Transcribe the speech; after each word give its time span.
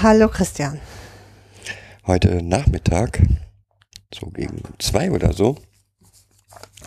Hallo 0.00 0.28
Christian. 0.28 0.80
Heute 2.06 2.40
Nachmittag, 2.40 3.20
so 4.14 4.26
gegen 4.30 4.62
zwei 4.78 5.10
oder 5.10 5.32
so, 5.32 5.56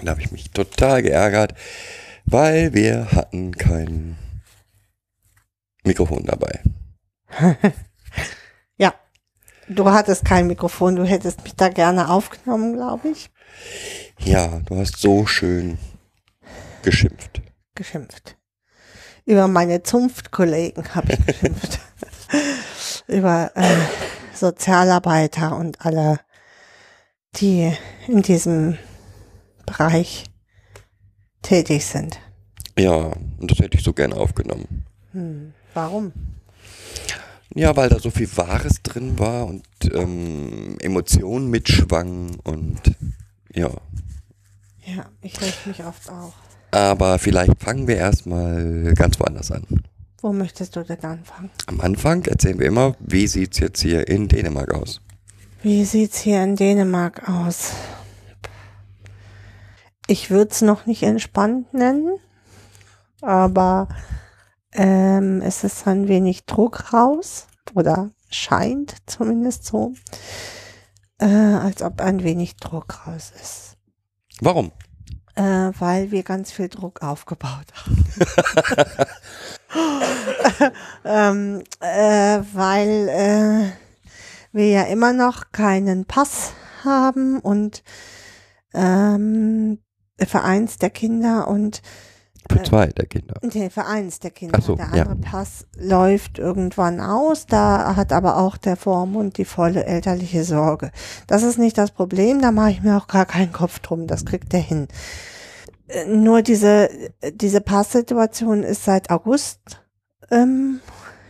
da 0.02 0.11
habe 0.11 0.21
ich 0.21 0.31
mich 0.31 0.52
total 0.52 1.02
geärgert, 1.02 1.53
weil 2.23 2.73
wir 2.73 3.11
hatten 3.11 3.52
kein 3.52 4.17
Mikrofon 5.83 6.23
dabei. 6.25 6.61
Ja, 8.77 8.95
du 9.67 9.89
hattest 9.89 10.23
kein 10.23 10.47
Mikrofon, 10.47 10.95
du 10.95 11.05
hättest 11.05 11.43
mich 11.43 11.55
da 11.55 11.67
gerne 11.67 12.09
aufgenommen, 12.09 12.73
glaube 12.75 13.09
ich. 13.09 13.30
Ja, 14.19 14.61
du 14.66 14.77
hast 14.77 14.97
so 14.97 15.25
schön 15.25 15.77
geschimpft. 16.81 17.41
Geschimpft. 17.75 18.38
Über 19.25 19.47
meine 19.47 19.83
Zunftkollegen 19.83 20.95
habe 20.95 21.13
ich 21.13 21.25
geschimpft. 21.25 21.80
Über 23.11 23.51
äh, 23.55 23.75
Sozialarbeiter 24.33 25.57
und 25.57 25.85
alle, 25.85 26.19
die 27.36 27.72
in 28.08 28.22
diesem 28.22 28.77
Bereich 29.66 30.25
tätig 31.41 31.86
sind. 31.86 32.19
Ja, 32.77 33.11
und 33.39 33.52
das 33.52 33.59
hätte 33.59 33.77
ich 33.77 33.83
so 33.83 33.94
gerne 33.94 34.16
aufgenommen. 34.16 34.86
Hm. 35.11 35.53
Warum? 35.73 36.13
Ja, 37.53 37.75
weil 37.75 37.89
da 37.89 37.99
so 37.99 38.11
viel 38.11 38.30
Wahres 38.38 38.81
drin 38.81 39.19
war 39.19 39.45
und 39.45 39.66
ähm, 39.93 40.77
Emotionen 40.80 41.49
mitschwangen 41.49 42.38
und 42.43 42.81
ja. 43.53 43.69
Ja, 44.86 45.05
ich 45.21 45.39
reg 45.41 45.53
mich 45.66 45.83
oft 45.83 46.09
auf. 46.09 46.33
Aber 46.71 47.19
vielleicht 47.19 47.61
fangen 47.61 47.88
wir 47.88 47.97
erstmal 47.97 48.93
ganz 48.95 49.19
woanders 49.19 49.52
an. 49.52 49.66
Wo 50.22 50.31
möchtest 50.33 50.75
du 50.75 50.83
denn 50.83 51.03
anfangen? 51.03 51.50
Am 51.66 51.81
Anfang 51.81 52.23
erzählen 52.25 52.59
wir 52.59 52.67
immer, 52.67 52.95
wie 53.00 53.27
sieht's 53.27 53.58
jetzt 53.59 53.81
hier 53.81 54.08
in 54.08 54.27
Dänemark 54.27 54.72
aus? 54.73 55.02
Wie 55.64 55.83
sieht's 55.86 56.19
hier 56.19 56.44
in 56.44 56.55
Dänemark 56.55 57.27
aus? 57.27 57.72
Ich 60.08 60.30
würde 60.30 60.52
es 60.52 60.61
noch 60.61 60.86
nicht 60.86 61.03
entspannt 61.03 61.73
nennen, 61.73 62.17
aber 63.22 63.88
ähm, 64.73 65.42
es 65.42 65.64
ist 65.64 65.88
ein 65.88 66.08
wenig 66.08 66.45
Druck 66.45 66.94
raus 66.94 67.47
oder 67.73 68.11
scheint 68.30 68.95
zumindest 69.05 69.66
so, 69.66 69.94
äh, 71.19 71.25
als 71.25 71.81
ob 71.81 72.02
ein 72.02 72.23
wenig 72.23 72.58
Druck 72.58 73.08
raus 73.08 73.31
ist, 73.42 73.77
Warum? 74.39 74.72
äh, 75.36 75.72
weil 75.80 76.11
wir 76.11 76.23
ganz 76.23 76.52
viel 76.52 76.69
Druck 76.69 77.02
aufgebaut 77.02 77.67
haben. 77.75 78.05
ähm, 81.05 81.64
äh, 81.80 82.39
weil 82.53 83.09
äh, 83.09 83.72
wir 84.52 84.67
ja 84.67 84.83
immer 84.83 85.14
noch 85.14 85.52
keinen 85.52 86.05
Pass 86.05 86.53
haben 86.83 87.39
und 87.39 87.83
ähm, 88.73 89.80
Vereins 90.17 90.77
der 90.77 90.89
Kinder 90.89 91.48
und 91.48 91.82
Für 92.49 92.64
zwei 92.64 92.87
der 92.87 93.05
Kinder. 93.05 93.36
Nee, 93.42 93.70
für 93.70 93.86
eins 93.86 94.20
der 94.20 94.32
Kinder. 94.32 94.58
Ach 94.59 94.65
so, 94.65 94.76
der 94.76 94.89
ja. 94.93 95.04
andere 95.04 95.15
Pass 95.17 95.65
läuft 95.77 96.38
irgendwann 96.38 96.99
aus. 96.99 97.45
Da 97.45 97.95
hat 97.95 98.11
aber 98.11 98.38
auch 98.38 98.58
der 98.58 98.76
Vormund 98.76 99.38
die 99.38 99.45
volle 99.45 99.86
elterliche 99.86 100.43
Sorge. 100.43 100.92
Das 101.27 101.43
ist 101.43 101.59
nicht 101.59 101.77
das 101.77 101.92
Problem. 101.92 102.42
Da 102.42 102.52
mache 102.52 102.71
ich 102.71 102.82
mir 102.82 102.98
auch 102.98 103.08
gar 103.08 103.26
keinen 103.26 103.53
Kopf 103.53 103.80
drum. 103.80 104.08
Das 104.08 104.26
kriegt 104.26 104.53
er 104.53 104.59
hin. 104.59 104.88
Nur 106.07 106.41
diese, 106.41 106.89
diese 107.33 107.61
Passsituation 107.61 108.63
ist 108.63 108.85
seit 108.85 109.09
August, 109.09 109.81
ähm, 110.29 110.79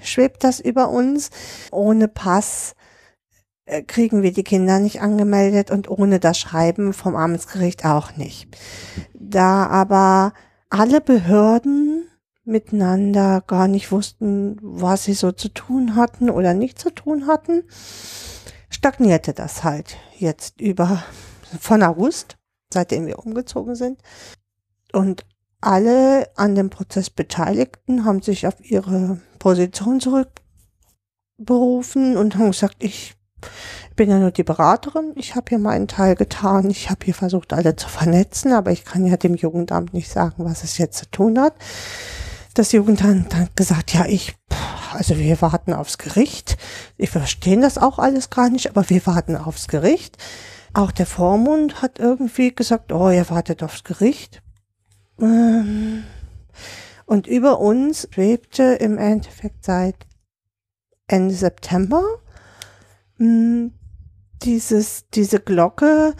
schwebt 0.01 0.43
das 0.43 0.59
über 0.59 0.89
uns. 0.89 1.29
Ohne 1.71 2.07
Pass 2.07 2.75
äh, 3.65 3.81
kriegen 3.83 4.21
wir 4.21 4.33
die 4.33 4.43
Kinder 4.43 4.79
nicht 4.79 5.01
angemeldet 5.01 5.71
und 5.71 5.89
ohne 5.89 6.19
das 6.19 6.37
Schreiben 6.37 6.93
vom 6.93 7.15
Amtsgericht 7.15 7.85
auch 7.85 8.15
nicht. 8.17 8.47
Da 9.13 9.67
aber 9.67 10.33
alle 10.69 11.01
Behörden 11.01 12.07
miteinander 12.43 13.41
gar 13.45 13.67
nicht 13.67 13.91
wussten, 13.91 14.57
was 14.61 15.05
sie 15.05 15.13
so 15.13 15.31
zu 15.31 15.49
tun 15.49 15.95
hatten 15.95 16.29
oder 16.29 16.53
nicht 16.53 16.79
zu 16.79 16.89
tun 16.89 17.27
hatten, 17.27 17.63
stagnierte 18.69 19.33
das 19.33 19.63
halt 19.63 19.97
jetzt 20.17 20.59
über 20.59 21.03
von 21.59 21.83
August, 21.83 22.37
seitdem 22.73 23.05
wir 23.05 23.19
umgezogen 23.19 23.75
sind. 23.75 24.01
Und 24.93 25.25
alle 25.61 26.29
an 26.35 26.55
dem 26.55 26.69
Prozess 26.69 27.09
Beteiligten 27.09 28.05
haben 28.05 28.21
sich 28.21 28.47
auf 28.47 28.55
ihre 28.59 29.19
Position 29.39 29.99
zurückberufen 29.99 32.17
und 32.17 32.35
haben 32.35 32.51
gesagt, 32.51 32.77
ich 32.79 33.15
bin 33.95 34.09
ja 34.09 34.17
nur 34.17 34.31
die 34.31 34.43
Beraterin, 34.43 35.13
ich 35.15 35.35
habe 35.35 35.45
hier 35.49 35.59
meinen 35.59 35.87
Teil 35.87 36.15
getan, 36.15 36.69
ich 36.69 36.89
habe 36.89 37.05
hier 37.05 37.13
versucht, 37.13 37.53
alle 37.53 37.75
zu 37.75 37.89
vernetzen, 37.89 38.53
aber 38.53 38.71
ich 38.71 38.85
kann 38.85 39.05
ja 39.05 39.17
dem 39.17 39.35
Jugendamt 39.35 39.93
nicht 39.93 40.09
sagen, 40.09 40.45
was 40.45 40.63
es 40.63 40.77
jetzt 40.77 40.97
zu 40.97 41.09
tun 41.11 41.39
hat. 41.39 41.53
Das 42.53 42.71
Jugendamt 42.71 43.35
hat 43.35 43.55
gesagt, 43.55 43.93
ja, 43.93 44.05
ich, 44.05 44.35
also 44.93 45.17
wir 45.17 45.41
warten 45.41 45.73
aufs 45.73 45.97
Gericht. 45.97 46.57
Wir 46.97 47.07
verstehen 47.07 47.61
das 47.61 47.77
auch 47.77 47.99
alles 47.99 48.29
gar 48.29 48.49
nicht, 48.49 48.69
aber 48.69 48.89
wir 48.89 49.05
warten 49.05 49.37
aufs 49.37 49.67
Gericht. 49.67 50.17
Auch 50.73 50.91
der 50.91 51.05
Vormund 51.05 51.81
hat 51.81 51.99
irgendwie 51.99 52.53
gesagt, 52.53 52.91
oh, 52.91 53.09
ihr 53.09 53.29
wartet 53.29 53.63
aufs 53.63 53.83
Gericht. 53.83 54.41
Und 57.05 57.27
über 57.27 57.59
uns 57.59 58.07
schwebte 58.11 58.63
im 58.63 58.97
Endeffekt 58.97 59.65
seit 59.65 59.95
Ende 61.07 61.33
September 61.35 62.03
mh, 63.17 63.69
dieses, 64.43 65.05
diese 65.13 65.39
Glocke, 65.39 66.15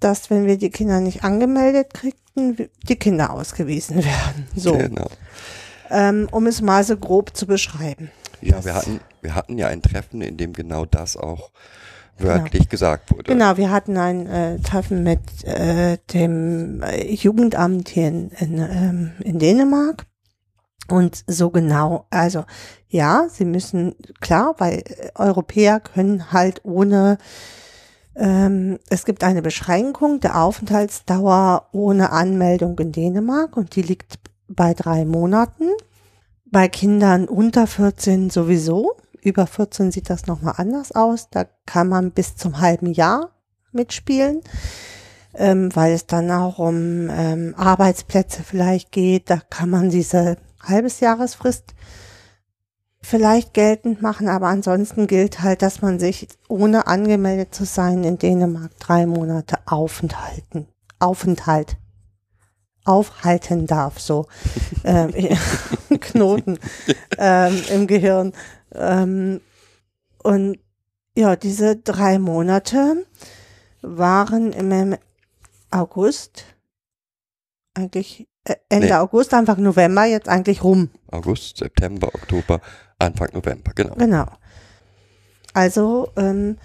dass 0.00 0.30
wenn 0.30 0.46
wir 0.46 0.56
die 0.56 0.70
Kinder 0.70 1.00
nicht 1.00 1.24
angemeldet 1.24 1.92
kriegten, 1.94 2.68
die 2.88 2.96
Kinder 2.96 3.30
ausgewiesen 3.32 3.96
werden. 4.04 4.46
So, 4.54 4.76
Genau. 4.76 5.08
ähm, 5.90 6.28
um 6.30 6.46
es 6.46 6.62
mal 6.62 6.84
so 6.84 6.96
grob 6.96 7.36
zu 7.36 7.46
beschreiben. 7.46 8.10
Ja, 8.40 8.64
wir 8.64 8.74
hatten, 8.74 9.00
wir 9.22 9.34
hatten 9.34 9.58
ja 9.58 9.68
ein 9.68 9.82
Treffen, 9.82 10.20
in 10.20 10.36
dem 10.36 10.52
genau 10.52 10.84
das 10.86 11.16
auch 11.16 11.50
wörtlich 12.18 12.68
gesagt 12.68 13.10
wurde. 13.12 13.24
Genau, 13.24 13.56
wir 13.56 13.70
hatten 13.70 13.96
ein 13.96 14.26
äh, 14.26 14.58
Treffen 14.60 15.02
mit 15.02 15.44
äh, 15.44 15.98
dem 16.12 16.82
äh, 16.82 17.12
Jugendamt 17.12 17.88
hier 17.88 18.08
in, 18.08 18.30
in, 18.30 18.58
ähm, 18.58 19.12
in 19.22 19.38
Dänemark. 19.38 20.06
Und 20.88 21.24
so 21.26 21.50
genau, 21.50 22.06
also 22.10 22.44
ja, 22.88 23.26
sie 23.28 23.44
müssen, 23.44 23.94
klar, 24.20 24.54
weil 24.58 24.78
äh, 24.78 25.10
Europäer 25.16 25.80
können 25.80 26.32
halt 26.32 26.60
ohne, 26.64 27.18
ähm, 28.14 28.78
es 28.88 29.04
gibt 29.04 29.24
eine 29.24 29.42
Beschränkung 29.42 30.20
der 30.20 30.40
Aufenthaltsdauer 30.40 31.68
ohne 31.72 32.12
Anmeldung 32.12 32.78
in 32.78 32.92
Dänemark 32.92 33.56
und 33.56 33.74
die 33.74 33.82
liegt 33.82 34.18
bei 34.48 34.74
drei 34.74 35.04
Monaten. 35.04 35.64
Bei 36.48 36.68
Kindern 36.68 37.26
unter 37.26 37.66
14 37.66 38.30
sowieso. 38.30 38.96
Über 39.26 39.48
14 39.48 39.90
sieht 39.90 40.08
das 40.08 40.28
nochmal 40.28 40.54
anders 40.56 40.92
aus. 40.92 41.30
Da 41.30 41.46
kann 41.66 41.88
man 41.88 42.12
bis 42.12 42.36
zum 42.36 42.60
halben 42.60 42.92
Jahr 42.92 43.32
mitspielen, 43.72 44.40
ähm, 45.34 45.74
weil 45.74 45.94
es 45.94 46.06
dann 46.06 46.30
auch 46.30 46.60
um 46.60 47.10
ähm, 47.10 47.52
Arbeitsplätze 47.56 48.44
vielleicht 48.44 48.92
geht. 48.92 49.28
Da 49.28 49.38
kann 49.50 49.68
man 49.68 49.90
diese 49.90 50.36
halbes 50.62 51.00
Jahresfrist 51.00 51.74
vielleicht 53.02 53.52
geltend 53.52 54.00
machen, 54.00 54.28
aber 54.28 54.46
ansonsten 54.46 55.08
gilt 55.08 55.42
halt, 55.42 55.60
dass 55.60 55.82
man 55.82 55.98
sich 55.98 56.28
ohne 56.48 56.86
angemeldet 56.86 57.52
zu 57.52 57.64
sein 57.64 58.04
in 58.04 58.18
Dänemark 58.18 58.78
drei 58.78 59.06
Monate 59.06 59.58
aufenthalten, 59.66 60.68
Aufenthalt 61.00 61.76
aufhalten 62.84 63.66
darf, 63.66 63.98
so 63.98 64.26
ähm, 64.84 65.12
Knoten 66.00 66.60
ähm, 67.18 67.60
im 67.70 67.88
Gehirn. 67.88 68.32
Ähm, 68.72 69.40
und 70.22 70.58
ja, 71.16 71.36
diese 71.36 71.76
drei 71.76 72.18
Monate 72.18 73.06
waren 73.82 74.52
im 74.52 74.96
August 75.70 76.44
eigentlich 77.74 78.28
äh, 78.44 78.56
Ende 78.68 78.88
Nee. 78.88 78.92
August, 78.94 79.34
Anfang 79.34 79.62
November 79.62 80.04
jetzt 80.04 80.28
eigentlich 80.28 80.62
rum. 80.62 80.90
August, 81.10 81.58
September, 81.58 82.08
Oktober, 82.08 82.60
Anfang 82.98 83.28
November, 83.32 83.72
genau. 83.74 83.94
Genau. 83.94 84.26
Also, 85.52 86.10
ähm, 86.16 86.58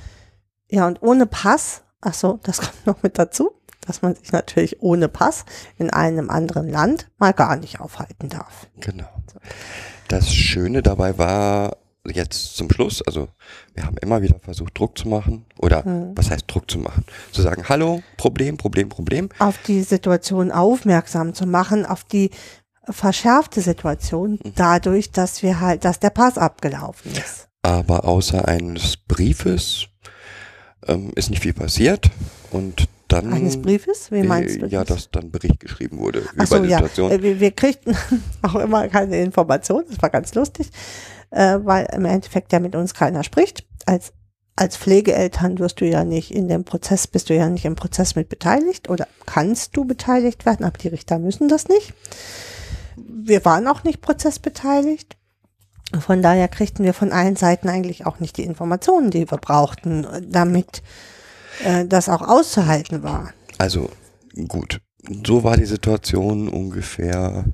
ja, 0.69 0.87
und 0.87 1.01
ohne 1.01 1.25
Pass, 1.25 1.83
ach 2.01 2.13
so, 2.13 2.39
das 2.43 2.57
kommt 2.61 2.85
noch 2.85 3.03
mit 3.03 3.17
dazu, 3.17 3.51
dass 3.85 4.01
man 4.01 4.15
sich 4.15 4.31
natürlich 4.31 4.81
ohne 4.81 5.07
Pass 5.07 5.45
in 5.77 5.89
einem 5.89 6.29
anderen 6.29 6.69
Land 6.69 7.09
mal 7.17 7.33
gar 7.33 7.55
nicht 7.55 7.79
aufhalten 7.79 8.29
darf. 8.29 8.67
Genau. 8.79 9.09
Das 10.07 10.33
Schöne 10.33 10.81
dabei 10.81 11.17
war 11.17 11.77
jetzt 12.05 12.55
zum 12.57 12.69
Schluss, 12.71 13.01
also 13.03 13.27
wir 13.75 13.85
haben 13.85 13.97
immer 13.97 14.21
wieder 14.21 14.39
versucht, 14.39 14.77
Druck 14.77 14.97
zu 14.97 15.07
machen. 15.07 15.45
Oder 15.59 15.85
Mhm. 15.87 16.11
was 16.15 16.29
heißt 16.31 16.45
Druck 16.47 16.69
zu 16.69 16.79
machen? 16.79 17.05
Zu 17.31 17.41
sagen, 17.41 17.63
hallo, 17.69 18.01
Problem, 18.17 18.57
Problem, 18.57 18.89
Problem. 18.89 19.29
Auf 19.39 19.57
die 19.67 19.81
Situation 19.83 20.51
aufmerksam 20.51 21.33
zu 21.33 21.45
machen, 21.45 21.85
auf 21.85 22.03
die 22.03 22.31
verschärfte 22.89 23.61
Situation, 23.61 24.39
dadurch, 24.55 25.11
dass 25.11 25.43
wir 25.43 25.59
halt, 25.59 25.85
dass 25.85 25.99
der 25.99 26.09
Pass 26.09 26.37
abgelaufen 26.37 27.11
ist. 27.11 27.47
Aber 27.61 28.05
außer 28.05 28.47
eines 28.47 28.97
Briefes 28.97 29.85
ähm, 30.87 31.11
ist 31.15 31.29
nicht 31.29 31.43
viel 31.43 31.53
passiert. 31.53 32.09
Und 32.49 32.87
dann. 33.07 33.31
Eines 33.31 33.61
Briefes? 33.61 34.09
Wie 34.11 34.23
meinst 34.23 34.61
du 34.61 34.65
äh, 34.65 34.69
Ja, 34.69 34.83
das? 34.83 34.97
dass 34.97 35.11
dann 35.11 35.29
Bericht 35.31 35.59
geschrieben 35.59 35.99
wurde 35.99 36.23
Ach 36.29 36.33
über 36.33 36.45
so, 36.47 36.59
die 36.63 36.69
ja. 36.69 36.77
Situation. 36.77 37.11
Äh, 37.11 37.21
Wir, 37.21 37.39
wir 37.39 37.51
kriegten 37.51 37.95
auch 38.41 38.55
immer 38.55 38.87
keine 38.87 39.21
Informationen. 39.21 39.85
Das 39.89 40.01
war 40.01 40.09
ganz 40.09 40.33
lustig, 40.33 40.71
äh, 41.31 41.59
weil 41.63 41.87
im 41.93 42.05
Endeffekt 42.05 42.53
ja 42.53 42.59
mit 42.59 42.75
uns 42.75 42.93
keiner 42.93 43.23
spricht. 43.23 43.65
Als, 43.85 44.13
als 44.55 44.77
Pflegeeltern 44.77 45.59
wirst 45.59 45.81
du 45.81 45.85
ja 45.85 46.03
nicht 46.03 46.31
in 46.31 46.47
dem 46.47 46.63
Prozess, 46.63 47.07
bist 47.07 47.29
du 47.29 47.35
ja 47.35 47.49
nicht 47.49 47.65
im 47.65 47.75
Prozess 47.75 48.15
mit 48.15 48.29
beteiligt 48.29 48.89
oder 48.89 49.07
kannst 49.25 49.75
du 49.75 49.85
beteiligt 49.85 50.45
werden, 50.45 50.65
aber 50.65 50.77
die 50.77 50.89
Richter 50.89 51.19
müssen 51.19 51.47
das 51.47 51.67
nicht. 51.67 51.93
Wir 52.95 53.43
waren 53.45 53.67
auch 53.67 53.83
nicht 53.83 54.01
prozessbeteiligt. 54.01 55.17
Von 55.99 56.21
daher 56.21 56.47
kriegten 56.47 56.85
wir 56.85 56.93
von 56.93 57.11
allen 57.11 57.35
Seiten 57.35 57.67
eigentlich 57.67 58.05
auch 58.05 58.19
nicht 58.19 58.37
die 58.37 58.45
Informationen, 58.45 59.11
die 59.11 59.29
wir 59.29 59.37
brauchten, 59.37 60.07
damit 60.29 60.83
äh, 61.63 61.85
das 61.85 62.07
auch 62.07 62.21
auszuhalten 62.21 63.03
war. 63.03 63.33
Also 63.57 63.89
gut, 64.47 64.79
so 65.25 65.43
war 65.43 65.57
die 65.57 65.65
Situation 65.65 66.47
ungefähr 66.47 67.45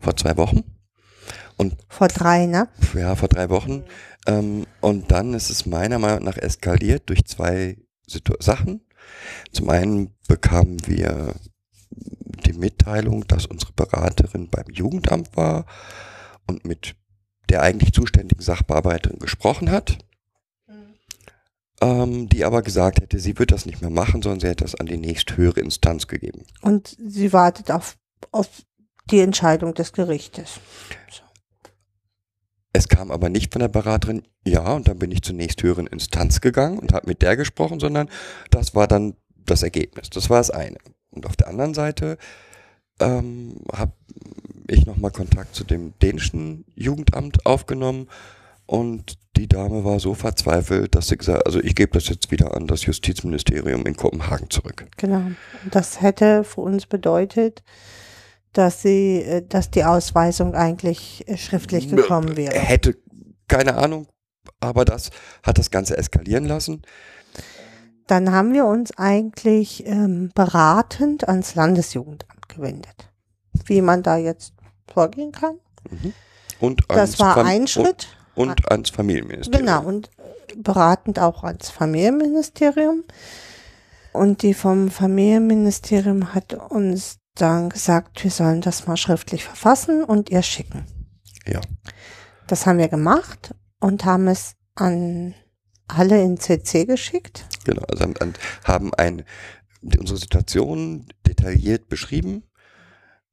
vor 0.00 0.16
zwei 0.16 0.36
Wochen. 0.36 0.64
Und 1.56 1.76
Vor 1.88 2.08
drei, 2.08 2.46
ne? 2.46 2.68
ja, 2.94 3.14
vor 3.14 3.28
drei 3.28 3.48
Wochen. 3.50 3.84
Ähm, 4.26 4.66
und 4.80 5.10
dann 5.10 5.34
ist 5.34 5.50
es 5.50 5.66
meiner 5.66 5.98
Meinung 5.98 6.24
nach 6.24 6.36
eskaliert 6.36 7.08
durch 7.08 7.24
zwei 7.26 7.76
Situ 8.06 8.34
Sachen. 8.40 8.80
Zum 9.52 9.68
einen 9.68 10.14
bekamen 10.28 10.86
wir 10.86 11.34
die 11.90 12.54
Mitteilung, 12.54 13.26
dass 13.26 13.46
unsere 13.46 13.72
Beraterin 13.72 14.48
beim 14.48 14.66
Jugendamt 14.70 15.36
war 15.36 15.66
und 16.46 16.64
mit 16.64 16.96
der 17.48 17.62
eigentlich 17.62 17.92
zuständigen 17.92 18.42
Sachbearbeiterin 18.42 19.18
gesprochen 19.18 19.70
hat, 19.70 19.98
ähm, 21.80 22.28
die 22.28 22.44
aber 22.44 22.62
gesagt 22.62 23.00
hätte, 23.00 23.18
sie 23.18 23.38
wird 23.38 23.52
das 23.52 23.66
nicht 23.66 23.80
mehr 23.80 23.90
machen, 23.90 24.22
sondern 24.22 24.40
sie 24.40 24.48
hätte 24.48 24.64
das 24.64 24.74
an 24.74 24.86
die 24.86 24.96
nächsthöhere 24.96 25.60
Instanz 25.60 26.06
gegeben. 26.06 26.44
Und 26.62 26.96
sie 27.06 27.32
wartet 27.32 27.70
auf, 27.70 27.96
auf 28.32 28.48
die 29.10 29.20
Entscheidung 29.20 29.74
des 29.74 29.92
Gerichtes. 29.92 30.60
Es 32.76 32.88
kam 32.88 33.12
aber 33.12 33.28
nicht 33.28 33.52
von 33.52 33.60
der 33.60 33.68
Beraterin, 33.68 34.24
ja, 34.44 34.72
und 34.72 34.88
dann 34.88 34.98
bin 34.98 35.12
ich 35.12 35.22
zur 35.22 35.36
nächsthöheren 35.36 35.86
Instanz 35.86 36.40
gegangen 36.40 36.80
und 36.80 36.92
habe 36.92 37.06
mit 37.06 37.22
der 37.22 37.36
gesprochen, 37.36 37.78
sondern 37.78 38.10
das 38.50 38.74
war 38.74 38.88
dann 38.88 39.14
das 39.46 39.62
Ergebnis. 39.62 40.10
Das 40.10 40.28
war 40.28 40.38
das 40.38 40.50
eine. 40.50 40.78
Und 41.10 41.24
auf 41.24 41.36
der 41.36 41.46
anderen 41.46 41.72
Seite 41.72 42.18
ähm, 42.98 43.58
habe 43.72 43.92
ich 44.66 44.86
nochmal 44.86 45.12
Kontakt 45.12 45.54
zu 45.54 45.62
dem 45.62 45.94
dänischen 46.02 46.64
Jugendamt 46.74 47.46
aufgenommen 47.46 48.08
und 48.66 49.18
die 49.36 49.46
Dame 49.46 49.84
war 49.84 50.00
so 50.00 50.14
verzweifelt, 50.14 50.96
dass 50.96 51.08
sie 51.08 51.16
gesagt 51.16 51.38
hat, 51.38 51.46
also 51.46 51.60
ich 51.60 51.76
gebe 51.76 51.92
das 51.92 52.08
jetzt 52.08 52.32
wieder 52.32 52.56
an 52.56 52.66
das 52.66 52.86
Justizministerium 52.86 53.86
in 53.86 53.96
Kopenhagen 53.96 54.50
zurück. 54.50 54.86
Genau. 54.96 55.22
Das 55.70 56.00
hätte 56.00 56.42
für 56.42 56.62
uns 56.62 56.86
bedeutet, 56.86 57.62
dass 58.54 58.80
sie, 58.82 59.20
äh, 59.22 59.46
dass 59.46 59.70
die 59.70 59.84
Ausweisung 59.84 60.54
eigentlich 60.54 61.24
äh, 61.28 61.36
schriftlich 61.36 61.90
gekommen 61.90 62.36
wäre. 62.36 62.58
Hätte, 62.58 62.96
keine 63.48 63.76
Ahnung, 63.76 64.06
aber 64.60 64.84
das 64.84 65.10
hat 65.42 65.58
das 65.58 65.70
Ganze 65.70 65.96
eskalieren 65.98 66.46
lassen. 66.46 66.82
Dann 68.06 68.32
haben 68.32 68.52
wir 68.52 68.66
uns 68.66 68.96
eigentlich 68.96 69.86
ähm, 69.86 70.30
beratend 70.34 71.28
ans 71.28 71.54
Landesjugendamt 71.54 72.48
gewendet. 72.48 73.10
Wie 73.66 73.80
man 73.80 74.02
da 74.02 74.16
jetzt 74.16 74.52
vorgehen 74.92 75.32
kann. 75.32 75.58
Und 76.60 76.90
ans 76.90 77.12
Das 77.12 77.20
war 77.20 77.34
Fam- 77.34 77.46
ein 77.46 77.66
Schritt. 77.66 78.08
Und, 78.34 78.48
und 78.48 78.70
ans 78.70 78.90
Familienministerium. 78.90 79.66
Genau, 79.66 79.84
und 79.84 80.10
beratend 80.56 81.18
auch 81.18 81.44
ans 81.44 81.70
Familienministerium. 81.70 83.04
Und 84.12 84.42
die 84.42 84.54
vom 84.54 84.90
Familienministerium 84.90 86.34
hat 86.34 86.54
uns 86.54 87.18
dann 87.34 87.68
gesagt, 87.68 88.22
wir 88.22 88.30
sollen 88.30 88.60
das 88.60 88.86
mal 88.86 88.96
schriftlich 88.96 89.44
verfassen 89.44 90.04
und 90.04 90.30
ihr 90.30 90.42
schicken. 90.42 90.86
Ja. 91.46 91.60
Das 92.46 92.66
haben 92.66 92.78
wir 92.78 92.88
gemacht 92.88 93.54
und 93.80 94.04
haben 94.04 94.28
es 94.28 94.54
an 94.74 95.34
alle 95.88 96.22
in 96.22 96.38
CC 96.38 96.84
geschickt. 96.86 97.46
Genau, 97.64 97.82
also 97.88 98.04
an, 98.04 98.34
haben 98.64 98.94
ein, 98.94 99.24
unsere 99.98 100.18
Situation 100.18 101.06
detailliert 101.26 101.88
beschrieben 101.88 102.44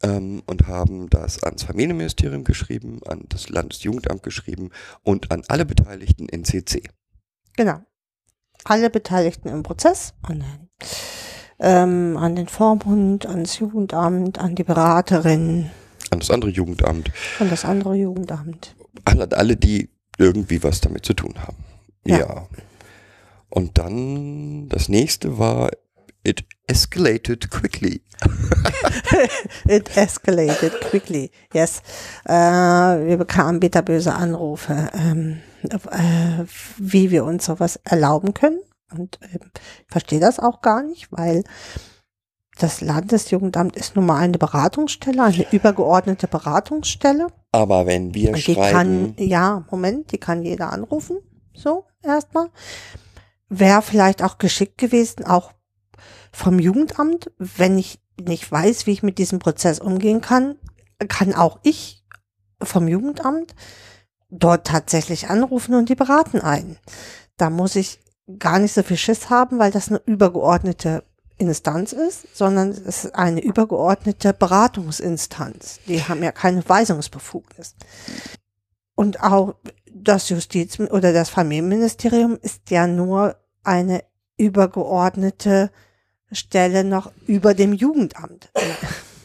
ähm, 0.03 0.41
und 0.45 0.67
haben 0.67 1.09
das 1.09 1.43
ans 1.43 1.63
Familienministerium 1.63 2.43
geschrieben, 2.43 3.01
an 3.05 3.25
das 3.29 3.49
Landesjugendamt 3.49 4.23
geschrieben 4.23 4.71
und 5.03 5.31
an 5.31 5.43
alle 5.47 5.65
Beteiligten 5.65 6.27
in 6.27 6.43
CC. 6.43 6.83
Genau. 7.55 7.81
Alle 8.63 8.89
Beteiligten 8.89 9.47
im 9.47 9.63
Prozess, 9.63 10.13
an 10.21 10.39
den, 10.39 10.69
ähm, 11.61 12.17
an 12.17 12.35
den 12.35 12.47
Vormund, 12.47 13.25
ans 13.25 13.59
Jugendamt, 13.59 14.39
an 14.39 14.55
die 14.55 14.63
Beraterin 14.63 15.69
An 16.09 16.19
das 16.19 16.31
andere 16.31 16.49
Jugendamt, 16.51 17.11
und 17.39 17.51
das 17.51 17.63
andere 17.63 17.95
Jugendamt. 17.95 18.75
alle, 19.05 19.31
alle, 19.31 19.55
die 19.55 19.89
irgendwie 20.17 20.63
was 20.63 20.81
damit 20.81 21.05
zu 21.05 21.13
tun 21.13 21.35
haben. 21.37 21.63
Ja. 22.05 22.19
ja. 22.19 22.47
Und 23.49 23.77
dann 23.77 24.69
das 24.69 24.89
nächste 24.89 25.37
war, 25.37 25.71
it 26.23 26.45
escalated 26.67 27.49
quickly. 27.51 28.01
It 29.67 29.97
escalated 29.97 30.79
quickly. 30.79 31.31
Yes. 31.53 31.81
Äh, 32.25 32.31
wir 32.33 33.17
bekamen 33.17 33.59
bitterböse 33.59 34.13
Anrufe, 34.13 34.89
ähm, 34.93 35.41
äh, 35.63 36.45
wie 36.77 37.09
wir 37.09 37.25
uns 37.25 37.45
sowas 37.45 37.79
erlauben 37.83 38.33
können. 38.33 38.59
Und 38.91 39.19
ähm, 39.21 39.51
ich 39.53 39.91
verstehe 39.91 40.19
das 40.19 40.39
auch 40.39 40.61
gar 40.61 40.83
nicht, 40.83 41.11
weil 41.11 41.43
das 42.57 42.81
Landesjugendamt 42.81 43.75
ist 43.75 43.95
nun 43.95 44.05
mal 44.05 44.17
eine 44.17 44.37
Beratungsstelle, 44.37 45.23
eine 45.23 45.51
übergeordnete 45.51 46.27
Beratungsstelle. 46.27 47.27
Aber 47.51 47.85
wenn 47.85 48.13
wir 48.13 48.33
die 48.33 48.41
schreiben, 48.41 49.15
kann, 49.15 49.15
ja, 49.17 49.65
Moment, 49.71 50.11
die 50.11 50.17
kann 50.17 50.43
jeder 50.43 50.71
anrufen. 50.71 51.17
So, 51.53 51.85
erstmal. 52.03 52.49
Wäre 53.49 53.81
vielleicht 53.81 54.23
auch 54.23 54.37
geschickt 54.37 54.77
gewesen, 54.77 55.25
auch 55.25 55.53
vom 56.31 56.59
Jugendamt, 56.59 57.31
wenn 57.37 57.77
ich 57.77 57.99
nicht 58.19 58.49
weiß, 58.51 58.85
wie 58.85 58.91
ich 58.91 59.03
mit 59.03 59.17
diesem 59.17 59.39
Prozess 59.39 59.79
umgehen 59.79 60.21
kann, 60.21 60.55
kann 61.07 61.33
auch 61.33 61.59
ich 61.63 62.05
vom 62.61 62.87
Jugendamt 62.87 63.55
dort 64.29 64.67
tatsächlich 64.67 65.29
anrufen 65.29 65.75
und 65.75 65.89
die 65.89 65.95
beraten 65.95 66.39
einen. 66.39 66.77
Da 67.37 67.49
muss 67.49 67.75
ich 67.75 67.99
gar 68.39 68.59
nicht 68.59 68.73
so 68.73 68.83
viel 68.83 68.97
Schiss 68.97 69.29
haben, 69.29 69.59
weil 69.59 69.71
das 69.71 69.89
eine 69.89 70.01
übergeordnete 70.05 71.03
Instanz 71.37 71.91
ist, 71.93 72.35
sondern 72.35 72.69
es 72.69 72.79
ist 72.79 73.15
eine 73.15 73.41
übergeordnete 73.41 74.33
Beratungsinstanz. 74.33 75.79
Die 75.87 76.03
haben 76.03 76.23
ja 76.23 76.31
keine 76.31 76.67
Weisungsbefugnis. 76.67 77.75
Und 78.95 79.23
auch 79.23 79.55
das 79.91 80.29
Justiz- 80.29 80.79
oder 80.79 81.13
das 81.13 81.29
Familienministerium 81.29 82.37
ist 82.41 82.69
ja 82.69 82.85
nur 82.85 83.35
eine 83.63 84.03
übergeordnete 84.37 85.71
Stelle 86.31 86.83
noch 86.83 87.11
über 87.25 87.53
dem 87.53 87.73
Jugendamt 87.73 88.51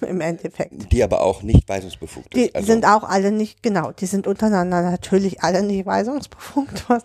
im 0.06 0.20
Endeffekt. 0.20 0.92
die 0.92 1.02
aber 1.02 1.22
auch 1.22 1.42
nicht 1.42 1.68
weisungsbefugt 1.68 2.34
Die 2.34 2.46
ist. 2.46 2.56
Also, 2.56 2.66
sind 2.66 2.84
auch 2.86 3.04
alle 3.04 3.32
nicht, 3.32 3.62
genau, 3.62 3.92
die 3.92 4.06
sind 4.06 4.26
untereinander 4.26 4.82
natürlich 4.82 5.42
alle 5.42 5.62
nicht 5.62 5.86
weisungsbefugt, 5.86 6.84
was 6.88 7.04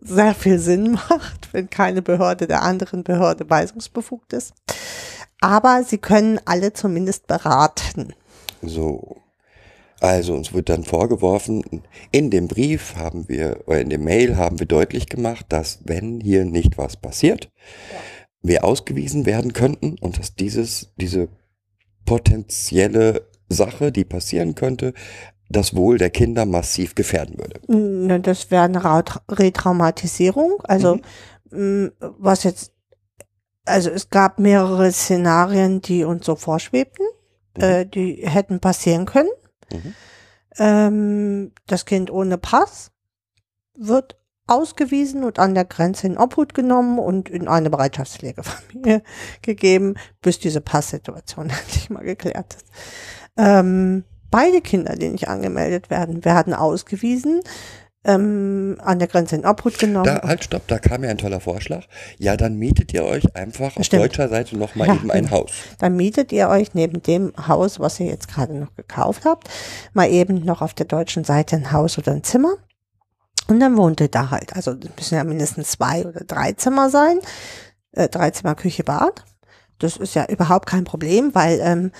sehr 0.00 0.34
viel 0.34 0.58
Sinn 0.58 0.92
macht, 0.92 1.52
wenn 1.52 1.70
keine 1.70 2.02
Behörde 2.02 2.46
der 2.46 2.62
anderen 2.62 3.04
Behörde 3.04 3.48
weisungsbefugt 3.48 4.32
ist. 4.32 4.54
Aber 5.40 5.82
sie 5.84 5.98
können 5.98 6.40
alle 6.44 6.72
zumindest 6.72 7.26
beraten. 7.26 8.14
So. 8.62 9.16
Also 10.00 10.34
uns 10.34 10.52
wird 10.52 10.68
dann 10.68 10.84
vorgeworfen, 10.84 11.82
in 12.10 12.30
dem 12.30 12.48
Brief 12.48 12.94
haben 12.96 13.28
wir, 13.28 13.62
oder 13.66 13.80
in 13.80 13.88
dem 13.88 14.04
Mail 14.04 14.36
haben 14.36 14.58
wir 14.58 14.66
deutlich 14.66 15.08
gemacht, 15.08 15.46
dass 15.48 15.80
wenn 15.84 16.20
hier 16.20 16.44
nicht 16.44 16.76
was 16.76 16.96
passiert, 16.96 17.50
wir 18.42 18.64
ausgewiesen 18.64 19.24
werden 19.24 19.54
könnten 19.54 19.96
und 19.98 20.18
dass 20.18 20.34
dieses, 20.34 20.92
diese 20.96 21.28
potenzielle 22.04 23.28
Sache, 23.48 23.92
die 23.92 24.04
passieren 24.04 24.54
könnte, 24.54 24.94
das 25.48 25.76
Wohl 25.76 25.98
der 25.98 26.10
Kinder 26.10 26.46
massiv 26.46 26.94
gefährden 26.94 27.38
würde. 27.38 27.60
Ne, 27.68 28.20
Das 28.20 28.50
wäre 28.50 28.64
eine 28.64 28.82
Retraumatisierung. 29.30 30.62
Also 30.64 31.00
mh, 31.50 31.90
was 32.18 32.44
jetzt, 32.44 32.72
also 33.64 33.90
es 33.90 34.10
gab 34.10 34.38
mehrere 34.38 34.90
Szenarien, 34.92 35.80
die 35.80 36.04
uns 36.04 36.26
so 36.26 36.36
vorschwebten, 36.36 37.06
äh, 37.58 37.86
die 37.86 38.26
hätten 38.26 38.60
passieren 38.60 39.04
können. 39.06 39.30
Mhm. 39.72 39.94
Ähm, 40.58 41.52
das 41.66 41.84
Kind 41.84 42.10
ohne 42.10 42.38
Pass 42.38 42.90
wird 43.76 44.16
ausgewiesen 44.46 45.24
und 45.24 45.38
an 45.38 45.54
der 45.54 45.64
Grenze 45.64 46.06
in 46.06 46.18
Obhut 46.18 46.54
genommen 46.54 46.98
und 46.98 47.28
in 47.28 47.48
eine 47.48 47.70
Bereitschaftspflegefamilie 47.70 49.02
gegeben, 49.42 49.94
bis 50.20 50.38
diese 50.38 50.60
Passsituation 50.60 51.50
endlich 51.62 51.90
mal 51.90 52.04
geklärt 52.04 52.54
ist. 52.54 52.66
Ähm, 53.36 54.04
beide 54.30 54.60
Kinder, 54.60 54.96
die 54.96 55.08
nicht 55.08 55.28
angemeldet 55.28 55.90
werden, 55.90 56.24
werden 56.24 56.54
ausgewiesen, 56.54 57.40
ähm, 58.04 58.76
an 58.82 58.98
der 58.98 59.08
Grenze 59.08 59.36
in 59.36 59.46
Obhut 59.46 59.78
genommen. 59.78 60.04
Da, 60.04 60.20
halt, 60.22 60.44
stopp, 60.44 60.66
da 60.68 60.78
kam 60.78 61.04
ja 61.04 61.10
ein 61.10 61.18
toller 61.18 61.40
Vorschlag. 61.40 61.84
Ja, 62.18 62.36
dann 62.36 62.56
mietet 62.56 62.92
ihr 62.92 63.04
euch 63.04 63.34
einfach 63.34 63.76
auf 63.76 63.84
Stimmt. 63.84 64.02
deutscher 64.02 64.28
Seite 64.28 64.58
nochmal 64.58 64.88
Ja, 64.88 64.94
eben 64.94 65.10
ein 65.10 65.24
genau. 65.24 65.38
Haus. 65.38 65.52
Dann 65.78 65.96
mietet 65.96 66.30
ihr 66.32 66.48
euch 66.48 66.74
neben 66.74 67.02
dem 67.02 67.32
Haus, 67.48 67.80
was 67.80 67.98
ihr 68.00 68.06
jetzt 68.06 68.28
gerade 68.28 68.54
noch 68.54 68.74
gekauft 68.74 69.24
habt, 69.24 69.48
mal 69.94 70.10
eben 70.10 70.44
noch 70.44 70.60
auf 70.60 70.74
der 70.74 70.86
deutschen 70.86 71.24
Seite 71.24 71.56
ein 71.56 71.72
Haus 71.72 71.96
oder 71.96 72.12
ein 72.12 72.22
Zimmer. 72.22 72.54
Und 73.48 73.60
dann 73.60 73.76
wohnt 73.76 74.00
ihr 74.00 74.08
da 74.08 74.30
halt. 74.30 74.54
Also 74.56 74.72
es 74.72 74.90
müssen 74.96 75.14
ja 75.16 75.24
mindestens 75.24 75.72
zwei 75.72 76.06
oder 76.06 76.20
drei 76.20 76.52
Zimmer 76.52 76.90
sein. 76.90 77.18
Äh, 77.92 78.08
drei 78.08 78.30
Zimmer, 78.30 78.54
Küche, 78.54 78.84
Bad. 78.84 79.24
Das 79.78 79.96
ist 79.96 80.14
ja 80.14 80.26
überhaupt 80.26 80.66
kein 80.66 80.84
Problem, 80.84 81.34
weil 81.34 81.60
ähm, 81.60 81.92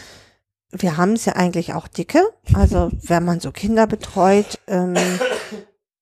wir 0.70 0.96
haben 0.96 1.12
es 1.12 1.24
ja 1.24 1.34
eigentlich 1.34 1.74
auch 1.74 1.88
dicke. 1.88 2.22
Also 2.54 2.90
wenn 3.02 3.24
man 3.24 3.40
so 3.40 3.52
Kinder 3.52 3.86
betreut, 3.86 4.58
ähm, 4.66 4.94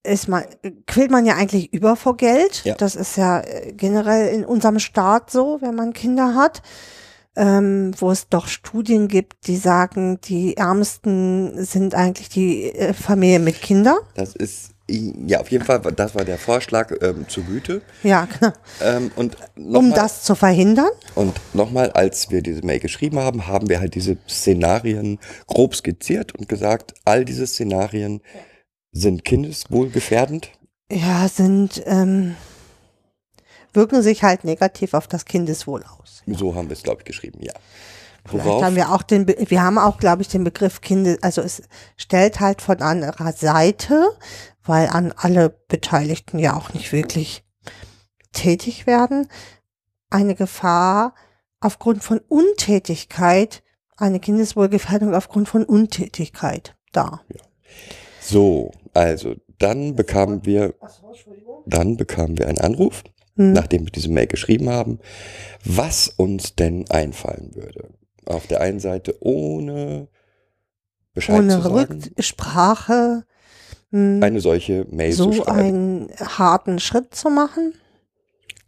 ist 0.03 0.29
man, 0.29 0.45
quillt 0.87 1.11
man 1.11 1.27
ja 1.27 1.37
eigentlich 1.37 1.73
über 1.73 1.97
vor 1.97 2.17
Geld. 2.17 2.65
Ja. 2.65 2.75
Das 2.75 2.95
ist 2.95 3.17
ja 3.17 3.41
äh, 3.41 3.73
generell 3.73 4.35
in 4.35 4.45
unserem 4.45 4.79
Staat 4.79 5.31
so, 5.31 5.59
wenn 5.61 5.75
man 5.75 5.93
Kinder 5.93 6.35
hat. 6.35 6.63
Ähm, 7.35 7.93
wo 7.97 8.11
es 8.11 8.29
doch 8.29 8.47
Studien 8.47 9.09
gibt, 9.09 9.47
die 9.47 9.57
sagen, 9.57 10.21
die 10.21 10.59
Ärmsten 10.59 11.65
sind 11.65 11.95
eigentlich 11.95 12.29
die 12.29 12.71
äh, 12.75 12.93
Familien 12.93 13.43
mit 13.43 13.63
Kindern. 13.63 13.97
Das 14.15 14.37
ist, 14.37 14.72
ja, 14.89 15.41
auf 15.41 15.51
jeden 15.51 15.65
Fall, 15.65 15.81
das 15.81 16.15
war 16.15 16.25
der 16.25 16.39
Vorschlag 16.39 16.93
ähm, 17.01 17.27
zur 17.29 17.45
Güte. 17.45 17.83
Ja, 18.03 18.27
genau. 18.27 18.53
Ähm, 18.81 19.11
und 19.17 19.37
Um 19.57 19.91
mal- 19.91 19.95
das 19.95 20.23
zu 20.23 20.35
verhindern. 20.35 20.91
Und 21.15 21.41
nochmal, 21.55 21.91
als 21.93 22.31
wir 22.31 22.43
diese 22.43 22.65
Mail 22.65 22.81
geschrieben 22.81 23.19
haben, 23.19 23.47
haben 23.47 23.69
wir 23.69 23.81
halt 23.81 23.95
diese 23.95 24.17
Szenarien 24.29 25.19
grob 25.47 25.75
skizziert 25.75 26.35
und 26.35 26.49
gesagt, 26.49 26.95
all 27.05 27.25
diese 27.25 27.47
Szenarien 27.47 28.21
sind 28.93 29.25
kindeswohlgefährdend. 29.25 30.51
Ja, 30.91 31.29
sind, 31.29 31.83
ähm, 31.87 32.37
wirken 33.73 34.03
sich 34.03 34.23
halt 34.23 34.45
negativ 34.45 34.95
auf 34.95 35.07
das 35.07 35.25
Kindeswohl 35.25 35.83
aus. 35.85 36.23
So 36.27 36.55
haben 36.55 36.69
wir 36.69 36.75
es, 36.75 36.83
glaube 36.83 37.01
ich, 37.01 37.05
geschrieben, 37.07 37.39
ja. 37.41 37.55
Vielleicht 38.25 38.47
Worauf, 38.47 38.63
haben 38.63 38.77
wir 38.77 38.93
auch 38.93 39.03
den, 39.03 39.27
Be 39.27 39.37
wir 39.49 39.63
haben 39.63 39.79
auch, 39.79 39.99
glaube 39.99 40.23
ich, 40.23 40.29
den 40.29 40.45
Begriff 40.45 40.81
Kinder, 40.81 41.17
also 41.23 41.41
es 41.41 41.63
stellt 41.97 42.39
halt 42.39 42.63
von 42.63 42.81
anderer 42.81 43.33
Seite, 43.33 44.11
weil 44.65 44.89
an 44.89 45.13
alle 45.17 45.51
Beteiligten 45.69 46.39
ja 46.39 46.57
auch 46.57 46.73
nicht 46.73 46.93
wirklich 46.93 47.45
tätig 48.33 48.87
werden, 48.87 49.29
eine 50.11 50.35
Gefahr 50.35 51.15
aufgrund 51.61 52.03
von 52.03 52.21
Untätigkeit, 52.29 53.63
eine 53.97 54.21
Kindeswohlgefährdung 54.21 55.15
aufgrund 55.15 55.49
von 55.49 55.65
Untätigkeit 55.65 56.77
da. 56.93 57.21
so, 58.21 58.73
also, 58.95 59.37
dann 59.59 59.95
bekamen 59.95 60.45
wir, 60.45 60.75
dann 61.67 61.97
bekamen 61.97 62.39
wir 62.39 62.49
einen 62.49 62.59
Anruf, 62.59 63.05
Hm. 63.37 63.53
nachdem 63.53 63.87
wir 63.87 63.93
diese 63.93 64.11
Mail 64.11 64.27
geschrieben 64.27 64.69
haben, 64.69 64.99
was 65.65 66.09
uns 66.09 66.55
denn 66.55 66.91
einfallen 66.91 67.55
würde. 67.55 67.89
Auf 68.27 68.47
der 68.47 68.61
einen 68.61 68.79
Seite 68.79 69.17
ohne 69.21 70.09
Bescheid 71.15 71.39
Ohne 71.39 71.57
zu 71.57 71.63
sagen, 71.63 72.03
Rücksprache 72.03 73.25
hm, 73.93 74.23
eine 74.23 74.41
solche 74.41 74.87
Mail 74.91 75.13
zu 75.13 75.25
so 75.25 75.33
schreiben. 75.33 75.59
einen 75.59 76.11
harten 76.21 76.79
Schritt 76.79 77.15
zu 77.15 77.31
machen. 77.31 77.75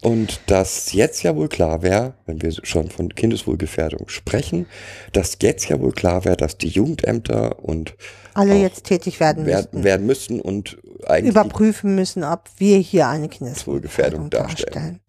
Und 0.02 0.40
dass 0.49 0.93
jetzt 0.93 1.23
ja 1.23 1.35
wohl 1.35 1.49
klar 1.49 1.83
wäre, 1.83 2.12
wenn 2.26 2.43
wir 2.43 2.52
schon 2.52 2.90
von 2.90 3.09
Kindeswohlgefährdung 3.14 4.11
sprechen, 4.11 4.66
dass 5.12 5.38
jetzt 5.40 5.66
ja 5.71 5.81
wohl 5.81 5.93
klar 5.93 6.26
wäre, 6.26 6.37
dass 6.37 6.59
die 6.59 6.69
Jugendämter 6.69 7.64
und 7.64 7.97
Alle 8.35 8.54
jetzt 8.54 8.85
tätig 8.85 9.19
werden 9.19 9.47
werden, 9.47 9.69
müssten. 9.73 9.85
werden 9.85 10.07
müssten 10.07 10.40
und 10.40 10.76
eigentlich 11.07 11.31
überprüfen 11.31 11.95
müssen, 11.95 12.23
ob 12.23 12.50
wir 12.59 12.76
hier 12.76 13.09
eine 13.09 13.31
Kindeswohlgefährdung 13.31 14.28
Kindeswohlgefährdung 14.28 14.31
darstellen. 14.31 15.00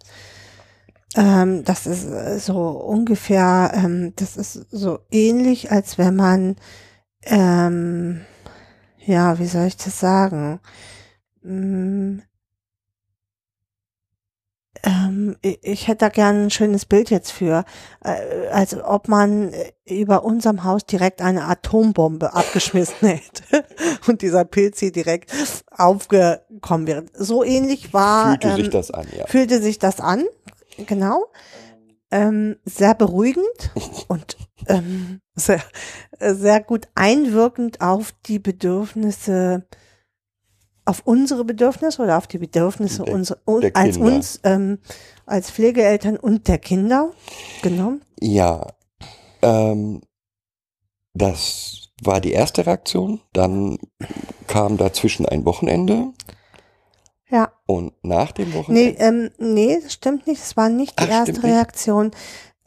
Ähm, 1.17 1.63
das 1.63 1.87
ist 1.87 2.05
äh, 2.05 2.39
so 2.39 2.69
ungefähr, 2.69 3.71
ähm, 3.75 4.13
das 4.15 4.37
ist 4.37 4.65
so 4.71 4.99
ähnlich, 5.11 5.71
als 5.71 5.97
wenn 5.97 6.15
man, 6.15 6.55
ähm, 7.23 8.21
ja, 9.05 9.39
wie 9.39 9.47
soll 9.47 9.65
ich 9.65 9.77
das 9.77 9.99
sagen? 9.99 10.59
Mm, 11.41 12.19
ähm, 14.83 15.35
ich, 15.41 15.87
hätte 15.87 15.99
da 15.99 16.09
gerne 16.09 16.43
ein 16.43 16.49
schönes 16.49 16.85
Bild 16.85 17.09
jetzt 17.09 17.31
für, 17.31 17.65
äh, 18.03 18.47
als 18.49 18.75
ob 18.75 19.07
man 19.07 19.51
äh, 19.51 19.71
über 19.85 20.23
unserem 20.23 20.63
Haus 20.63 20.85
direkt 20.85 21.21
eine 21.21 21.45
Atombombe 21.45 22.33
abgeschmissen 22.33 23.07
hätte 23.07 23.65
und 24.07 24.21
dieser 24.21 24.45
Pilz 24.45 24.79
hier 24.79 24.91
direkt 24.91 25.31
aufgekommen 25.71 26.87
wäre. 26.87 27.05
So 27.13 27.43
ähnlich 27.43 27.93
war, 27.93 28.31
fühlte 28.31 28.55
sich 28.55 28.65
ähm, 28.65 28.71
das 28.71 28.91
an, 28.91 29.07
ja. 29.17 29.27
fühlte 29.27 29.61
sich 29.61 29.79
das 29.79 29.99
an, 29.99 30.23
genau. 30.85 31.25
Ähm, 32.11 32.57
sehr 32.65 32.93
beruhigend 32.93 33.71
und 34.07 34.37
ähm, 34.67 35.19
sehr, 35.35 35.61
sehr 36.19 36.61
gut 36.61 36.87
einwirkend 36.95 37.81
auf 37.81 38.13
die 38.25 38.39
Bedürfnisse, 38.39 39.65
auf 40.85 41.01
unsere 41.05 41.43
Bedürfnisse 41.43 42.01
oder 42.01 42.17
auf 42.17 42.27
die 42.27 42.37
Bedürfnisse 42.37 43.03
Der- 43.03 43.13
unserer, 43.13 43.39
der 43.61 43.75
als 43.75 43.95
Kinder. 43.95 44.13
uns, 44.15 44.39
ähm, 44.43 44.79
als 45.25 45.51
Pflegeeltern 45.51 46.17
und 46.17 46.47
der 46.47 46.59
Kinder. 46.59 47.11
Genau. 47.61 47.93
Ja, 48.19 48.67
ähm, 49.41 50.01
das 51.13 51.89
war 52.03 52.19
die 52.21 52.31
erste 52.33 52.65
Reaktion. 52.65 53.21
Dann 53.33 53.77
kam 54.47 54.77
dazwischen 54.77 55.25
ein 55.25 55.45
Wochenende 55.45 56.13
Ja. 57.29 57.51
und 57.65 57.93
nach 58.03 58.31
dem 58.31 58.49
Nee, 58.49 58.55
Wochenende. 58.55 58.99
ähm, 58.99 59.31
nee, 59.39 59.79
das 59.81 59.93
stimmt 59.93 60.27
nicht. 60.27 60.41
Das 60.41 60.55
war 60.57 60.69
nicht 60.69 60.99
die 60.99 61.03
Ach, 61.03 61.09
erste? 61.09 61.41
Reaktion. 61.43 62.11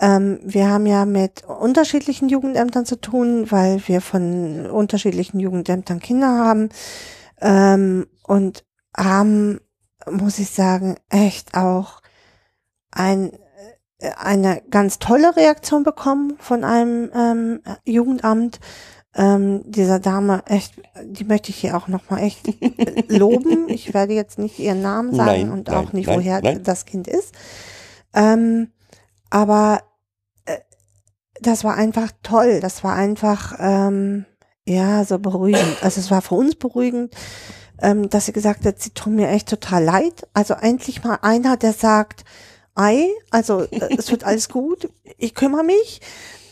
Ähm, 0.00 0.38
wir 0.44 0.68
haben 0.68 0.86
ja 0.86 1.04
mit 1.04 1.44
unterschiedlichen 1.44 2.28
Jugendämtern 2.28 2.86
zu 2.86 3.00
tun, 3.00 3.50
weil 3.50 3.82
wir 3.86 4.00
von 4.00 4.66
unterschiedlichen 4.70 5.40
Jugendämtern 5.40 6.00
Kinder 6.00 6.28
haben. 6.28 6.68
Ähm, 7.40 8.06
und 8.24 8.64
haben, 8.96 9.60
muss 10.10 10.38
ich 10.38 10.50
sagen, 10.50 10.96
echt 11.08 11.56
auch 11.56 12.00
ein, 12.92 13.32
äh, 13.98 14.10
eine 14.18 14.62
ganz 14.70 14.98
tolle 14.98 15.36
Reaktion 15.36 15.82
bekommen 15.82 16.34
von 16.38 16.64
einem 16.64 17.10
ähm, 17.14 17.60
Jugendamt. 17.84 18.60
Ähm, 19.16 19.62
dieser 19.64 19.98
Dame, 19.98 20.42
echt, 20.46 20.74
die 21.02 21.24
möchte 21.24 21.50
ich 21.50 21.56
hier 21.56 21.76
auch 21.76 21.88
nochmal 21.88 22.22
echt 22.22 22.46
loben. 23.08 23.68
Ich 23.68 23.94
werde 23.94 24.12
jetzt 24.12 24.38
nicht 24.38 24.58
ihren 24.60 24.82
Namen 24.82 25.14
sagen 25.14 25.26
Nein, 25.26 25.50
und 25.50 25.68
nein, 25.68 25.76
auch 25.76 25.92
nicht, 25.92 26.06
nein, 26.06 26.18
woher 26.18 26.40
das 26.40 26.84
Kind 26.84 27.08
ist. 27.08 27.34
Ähm, 28.14 28.68
aber 29.30 29.82
äh, 30.46 30.58
das 31.40 31.64
war 31.64 31.76
einfach 31.76 32.10
toll. 32.22 32.60
Das 32.60 32.84
war 32.84 32.94
einfach, 32.94 33.56
ähm, 33.58 34.26
ja, 34.66 35.04
so 35.04 35.18
beruhigend. 35.18 35.78
Also 35.82 36.00
es 36.00 36.10
war 36.10 36.22
für 36.22 36.34
uns 36.34 36.54
beruhigend, 36.56 37.14
ähm, 37.80 38.08
dass 38.08 38.26
sie 38.26 38.32
gesagt 38.32 38.64
hat, 38.66 38.80
sie 38.80 38.90
tun 38.90 39.14
mir 39.16 39.28
echt 39.28 39.48
total 39.48 39.84
leid. 39.84 40.26
Also 40.34 40.54
endlich 40.54 41.04
mal 41.04 41.18
einer, 41.22 41.56
der 41.56 41.72
sagt, 41.72 42.24
ei, 42.74 43.08
also 43.30 43.62
äh, 43.62 43.96
es 43.96 44.10
wird 44.10 44.24
alles 44.24 44.48
gut, 44.50 44.88
ich 45.16 45.34
kümmere 45.34 45.64
mich. 45.64 46.00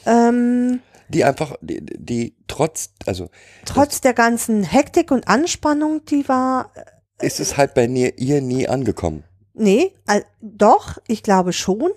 Ähm, 0.07 0.81
Die 1.09 1.25
einfach, 1.25 1.57
die, 1.61 1.85
die 1.85 2.37
trotz, 2.49 2.91
also 3.07 3.29
trotz 3.65 4.01
der 4.01 4.15
ganzen 4.15 4.63
Hektik 4.63 5.11
und 5.11 5.29
Anspannung, 5.29 6.05
die 6.05 6.29
war, 6.29 6.73
ist 7.21 7.41
es 7.41 7.57
halt 7.57 7.75
bei 7.75 7.87
ihr 7.87 8.41
nie 8.41 8.69
angekommen. 8.69 9.25
nee, 9.55 9.93
äh, 10.07 10.21
doch, 10.41 10.99
ich 11.07 11.23
glaube 11.23 11.53
schon, 11.53 11.91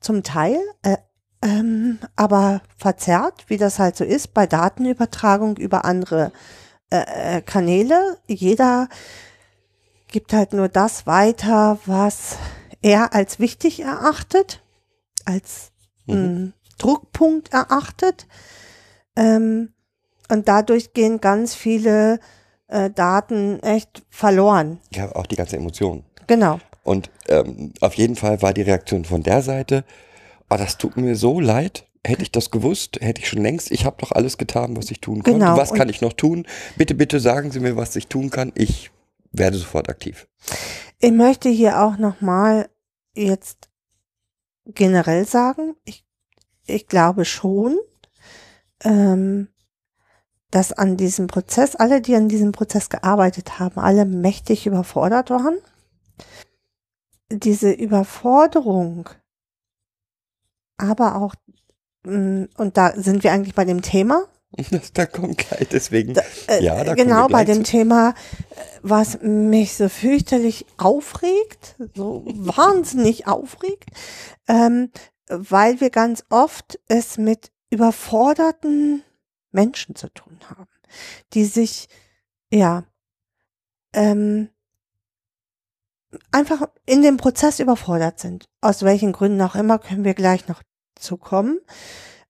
zum 0.00 0.22
Teil, 0.22 0.58
äh, 0.82 0.96
ähm, 1.42 1.98
aber 2.16 2.62
verzerrt, 2.76 3.44
wie 3.48 3.56
das 3.56 3.78
halt 3.78 3.96
so 3.96 4.04
ist, 4.04 4.34
bei 4.34 4.46
Datenübertragung 4.46 5.56
über 5.56 5.84
andere 5.84 6.32
äh, 6.90 7.36
äh, 7.38 7.42
Kanäle. 7.42 8.18
Jeder 8.26 8.88
gibt 10.08 10.32
halt 10.32 10.52
nur 10.52 10.68
das 10.68 11.06
weiter, 11.06 11.78
was 11.86 12.36
er 12.82 13.12
als 13.14 13.38
wichtig 13.38 13.80
erachtet, 13.80 14.62
als 15.24 15.72
Mhm. 16.06 16.14
mh, 16.14 16.52
Druckpunkt 16.78 17.52
erachtet. 17.52 18.26
Ähm, 19.16 19.72
und 20.30 20.46
dadurch 20.48 20.92
gehen 20.92 21.20
ganz 21.20 21.54
viele 21.54 22.20
äh, 22.68 22.90
Daten 22.90 23.60
echt 23.60 24.04
verloren. 24.10 24.80
Ja, 24.92 25.10
auch 25.14 25.26
die 25.26 25.36
ganze 25.36 25.56
Emotion. 25.56 26.04
Genau. 26.26 26.60
Und 26.86 27.10
ähm, 27.28 27.72
auf 27.80 27.94
jeden 27.94 28.16
Fall 28.16 28.42
war 28.42 28.54
die 28.54 28.62
Reaktion 28.62 29.04
von 29.04 29.22
der 29.22 29.42
Seite, 29.42 29.84
oh, 30.48 30.56
das 30.56 30.78
tut 30.78 30.96
mir 30.96 31.16
so 31.16 31.40
leid. 31.40 31.86
Hätte 32.04 32.22
ich 32.22 32.30
das 32.30 32.52
gewusst, 32.52 32.98
hätte 33.00 33.20
ich 33.20 33.28
schon 33.28 33.42
längst, 33.42 33.72
ich 33.72 33.84
habe 33.84 33.96
doch 33.98 34.12
alles 34.12 34.38
getan, 34.38 34.76
was 34.76 34.92
ich 34.92 35.00
tun 35.00 35.24
konnte. 35.24 35.40
Genau, 35.40 35.56
Was 35.56 35.74
kann 35.74 35.88
ich 35.88 36.00
noch 36.00 36.12
tun? 36.12 36.46
Bitte, 36.76 36.94
bitte 36.94 37.18
sagen 37.18 37.50
Sie 37.50 37.58
mir, 37.58 37.76
was 37.76 37.96
ich 37.96 38.06
tun 38.06 38.30
kann. 38.30 38.52
Ich 38.54 38.92
werde 39.32 39.56
sofort 39.56 39.88
aktiv. 39.88 40.28
Ich 41.00 41.10
möchte 41.10 41.48
hier 41.48 41.82
auch 41.82 41.98
nochmal 41.98 42.68
jetzt 43.14 43.68
generell 44.66 45.26
sagen, 45.26 45.74
ich, 45.84 46.04
ich 46.66 46.86
glaube 46.86 47.24
schon, 47.24 47.76
ähm, 48.84 49.48
dass 50.52 50.72
an 50.72 50.96
diesem 50.96 51.26
Prozess, 51.26 51.74
alle, 51.74 52.00
die 52.00 52.14
an 52.14 52.28
diesem 52.28 52.52
Prozess 52.52 52.88
gearbeitet 52.88 53.58
haben, 53.58 53.80
alle 53.80 54.04
mächtig 54.04 54.66
überfordert 54.66 55.30
waren. 55.30 55.58
Diese 57.30 57.72
Überforderung, 57.72 59.08
aber 60.76 61.16
auch, 61.16 61.34
mh, 62.04 62.46
und 62.56 62.76
da 62.76 62.92
sind 63.00 63.24
wir 63.24 63.32
eigentlich 63.32 63.54
bei 63.54 63.64
dem 63.64 63.82
Thema, 63.82 64.26
da 64.94 65.06
kommt 65.06 65.38
gleich, 65.38 65.68
deswegen. 65.68 66.14
Da- 66.14 66.22
äh, 66.48 66.62
ja, 66.62 66.82
da 66.84 66.94
genau 66.94 67.26
bei 67.28 67.44
dem 67.44 67.64
zu. 67.64 67.70
Thema, 67.72 68.10
äh, 68.10 68.14
was 68.82 69.18
mich 69.22 69.74
so 69.76 69.88
fürchterlich 69.88 70.66
aufregt, 70.76 71.76
so 71.94 72.22
wahnsinnig 72.34 73.26
aufregt, 73.26 73.90
ähm, 74.46 74.90
weil 75.28 75.80
wir 75.80 75.90
ganz 75.90 76.24
oft 76.30 76.78
es 76.86 77.18
mit 77.18 77.50
überforderten 77.70 79.02
Menschen 79.50 79.96
zu 79.96 80.08
tun 80.10 80.38
haben, 80.48 80.68
die 81.34 81.44
sich 81.44 81.88
ja 82.52 82.84
ähm, 83.92 84.48
einfach 86.32 86.68
in 86.86 87.02
dem 87.02 87.16
Prozess 87.16 87.60
überfordert 87.60 88.20
sind. 88.20 88.46
Aus 88.60 88.82
welchen 88.82 89.12
Gründen 89.12 89.40
auch 89.42 89.54
immer 89.54 89.78
können 89.78 90.04
wir 90.04 90.14
gleich 90.14 90.48
noch 90.48 90.62
zu 90.98 91.16
kommen. 91.16 91.58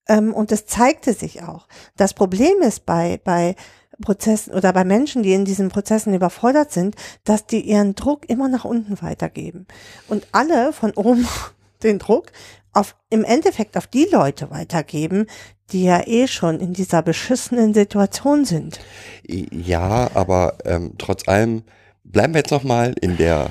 Ähm, 0.09 0.33
und 0.33 0.53
das 0.53 0.67
zeigte 0.67 1.13
sich 1.13 1.43
auch. 1.43 1.67
Das 1.97 2.15
Problem 2.15 2.61
ist 2.63 2.87
bei, 2.87 3.21
bei 3.25 3.57
Prozessen 4.01 4.53
oder 4.53 4.73
bei 4.73 4.85
Menschen, 4.85 5.23
die 5.23 5.33
in 5.33 5.45
diesen 5.45 5.69
Prozessen 5.69 6.15
überfordert 6.15 6.73
sind, 6.73 6.97
dass 7.25 7.47
die 7.47 7.61
ihren 7.61 7.95
Druck 7.95 8.29
immer 8.29 8.49
nach 8.49 8.65
unten 8.65 9.01
weitergeben. 9.01 9.67
Und 10.09 10.27
alle 10.33 10.73
von 10.73 10.93
oben 10.93 11.27
den 11.83 11.99
Druck 11.99 12.33
auf, 12.73 12.95
im 13.11 13.25
Endeffekt 13.25 13.77
auf 13.77 13.87
die 13.87 14.07
Leute 14.11 14.51
weitergeben, 14.51 15.27
die 15.73 15.85
ja 15.85 16.07
eh 16.07 16.29
schon 16.29 16.61
in 16.61 16.73
dieser 16.73 17.03
beschissenen 17.03 17.75
Situation 17.75 18.45
sind. 18.45 18.79
Ja, 19.27 20.11
aber 20.15 20.59
ähm, 20.65 20.93
trotz 20.99 21.27
allem 21.27 21.63
bleiben 22.05 22.35
wir 22.35 22.41
jetzt 22.41 22.53
nochmal 22.53 22.95
in 23.01 23.17
der 23.17 23.51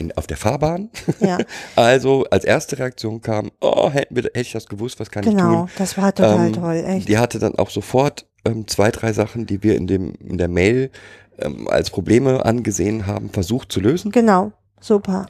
in, 0.00 0.12
auf 0.16 0.26
der 0.26 0.36
Fahrbahn. 0.36 0.90
Ja, 1.20 1.38
Also 1.76 2.24
als 2.30 2.44
erste 2.44 2.78
Reaktion 2.78 3.20
kam, 3.20 3.50
oh, 3.60 3.90
hätten 3.90 4.16
wir, 4.16 4.24
hätte 4.24 4.40
ich 4.40 4.52
das 4.52 4.66
gewusst, 4.66 4.98
was 4.98 5.10
kann 5.10 5.22
ich 5.24 5.30
genau. 5.30 5.60
tun? 5.62 5.70
Das 5.78 5.96
war 5.96 6.14
total 6.14 6.48
Ähm, 6.48 6.52
toll, 6.54 6.84
echt. 6.86 7.08
Die 7.08 7.18
hatte 7.18 7.38
dann 7.38 7.54
auch 7.56 7.70
sofort 7.70 8.26
ähm, 8.44 8.66
zwei, 8.66 8.90
drei 8.90 9.12
Sachen, 9.12 9.46
die 9.46 9.62
wir 9.62 9.76
in 9.76 9.86
dem 9.86 10.14
in 10.14 10.38
der 10.38 10.48
Mail 10.48 10.90
ähm, 11.38 11.68
als 11.68 11.90
Probleme 11.90 12.44
angesehen 12.44 13.06
haben, 13.06 13.30
versucht 13.30 13.70
zu 13.72 13.80
lösen. 13.80 14.10
Genau, 14.10 14.52
super. 14.80 15.26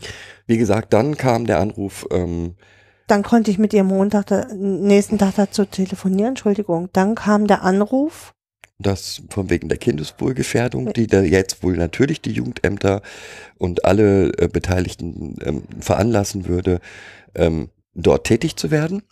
Wie 0.47 0.59
gesagt, 0.59 0.93
dann 0.93 1.17
kam 1.17 1.47
der 1.47 1.59
Anruf, 1.61 2.07
ähm, 2.11 2.55
Dann 3.07 3.23
konnte 3.23 3.51
ich 3.51 3.59
mit 3.59 3.73
ihr 3.73 3.85
Montag, 3.85 4.31
nächsten 4.55 5.19
Tag 5.19 5.35
dazu 5.37 5.65
telefonieren, 5.65 6.31
Entschuldigung. 6.31 6.89
Dann 6.93 7.15
kam 7.15 7.47
der 7.47 7.63
Anruf. 7.63 8.33
Das 8.83 9.23
von 9.31 9.51
wegen 9.51 9.69
der 9.69 9.79
Kindeswohlgefährdung, 9.79 10.93
die 10.93 11.07
da 11.07 11.23
jetzt 11.23 11.63
wohl 11.63 11.77
natürlich 11.77 12.21
die 12.21 12.33
Jugendämter 12.33 13.03
und 13.59 13.85
alle 13.85 14.33
äh, 14.39 14.49
Beteiligten 14.49 15.37
ähm, 15.43 15.63
veranlassen 15.81 16.47
würde, 16.47 16.81
ähm, 17.35 17.71
dort 17.95 18.27
tätig 18.27 18.57
zu 18.57 18.71
werden. 18.71 19.03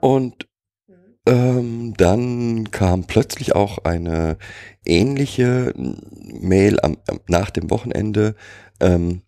Und 0.00 0.48
ähm, 1.26 1.94
dann 1.96 2.70
kam 2.70 3.04
plötzlich 3.04 3.54
auch 3.54 3.78
eine 3.84 4.38
ähnliche 4.84 5.74
Mail 5.76 6.80
am, 6.80 6.96
nach 7.26 7.50
dem 7.50 7.70
Wochenende 7.70 8.34
ähm, 8.80 9.22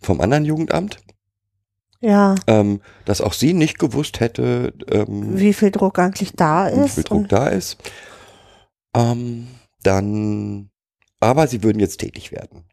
vom 0.00 0.20
anderen 0.20 0.44
Jugendamt, 0.44 0.98
Ja, 2.00 2.36
ähm, 2.46 2.80
dass 3.04 3.20
auch 3.20 3.32
sie 3.32 3.54
nicht 3.54 3.78
gewusst 3.78 4.20
hätte, 4.20 4.72
ähm, 4.88 5.38
wie 5.38 5.52
viel 5.52 5.72
Druck 5.72 5.98
eigentlich 5.98 6.32
da 6.34 6.72
wie 6.72 6.84
ist. 6.84 6.94
viel 6.94 7.04
Druck 7.04 7.28
da 7.28 7.48
ist. 7.48 7.76
Ähm, 8.94 9.48
dann, 9.82 10.70
aber 11.20 11.46
sie 11.48 11.62
würden 11.62 11.80
jetzt 11.80 11.98
tätig 11.98 12.30
werden. 12.30 12.64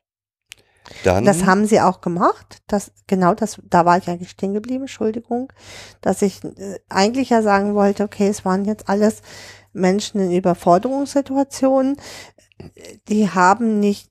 Dann, 1.04 1.26
Das 1.26 1.46
haben 1.46 1.66
sie 1.66 1.82
auch 1.82 2.02
gemacht. 2.02 2.62
Das, 2.68 2.92
genau 3.08 3.34
das, 3.34 3.60
da 3.64 3.86
war 3.86 3.98
ich 3.98 4.08
eigentlich 4.08 4.30
stehen 4.30 4.54
geblieben, 4.54 4.84
Entschuldigung, 4.84 5.52
dass 6.02 6.22
ich 6.22 6.44
äh, 6.44 6.80
eigentlich 6.90 7.32
ja 7.32 7.42
sagen 7.42 7.74
wollte, 7.74 8.04
okay, 8.04 8.28
es 8.28 8.46
waren 8.46 8.66
jetzt 8.66 8.88
alles 8.88 9.22
Menschen 9.74 10.22
in 10.22 10.32
Überforderungssituationen, 10.32 11.98
die 13.10 13.30
haben 13.30 13.80
nicht, 13.80 14.10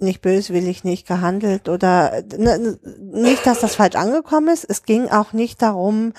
nicht 0.00 0.20
böswillig 0.20 0.84
nicht 0.84 1.06
gehandelt 1.06 1.68
oder 1.68 2.22
ne, 2.36 2.78
nicht, 3.12 3.46
dass 3.46 3.60
das 3.60 3.74
falsch 3.74 3.96
angekommen 3.96 4.48
ist. 4.48 4.64
Es 4.68 4.84
ging 4.84 5.08
auch 5.08 5.32
nicht 5.32 5.62
darum, 5.62 6.12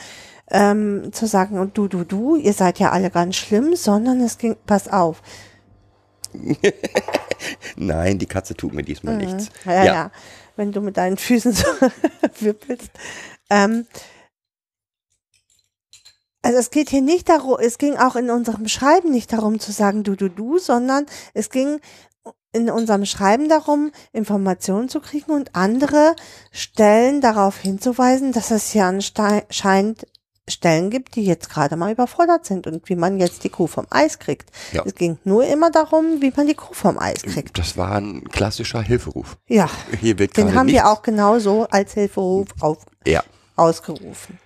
ähm, 0.51 1.11
zu 1.11 1.27
sagen, 1.27 1.59
und 1.59 1.77
du, 1.77 1.87
du, 1.87 2.03
du, 2.03 2.35
ihr 2.35 2.53
seid 2.53 2.79
ja 2.79 2.91
alle 2.91 3.09
ganz 3.11 3.35
schlimm, 3.35 3.75
sondern 3.75 4.19
es 4.21 4.37
ging, 4.37 4.55
pass 4.65 4.87
auf. 4.87 5.21
nein, 7.75 8.19
die 8.19 8.25
Katze 8.25 8.55
tut 8.55 8.73
mir 8.73 8.83
diesmal 8.83 9.17
nichts. 9.17 9.49
Mhm. 9.65 9.71
Ja, 9.71 9.85
ja, 9.85 10.11
Wenn 10.55 10.71
du 10.71 10.81
mit 10.81 10.97
deinen 10.97 11.17
Füßen 11.17 11.53
so 11.53 11.65
wippelst. 12.39 12.91
Ähm, 13.49 13.85
also 16.41 16.57
es 16.57 16.71
geht 16.71 16.89
hier 16.89 17.01
nicht 17.01 17.27
darum, 17.27 17.57
es 17.59 17.77
ging 17.77 17.97
auch 17.97 18.15
in 18.15 18.29
unserem 18.29 18.67
Schreiben 18.67 19.11
nicht 19.11 19.33
darum 19.33 19.59
zu 19.59 19.73
sagen 19.73 20.03
du, 20.03 20.15
du, 20.15 20.29
du, 20.29 20.57
sondern 20.57 21.05
es 21.33 21.49
ging 21.49 21.81
in 22.51 22.69
unserem 22.69 23.05
Schreiben 23.05 23.47
darum, 23.47 23.91
Informationen 24.11 24.89
zu 24.89 24.99
kriegen 25.01 25.31
und 25.31 25.55
andere 25.55 26.15
Stellen 26.51 27.21
darauf 27.21 27.57
hinzuweisen, 27.57 28.31
dass 28.31 28.51
es 28.51 28.71
hier 28.71 28.85
anscheinend 28.85 30.07
Stellen 30.47 30.89
gibt, 30.89 31.15
die 31.15 31.23
jetzt 31.23 31.51
gerade 31.51 31.75
mal 31.75 31.91
überfordert 31.91 32.43
sind 32.45 32.65
und 32.65 32.89
wie 32.89 32.95
man 32.95 33.19
jetzt 33.19 33.43
die 33.43 33.49
Kuh 33.49 33.67
vom 33.67 33.85
Eis 33.91 34.17
kriegt. 34.17 34.49
Ja. 34.71 34.81
Es 34.83 34.95
ging 34.95 35.19
nur 35.23 35.45
immer 35.45 35.69
darum, 35.69 36.21
wie 36.21 36.33
man 36.35 36.47
die 36.47 36.55
Kuh 36.55 36.73
vom 36.73 36.97
Eis 36.97 37.21
kriegt. 37.21 37.57
Das 37.59 37.77
war 37.77 37.91
ein 37.97 38.23
klassischer 38.29 38.81
Hilferuf. 38.81 39.37
Ja, 39.47 39.69
Hier 40.01 40.17
wird 40.17 40.35
den 40.37 40.55
haben 40.55 40.65
nichts, 40.65 40.81
wir 40.81 40.89
auch 40.89 41.03
genauso 41.03 41.67
als 41.69 41.93
Hilferuf 41.93 42.47
auf, 42.61 42.79
Ja. 43.05 43.23
ausgerufen. 43.57 44.39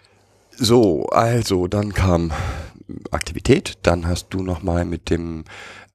So, 0.51 1.05
also 1.05 1.67
dann 1.67 1.93
kam 1.93 2.33
Aktivität, 3.11 3.77
dann 3.83 4.05
hast 4.07 4.27
du 4.31 4.43
nochmal 4.43 4.83
mit 4.85 5.09
dem 5.09 5.45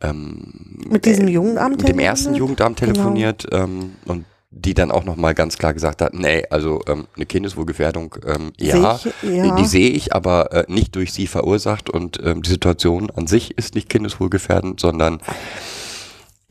ähm, 0.03 0.79
Mit 0.89 1.05
diesem 1.05 1.29
Jugendamt 1.29 1.79
mit 1.79 1.89
dem 1.89 1.99
ersten 1.99 2.35
telefoniert? 2.35 2.39
Jugendamt 2.39 2.81
Genau. 2.81 2.93
telefoniert 2.93 3.47
ähm, 3.53 3.97
und 4.07 4.25
die 4.51 4.73
dann 4.75 4.91
auch 4.91 5.05
nochmal 5.05 5.35
ganz 5.35 5.59
klar 5.59 5.75
gesagt 5.75 6.01
hat, 6.01 6.15
nee, 6.15 6.43
also 6.51 6.81
ähm, 6.89 7.07
eine 7.17 7.27
Kindeswohlgefährdung, 7.27 8.15
ähm, 8.27 8.53
ja, 8.59 8.97
Sehe 8.97 9.13
ich, 9.23 9.31
ja. 9.37 9.57
die 9.57 9.65
sehe 9.67 9.91
ich, 9.91 10.15
aber 10.15 10.53
äh, 10.53 10.65
nicht 10.69 10.97
durch 10.97 11.13
sie 11.13 11.27
verursacht 11.27 11.91
und 11.91 12.19
ähm, 12.25 12.41
die 12.43 12.49
Situation 12.51 13.11
an 13.11 13.27
sich 13.27 13.59
ist 13.59 13.75
nicht 13.75 13.91
kindeswohlgefährdend, 13.91 14.81
sondern 14.81 15.21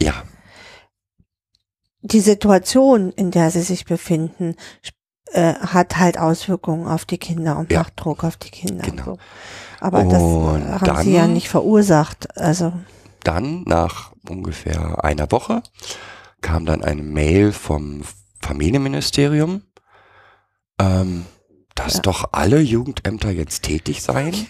ja, 0.01 0.13
Die 2.01 2.19
Situation, 2.19 3.11
in 3.13 3.31
der 3.31 3.49
sie 3.49 3.61
sich 3.61 3.85
befinden, 3.85 4.55
äh, 5.31 5.55
hat 5.55 5.97
halt 5.97 6.19
Auswirkungen 6.19 6.87
auf 6.87 7.03
die 7.05 7.17
Kinder 7.17 7.57
und 7.57 7.71
Ja. 7.71 7.79
macht 7.79 7.93
Druck 7.97 8.23
auf 8.23 8.37
die 8.37 8.51
Kinder. 8.51 8.83
Genau. 8.85 9.03
So. 9.05 9.17
Aber 9.79 10.03
das 10.03 10.21
Und 10.21 10.61
äh, 10.61 10.65
haben 10.87 11.03
sie 11.03 11.13
ja 11.13 11.21
dann- 11.21 11.33
nicht 11.33 11.49
verursacht. 11.49 12.37
Also 12.37 12.71
dann 13.27 13.63
nach 13.63 14.13
ungefähr 14.27 15.03
einer 15.03 15.31
Woche 15.31 15.61
kam 16.41 16.65
dann 16.65 16.83
eine 16.83 17.03
Mail 17.03 17.51
vom 17.51 18.01
Familienministerium, 18.41 19.63
ähm, 20.79 21.25
dass 21.75 21.95
Ja. 21.95 22.01
doch 22.01 22.29
alle 22.31 22.59
Jugendämter 22.59 23.31
jetzt 23.31 23.63
tätig 23.63 24.01
seien 24.01 24.47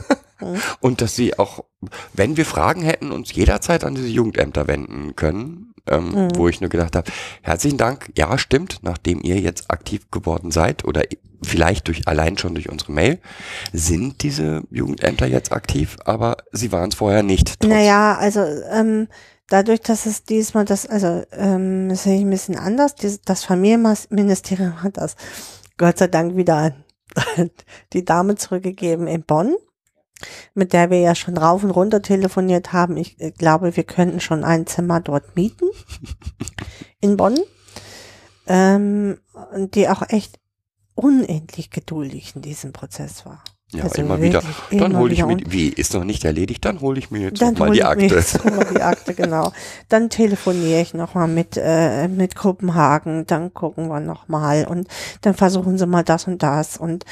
und 0.80 1.00
dass 1.00 1.16
sie 1.16 1.38
auch, 1.38 1.64
wenn 2.12 2.36
wir 2.36 2.44
Fragen 2.44 2.82
hätten, 2.82 3.10
uns 3.12 3.32
jederzeit 3.32 3.84
an 3.84 3.94
diese 3.94 4.08
Jugendämter 4.08 4.66
wenden 4.66 5.16
können, 5.16 5.74
ähm, 5.90 6.10
Mhm. 6.12 6.28
wo 6.36 6.48
ich 6.48 6.60
nur 6.60 6.70
gedacht 6.70 6.94
habe, 6.96 7.10
herzlichen 7.42 7.78
Dank, 7.78 8.10
ja 8.16 8.38
stimmt, 8.38 8.78
nachdem 8.82 9.20
ihr 9.22 9.38
jetzt 9.40 9.70
aktiv 9.70 10.10
geworden 10.10 10.50
seid 10.50 10.84
oder 10.84 11.02
vielleicht 11.42 11.86
durch 11.88 12.08
allein 12.08 12.36
schon 12.36 12.54
durch 12.54 12.68
unsere 12.68 12.92
Mail, 12.92 13.18
sind 13.72 14.22
diese 14.22 14.62
Jugendämter 14.70 15.26
jetzt 15.26 15.52
aktiv, 15.52 15.96
aber 16.04 16.36
sie 16.52 16.72
waren 16.72 16.88
es 16.88 16.96
vorher 16.96 17.22
nicht. 17.22 17.60
trotz- 17.60 17.68
Naja, 17.70 18.16
also 18.18 18.40
ähm, 18.72 19.06
dadurch, 19.48 19.80
dass 19.80 20.04
es 20.06 20.24
diesmal 20.24 20.64
das, 20.64 20.84
also 20.86 21.22
ähm, 21.32 21.88
das 21.88 22.02
sehe 22.02 22.16
ich 22.16 22.22
ein 22.22 22.30
bisschen 22.30 22.58
anders, 22.58 22.94
das 23.24 23.44
Familienministerium 23.44 24.82
hat 24.82 24.96
das 24.96 25.14
Gott 25.76 25.98
sei 25.98 26.08
Dank 26.08 26.36
wieder 26.36 26.56
an 26.56 26.84
die 27.92 28.04
Dame 28.04 28.34
zurückgegeben 28.34 29.06
in 29.06 29.22
Bonn. 29.22 29.54
Mit 30.54 30.72
der 30.72 30.90
wir 30.90 31.00
ja 31.00 31.14
schon 31.14 31.36
rauf 31.36 31.62
und 31.64 31.70
runter 31.70 32.02
telefoniert 32.02 32.72
haben. 32.72 32.96
Ich 32.96 33.20
äh, 33.20 33.30
glaube, 33.30 33.76
wir 33.76 33.84
könnten 33.84 34.20
schon 34.20 34.44
ein 34.44 34.66
Zimmer 34.66 35.00
dort 35.00 35.36
mieten 35.36 35.66
in 37.00 37.16
Bonn. 37.16 37.38
Ähm, 38.46 39.18
die 39.54 39.88
auch 39.88 40.02
echt 40.08 40.40
unendlich 40.94 41.70
geduldig 41.70 42.34
in 42.34 42.42
diesem 42.42 42.72
Prozess 42.72 43.26
war. 43.26 43.44
Ja, 43.74 43.84
Also 43.84 44.00
immer 44.00 44.20
wieder. 44.22 44.42
Dann 44.70 44.96
hole 44.96 45.12
ich 45.12 45.22
mir, 45.24 45.36
wie, 45.46 45.68
ist 45.68 45.92
noch 45.92 46.04
nicht 46.04 46.24
erledigt, 46.24 46.64
dann 46.64 46.80
hole 46.80 46.98
ich 46.98 47.10
mir 47.10 47.20
jetzt 47.20 47.42
Dann 47.42 47.52
mal 47.54 47.70
die 47.70 47.84
Akte. 47.84 48.06
jetzt 48.06 48.42
mal 48.42 48.64
die 48.64 48.80
Akte, 48.80 49.12
genau. 49.12 49.52
Dann 49.90 50.08
telefoniere 50.08 50.80
ich 50.80 50.94
nochmal 50.94 51.28
mit, 51.28 51.58
äh, 51.62 52.08
mit 52.08 52.34
Kopenhagen, 52.34 53.26
dann 53.26 53.52
gucken 53.52 53.88
wir 53.88 54.00
nochmal 54.00 54.66
und 54.66 54.88
dann 55.20 55.34
versuchen 55.34 55.76
sie 55.76 55.86
mal 55.86 56.02
das 56.02 56.26
und 56.26 56.42
das 56.42 56.78
und 56.78 57.04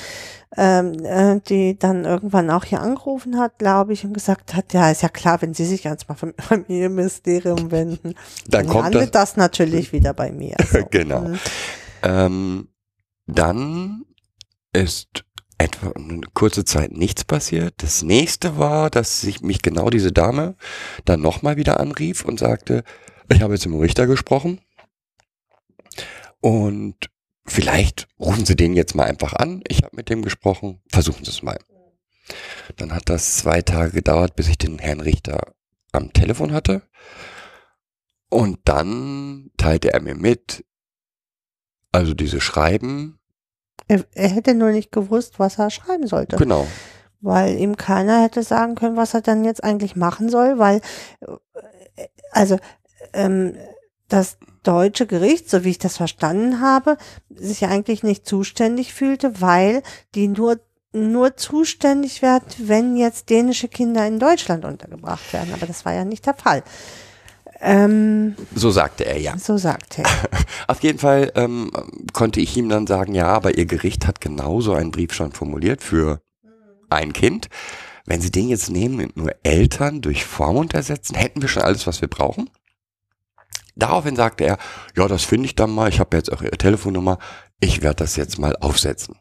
ähm, 0.57 1.05
äh, 1.05 1.41
die 1.47 1.79
dann 1.79 2.07
irgendwann 2.07 2.49
auch 2.51 2.65
hier 2.65 2.81
angerufen 2.81 3.39
hat, 3.39 3.59
glaube 3.59 3.93
ich, 3.93 4.05
und 4.07 4.15
gesagt 4.15 4.55
hat, 4.55 4.73
ja, 4.73 4.91
ist 4.91 5.03
ja 5.03 5.11
klar, 5.11 5.43
wenn 5.43 5.53
Sie 5.53 5.67
sich 5.67 5.85
jetzt 5.85 6.09
mal 6.09 6.15
vom 6.15 6.33
Familienministerium 6.39 7.71
wenden, 7.71 8.15
Dann 8.49 8.67
kommt 8.67 8.95
landet 8.95 9.15
das, 9.15 9.37
natürlich 9.37 9.93
wieder 9.93 10.15
bei 10.15 10.33
mir. 10.33 10.57
So. 10.71 10.79
Genau. 10.91 11.21
Mhm. 11.21 11.39
Ähm, 12.03 12.69
dann 13.27 14.05
ist 14.73 15.26
etwa 15.59 15.91
eine 15.93 16.21
kurze 16.35 16.65
Zeit 16.65 16.93
nichts 16.93 17.25
passiert. 17.25 17.75
Das 17.79 18.03
nächste 18.03 18.59
war, 18.59 18.91
dass 18.91 19.21
sich 19.21 19.41
mich 19.41 19.63
genau 19.63 19.91
diese 19.91 20.13
Dame 20.13 20.57
dann 21.05 21.21
nochmal 21.21 21.57
wieder 21.57 21.81
anrief 21.81 22.25
und 22.25 22.39
sagte, 22.39 22.85
ich 23.29 23.41
habe 23.41 23.55
jetzt 23.55 23.67
mit 23.67 23.75
dem 23.75 23.81
Richter 23.81 24.07
gesprochen 24.07 24.61
und 26.41 27.11
vielleicht 27.47 28.07
rufen 28.21 28.45
Sie 28.45 28.57
den 28.57 28.75
jetzt 28.75 28.95
mal 28.95 29.07
einfach 29.07 29.33
an. 29.33 29.63
Ich 29.69 29.83
habe 29.83 29.97
mit 29.97 30.11
dem 30.11 30.23
gesprochen. 30.23 30.81
Versuchen 30.91 31.25
Sie 31.25 31.31
es 31.31 31.43
mal. 31.43 31.59
Dann 32.77 32.93
hat 32.93 33.09
das 33.09 33.37
zwei 33.37 33.63
Tage 33.63 33.93
gedauert, 33.93 34.37
bis 34.37 34.49
ich 34.49 34.59
den 34.59 34.79
Herrn 34.79 35.01
Richter 35.01 35.55
am 35.93 36.13
Telefon 36.13 36.53
hatte. 36.53 36.83
Und 38.29 38.59
dann 38.65 39.51
teilte 39.57 39.93
er 39.93 40.01
mir 40.01 40.17
mit, 40.17 40.65
also 41.93 42.15
diese 42.15 42.41
Schreiben, 42.41 43.19
Er, 43.89 44.05
er 44.15 44.29
hätte 44.29 44.55
nur 44.55 44.71
nicht 44.71 44.91
gewusst, 44.93 45.39
was 45.39 45.59
er 45.59 45.71
schreiben 45.71 46.07
sollte. 46.07 46.37
genau, 46.37 46.67
weil 47.21 47.57
ihm 47.57 47.77
keiner 47.77 48.23
hätte 48.23 48.43
sagen 48.43 48.75
können, 48.75 48.97
was 48.97 49.15
er 49.15 49.21
dann 49.21 49.45
jetzt 49.45 49.63
eigentlich 49.65 49.97
machen 49.97 50.29
soll, 50.29 50.59
weil 50.59 50.81
äh, 51.21 52.07
also 52.31 52.59
ähm, 53.13 53.55
das 54.09 54.39
deutsche 54.63 55.07
Gericht, 55.07 55.51
so 55.51 55.65
wie 55.65 55.71
ich 55.71 55.79
das 55.79 55.97
verstanden 55.97 56.61
habe, 56.61 56.97
sich 57.31 57.61
ja 57.61 57.69
eigentlich 57.69 58.03
nicht 58.03 58.27
zuständig 58.27 58.95
fühlte, 58.95 59.41
weil 59.41 59.83
die 60.15 60.29
nur 60.29 60.59
nur 60.93 61.37
zuständig 61.37 62.23
werden, 62.23 62.47
wenn 62.59 62.97
jetzt 62.97 63.29
dänische 63.29 63.69
Kinder 63.69 64.07
in 64.07 64.19
Deutschland 64.19 64.65
untergebracht 64.65 65.31
werden. 65.33 65.53
Aber 65.53 65.67
das 65.67 65.85
war 65.85 65.93
ja 65.93 66.07
nicht 66.07 66.25
der 66.25 66.33
Fall. 66.33 66.63
Ähm, 67.61 68.37
so 68.55 68.71
sagte 68.71 69.07
er 69.07 69.19
ja. 69.19 69.39
so 69.39 69.57
sagt 69.57 69.99
er. 69.99 70.05
Auf 70.69 70.83
jeden 70.83 70.99
Fall 70.99 71.33
ähm, 71.35 71.71
konnte 72.13 72.41
ich 72.41 72.57
ihm 72.57 72.69
dann 72.69 72.87
sagen, 72.87 73.15
ja, 73.15 73.29
aber 73.29 73.57
Ihr 73.57 73.67
Gericht 73.67 74.07
hat 74.07 74.21
genauso 74.21 74.75
einen 74.75 74.91
Brief 74.91 75.13
schon 75.13 75.33
formuliert 75.33 75.83
für 75.83 76.21
ein 76.91 77.13
Kind. 77.13 77.49
Wenn 78.05 78.21
Sie 78.21 78.31
den 78.31 78.49
jetzt 78.49 78.71
nehmen 78.71 79.01
und 79.01 79.17
nur 79.17 79.33
Eltern 79.43 80.01
durch 80.01 80.25
Vormund 80.25 80.75
ersetzen, 80.75 81.17
hätten 81.17 81.43
wir 81.43 81.49
schon 81.49 81.63
alles, 81.63 81.87
was 81.87 82.01
wir 82.01 82.09
brauchen. 82.09 82.51
Daraufhin 83.75 84.17
sagte 84.17 84.45
er, 84.45 84.59
ja, 84.97 85.07
das 85.07 85.25
finde 85.25 85.47
ich 85.47 85.55
dann 85.55 85.71
mal, 85.71 85.89
ich 85.89 86.01
habe 86.01 86.17
jetzt 86.17 86.33
auch 86.33 86.41
Ihre 86.41 86.57
Telefonnummer, 86.57 87.19
ich 87.61 87.83
werde 87.83 87.97
das 87.97 88.17
jetzt 88.17 88.39
mal 88.39 88.57
aufsetzen. 88.57 89.17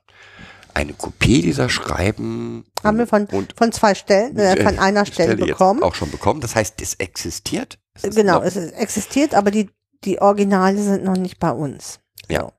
Eine 0.74 0.94
Kopie 0.94 1.42
dieser 1.42 1.70
Schreiben 1.70 2.66
Haben 2.84 2.98
wir 2.98 3.08
von, 3.08 3.28
von 3.56 3.72
zwei 3.72 3.96
Stellen, 3.96 4.38
äh, 4.38 4.62
von 4.62 4.78
einer 4.78 5.06
Stelle, 5.06 5.38
jetzt 5.38 5.48
bekommen. 5.48 5.84
auch 5.84 5.96
schon 5.96 6.12
bekommen. 6.12 6.42
Das 6.42 6.56
heißt, 6.56 6.82
es 6.82 6.96
existiert. 6.96 7.80
Es 8.02 8.16
Genau, 8.16 8.42
es 8.42 8.56
ist- 8.56 8.74
existiert, 8.74 9.34
aber 9.34 9.52
die, 9.52 9.70
die 10.04 10.22
Originale 10.22 10.82
sind 10.82 11.04
noch 11.04 11.18
nicht 11.18 11.40
bei 11.40 11.52
uns. 11.52 12.00
Ja. 12.30 12.42
So, 12.42 12.52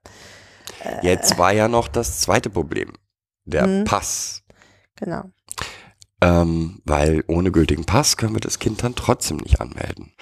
Jetzt 1.01 1.37
war 1.37 1.53
ja 1.53 1.67
noch 1.67 1.87
das 1.87 2.19
zweite 2.19 2.49
Problem. 2.49 2.93
Der 3.45 3.65
Mhm. 3.67 3.83
Pass. 3.85 4.43
genau. 4.95 5.23
Ähm, 6.21 6.81
weil 6.85 7.23
ohne 7.27 7.51
gültigen 7.51 7.85
Pass 7.85 8.17
können 8.17 8.33
wir 8.33 8.39
das 8.39 8.57
Kind 8.59 8.81
dann 8.83 8.95
trotzdem 8.95 9.37
nicht 9.37 9.61
anmelden. 9.61 10.13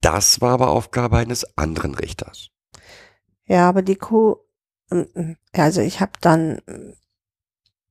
Das 0.00 0.40
war 0.40 0.52
aber 0.52 0.68
Aufgabe 0.70 1.16
eines 1.18 1.44
anderen 1.58 1.94
Richters. 1.94 2.48
Ja, 3.46 3.68
aber 3.68 3.82
die 3.82 3.96
Kuh, 3.96 4.36
ähm, 4.90 5.06
ähm, 5.14 5.36
also 5.52 5.82
ich 5.82 6.00
habe 6.00 6.12
dann 6.22 6.62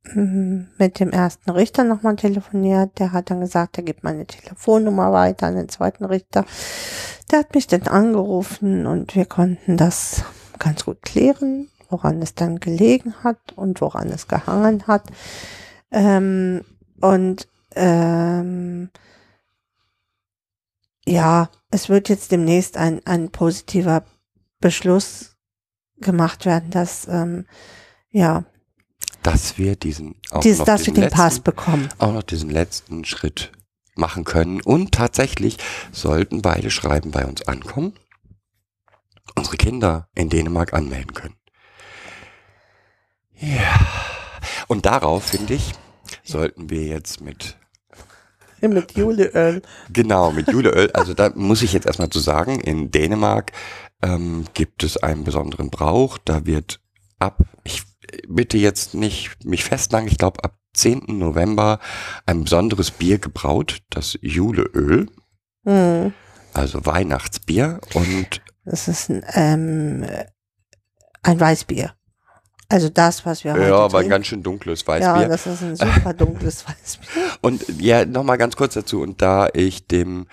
mit 0.05 0.99
dem 0.99 1.11
ersten 1.11 1.49
Richter 1.49 1.83
nochmal 1.83 2.17
telefoniert. 2.17 2.99
Der 2.99 3.13
hat 3.13 3.29
dann 3.29 3.39
gesagt, 3.39 3.77
er 3.77 3.83
gibt 3.83 4.03
meine 4.03 4.25
Telefonnummer 4.25 5.13
weiter 5.13 5.47
an 5.47 5.55
den 5.55 5.69
zweiten 5.69 6.03
Richter. 6.05 6.45
Der 7.31 7.39
hat 7.39 7.55
mich 7.55 7.67
dann 7.67 7.83
angerufen 7.83 8.85
und 8.85 9.15
wir 9.15 9.25
konnten 9.25 9.77
das 9.77 10.23
ganz 10.59 10.85
gut 10.85 11.01
klären, 11.01 11.69
woran 11.89 12.21
es 12.21 12.35
dann 12.35 12.59
gelegen 12.59 13.13
hat 13.23 13.53
und 13.55 13.79
woran 13.79 14.09
es 14.09 14.27
gehangen 14.27 14.87
hat. 14.87 15.03
Ähm, 15.91 16.61
und 16.99 17.47
ähm, 17.75 18.89
ja, 21.05 21.49
es 21.71 21.89
wird 21.89 22.09
jetzt 22.09 22.31
demnächst 22.31 22.77
ein, 22.77 23.01
ein 23.05 23.29
positiver 23.29 24.03
Beschluss 24.59 25.37
gemacht 25.97 26.45
werden, 26.45 26.71
dass 26.71 27.07
ähm, 27.07 27.45
ja, 28.09 28.45
Dass 29.23 29.57
wir 29.57 29.75
diesen, 29.75 30.15
auch 30.31 30.41
dies, 30.41 30.59
noch 30.59 30.65
dass 30.65 30.85
wir 30.85 30.93
diesen 30.93 31.09
den 31.09 31.11
Pass 31.11 31.35
letzten, 31.35 31.43
bekommen. 31.43 31.89
auch 31.97 32.11
noch 32.13 32.23
diesen 32.23 32.49
letzten 32.49 33.05
Schritt 33.05 33.51
machen 33.95 34.23
können. 34.23 34.61
Und 34.61 34.91
tatsächlich 34.91 35.57
sollten 35.91 36.41
beide 36.41 36.69
Schreiben 36.69 37.11
bei 37.11 37.25
uns 37.25 37.47
ankommen, 37.47 37.93
unsere 39.35 39.57
Kinder 39.57 40.09
in 40.15 40.29
Dänemark 40.29 40.73
anmelden 40.73 41.13
können. 41.13 41.35
Ja. 43.39 43.79
Und 44.67 44.85
darauf, 44.85 45.23
finde 45.25 45.53
ich, 45.55 45.73
sollten 46.23 46.69
wir 46.69 46.83
jetzt 46.85 47.21
mit 47.21 47.57
Mit 48.61 48.97
Juleöl. 48.97 49.61
Genau, 49.91 50.31
mit 50.31 50.49
Juleöl. 50.51 50.91
Also 50.91 51.13
da 51.13 51.31
muss 51.35 51.61
ich 51.61 51.73
jetzt 51.73 51.85
erstmal 51.85 52.09
zu 52.09 52.19
sagen, 52.19 52.59
in 52.59 52.91
Dänemark 52.91 53.51
ähm, 54.01 54.45
gibt 54.53 54.83
es 54.83 54.97
einen 54.97 55.23
besonderen 55.23 55.69
Brauch. 55.69 56.17
Da 56.17 56.45
wird 56.45 56.79
ab, 57.19 57.39
ich 57.63 57.83
bitte 58.27 58.57
jetzt 58.57 58.93
nicht 58.93 59.43
mich 59.45 59.63
festnageln, 59.63 60.11
ich 60.11 60.17
glaube 60.17 60.43
ab 60.43 60.57
10. 60.73 61.03
November 61.19 61.79
ein 62.25 62.43
besonderes 62.43 62.91
Bier 62.91 63.19
gebraut, 63.19 63.79
das 63.89 64.17
Juleöl, 64.21 65.07
Hm. 65.65 66.13
also 66.53 66.85
Weihnachtsbier. 66.85 67.79
Und 67.93 68.41
Das 68.65 68.87
ist 68.87 69.09
ein, 69.09 69.23
ähm, 69.33 70.05
ein 71.21 71.39
Weißbier. 71.39 71.93
Also 72.69 72.89
das, 72.89 73.25
was 73.25 73.43
wir 73.43 73.53
heute 73.53 73.67
ja, 73.67 73.75
aber 73.77 73.99
ein 73.99 74.09
ganz 74.09 74.25
schön 74.27 74.41
dunkles 74.41 74.81
Ja, 74.81 74.87
Weißbier. 74.87 75.27
das 75.29 75.45
ist 75.45 75.61
ein 75.61 75.75
super 75.75 76.13
dunkles 76.15 76.65
Weißbier. 76.67 77.07
Und 77.41 77.63
ja, 77.81 78.03
nochmal 78.05 78.37
ganz 78.39 78.55
kurz 78.55 78.73
dazu. 78.73 79.01
Und 79.01 79.21
da 79.21 79.47
ich 79.53 79.87
dem 79.87 80.27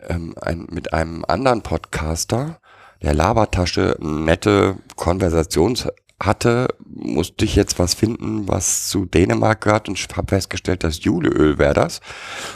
ähm, 0.00 0.34
ein, 0.40 0.66
mit 0.70 0.92
einem 0.92 1.24
anderen 1.28 1.62
Podcaster, 1.62 2.58
der 3.00 3.14
Labertasche, 3.14 3.96
nette 4.00 4.76
Konversation 4.96 5.76
hatte, 6.24 6.68
musste 6.84 7.44
ich 7.44 7.56
jetzt 7.56 7.78
was 7.78 7.94
finden, 7.94 8.48
was 8.48 8.88
zu 8.88 9.04
Dänemark 9.04 9.62
gehört 9.62 9.88
und 9.88 9.98
habe 10.16 10.28
festgestellt, 10.28 10.84
dass 10.84 11.04
Juleöl 11.04 11.58
wäre 11.58 11.74
das. 11.74 12.00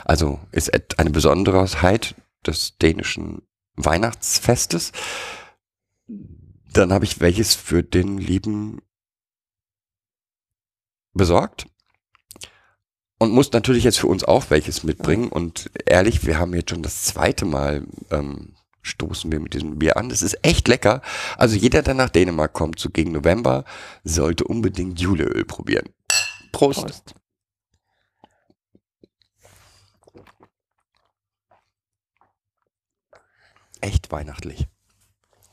Also 0.05 0.41
ist 0.53 0.99
eine 0.99 1.11
Besonderheit 1.11 2.15
des 2.47 2.77
dänischen 2.79 3.43
Weihnachtsfestes. 3.77 4.93
Dann 6.73 6.93
habe 6.93 7.05
ich 7.05 7.21
welches 7.21 7.55
für 7.55 7.83
den 7.83 8.19
lieben 8.19 8.81
besorgt 11.15 11.67
und 13.19 13.33
muss 13.33 13.53
natürlich 13.53 13.85
jetzt 13.85 13.99
für 13.99 14.07
uns 14.07 14.25
auch 14.25 14.51
welches 14.51 14.85
mitbringen. 14.85 15.29
Und 15.29 15.71
ehrlich, 15.87 16.25
wir 16.25 16.39
haben 16.39 16.55
jetzt 16.55 16.71
schon 16.71 16.83
das 16.83 17.05
zweite 17.05 17.45
Mal 17.45 17.87
ähm, 18.11 18.55
stoßen 18.83 19.31
wir 19.31 19.41
mit 19.41 19.55
diesem 19.55 19.79
Bier 19.79 19.97
an. 19.97 20.09
Das 20.09 20.23
ist 20.23 20.38
echt 20.43 20.69
lecker. 20.69 21.03
Also 21.37 21.57
jeder, 21.57 21.83
der 21.83 21.95
nach 21.95 22.11
Dänemark 22.11 22.53
kommt, 22.53 22.79
so 22.79 22.91
gegen 22.91 23.12
November, 23.12 23.64
sollte 24.05 24.45
unbedingt 24.45 25.01
Juleöl 25.01 25.45
probieren. 25.45 25.88
Prost. 26.53 26.83
Prost. 26.83 27.14
Echt 33.81 34.11
weihnachtlich. 34.11 34.67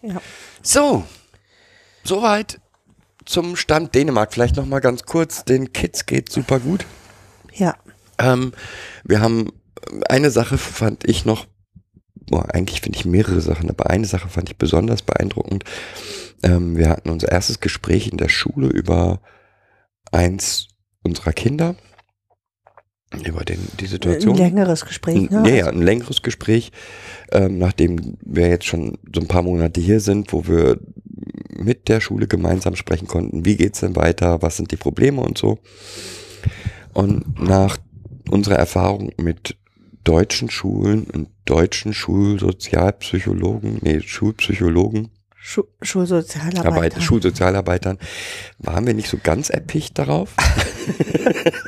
Ja. 0.01 0.21
So, 0.61 1.05
soweit 2.03 2.59
zum 3.25 3.55
Stand 3.55 3.93
Dänemark. 3.95 4.33
Vielleicht 4.33 4.55
noch 4.55 4.65
mal 4.65 4.79
ganz 4.79 5.03
kurz. 5.03 5.45
Den 5.45 5.73
Kids 5.73 6.05
geht 6.05 6.31
super 6.31 6.59
gut. 6.59 6.85
Ja. 7.53 7.75
Ähm, 8.17 8.53
wir 9.03 9.21
haben 9.21 9.51
äh, 9.81 10.01
eine 10.09 10.31
Sache 10.31 10.57
fand 10.57 11.07
ich 11.07 11.25
noch, 11.25 11.47
boah, 12.29 12.53
eigentlich 12.53 12.81
finde 12.81 12.97
ich 12.97 13.05
mehrere 13.05 13.41
Sachen, 13.41 13.69
aber 13.69 13.89
eine 13.89 14.05
Sache 14.05 14.29
fand 14.29 14.49
ich 14.49 14.57
besonders 14.57 15.01
beeindruckend. 15.01 15.63
Ähm, 16.43 16.77
wir 16.77 16.89
hatten 16.89 17.09
unser 17.09 17.31
erstes 17.31 17.59
Gespräch 17.59 18.07
in 18.07 18.17
der 18.17 18.29
Schule 18.29 18.67
über 18.67 19.21
eins 20.11 20.67
unserer 21.03 21.33
Kinder. 21.33 21.75
Über 23.25 23.45
den, 23.45 23.59
die 23.79 23.85
Ein 23.85 23.89
Situation. 23.89 24.35
längeres 24.35 24.85
Gespräch, 24.85 25.29
ne? 25.29 25.43
Ja, 25.47 25.55
ja, 25.55 25.67
ein 25.67 25.81
längeres 25.81 26.21
Gespräch, 26.21 26.71
ähm, 27.31 27.59
nachdem 27.59 28.17
wir 28.21 28.49
jetzt 28.49 28.65
schon 28.65 28.97
so 29.13 29.21
ein 29.21 29.27
paar 29.27 29.43
Monate 29.43 29.79
hier 29.79 29.99
sind, 29.99 30.33
wo 30.33 30.47
wir 30.47 30.79
mit 31.57 31.87
der 31.87 32.01
Schule 32.01 32.27
gemeinsam 32.27 32.75
sprechen 32.75 33.07
konnten, 33.07 33.45
wie 33.45 33.55
geht's 33.55 33.79
denn 33.79 33.95
weiter, 33.95 34.41
was 34.41 34.57
sind 34.57 34.71
die 34.71 34.75
Probleme 34.75 35.21
und 35.21 35.37
so. 35.37 35.59
Und 36.93 37.39
nach 37.41 37.77
unserer 38.29 38.55
Erfahrung 38.55 39.11
mit 39.17 39.55
deutschen 40.05 40.49
Schulen 40.49 41.03
und 41.11 41.27
deutschen 41.43 41.93
Schulsozialpsychologen, 41.93 43.79
nee, 43.81 43.99
Schulpsychologen, 43.99 45.09
Schu 45.35 45.63
Schulsozialarbeiter. 45.81 46.65
Arbeit, 46.65 47.03
Schulsozialarbeitern, 47.03 47.99
waren 48.57 48.87
wir 48.87 48.93
nicht 48.95 49.09
so 49.09 49.19
ganz 49.21 49.49
erpicht 49.49 49.99
darauf. 49.99 50.33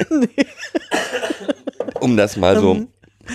um 2.00 2.18
das 2.18 2.38
mal 2.38 2.60
so. 2.60 2.72
Um, 2.72 2.88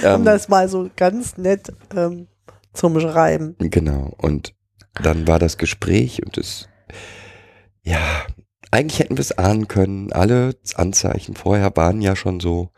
ähm, 0.03 0.15
um 0.17 0.25
das 0.25 0.49
mal 0.49 0.69
so 0.69 0.91
ganz 0.97 1.37
nett 1.37 1.73
ähm, 1.95 2.27
zum 2.73 2.99
Schreiben. 2.99 3.55
Genau. 3.59 4.15
Und 4.19 4.55
dann 5.01 5.29
war 5.29 5.39
das 5.39 5.59
Gespräch 5.59 6.25
und 6.25 6.39
es, 6.39 6.69
ja, 7.83 8.01
eigentlich 8.71 8.99
hätten 8.99 9.17
wir 9.17 9.23
es 9.23 9.39
ahnen 9.39 9.69
können. 9.69 10.13
Alle 10.13 10.57
Anzeichen 10.75 11.35
vorher 11.35 11.77
waren 11.77 12.01
ja 12.01 12.17
schon 12.17 12.41
so. 12.41 12.71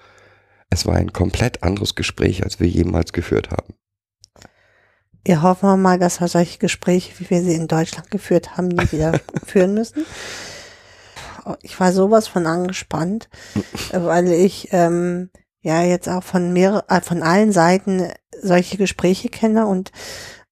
Es 0.74 0.86
war 0.86 0.96
ein 0.96 1.12
komplett 1.12 1.62
anderes 1.62 1.94
Gespräch, 1.94 2.42
als 2.42 2.58
wir 2.58 2.66
jemals 2.66 3.12
geführt 3.12 3.52
haben. 3.52 3.74
Ja, 5.24 5.40
hoffen 5.42 5.68
wir 5.68 5.76
mal, 5.76 6.00
dass 6.00 6.20
wir 6.20 6.26
solche 6.26 6.58
Gespräche, 6.58 7.12
wie 7.20 7.30
wir 7.30 7.42
sie 7.42 7.54
in 7.54 7.68
Deutschland 7.68 8.10
geführt 8.10 8.56
haben, 8.56 8.66
nie 8.66 8.90
wieder 8.90 9.20
führen 9.46 9.74
müssen. 9.74 10.04
Ich 11.62 11.78
war 11.78 11.92
sowas 11.92 12.26
von 12.26 12.48
angespannt, 12.48 13.28
weil 13.92 14.32
ich 14.32 14.70
ähm, 14.72 15.30
ja 15.60 15.84
jetzt 15.84 16.08
auch 16.08 16.24
von 16.24 16.52
mehrere, 16.52 16.84
äh, 16.88 17.00
von 17.00 17.22
allen 17.22 17.52
Seiten 17.52 18.10
solche 18.42 18.76
Gespräche 18.76 19.28
kenne 19.28 19.66
und 19.66 19.92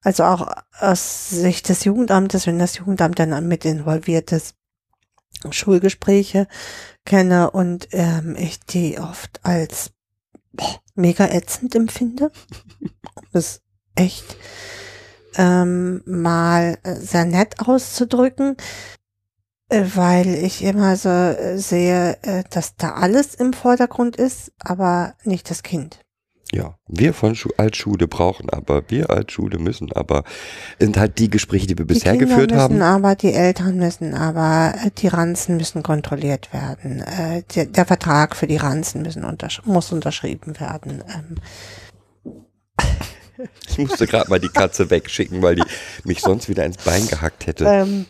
also 0.03 0.23
auch 0.23 0.53
aus 0.79 1.31
Sicht 1.31 1.69
des 1.69 1.83
Jugendamtes, 1.83 2.47
wenn 2.47 2.61
das 2.61 2.79
Jugendamt 2.79 3.19
dann 3.19 3.49
mit 3.49 3.65
involviert 3.65 4.31
ist, 4.31 4.55
Schulgespräche 5.51 6.47
kenne 7.05 7.51
und 7.51 7.89
ähm, 7.91 8.37
ich 8.39 8.61
die 8.61 9.01
oft 9.01 9.41
als 9.43 9.92
boah, 10.53 10.81
mega 10.95 11.27
ätzend 11.27 11.75
empfinde. 11.75 12.31
Um 13.15 13.39
es 13.39 13.61
echt 13.95 14.37
ähm, 15.37 16.03
mal 16.07 16.79
sehr 16.85 17.25
nett 17.25 17.61
auszudrücken, 17.61 18.57
äh, 19.69 19.85
weil 19.95 20.29
ich 20.29 20.63
immer 20.63 20.97
so 20.97 21.09
äh, 21.09 21.59
sehe, 21.59 22.19
äh, 22.23 22.45
dass 22.51 22.77
da 22.77 22.93
alles 22.93 23.35
im 23.35 23.53
Vordergrund 23.53 24.17
ist, 24.17 24.53
aber 24.59 25.15
nicht 25.25 25.51
das 25.51 25.63
Kind. 25.63 26.02
Ja, 26.55 26.77
wir 26.87 27.15
von 27.15 27.35
Schu 27.35 27.49
als 27.57 27.79
Schule 27.79 28.07
brauchen 28.07 28.51
aber, 28.51 28.83
wir 28.91 29.09
als 29.09 29.33
Schule 29.33 29.59
müssen 29.59 29.91
aber, 29.93 30.23
sind 30.79 30.99
halt 30.99 31.19
die 31.19 31.31
Gespräche, 31.31 31.67
die 31.67 31.79
wir 31.79 31.87
bisher 31.87 32.13
die 32.13 32.19
Kinder 32.19 32.35
geführt 32.35 32.51
müssen 32.51 32.83
haben. 32.83 32.83
aber, 32.83 33.15
die 33.15 33.33
Eltern 33.33 33.77
müssen 33.77 34.15
aber, 34.15 34.75
äh, 34.85 34.91
die 34.91 35.09
Ranzen 35.09 35.57
müssen 35.57 35.83
kontrolliert 35.83 36.53
werden. 36.53 37.01
Äh, 37.01 37.43
der, 37.55 37.67
der 37.67 37.87
Vertrag 37.87 38.37
für 38.37 38.47
die 38.47 38.59
Ranzen 38.59 39.01
müssen 39.01 39.25
untersch 39.25 39.63
muss 39.65 39.93
unterschrieben 39.93 40.59
werden. 40.61 41.03
Ähm, 41.09 41.37
Ich 43.69 43.79
musste 43.79 44.07
gerade 44.07 44.31
mal 44.31 44.39
die 44.39 44.51
Katze 44.51 44.91
wegschicken, 44.91 45.43
weil 45.43 45.57
die 45.57 45.65
mich 46.05 46.21
sonst 46.21 46.49
wieder 46.49 46.65
ins 46.65 46.77
Bein 46.77 47.09
gehackt 47.09 47.47
hätte. 47.47 47.65
ähm, 47.65 48.07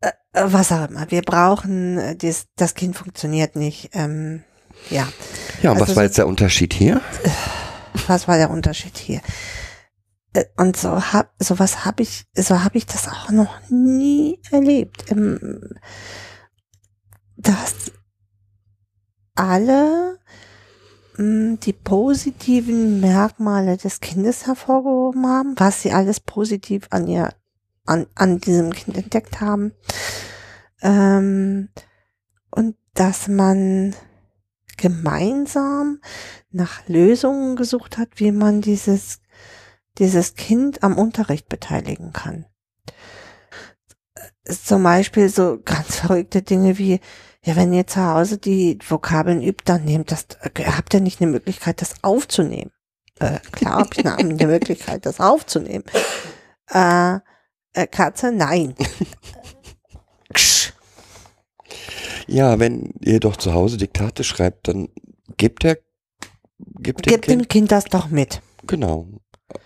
äh, 0.00 0.08
äh, 0.32 0.44
was 0.46 0.72
auch 0.72 0.88
immer. 0.88 1.10
Wir 1.10 1.22
brauchen, 1.22 2.18
dies, 2.18 2.46
das 2.56 2.74
Kind 2.74 2.96
funktioniert 2.96 3.56
nicht. 3.56 3.90
Ähm, 3.92 4.42
ja, 4.90 5.08
Ja, 5.62 5.72
und 5.72 5.76
was 5.80 5.88
also 5.90 5.96
war 5.96 6.02
so- 6.02 6.06
jetzt 6.06 6.18
der 6.18 6.26
Unterschied 6.26 6.74
hier? 6.74 7.00
was 8.06 8.26
war 8.28 8.36
der 8.36 8.50
Unterschied 8.50 8.96
hier? 8.98 9.20
Äh, 10.34 10.44
Und 10.56 10.76
so 10.76 10.90
hab, 11.12 11.32
sowas 11.38 11.84
habe 11.84 12.02
ich, 12.02 12.24
so 12.34 12.62
habe 12.64 12.78
ich 12.78 12.86
das 12.86 13.08
auch 13.08 13.30
noch 13.30 13.54
nie 13.70 14.38
erlebt. 14.50 15.04
Dass 17.36 17.74
alle 19.34 20.18
mh, 21.16 21.56
die 21.62 21.72
positiven 21.72 23.00
Merkmale 23.00 23.76
des 23.76 24.00
Kindes 24.00 24.46
hervorgehoben 24.46 25.26
haben, 25.26 25.54
was 25.58 25.82
sie 25.82 25.92
alles 25.92 26.20
positiv 26.20 26.86
an 26.90 27.06
ihr, 27.08 27.34
an, 27.86 28.06
an 28.14 28.38
diesem 28.38 28.72
Kind 28.72 28.96
entdeckt 28.96 29.40
haben. 29.40 29.72
Ähm, 30.82 31.68
und 32.50 32.76
dass 32.94 33.28
man 33.28 33.94
gemeinsam 34.76 36.00
nach 36.50 36.86
Lösungen 36.88 37.56
gesucht 37.56 37.98
hat, 37.98 38.08
wie 38.16 38.32
man 38.32 38.60
dieses, 38.60 39.20
dieses 39.98 40.34
Kind 40.34 40.82
am 40.82 40.98
Unterricht 40.98 41.48
beteiligen 41.48 42.12
kann. 42.12 42.46
Zum 44.44 44.82
Beispiel 44.82 45.28
so 45.28 45.60
ganz 45.64 45.96
verrückte 45.96 46.42
Dinge 46.42 46.78
wie, 46.78 47.00
ja, 47.44 47.56
wenn 47.56 47.72
ihr 47.72 47.86
zu 47.86 48.04
Hause 48.04 48.38
die 48.38 48.78
Vokabeln 48.86 49.42
übt, 49.42 49.62
dann 49.64 49.84
nehmt 49.84 50.10
das, 50.10 50.26
äh, 50.40 50.64
habt 50.64 50.94
ihr 50.94 51.00
nicht 51.00 51.20
eine 51.20 51.30
Möglichkeit, 51.30 51.80
das 51.80 52.02
aufzunehmen. 52.02 52.72
Äh, 53.18 53.38
klar 53.52 53.78
hab 53.80 53.96
ich 53.96 54.04
eine, 54.04 54.16
eine 54.16 54.46
Möglichkeit, 54.46 55.06
das 55.06 55.20
aufzunehmen. 55.20 55.84
Äh, 56.70 57.18
äh, 57.74 57.86
Katze, 57.86 58.32
nein. 58.32 58.74
Ja, 62.26 62.58
wenn 62.58 62.94
ihr 63.00 63.20
doch 63.20 63.36
zu 63.36 63.52
Hause 63.52 63.76
Diktate 63.76 64.24
schreibt, 64.24 64.68
dann 64.68 64.88
gebt 65.36 65.62
der, 65.62 65.78
gebt 66.78 67.06
dem 67.06 67.12
Gib 67.12 67.22
dem 67.22 67.38
Kind, 67.38 67.48
Kind 67.48 67.72
das 67.72 67.84
doch 67.84 68.08
mit. 68.08 68.40
genau. 68.66 69.06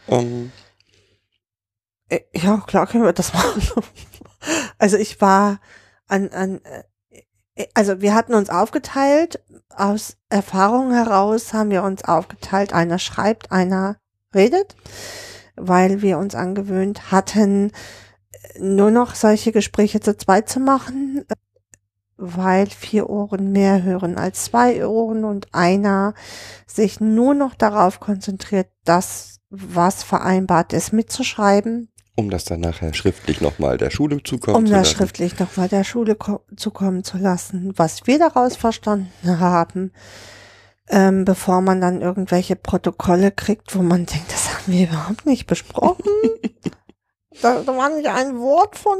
Ähm, 0.09 0.53
Äh, 2.09 2.21
Ja, 2.35 2.59
klar 2.67 2.87
können 2.87 3.05
wir 3.05 3.13
das 3.13 3.33
machen. 3.35 3.63
Also 4.79 4.97
ich 4.97 5.21
war 5.21 5.61
an, 6.07 6.29
an, 6.31 6.61
äh, 7.55 7.67
also 7.75 8.01
wir 8.01 8.15
hatten 8.15 8.35
uns 8.35 8.51
aufgeteilt, 8.51 9.43
aus 9.71 10.17
Erfahrung 10.29 10.93
heraus 10.93 11.53
haben 11.53 11.71
wir 11.71 11.83
uns 11.83 12.05
aufgeteilt, 12.05 12.73
einer 12.73 12.99
schreibt, 12.99 13.51
einer 13.53 13.97
redet, 14.35 14.77
weil 15.57 16.03
wir 16.03 16.19
uns 16.19 16.35
angewöhnt 16.35 17.11
hatten, 17.11 17.73
nur 18.59 18.91
noch 18.91 19.15
solche 19.15 19.53
Gespräche 19.53 20.01
zu 20.01 20.17
zweit 20.17 20.49
zu 20.49 20.61
machen, 20.61 21.25
weil 22.17 22.67
vier 22.67 23.11
Ohren 23.11 23.53
mehr 23.53 23.83
hören 23.83 24.17
als 24.17 24.45
zwei 24.45 24.87
Ohren 24.87 25.25
und 25.25 25.55
einer 25.55 26.15
sich 26.67 27.01
nur 27.01 27.35
noch 27.35 27.55
darauf 27.55 28.01
konzentriert, 28.01 28.69
das, 28.85 29.41
was 29.51 30.03
vereinbart 30.03 30.73
ist, 30.73 30.93
mitzuschreiben 30.93 31.91
um 32.17 32.31
das 32.31 32.45
dann 32.45 32.61
nachher 32.61 32.95
schriftlich 32.95 33.41
nochmal 33.41 33.77
der 33.77 33.91
Schule 33.91 34.23
zukommen 34.23 34.57
um 34.57 34.67
zu 34.67 34.73
das 34.73 34.89
lassen. 34.89 34.97
schriftlich 34.97 35.39
nochmal 35.39 35.69
der 35.69 35.85
Schule 35.85 36.15
ko 36.15 36.41
zukommen 36.57 37.05
zu 37.05 37.19
lassen, 37.19 37.75
was 37.77 38.07
wir 38.07 38.19
daraus 38.19 38.57
verstanden 38.57 39.39
haben, 39.39 39.93
ähm, 40.89 41.25
bevor 41.25 41.61
man 41.61 41.81
dann 41.81 42.01
irgendwelche 42.01 42.57
Protokolle 42.57 43.31
kriegt, 43.31 43.77
wo 43.77 43.83
man 43.83 44.07
denkt, 44.07 44.33
das 44.33 44.55
haben 44.55 44.73
wir 44.73 44.89
überhaupt 44.89 45.27
nicht 45.27 45.47
besprochen. 45.47 46.05
da, 47.43 47.61
da 47.61 47.77
war 47.77 47.91
nicht 47.91 48.09
ein 48.09 48.39
Wort 48.39 48.77
von. 48.77 48.97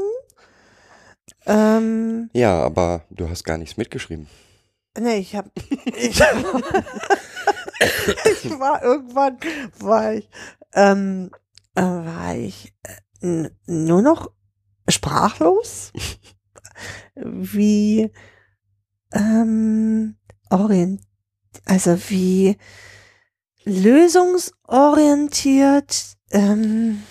Ähm, 1.45 2.29
Ja, 2.33 2.61
aber 2.63 3.03
du 3.09 3.29
hast 3.29 3.43
gar 3.43 3.57
nichts 3.57 3.75
mitgeschrieben. 3.77 4.27
nee, 4.99 5.17
ich 5.17 5.35
hab, 5.35 5.49
ich, 5.55 6.19
ich 6.19 6.19
war 8.59 8.81
irgendwann, 8.83 9.37
war 9.79 10.13
ich, 10.13 10.29
ähm, 10.73 11.31
äh, 11.75 11.81
war 11.81 12.35
ich 12.35 12.73
äh, 13.21 13.49
nur 13.65 14.01
noch 14.01 14.31
sprachlos, 14.89 15.91
wie 17.15 18.11
ähm, 19.13 20.15
orient, 20.49 21.01
also 21.65 21.97
wie 22.09 22.57
lösungsorientiert, 23.65 26.17
ähm, 26.31 27.03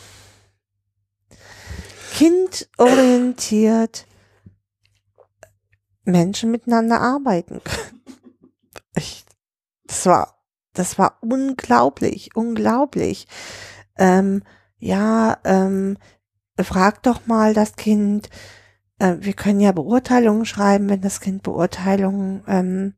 kindorientiert 2.15 4.06
Menschen 6.07 6.51
miteinander 6.51 7.01
arbeiten 7.01 7.63
können. 7.63 8.03
Ich, 8.99 9.27
das 9.85 10.07
war, 10.07 10.43
das 10.73 10.99
war 10.99 11.19
unglaublich, 11.21 12.35
unglaublich. 12.35 13.27
Ähm, 13.99 14.43
ja, 14.79 15.37
ähm, 15.45 15.99
frag 16.59 17.03
doch 17.03 17.27
mal 17.27 17.53
das 17.53 17.77
Kind. 17.77 18.31
Äh, 18.99 19.17
wir 19.21 19.35
können 19.35 19.61
ja 19.61 19.73
Beurteilungen 19.73 20.47
schreiben, 20.47 20.89
wenn 20.89 21.03
das 21.03 21.21
Kind 21.21 21.43
Beurteilungen 21.43 22.43
ähm, 22.47 22.95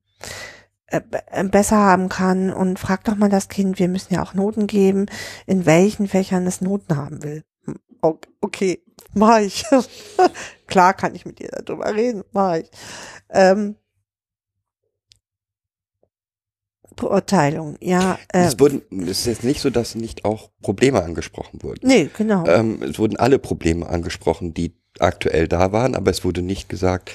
äh, 0.86 1.00
äh, 1.32 1.44
besser 1.44 1.76
haben 1.76 2.08
kann. 2.08 2.52
Und 2.52 2.78
frag 2.78 3.04
doch 3.04 3.16
mal 3.16 3.28
das 3.28 3.48
Kind, 3.48 3.78
wir 3.78 3.88
müssen 3.88 4.14
ja 4.14 4.22
auch 4.22 4.34
Noten 4.34 4.66
geben, 4.66 5.06
in 5.46 5.66
welchen 5.66 6.08
Fächern 6.08 6.46
es 6.46 6.60
Noten 6.60 6.96
haben 6.96 7.22
will. 7.22 7.44
Hm, 7.64 7.78
Okay, 8.40 8.82
mach 9.14 9.40
ich. 9.40 9.64
Klar 10.66 10.94
kann 10.94 11.14
ich 11.14 11.24
mit 11.24 11.38
dir 11.38 11.48
darüber 11.64 11.94
reden, 11.94 12.24
mach 12.32 12.56
ich. 12.56 12.70
Ähm, 13.30 13.76
Beurteilung, 16.96 17.76
ja. 17.80 18.18
Äh, 18.32 18.44
es, 18.44 18.58
wurden, 18.58 18.82
es 19.02 19.20
ist 19.20 19.26
jetzt 19.26 19.44
nicht 19.44 19.60
so, 19.60 19.70
dass 19.70 19.94
nicht 19.94 20.24
auch 20.24 20.50
Probleme 20.60 21.02
angesprochen 21.02 21.62
wurden. 21.62 21.86
nee, 21.86 22.10
genau. 22.16 22.44
Ähm, 22.46 22.82
es 22.82 22.98
wurden 22.98 23.16
alle 23.16 23.38
Probleme 23.38 23.88
angesprochen, 23.88 24.52
die 24.52 24.74
aktuell 24.98 25.48
da 25.48 25.72
waren, 25.72 25.94
aber 25.94 26.10
es 26.10 26.24
wurde 26.24 26.42
nicht 26.42 26.68
gesagt, 26.68 27.12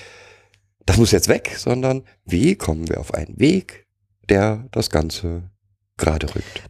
das 0.86 0.97
muss 0.97 1.12
jetzt 1.12 1.27
weg, 1.27 1.56
sondern 1.58 2.03
wie 2.25 2.56
kommen 2.56 2.89
wir 2.89 2.99
auf 2.99 3.13
einen 3.13 3.39
Weg, 3.39 3.88
der 4.29 4.67
das 4.71 4.89
Ganze 4.89 5.49
gerade 5.97 6.34
rückt. 6.34 6.63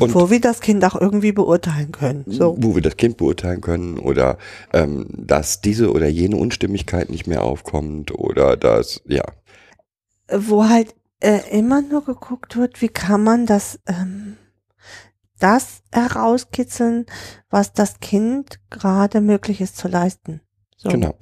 Und- 0.00 0.14
wo 0.14 0.30
wir 0.30 0.40
das 0.40 0.60
Kind 0.60 0.84
auch 0.84 0.94
irgendwie 0.98 1.32
beurteilen 1.32 1.92
können. 1.92 2.24
So. 2.26 2.56
Wo 2.58 2.74
wir 2.74 2.82
das 2.82 2.96
Kind 2.96 3.16
beurteilen 3.18 3.60
können 3.60 3.98
oder 3.98 4.38
ähm, 4.72 5.06
dass 5.12 5.60
diese 5.60 5.90
oder 5.92 6.08
jene 6.08 6.36
Unstimmigkeit 6.36 7.10
nicht 7.10 7.26
mehr 7.26 7.42
aufkommt 7.44 8.12
oder 8.16 8.56
dass, 8.56 9.02
ja, 9.06 9.24
wo 10.32 10.64
halt 10.68 10.94
äh, 11.20 11.40
immer 11.56 11.82
nur 11.82 12.04
geguckt 12.04 12.56
wird, 12.56 12.80
wie 12.80 12.88
kann 12.88 13.22
man 13.22 13.46
das, 13.46 13.78
ähm, 13.86 14.36
das 15.38 15.82
herauskitzeln, 15.92 17.06
was 17.50 17.72
das 17.72 18.00
Kind 18.00 18.58
gerade 18.70 19.20
möglich 19.20 19.60
ist 19.60 19.76
zu 19.76 19.88
leisten. 19.88 20.40
So. 20.76 20.88
genau. 20.88 21.14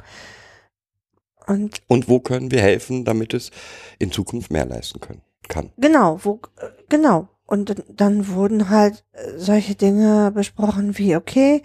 Und 1.46 1.83
Und 1.88 2.09
wo 2.09 2.20
können 2.20 2.50
wir 2.50 2.61
helfen, 2.62 3.04
damit 3.04 3.35
es 3.35 3.50
in 3.98 4.12
Zukunft 4.12 4.52
mehr 4.52 4.66
leisten 4.66 5.00
können 5.00 5.22
kann. 5.48 5.72
genau, 5.76 6.20
wo, 6.22 6.40
äh, 6.59 6.66
genau. 6.88 7.28
Und 7.50 7.74
dann- 7.88 8.28
wurden 8.28 8.70
halt 8.70 9.04
äh, 9.12 9.36
solche 9.36 9.74
Dinge 9.74 10.30
besprochen 10.32 10.96
wie, 10.98 11.16
okay, 11.16 11.62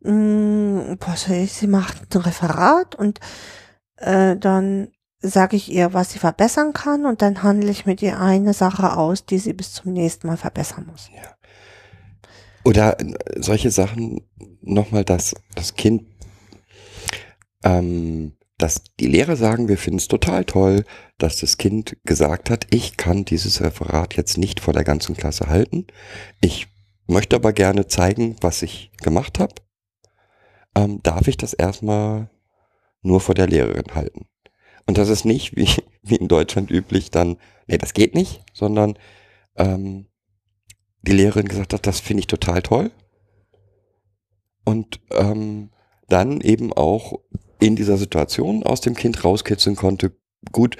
mh, 0.00 0.96
ich, 1.42 1.52
sie 1.52 1.66
macht 1.66 2.14
ein 2.14 2.20
Referat 2.22 2.94
und 2.94 3.18
äh, 3.96 4.36
dann 4.36 4.88
sage 5.20 5.56
ich 5.56 5.72
ihr, 5.72 5.92
was 5.92 6.12
sie 6.12 6.18
verbessern 6.20 6.72
kann 6.72 7.04
und 7.04 7.20
dann 7.20 7.42
handle 7.42 7.70
ich 7.70 7.84
mit 7.84 8.00
ihr 8.00 8.20
eine 8.20 8.52
Sache 8.54 8.96
aus, 8.96 9.26
die 9.26 9.38
sie 9.38 9.54
bis 9.54 9.72
zum 9.72 9.92
nächsten 9.92 10.28
Mal 10.28 10.36
verbessern 10.36 10.86
muss. 10.88 11.10
Ja. 11.12 11.34
Oder 12.64 13.00
äh, 13.00 13.14
solche 13.40 13.72
Sachen, 13.72 14.20
nochmal, 14.60 15.04
dass 15.04 15.34
das 15.56 15.74
Kind, 15.74 16.04
ähm, 17.64 18.36
dass 18.64 18.82
die 18.98 19.08
Lehrer 19.08 19.36
sagen, 19.36 19.68
wir 19.68 19.76
finden 19.76 19.98
es 19.98 20.08
total 20.08 20.46
toll, 20.46 20.86
dass 21.18 21.38
das 21.38 21.58
Kind 21.58 21.98
gesagt 22.04 22.48
hat, 22.48 22.66
ich 22.70 22.96
kann 22.96 23.26
dieses 23.26 23.60
Referat 23.60 24.16
jetzt 24.16 24.38
nicht 24.38 24.58
vor 24.58 24.72
der 24.72 24.84
ganzen 24.84 25.14
Klasse 25.14 25.48
halten. 25.48 25.86
Ich 26.40 26.68
möchte 27.06 27.36
aber 27.36 27.52
gerne 27.52 27.88
zeigen, 27.88 28.36
was 28.40 28.62
ich 28.62 28.90
gemacht 29.02 29.38
habe. 29.38 29.56
Ähm, 30.74 31.00
darf 31.02 31.28
ich 31.28 31.36
das 31.36 31.52
erstmal 31.52 32.30
nur 33.02 33.20
vor 33.20 33.34
der 33.34 33.48
Lehrerin 33.48 33.94
halten? 33.94 34.28
Und 34.86 34.96
das 34.96 35.10
ist 35.10 35.26
nicht 35.26 35.56
wie, 35.56 35.68
wie 36.02 36.16
in 36.16 36.28
Deutschland 36.28 36.70
üblich 36.70 37.10
dann, 37.10 37.36
nee, 37.66 37.76
das 37.76 37.92
geht 37.92 38.14
nicht, 38.14 38.40
sondern 38.54 38.98
ähm, 39.56 40.06
die 41.02 41.12
Lehrerin 41.12 41.48
gesagt 41.48 41.74
hat, 41.74 41.86
das 41.86 42.00
finde 42.00 42.20
ich 42.20 42.28
total 42.28 42.62
toll. 42.62 42.92
Und 44.64 45.00
ähm, 45.10 45.68
dann 46.08 46.40
eben 46.40 46.72
auch 46.72 47.20
in 47.60 47.76
dieser 47.76 47.96
Situation 47.96 48.62
aus 48.62 48.80
dem 48.80 48.94
Kind 48.94 49.24
rauskitzeln 49.24 49.76
konnte, 49.76 50.12
gut, 50.52 50.76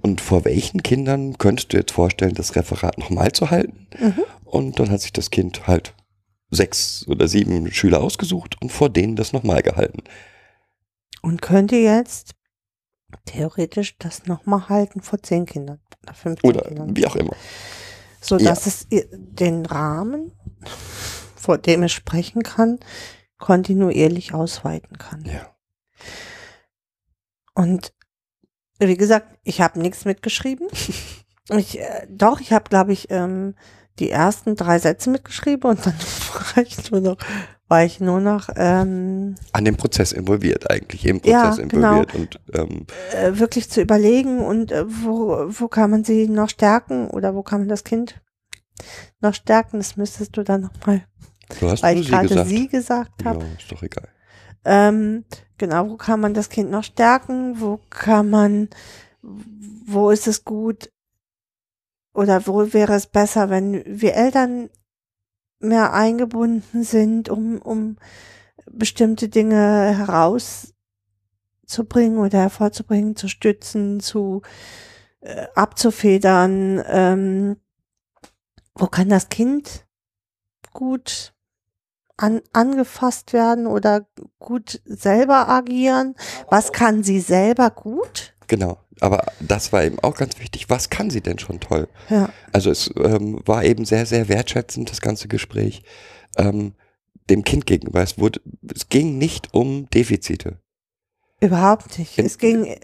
und 0.00 0.20
vor 0.20 0.44
welchen 0.44 0.82
Kindern 0.82 1.38
könntest 1.38 1.72
du 1.72 1.76
jetzt 1.76 1.90
vorstellen, 1.92 2.34
das 2.34 2.54
Referat 2.54 2.98
nochmal 2.98 3.32
zu 3.32 3.50
halten? 3.50 3.88
Mhm. 3.98 4.22
Und 4.44 4.78
dann 4.78 4.90
hat 4.90 5.00
sich 5.00 5.12
das 5.12 5.30
Kind 5.30 5.66
halt 5.66 5.94
sechs 6.50 7.04
oder 7.08 7.26
sieben 7.28 7.70
Schüler 7.72 8.00
ausgesucht 8.00 8.56
und 8.62 8.70
vor 8.70 8.88
denen 8.90 9.16
das 9.16 9.32
nochmal 9.32 9.62
gehalten. 9.62 10.02
Und 11.20 11.42
könnte 11.42 11.76
jetzt 11.76 12.34
theoretisch 13.24 13.96
das 13.98 14.26
nochmal 14.26 14.68
halten 14.68 15.00
vor 15.02 15.20
zehn 15.22 15.46
Kindern 15.46 15.80
oder 16.04 16.14
15 16.14 16.48
Oder 16.50 16.60
Kindern. 16.62 16.96
wie 16.96 17.06
auch 17.06 17.16
immer. 17.16 17.34
So 18.20 18.36
Ja. 18.38 18.50
dass 18.50 18.66
es 18.66 18.86
ihr- 18.90 19.08
den 19.12 19.66
Rahmen, 19.66 20.32
vor 21.36 21.58
dem 21.58 21.82
es 21.82 21.92
sprechen 21.92 22.42
kann, 22.42 22.78
kontinuierlich 23.38 24.32
ausweiten 24.34 24.98
kann. 24.98 25.24
Ja. 25.24 25.54
Und 27.54 27.92
wie 28.78 28.96
gesagt, 28.96 29.38
ich 29.42 29.60
habe 29.60 29.80
nichts 29.80 30.04
mitgeschrieben. 30.04 30.68
Ich, 31.50 31.80
äh, 31.80 32.06
doch, 32.10 32.40
ich 32.40 32.52
habe, 32.52 32.68
glaube 32.68 32.92
ich, 32.92 33.10
ähm, 33.10 33.54
die 33.98 34.10
ersten 34.10 34.54
drei 34.54 34.78
Sätze 34.78 35.08
mitgeschrieben 35.08 35.70
und 35.70 35.86
dann 35.86 35.94
war 36.54 36.62
ich 36.62 36.90
nur 36.90 37.00
noch, 37.00 37.16
war 37.68 37.84
ich 37.84 38.00
nur 38.00 38.20
noch 38.20 38.50
ähm, 38.54 39.34
An 39.52 39.64
dem 39.64 39.76
Prozess 39.78 40.12
involviert 40.12 40.70
eigentlich, 40.70 41.06
im 41.06 41.22
Ja, 41.24 41.48
Prozess 41.48 41.68
genau. 41.68 42.02
involviert. 42.02 42.14
Und 42.14 42.40
ähm, 42.52 42.86
äh, 43.12 43.38
wirklich 43.38 43.70
zu 43.70 43.80
überlegen 43.80 44.40
und 44.40 44.72
äh, 44.72 44.84
wo, 44.86 45.46
wo 45.48 45.68
kann 45.68 45.90
man 45.90 46.04
sie 46.04 46.28
noch 46.28 46.50
stärken 46.50 47.08
oder 47.08 47.34
wo 47.34 47.42
kann 47.42 47.60
man 47.60 47.68
das 47.68 47.82
Kind 47.82 48.20
noch 49.22 49.32
stärken, 49.32 49.78
das 49.78 49.96
müsstest 49.96 50.36
du 50.36 50.44
dann 50.44 50.60
nochmal, 50.60 51.02
du 51.60 51.70
hast 51.70 51.82
weil 51.82 51.96
ich 51.96 52.04
sie 52.06 52.12
gerade 52.12 52.28
gesagt. 52.28 52.48
sie 52.50 52.68
gesagt 52.68 53.24
habe. 53.24 53.42
Ja, 53.42 53.52
ist 53.58 53.72
doch 53.72 53.82
egal. 53.82 54.08
Ähm, 54.64 55.24
genau, 55.56 55.90
wo 55.90 55.96
kann 55.96 56.20
man 56.20 56.34
das 56.34 56.48
Kind 56.48 56.70
noch 56.70 56.84
stärken? 56.84 57.60
Wo 57.60 57.80
kann 57.90 58.30
man, 58.30 58.68
wo 59.22 60.10
ist 60.10 60.26
es 60.26 60.44
gut 60.44 60.90
oder 62.14 62.46
wo 62.46 62.72
wäre 62.72 62.94
es 62.94 63.06
besser, 63.06 63.50
wenn 63.50 63.82
wir 63.86 64.14
Eltern 64.14 64.70
mehr 65.60 65.92
eingebunden 65.92 66.84
sind, 66.84 67.28
um, 67.28 67.58
um 67.58 67.96
bestimmte 68.70 69.28
Dinge 69.28 69.96
herauszubringen 69.96 72.18
oder 72.18 72.40
hervorzubringen, 72.40 73.16
zu 73.16 73.28
stützen, 73.28 74.00
zu 74.00 74.42
äh, 75.20 75.46
abzufedern. 75.54 76.82
Ähm, 76.86 77.56
wo 78.74 78.86
kann 78.86 79.08
das 79.08 79.28
Kind 79.28 79.86
gut 80.72 81.34
an, 82.18 82.42
angefasst 82.52 83.32
werden 83.32 83.66
oder 83.66 84.06
gut 84.38 84.82
selber 84.84 85.48
agieren? 85.48 86.14
Was 86.50 86.72
kann 86.72 87.02
sie 87.02 87.20
selber 87.20 87.70
gut? 87.70 88.34
Genau. 88.46 88.78
Aber 89.00 89.24
das 89.40 89.72
war 89.72 89.84
eben 89.84 89.98
auch 90.00 90.16
ganz 90.16 90.38
wichtig. 90.40 90.68
Was 90.68 90.90
kann 90.90 91.08
sie 91.10 91.20
denn 91.20 91.38
schon 91.38 91.60
toll? 91.60 91.88
Ja, 92.10 92.30
Also 92.52 92.70
es 92.70 92.90
ähm, 92.96 93.40
war 93.46 93.62
eben 93.64 93.84
sehr, 93.84 94.04
sehr 94.06 94.28
wertschätzend, 94.28 94.90
das 94.90 95.00
ganze 95.00 95.28
Gespräch 95.28 95.82
ähm, 96.36 96.74
dem 97.30 97.44
Kind 97.44 97.64
gegenüber. 97.66 98.02
Es, 98.02 98.18
wurde, 98.18 98.40
es 98.74 98.88
ging 98.88 99.16
nicht 99.18 99.54
um 99.54 99.88
Defizite. 99.90 100.58
überhaupt 101.40 101.98
nicht. 101.98 102.18
In- 102.18 102.26
Es 102.26 102.38
ging, 102.38 102.64
äh, 102.64 102.78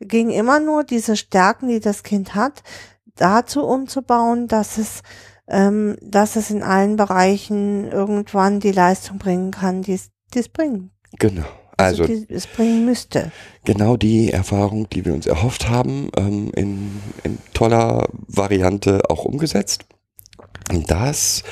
ging 0.00 0.28
immer 0.30 0.60
nur 0.60 0.84
diese 0.84 1.16
Stärken, 1.16 1.68
die 1.68 1.80
das 1.80 2.02
Kind 2.02 2.34
hat, 2.34 2.62
dazu 3.16 3.64
umzubauen, 3.64 4.46
dass 4.48 4.76
es, 4.76 5.00
ähm, 5.50 5.96
dass 6.00 6.36
es 6.36 6.50
in 6.50 6.62
allen 6.62 6.96
Bereichen 6.96 7.90
irgendwann 7.90 8.60
die 8.60 8.72
Leistung 8.72 9.18
bringen 9.18 9.50
kann, 9.50 9.82
die 9.82 9.94
es, 9.94 10.48
bringen. 10.48 10.90
Genau. 11.18 11.44
Also 11.76 12.06
die 12.06 12.26
es 12.28 12.46
bringen 12.46 12.84
müsste. 12.84 13.32
genau 13.64 13.96
die 13.96 14.30
Erfahrung, 14.32 14.88
die 14.90 15.04
wir 15.04 15.14
uns 15.14 15.26
erhofft 15.26 15.68
haben, 15.68 16.10
ähm, 16.16 16.52
in, 16.54 17.00
in 17.24 17.38
toller 17.54 18.08
Variante 18.12 19.02
auch 19.08 19.24
umgesetzt. 19.24 19.86
Und 20.70 20.90
das 20.90 21.42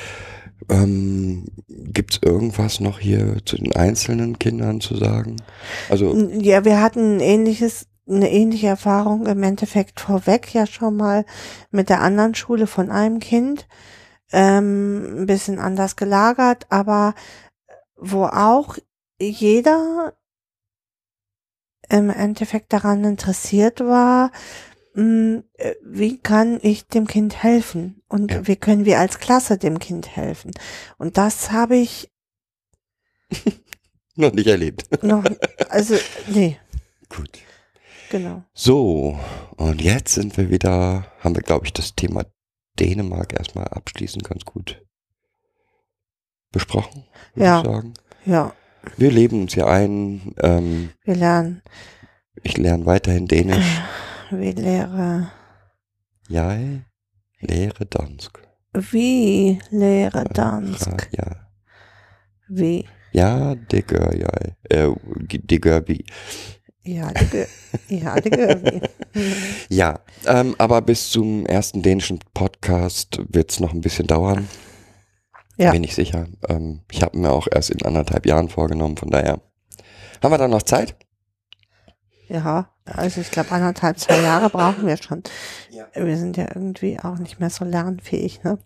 ähm, 0.69 1.45
gibt 1.67 2.13
es 2.13 2.19
irgendwas 2.21 2.79
noch 2.79 2.99
hier 2.99 3.37
zu 3.45 3.57
den 3.57 3.75
einzelnen 3.75 4.39
Kindern 4.39 4.81
zu 4.81 4.95
sagen? 4.95 5.37
Also 5.89 6.15
Ja, 6.39 6.63
wir 6.63 6.81
hatten 6.81 7.17
ein 7.17 7.19
ähnliches, 7.19 7.87
eine 8.09 8.31
ähnliche 8.31 8.67
Erfahrung 8.67 9.25
im 9.27 9.43
Endeffekt 9.43 9.99
vorweg 9.99 10.53
ja 10.53 10.65
schon 10.65 10.97
mal 10.97 11.25
mit 11.71 11.89
der 11.89 12.01
anderen 12.01 12.35
Schule 12.35 12.67
von 12.67 12.91
einem 12.91 13.19
Kind. 13.19 13.67
Ähm, 14.31 15.21
ein 15.21 15.25
bisschen 15.25 15.57
anders 15.59 15.95
gelagert, 15.95 16.67
aber 16.69 17.15
wo 17.95 18.25
auch 18.25 18.77
jeder 19.19 20.13
im 21.89 22.09
Endeffekt 22.11 22.71
daran 22.71 23.03
interessiert 23.03 23.79
war, 23.79 24.31
mh, 24.93 25.41
äh, 25.55 25.73
wie 25.83 26.19
kann 26.19 26.59
ich 26.61 26.87
dem 26.87 27.07
Kind 27.07 27.41
helfen 27.41 28.03
und 28.07 28.31
Ja. 28.31 28.47
wie 28.47 28.55
können 28.55 28.85
wir 28.85 28.99
als 28.99 29.19
Klasse 29.19 29.57
dem 29.57 29.79
Kind 29.79 30.15
helfen. 30.15 30.51
Und 30.99 31.17
das 31.17 31.51
habe 31.51 31.75
ich 31.77 32.11
noch 34.15 34.33
nicht 34.33 34.47
erlebt. 34.47 35.03
noch, 35.03 35.23
also 35.69 35.95
nee, 36.27 36.59
Gut. 37.09 37.39
Genau. 38.09 38.43
So, 38.53 39.17
und 39.57 39.81
jetzt 39.81 40.13
sind 40.13 40.37
wir 40.37 40.49
wieder, 40.49 41.05
haben 41.19 41.35
wir, 41.35 41.41
glaube 41.43 41.65
ich, 41.65 41.73
das 41.73 41.95
Thema 41.95 42.23
Dänemark 42.79 43.33
erstmal 43.33 43.67
abschließend 43.67 44.23
ganz 44.23 44.45
gut 44.45 44.81
besprochen, 46.51 47.05
würde 47.35 47.45
Ja. 47.45 47.59
ich 47.59 47.65
sagen. 47.65 47.93
Ja, 48.25 48.53
Wir 48.97 49.11
leben 49.11 49.41
uns 49.41 49.53
hier 49.53 49.67
ein. 49.67 50.33
Ähm, 50.41 50.89
wir 51.03 51.15
lernen. 51.15 51.61
ich 52.43 52.57
lerne 52.57 52.85
weiterhin 52.85 53.27
Dänisch. 53.27 53.81
Wie 54.31 54.51
lehre, 54.51 55.31
Jeg 56.29 56.81
lære 57.41 57.85
dansk. 57.85 58.39
wie 58.73 59.59
lehre 59.71 60.23
Dansk. 60.25 61.09
Ja. 61.17 61.49
Wie, 62.47 62.85
ja, 63.13 63.55
det 63.55 63.87
gør 63.87 64.11
jeg. 64.11 64.55
Øh, 64.71 64.95
det 65.49 65.61
gør 65.61 65.79
vi. 65.87 66.05
Ja, 66.89 67.11
die, 67.13 67.25
Ge 67.25 67.47
ja, 67.89 68.15
Göbi. 68.15 68.81
Ja, 69.69 69.99
ähm, 70.25 70.55
aber 70.57 70.81
bis 70.81 71.11
zum 71.11 71.45
ersten 71.45 71.83
dänischen 71.83 72.19
Podcast 72.33 73.19
wird 73.29 73.51
es 73.51 73.59
noch 73.59 73.73
ein 73.73 73.81
bisschen 73.81 74.07
dauern. 74.07 74.47
Ja. 75.57 75.71
Bin 75.71 75.83
ich 75.83 75.93
sicher. 75.93 76.27
Ähm, 76.47 76.81
ich 76.91 77.03
habe 77.03 77.15
mir 77.19 77.31
auch 77.31 77.47
erst 77.51 77.69
in 77.69 77.85
anderthalb 77.85 78.25
Jahren 78.25 78.49
vorgenommen, 78.49 78.97
von 78.97 79.11
daher. 79.11 79.39
Haben 80.23 80.31
wir 80.31 80.37
dann 80.39 80.49
noch 80.49 80.63
Zeit? 80.63 80.95
Ja, 82.27 82.69
also 82.85 83.21
ich 83.21 83.29
glaube 83.29 83.51
anderthalb, 83.51 83.99
zwei 83.99 84.21
Jahre 84.21 84.49
brauchen 84.49 84.87
wir 84.87 84.97
schon. 84.97 85.21
Ja. 85.69 85.85
Wir 85.93 86.17
sind 86.17 86.37
ja 86.37 86.47
irgendwie 86.47 86.99
auch 86.99 87.19
nicht 87.19 87.39
mehr 87.39 87.51
so 87.51 87.65
lernfähig, 87.65 88.43
ne? 88.43 88.57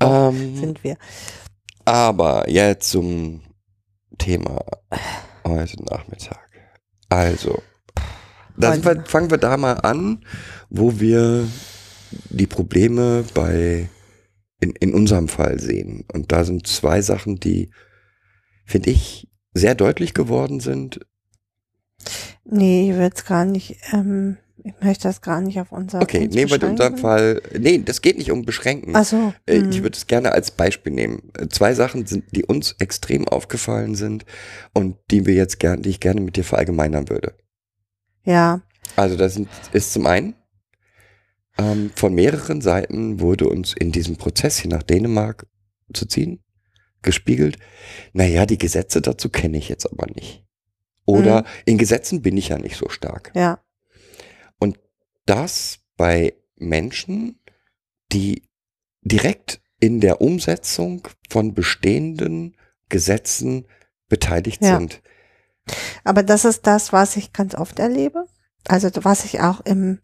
Ähm, 0.00 0.56
Sind 0.56 0.82
wir. 0.82 0.96
aber 1.84 2.50
jetzt 2.50 2.90
zum 2.90 3.42
Thema 4.18 4.60
heute 5.46 5.84
Nachmittag. 5.84 6.43
Also, 7.14 7.62
wir, 8.56 9.04
fangen 9.06 9.30
wir 9.30 9.38
da 9.38 9.56
mal 9.56 9.74
an, 9.74 10.24
wo 10.68 10.98
wir 10.98 11.46
die 12.30 12.48
Probleme 12.48 13.24
bei 13.34 13.88
in, 14.60 14.72
in 14.80 14.94
unserem 14.94 15.28
Fall 15.28 15.60
sehen. 15.60 16.04
Und 16.12 16.32
da 16.32 16.42
sind 16.42 16.66
zwei 16.66 17.02
Sachen, 17.02 17.38
die, 17.38 17.70
finde 18.66 18.90
ich, 18.90 19.28
sehr 19.52 19.76
deutlich 19.76 20.12
geworden 20.12 20.58
sind. 20.58 21.06
Nee, 22.44 22.90
ich 22.90 22.96
würde 22.96 23.14
es 23.14 23.24
gar 23.24 23.44
nicht, 23.44 23.76
ähm, 23.92 24.36
ich 24.62 24.72
möchte 24.80 25.08
das 25.08 25.20
gar 25.20 25.40
nicht 25.40 25.58
auf 25.60 25.72
unser 25.72 26.00
Okay, 26.00 26.28
nehmen 26.28 26.50
wir 26.50 26.62
in 26.62 26.70
unserem. 26.70 26.96
Fall, 26.96 27.42
nee, 27.58 27.78
das 27.78 28.00
geht 28.02 28.16
nicht 28.18 28.30
um 28.30 28.44
Beschränken. 28.44 28.94
Ach 28.94 29.04
so. 29.04 29.34
Äh, 29.46 29.60
hm. 29.60 29.70
Ich 29.70 29.82
würde 29.82 29.96
es 29.96 30.06
gerne 30.06 30.32
als 30.32 30.50
Beispiel 30.52 30.92
nehmen. 30.92 31.30
Äh, 31.38 31.48
Zwei 31.48 31.74
Sachen 31.74 32.06
sind, 32.06 32.24
die 32.34 32.44
uns 32.44 32.72
extrem 32.78 33.26
aufgefallen 33.26 33.94
sind 33.94 34.24
und 34.72 34.96
die 35.10 35.26
wir 35.26 35.34
jetzt 35.34 35.58
gern, 35.58 35.82
die 35.82 35.90
ich 35.90 36.00
gerne 36.00 36.20
mit 36.20 36.36
dir 36.36 36.44
verallgemeinern 36.44 37.08
würde. 37.08 37.34
Ja, 38.24 38.62
Also 38.96 39.16
das 39.16 39.34
sind, 39.34 39.48
ist 39.72 39.92
zum 39.92 40.06
einen, 40.06 40.34
ähm, 41.58 41.90
von 41.94 42.14
mehreren 42.14 42.60
Seiten 42.60 43.20
wurde 43.20 43.48
uns 43.48 43.74
in 43.74 43.92
diesem 43.92 44.16
Prozess 44.16 44.58
hier 44.58 44.70
nach 44.70 44.82
Dänemark 44.82 45.46
zu 45.92 46.06
ziehen, 46.06 46.42
gespiegelt, 47.02 47.58
naja, 48.12 48.46
die 48.46 48.56
Gesetze 48.58 49.02
dazu 49.02 49.28
kenne 49.28 49.58
ich 49.58 49.68
jetzt 49.68 49.86
aber 49.90 50.06
nicht. 50.14 50.44
Oder 51.06 51.42
Mhm. 51.42 51.46
in 51.66 51.78
Gesetzen 51.78 52.22
bin 52.22 52.36
ich 52.38 52.48
ja 52.48 52.58
nicht 52.58 52.76
so 52.76 52.88
stark. 52.88 53.30
ja, 53.34 53.58
Das 55.26 55.78
bei 55.96 56.34
Menschen, 56.56 57.40
die 58.12 58.48
direkt 59.02 59.60
in 59.80 60.00
der 60.00 60.20
Umsetzung 60.20 61.06
von 61.28 61.54
bestehenden 61.54 62.56
Gesetzen 62.88 63.66
beteiligt 64.08 64.62
Ja. 64.62 64.78
sind. 64.78 65.02
aber 66.04 66.22
das 66.22 66.44
ist 66.44 66.66
das, 66.66 66.92
was 66.92 67.16
ich 67.16 67.32
ganz 67.32 67.54
oft 67.54 67.78
erlebe. 67.78 68.26
Also 68.68 68.90
was 69.02 69.24
ich 69.24 69.40
auch 69.40 69.60
im, 69.62 70.00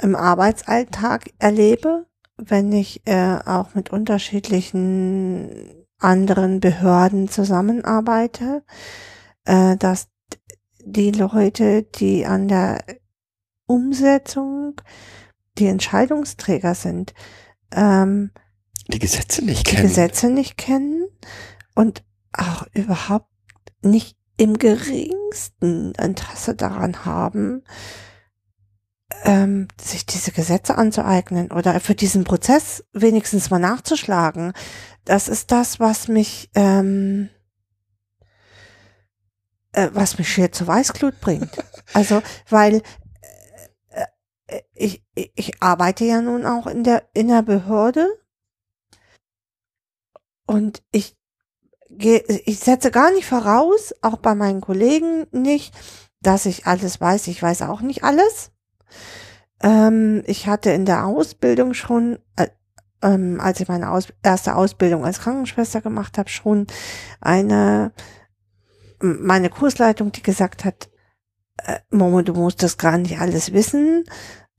im 0.00 0.16
Arbeitsalltag 0.16 1.30
erlebe, 1.38 2.06
wenn 2.36 2.72
ich 2.72 3.06
äh, 3.06 3.38
auch 3.44 3.74
mit 3.74 3.90
unterschiedlichen 3.90 5.84
anderen 5.98 6.60
Behörden 6.60 7.28
zusammenarbeite, 7.28 8.64
äh, 9.44 9.76
dass 9.76 10.08
die 10.84 11.10
Leute, 11.12 11.82
die 11.84 12.26
an 12.26 12.48
der 12.48 12.84
Umsetzung 13.66 14.80
die 15.58 15.66
Entscheidungsträger 15.66 16.74
sind, 16.74 17.14
ähm, 17.72 18.30
Die 18.88 18.98
Gesetze 18.98 19.44
nicht 19.44 19.66
die 19.66 19.76
kennen. 19.76 19.88
Gesetze 19.88 20.30
nicht 20.30 20.56
kennen 20.56 21.06
und 21.74 22.02
auch 22.32 22.66
überhaupt 22.74 23.28
nicht 23.82 24.16
im 24.36 24.58
geringsten 24.58 25.92
Interesse 25.92 26.54
daran 26.54 27.04
haben, 27.04 27.62
ähm, 29.24 29.68
sich 29.80 30.06
diese 30.06 30.32
Gesetze 30.32 30.76
anzueignen 30.76 31.52
oder 31.52 31.78
für 31.80 31.94
diesen 31.94 32.24
Prozess 32.24 32.84
wenigstens 32.92 33.50
mal 33.50 33.58
nachzuschlagen. 33.58 34.52
Das 35.04 35.28
ist 35.28 35.52
das, 35.52 35.78
was 35.80 36.08
mich, 36.08 36.50
ähm, 36.54 37.28
äh, 39.72 39.90
was 39.92 40.18
mich 40.18 40.32
schier 40.32 40.50
zu 40.50 40.66
Weißglut 40.66 41.20
bringt. 41.20 41.50
Also, 41.92 42.22
weil 42.48 42.82
ich, 44.74 45.04
ich, 45.14 45.62
arbeite 45.62 46.04
ja 46.04 46.20
nun 46.20 46.44
auch 46.46 46.66
in 46.66 46.84
der, 46.84 47.08
in 47.14 47.28
der 47.28 47.42
Behörde 47.42 48.08
und 50.46 50.82
ich 50.92 51.16
ich 51.98 52.58
setze 52.58 52.90
gar 52.90 53.12
nicht 53.12 53.26
voraus, 53.26 53.94
auch 54.00 54.16
bei 54.16 54.34
meinen 54.34 54.60
Kollegen 54.60 55.26
nicht, 55.30 55.74
dass 56.20 56.46
ich 56.46 56.66
alles 56.66 57.00
weiß. 57.00 57.26
Ich 57.26 57.42
weiß 57.42 57.62
auch 57.62 57.80
nicht 57.80 58.04
alles. 58.04 58.50
Ähm, 59.62 60.22
ich 60.26 60.46
hatte 60.46 60.70
in 60.70 60.86
der 60.86 61.06
Ausbildung 61.06 61.74
schon, 61.74 62.18
äh, 62.36 62.48
ähm, 63.02 63.40
als 63.40 63.60
ich 63.60 63.68
meine 63.68 63.90
Aus 63.90 64.08
erste 64.22 64.56
Ausbildung 64.56 65.04
als 65.04 65.20
Krankenschwester 65.20 65.80
gemacht 65.80 66.18
habe, 66.18 66.28
schon 66.28 66.66
eine, 67.20 67.92
meine 69.00 69.50
Kursleitung, 69.50 70.12
die 70.12 70.22
gesagt 70.22 70.64
hat, 70.64 70.88
äh, 71.58 71.78
Momo, 71.90 72.22
du 72.22 72.34
musst 72.34 72.62
das 72.62 72.78
gar 72.78 72.98
nicht 72.98 73.18
alles 73.18 73.52
wissen, 73.52 74.04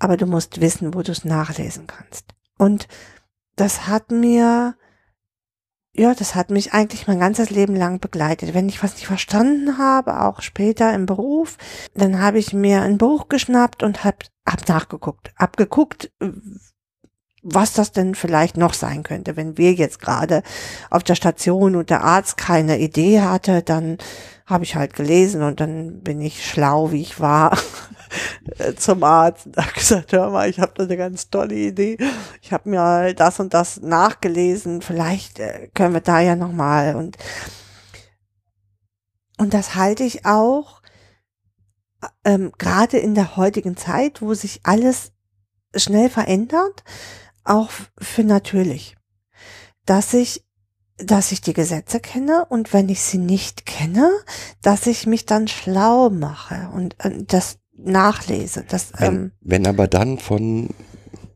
aber 0.03 0.17
du 0.17 0.25
musst 0.25 0.59
wissen, 0.59 0.93
wo 0.93 1.01
du 1.01 1.13
es 1.13 1.23
nachlesen 1.23 1.87
kannst. 1.87 2.25
Und 2.57 2.89
das 3.55 3.87
hat 3.87 4.11
mir, 4.11 4.75
ja, 5.93 6.13
das 6.13 6.35
hat 6.35 6.49
mich 6.49 6.73
eigentlich 6.73 7.07
mein 7.07 7.21
ganzes 7.21 7.49
Leben 7.49 7.73
lang 7.73 8.01
begleitet. 8.01 8.53
Wenn 8.53 8.67
ich 8.67 8.83
was 8.83 8.95
nicht 8.95 9.07
verstanden 9.07 9.77
habe, 9.77 10.19
auch 10.19 10.41
später 10.41 10.93
im 10.93 11.05
Beruf, 11.05 11.57
dann 11.93 12.19
habe 12.19 12.37
ich 12.37 12.51
mir 12.51 12.81
ein 12.81 12.97
Buch 12.97 13.29
geschnappt 13.29 13.81
und 13.81 14.03
hab, 14.03 14.25
hab 14.45 14.67
nachgeguckt, 14.67 15.33
hab 15.37 15.55
geguckt, 15.55 16.11
was 17.41 17.71
das 17.71 17.93
denn 17.93 18.13
vielleicht 18.13 18.57
noch 18.57 18.73
sein 18.73 19.03
könnte. 19.03 19.37
Wenn 19.37 19.57
wir 19.57 19.71
jetzt 19.71 20.01
gerade 20.01 20.43
auf 20.89 21.03
der 21.03 21.15
Station 21.15 21.77
und 21.77 21.89
der 21.89 22.03
Arzt 22.03 22.35
keine 22.35 22.77
Idee 22.79 23.21
hatte, 23.21 23.61
dann 23.61 23.99
habe 24.45 24.65
ich 24.65 24.75
halt 24.75 24.95
gelesen 24.95 25.43
und 25.43 25.61
dann 25.61 26.01
bin 26.01 26.19
ich 26.19 26.45
schlau, 26.45 26.91
wie 26.91 27.01
ich 27.01 27.21
war, 27.21 27.57
zum 28.77 29.03
Arzt 29.03 29.47
und 29.47 29.57
habe 29.57 29.73
gesagt, 29.73 30.11
hör 30.13 30.29
mal, 30.29 30.49
ich 30.49 30.59
habe 30.59 30.73
da 30.75 30.83
eine 30.83 30.97
ganz 30.97 31.29
tolle 31.29 31.55
Idee. 31.55 31.97
Ich 32.41 32.53
habe 32.53 32.69
mir 32.69 33.13
das 33.13 33.39
und 33.39 33.53
das 33.53 33.81
nachgelesen. 33.81 34.81
Vielleicht 34.81 35.39
äh, 35.39 35.69
können 35.73 35.93
wir 35.93 36.01
da 36.01 36.19
ja 36.19 36.35
noch 36.35 36.51
mal 36.51 36.95
und 36.95 37.17
und 39.39 39.53
das 39.53 39.75
halte 39.75 40.03
ich 40.03 40.25
auch 40.25 40.81
ähm, 42.23 42.51
gerade 42.57 42.97
in 42.97 43.15
der 43.15 43.35
heutigen 43.35 43.75
Zeit, 43.75 44.21
wo 44.21 44.33
sich 44.33 44.61
alles 44.63 45.11
schnell 45.75 46.09
verändert, 46.09 46.83
auch 47.43 47.69
für 47.99 48.23
natürlich, 48.23 48.95
dass 49.85 50.13
ich 50.13 50.45
dass 50.97 51.31
ich 51.31 51.41
die 51.41 51.53
Gesetze 51.53 51.99
kenne 51.99 52.45
und 52.45 52.71
wenn 52.71 52.87
ich 52.87 53.01
sie 53.01 53.17
nicht 53.17 53.65
kenne, 53.65 54.11
dass 54.61 54.85
ich 54.85 55.07
mich 55.07 55.25
dann 55.25 55.47
schlau 55.47 56.11
mache 56.11 56.69
und 56.73 56.95
äh, 57.03 57.23
das 57.23 57.57
nachlese. 57.77 58.65
Das, 58.67 58.91
Wenn, 58.97 59.15
ähm, 59.15 59.31
wenn 59.41 59.67
aber 59.67 59.87
dann 59.87 60.19
von, 60.19 60.69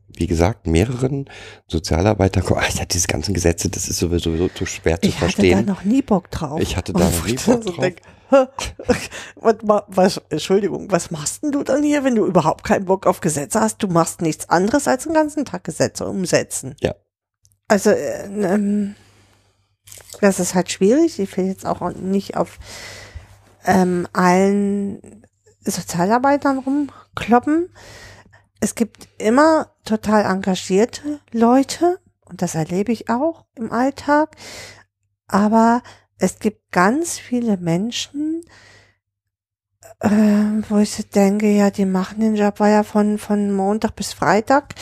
wie 0.08 0.26
gesagt, 0.26 0.66
mehreren 0.66 1.28
Sozialarbeitern 1.66 2.44
kommen, 2.44 2.60
ach 2.62 2.74
ja, 2.74 2.84
diese 2.84 3.06
ganzen 3.06 3.34
Gesetze, 3.34 3.68
das 3.68 3.88
ist 3.88 3.98
sowieso 3.98 4.36
so, 4.36 4.50
so 4.54 4.66
schwer 4.66 5.00
zu 5.00 5.08
ich 5.08 5.16
hatte 5.16 5.26
da 5.26 5.32
verstehen. 5.32 5.64
noch 5.66 5.84
nie 5.84 6.02
Bock 6.02 6.30
drauf. 6.30 6.60
Ich 6.60 6.76
hatte 6.76 6.92
da 6.92 7.00
noch 7.00 7.24
nie 7.26 7.34
ich 7.34 7.44
Bock 7.44 7.64
drauf. 7.64 7.76
denk, 7.76 8.00
was, 9.36 9.56
was, 9.88 10.20
Entschuldigung, 10.28 10.90
was 10.90 11.10
machst 11.10 11.42
denn 11.42 11.52
du 11.52 11.62
dann 11.62 11.82
hier, 11.82 12.04
wenn 12.04 12.14
du 12.14 12.26
überhaupt 12.26 12.64
keinen 12.64 12.84
Bock 12.84 13.06
auf 13.06 13.20
Gesetze 13.20 13.60
hast? 13.60 13.82
Du 13.82 13.88
machst 13.88 14.20
nichts 14.20 14.48
anderes 14.48 14.86
als 14.86 15.04
den 15.04 15.14
ganzen 15.14 15.44
Tag 15.44 15.64
Gesetze 15.64 16.06
umsetzen. 16.06 16.74
Ja. 16.80 16.94
Also, 17.68 17.90
äh, 17.90 18.24
ähm, 18.26 18.94
das 20.20 20.40
ist 20.40 20.54
halt 20.54 20.70
schwierig. 20.70 21.18
Ich 21.18 21.36
will 21.36 21.46
jetzt 21.46 21.66
auch 21.66 21.80
nicht 21.94 22.36
auf 22.36 22.58
ähm, 23.64 24.06
allen 24.12 25.26
Sozialarbeitern 25.60 26.58
rumkloppen. 26.58 27.70
Es 28.60 28.74
gibt 28.74 29.08
immer 29.18 29.72
total 29.84 30.24
engagierte 30.24 31.20
Leute 31.32 31.98
und 32.24 32.42
das 32.42 32.54
erlebe 32.54 32.92
ich 32.92 33.08
auch 33.08 33.44
im 33.54 33.72
Alltag. 33.72 34.36
Aber 35.26 35.82
es 36.18 36.38
gibt 36.38 36.72
ganz 36.72 37.18
viele 37.18 37.56
Menschen, 37.56 38.42
äh, 40.00 40.08
wo 40.68 40.78
ich 40.78 40.96
denke, 41.10 41.48
ja, 41.50 41.70
die 41.70 41.84
machen 41.84 42.20
den 42.20 42.36
Job, 42.36 42.60
weil 42.60 42.72
er 42.72 42.84
von, 42.84 43.18
von 43.18 43.52
Montag 43.52 43.96
bis 43.96 44.12
Freitag 44.12 44.74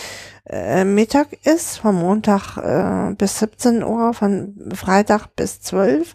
äh, 0.48 0.84
Mittag 0.84 1.28
ist, 1.44 1.78
von 1.78 1.96
Montag 1.96 2.56
äh, 2.56 3.14
bis 3.14 3.38
17 3.40 3.82
Uhr, 3.82 4.14
von 4.14 4.54
Freitag 4.74 5.34
bis 5.34 5.60
12. 5.60 6.14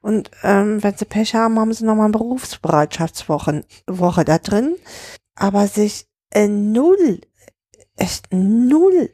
Und 0.00 0.30
ähm, 0.42 0.82
wenn 0.82 0.96
sie 0.96 1.04
Pech 1.04 1.34
haben, 1.34 1.58
haben 1.58 1.72
sie 1.72 1.84
nochmal 1.84 2.06
eine 2.06 2.12
Berufsbereitschaftswoche 2.12 3.64
Woche 3.86 4.24
da 4.24 4.38
drin. 4.38 4.76
Aber 5.34 5.68
sich 5.68 6.06
äh, 6.30 6.48
null, 6.48 7.20
echt 7.96 8.32
null 8.32 9.10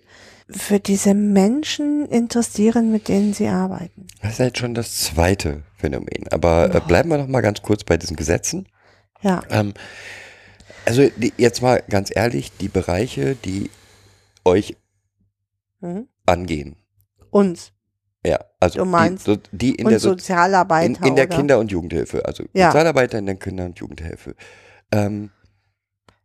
für 0.48 0.78
diese 0.78 1.14
Menschen 1.14 2.06
interessieren, 2.06 2.92
mit 2.92 3.08
denen 3.08 3.34
sie 3.34 3.48
arbeiten. 3.48 4.06
Das 4.22 4.34
ist 4.34 4.40
halt 4.40 4.58
schon 4.58 4.74
das 4.74 4.98
zweite 4.98 5.62
Phänomen. 5.76 6.28
Aber 6.30 6.74
äh, 6.74 6.80
bleiben 6.80 7.10
wir 7.10 7.18
noch 7.18 7.28
mal 7.28 7.40
ganz 7.40 7.62
kurz 7.62 7.84
bei 7.84 7.96
diesen 7.96 8.16
Gesetzen. 8.16 8.68
Ja. 9.22 9.42
Ähm, 9.50 9.74
also 10.86 11.08
die, 11.16 11.32
jetzt 11.38 11.62
mal 11.62 11.82
ganz 11.88 12.10
ehrlich, 12.14 12.52
die 12.60 12.68
Bereiche, 12.68 13.36
die 13.36 13.70
euch 14.44 14.76
Mhm. 15.80 16.08
angehen. 16.26 16.76
Uns 17.30 17.72
Ja, 18.26 18.38
also 18.60 18.78
Du 18.78 18.84
meinst 18.86 19.26
die, 19.26 19.38
die 19.52 19.74
in 19.74 19.88
der, 19.88 20.00
so, 20.00 20.10
Sozialarbeiter. 20.10 20.86
in, 21.02 21.08
in 21.08 21.16
der 21.16 21.26
oder? 21.26 21.36
Kinder- 21.36 21.58
und 21.58 21.70
Jugendhilfe, 21.70 22.24
also 22.24 22.44
Ja. 22.54 22.68
Sozialarbeiter 22.70 23.18
in 23.18 23.26
der 23.26 23.34
Kinder- 23.36 23.66
und 23.66 23.78
Jugendhilfe. 23.78 24.34
Ähm, 24.90 25.30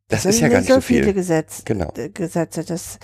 das 0.07 0.23
sind 0.23 0.31
ist 0.31 0.39
ja 0.39 0.47
gar 0.47 0.59
nicht 0.61 0.71
so 0.71 0.79
viele 0.81 1.03
viel. 1.03 1.13
Gesetz, 1.13 1.63
Genau. 1.65 1.91
äh, 1.97 2.09
Gesetze. 2.09 2.63
Das, 2.63 2.97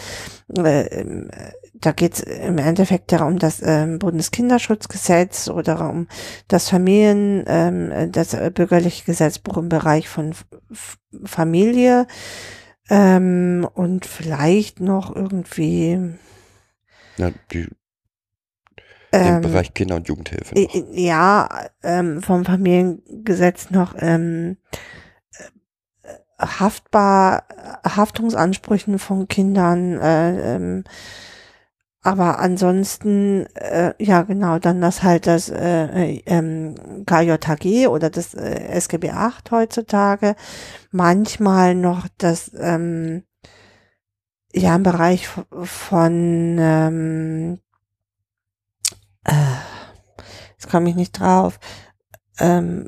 äh, 0.57 0.81
ähm, 1.01 1.29
da 1.73 1.91
geht 1.91 2.13
es 2.13 2.19
im 2.21 2.57
Endeffekt 2.57 3.11
ja 3.11 3.25
um 3.25 3.37
das 3.37 3.61
ähm, 3.61 3.99
Bundeskinderschutzgesetz 3.99 5.49
oder 5.49 5.87
um 5.89 6.07
das 6.47 6.69
Familien, 6.69 7.43
ähm, 7.47 8.11
das 8.11 8.33
äh, 8.33 8.49
bürgerliche 8.51 9.03
Gesetzbuch 9.05 9.57
im 9.57 9.67
Bereich 9.69 10.07
von 10.07 10.31
F 10.71 10.97
Familie 11.25 12.07
ähm, 12.89 13.67
und 13.73 14.05
vielleicht 14.05 14.79
noch 14.79 15.15
irgendwie 15.15 16.15
Ja, 17.17 17.31
die, 17.51 17.67
den 19.13 19.35
ähm, 19.35 19.41
Bereich 19.41 19.73
Kinder- 19.73 19.95
und 19.95 20.07
Jugendhilfe. 20.07 20.55
Noch. 20.55 20.75
Ja, 20.93 21.67
ähm, 21.83 22.21
vom 22.21 22.45
Familiengesetz 22.45 23.71
noch 23.71 23.95
ähm, 23.97 24.57
äh, 26.03 26.13
haftbar, 26.39 27.45
äh, 27.83 27.89
Haftungsansprüchen 27.89 28.99
von 28.99 29.27
Kindern, 29.27 29.99
äh, 29.99 30.55
ähm, 30.55 30.83
aber 32.05 32.37
ansonsten, 32.37 33.47
äh, 33.55 33.93
ja 33.97 34.21
genau, 34.21 34.59
dann 34.59 34.79
das 34.79 35.01
halt 35.01 35.25
das 35.25 35.49
äh, 35.49 35.85
äh, 35.85 36.23
ähm, 36.27 36.75
KJHG 37.07 37.87
oder 37.87 38.11
das 38.11 38.35
äh, 38.35 38.59
SGB 38.69 39.09
8 39.09 39.49
heutzutage, 39.49 40.35
manchmal 40.91 41.73
noch 41.73 42.07
das, 42.19 42.51
ähm, 42.59 43.23
ja, 44.53 44.75
im 44.75 44.83
Bereich 44.83 45.27
von, 45.63 46.57
ähm, 46.59 47.59
äh, 49.23 49.33
jetzt 50.51 50.69
komme 50.69 50.89
ich 50.91 50.95
nicht 50.95 51.19
drauf, 51.19 51.59
ähm, 52.39 52.87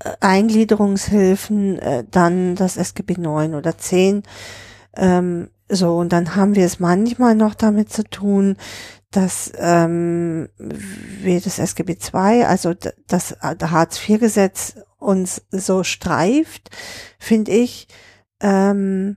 äh, 0.00 0.16
Eingliederungshilfen, 0.20 1.78
äh, 1.78 2.04
dann 2.10 2.56
das 2.56 2.76
SGB 2.76 3.18
9 3.18 3.54
oder 3.54 3.78
10. 3.78 4.24
Ähm, 4.96 5.50
so, 5.68 5.96
und 5.96 6.12
dann 6.12 6.36
haben 6.36 6.54
wir 6.54 6.66
es 6.66 6.78
manchmal 6.78 7.34
noch 7.34 7.54
damit 7.54 7.90
zu 7.92 8.04
tun, 8.04 8.56
dass 9.10 9.52
ähm, 9.56 10.48
wir 10.58 11.40
das 11.40 11.58
SGB 11.58 11.98
2, 11.98 12.46
also 12.46 12.74
das 13.06 13.32
äh, 13.32 13.56
Hartz-IV-Gesetz 13.62 14.76
uns 14.98 15.42
so 15.50 15.84
streift, 15.84 16.70
finde 17.18 17.52
ich, 17.52 17.88
ähm, 18.40 19.16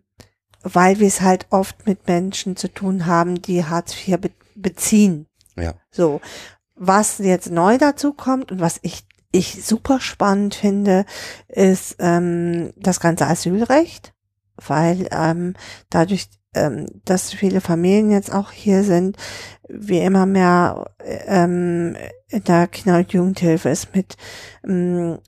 weil 0.61 0.99
wir 0.99 1.07
es 1.07 1.21
halt 1.21 1.47
oft 1.49 1.87
mit 1.87 2.07
Menschen 2.07 2.55
zu 2.55 2.67
tun 2.67 3.05
haben, 3.05 3.41
die 3.41 3.65
Hartz 3.65 3.93
IV 3.93 4.17
be 4.19 4.31
beziehen. 4.55 5.27
Ja. 5.55 5.75
So, 5.91 6.19
was 6.73 7.19
jetzt 7.19 7.51
neu 7.51 7.77
dazu 7.77 8.13
kommt 8.13 8.51
und 8.51 8.59
was 8.59 8.79
ich 8.81 9.05
ich 9.31 9.63
super 9.63 9.99
spannend 9.99 10.55
finde, 10.55 11.05
ist 11.47 11.97
ähm, 11.99 12.73
das 12.75 12.99
ganze 12.99 13.27
Asylrecht, 13.27 14.13
weil 14.65 15.07
ähm, 15.11 15.53
dadurch, 15.89 16.27
ähm, 16.53 16.87
dass 17.05 17.33
viele 17.33 17.61
Familien 17.61 18.11
jetzt 18.11 18.33
auch 18.33 18.51
hier 18.51 18.83
sind, 18.83 19.17
wir 19.67 20.03
immer 20.03 20.25
mehr 20.25 20.91
ähm, 21.27 21.95
in 22.29 22.43
der 22.43 22.67
Kinder- 22.67 22.97
und 22.97 23.13
Jugendhilfe 23.13 23.69
ist 23.69 23.95
mit 23.95 24.17
ähm, 24.67 25.19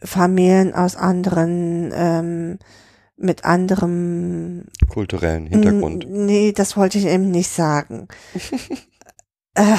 Familien 0.00 0.74
aus 0.74 0.96
anderen 0.96 1.92
ähm, 1.94 2.58
mit 3.18 3.44
anderem 3.44 4.66
Kulturellen 4.88 5.46
Hintergrund. 5.46 6.06
Nee, 6.08 6.52
das 6.52 6.76
wollte 6.76 6.98
ich 6.98 7.06
eben 7.06 7.30
nicht 7.30 7.50
sagen. 7.50 8.06
äh, 9.54 9.76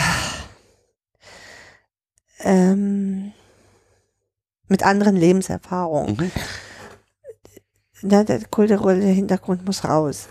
ähm, 2.41 3.31
mit 4.67 4.83
anderen 4.83 5.15
Lebenserfahrungen. 5.15 6.17
Mhm. 6.17 6.31
Ne, 8.01 8.25
der 8.25 8.43
kulturelle 8.45 9.05
Hintergrund 9.05 9.65
muss 9.65 9.83
raus. 9.83 10.27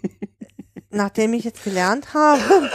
Nachdem 0.90 1.34
ich 1.34 1.44
jetzt 1.44 1.62
gelernt 1.64 2.14
habe, 2.14 2.40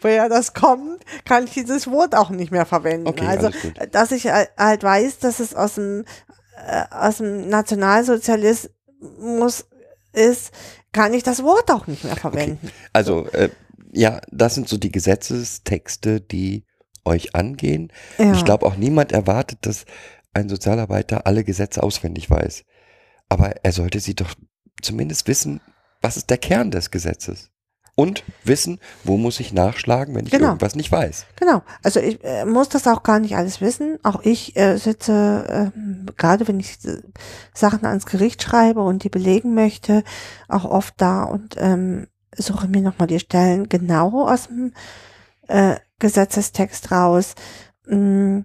woher 0.00 0.28
das 0.28 0.52
kommt, 0.52 1.02
kann 1.24 1.44
ich 1.44 1.52
dieses 1.52 1.90
Wort 1.90 2.14
auch 2.14 2.28
nicht 2.30 2.52
mehr 2.52 2.66
verwenden. 2.66 3.06
Okay, 3.06 3.26
also, 3.26 3.48
dass 3.90 4.12
ich 4.12 4.26
halt 4.26 4.82
weiß, 4.82 5.18
dass 5.18 5.40
es 5.40 5.54
aus 5.54 5.76
dem, 5.76 6.04
äh, 6.66 6.84
aus 6.90 7.16
dem 7.18 7.48
Nationalsozialismus 7.48 9.64
ist, 10.12 10.52
kann 10.92 11.14
ich 11.14 11.22
das 11.22 11.42
Wort 11.42 11.70
auch 11.70 11.86
nicht 11.86 12.04
mehr 12.04 12.16
verwenden. 12.16 12.70
Also, 12.92 13.26
äh, 13.28 13.48
ja, 13.92 14.20
das 14.30 14.54
sind 14.54 14.68
so 14.68 14.76
die 14.76 14.92
Gesetzestexte, 14.92 16.20
die 16.20 16.66
euch 17.04 17.34
angehen. 17.34 17.92
Ja. 18.18 18.32
Ich 18.32 18.44
glaube 18.44 18.66
auch 18.66 18.76
niemand 18.76 19.12
erwartet, 19.12 19.58
dass 19.62 19.86
ein 20.34 20.48
Sozialarbeiter 20.48 21.26
alle 21.26 21.44
Gesetze 21.44 21.82
auswendig 21.82 22.30
weiß. 22.30 22.64
Aber 23.32 23.64
er 23.64 23.72
sollte 23.72 23.98
sie 23.98 24.14
doch 24.14 24.34
zumindest 24.82 25.26
wissen, 25.26 25.62
was 26.02 26.18
ist 26.18 26.28
der 26.28 26.36
Kern 26.36 26.70
des 26.70 26.90
Gesetzes. 26.90 27.48
Und 27.94 28.24
wissen, 28.44 28.78
wo 29.04 29.16
muss 29.16 29.40
ich 29.40 29.54
nachschlagen, 29.54 30.14
wenn 30.14 30.26
ich 30.26 30.32
Genau. 30.32 30.48
irgendwas 30.48 30.74
nicht 30.74 30.92
weiß. 30.92 31.24
Genau, 31.36 31.62
also 31.82 31.98
ich 31.98 32.22
äh, 32.24 32.44
muss 32.44 32.68
das 32.68 32.86
auch 32.86 33.02
gar 33.02 33.20
nicht 33.20 33.34
alles 33.34 33.62
wissen. 33.62 33.98
Auch 34.02 34.20
ich 34.22 34.54
äh, 34.56 34.76
sitze, 34.76 35.72
ähm, 35.74 36.04
gerade 36.18 36.46
wenn 36.46 36.60
ich 36.60 36.84
äh, 36.84 37.00
Sachen 37.54 37.86
ans 37.86 38.04
Gericht 38.04 38.42
schreibe 38.42 38.82
und 38.82 39.02
die 39.02 39.08
belegen 39.08 39.54
möchte, 39.54 40.04
auch 40.48 40.66
oft 40.66 40.92
da 40.98 41.22
und 41.24 41.54
ähm, 41.56 42.08
suche 42.36 42.68
mir 42.68 42.82
nochmal 42.82 43.08
die 43.08 43.20
Stellen 43.20 43.70
genau 43.70 44.26
aus 44.28 44.48
dem 44.48 44.74
äh, 45.48 45.76
Gesetzestext 45.98 46.92
raus, 46.92 47.34
mh, 47.86 48.44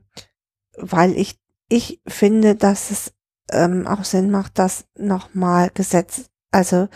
weil 0.77 1.11
ich, 1.17 1.39
ich 1.67 2.01
finde, 2.07 2.55
dass 2.55 2.89
es 2.91 3.13
ähm, 3.51 3.87
auch 3.87 4.03
Sinn 4.03 4.31
macht, 4.31 4.59
das 4.59 4.85
nochmal 4.97 5.71
Gesetz, 5.73 6.29
also 6.51 6.87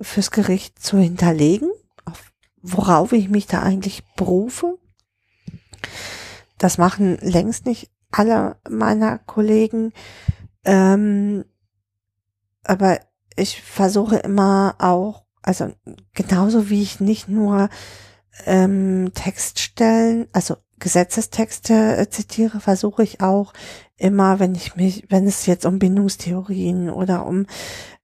fürs 0.00 0.30
Gericht 0.30 0.82
zu 0.82 0.98
hinterlegen, 0.98 1.70
auf, 2.04 2.32
worauf 2.60 3.12
ich 3.12 3.28
mich 3.28 3.46
da 3.46 3.62
eigentlich 3.62 4.04
berufe. 4.16 4.78
Das 6.58 6.78
machen 6.78 7.18
längst 7.20 7.66
nicht 7.66 7.90
alle 8.10 8.56
meiner 8.68 9.18
Kollegen. 9.18 9.92
Ähm, 10.64 11.44
aber 12.64 13.00
ich 13.36 13.62
versuche 13.62 14.16
immer 14.16 14.76
auch, 14.78 15.24
also 15.42 15.72
genauso 16.14 16.70
wie 16.70 16.82
ich 16.82 17.00
nicht 17.00 17.28
nur 17.28 17.68
ähm, 18.46 19.10
Textstellen, 19.14 20.28
also 20.32 20.56
Gesetzestexte 20.78 21.96
äh, 21.96 22.08
zitiere, 22.08 22.60
versuche 22.60 23.02
ich 23.02 23.20
auch 23.20 23.52
immer, 24.02 24.38
wenn 24.40 24.54
ich 24.54 24.74
mich, 24.76 25.04
wenn 25.08 25.26
es 25.26 25.46
jetzt 25.46 25.64
um 25.64 25.78
Bindungstheorien 25.78 26.90
oder 26.90 27.24
um, 27.26 27.46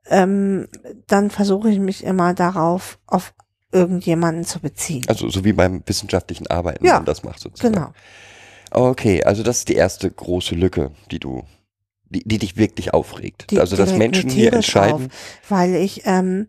ähm, 0.07 0.69
dann 1.07 1.31
versuche 1.31 1.71
ich 1.71 1.79
mich 1.79 2.05
immer 2.05 2.35
darauf, 2.35 2.99
auf 3.07 3.35
irgendjemanden 3.73 4.45
zu 4.45 4.61
beziehen. 4.61 5.05
Also 5.09 5.29
so 5.29 5.45
wie 5.45 5.53
beim 5.53 5.83
wissenschaftlichen 5.85 6.47
Arbeiten, 6.47 6.85
Ja, 6.85 6.93
wenn 6.93 6.99
man 7.01 7.05
das 7.07 7.23
macht 7.25 7.41
sozusagen. 7.41 7.75
genau. 7.75 7.93
Okay, 8.71 9.25
also 9.25 9.43
das 9.43 9.59
ist 9.59 9.69
die 9.69 9.75
erste 9.75 10.11
große 10.11 10.55
Lücke, 10.55 10.93
die 11.11 11.19
du, 11.19 11.43
die, 12.05 12.23
die 12.27 12.39
dich 12.39 12.57
wirklich 12.57 12.95
aufregt. 12.95 13.51
Die- 13.51 13.59
also 13.61 13.77
dass 13.77 13.95
Menschen 13.97 14.31
hier 14.31 14.53
entscheiden, 14.53 15.07
auf, 15.07 15.51
weil 15.51 15.75
ich, 15.75 16.03
ähm, 16.07 16.49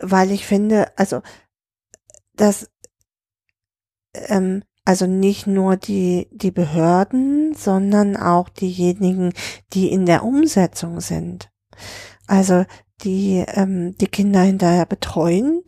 weil 0.00 0.30
ich 0.32 0.46
finde, 0.46 0.90
also 0.98 1.22
dass 2.34 2.68
ähm, 4.14 4.62
also 4.88 5.06
nicht 5.06 5.46
nur 5.46 5.76
die 5.76 6.28
die 6.32 6.50
Behörden, 6.50 7.52
sondern 7.52 8.16
auch 8.16 8.48
diejenigen, 8.48 9.34
die 9.74 9.92
in 9.92 10.06
der 10.06 10.24
Umsetzung 10.24 11.02
sind. 11.02 11.50
Also 12.26 12.64
die 13.02 13.44
ähm, 13.48 13.94
die 13.98 14.06
Kinder 14.06 14.40
hinterher 14.40 14.86
betreuen, 14.86 15.60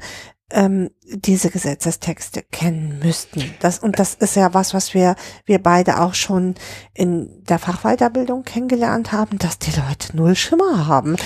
ähm, 0.50 0.88
diese 1.04 1.50
Gesetzestexte 1.50 2.42
kennen 2.50 2.98
müssten. 3.04 3.42
Das 3.60 3.80
und 3.80 3.98
das 3.98 4.14
ist 4.14 4.36
ja 4.36 4.54
was, 4.54 4.72
was 4.72 4.94
wir 4.94 5.16
wir 5.44 5.58
beide 5.62 6.00
auch 6.00 6.14
schon 6.14 6.54
in 6.94 7.44
der 7.44 7.58
Fachweiterbildung 7.58 8.44
kennengelernt 8.44 9.12
haben, 9.12 9.36
dass 9.36 9.58
die 9.58 9.72
Leute 9.72 10.16
null 10.16 10.34
Schimmer 10.34 10.86
haben, 10.86 11.16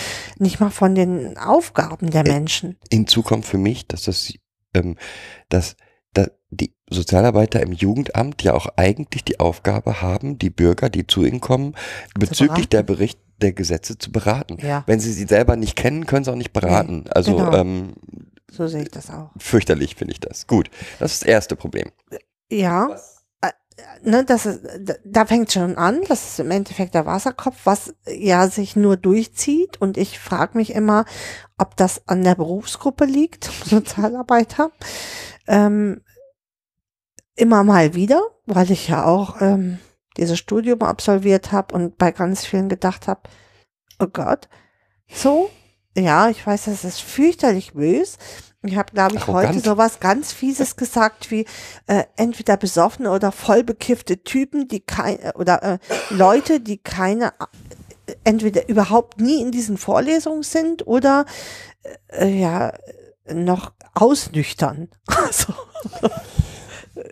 nicht 0.40 0.58
mal 0.58 0.70
von 0.70 0.96
den 0.96 1.38
Aufgaben 1.38 2.10
der 2.10 2.26
Äh, 2.26 2.32
Menschen. 2.32 2.76
hinzu 2.90 3.22
kommt 3.22 3.46
für 3.46 3.58
mich, 3.58 3.86
dass 3.86 4.02
das, 4.02 4.32
ähm, 4.74 4.96
dass, 5.48 5.76
Sozialarbeiter 6.94 7.60
im 7.62 7.72
Jugendamt 7.72 8.42
ja 8.42 8.54
auch 8.54 8.66
eigentlich 8.76 9.24
die 9.24 9.40
Aufgabe 9.40 10.00
haben, 10.00 10.38
die 10.38 10.50
Bürger, 10.50 10.88
die 10.88 11.06
zu 11.06 11.24
ihnen 11.24 11.40
kommen, 11.40 11.74
bezüglich 12.18 12.68
der 12.68 12.82
Bericht 12.82 13.18
der 13.42 13.52
Gesetze 13.52 13.98
zu 13.98 14.10
beraten. 14.12 14.58
Ja. 14.64 14.84
Wenn 14.86 15.00
sie 15.00 15.12
sie 15.12 15.26
selber 15.26 15.56
nicht 15.56 15.76
kennen, 15.76 16.06
können 16.06 16.24
sie 16.24 16.30
auch 16.32 16.36
nicht 16.36 16.52
beraten. 16.52 17.04
also 17.10 17.36
genau. 17.36 17.52
ähm, 17.54 17.94
So 18.50 18.66
sehe 18.68 18.82
ich 18.82 18.90
das 18.90 19.10
auch. 19.10 19.30
fürchterlich 19.38 19.96
finde 19.96 20.12
ich 20.12 20.20
das. 20.20 20.46
Gut, 20.46 20.70
das 21.00 21.12
ist 21.14 21.22
das 21.22 21.28
erste 21.28 21.56
Problem. 21.56 21.90
Ja, 22.50 22.96
äh, 23.40 23.50
ne, 24.04 24.24
das 24.24 24.46
ist, 24.46 24.60
da- 24.80 24.94
da 25.04 25.26
fängt 25.26 25.50
schon 25.52 25.76
an, 25.76 26.00
das 26.08 26.24
ist 26.30 26.38
im 26.40 26.50
Endeffekt 26.52 26.94
der 26.94 27.06
Wasserkopf, 27.06 27.56
was 27.64 27.92
ja 28.06 28.46
sich 28.48 28.76
nur 28.76 28.96
durchzieht 28.96 29.80
und 29.80 29.96
ich 29.98 30.20
frage 30.20 30.56
mich 30.56 30.72
immer, 30.72 31.04
ob 31.58 31.76
das 31.76 32.02
an 32.06 32.22
der 32.22 32.36
Berufsgruppe 32.36 33.04
liegt, 33.04 33.44
Sozialarbeiter, 33.64 34.70
ähm, 35.48 36.02
immer 37.36 37.64
mal 37.64 37.94
wieder, 37.94 38.22
weil 38.46 38.70
ich 38.70 38.88
ja 38.88 39.04
auch 39.04 39.40
ähm, 39.40 39.78
dieses 40.16 40.38
Studium 40.38 40.82
absolviert 40.82 41.52
habe 41.52 41.74
und 41.74 41.98
bei 41.98 42.12
ganz 42.12 42.44
vielen 42.44 42.68
gedacht 42.68 43.08
habe, 43.08 43.22
oh 43.98 44.06
Gott, 44.06 44.48
so, 45.12 45.50
ja, 45.96 46.28
ich 46.28 46.46
weiß, 46.46 46.64
das 46.66 46.84
ist 46.84 47.00
fürchterlich 47.00 47.74
bös. 47.74 48.18
Ich 48.62 48.76
habe, 48.76 48.92
glaube 48.92 49.16
ich, 49.16 49.26
heute 49.26 49.48
Arrogant. 49.48 49.64
sowas 49.64 50.00
ganz 50.00 50.32
Fieses 50.32 50.76
gesagt 50.76 51.30
wie 51.30 51.46
äh, 51.86 52.04
entweder 52.16 52.56
besoffene 52.56 53.10
oder 53.10 53.30
vollbekiffte 53.30 54.22
Typen, 54.22 54.68
die 54.68 54.80
kein 54.80 55.18
oder 55.34 55.62
äh, 55.62 55.78
Leute, 56.10 56.60
die 56.60 56.78
keine 56.78 57.34
äh, 58.06 58.14
entweder 58.24 58.68
überhaupt 58.68 59.20
nie 59.20 59.40
in 59.42 59.52
diesen 59.52 59.76
Vorlesungen 59.76 60.42
sind 60.42 60.86
oder 60.86 61.26
äh, 62.08 62.40
ja 62.40 62.72
noch 63.30 63.72
ausnüchtern. 63.94 64.88
Also 65.06 65.54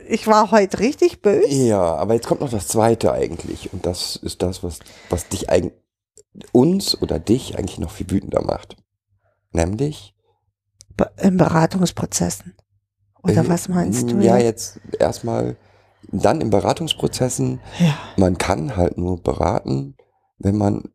ich 0.09 0.26
war 0.26 0.50
heute 0.50 0.78
richtig 0.78 1.22
böse. 1.22 1.48
Ja, 1.48 1.96
aber 1.96 2.14
jetzt 2.14 2.26
kommt 2.26 2.40
noch 2.40 2.50
das 2.50 2.68
Zweite 2.68 3.12
eigentlich. 3.12 3.72
Und 3.72 3.86
das 3.86 4.16
ist 4.16 4.42
das, 4.42 4.62
was, 4.62 4.80
was 5.11 5.28
dich 5.28 5.50
eigentlich, 5.50 5.74
uns 6.53 7.00
oder 7.00 7.18
dich 7.18 7.59
eigentlich 7.59 7.78
noch 7.78 7.90
viel 7.90 8.11
wütender 8.11 8.42
macht. 8.42 8.76
Nämlich. 9.53 10.14
In 11.18 11.36
Beratungsprozessen. 11.36 12.55
Oder 13.22 13.44
äh, 13.44 13.48
was 13.48 13.68
meinst 13.68 14.11
du? 14.11 14.18
Ja, 14.18 14.38
jetzt 14.38 14.80
erstmal, 14.98 15.57
dann 16.11 16.40
in 16.40 16.50
Beratungsprozessen, 16.50 17.61
ja. 17.78 17.96
man 18.16 18.38
kann 18.38 18.76
halt 18.76 18.98
nur 18.98 19.22
beraten, 19.22 19.96
wenn 20.38 20.57
man 20.57 20.92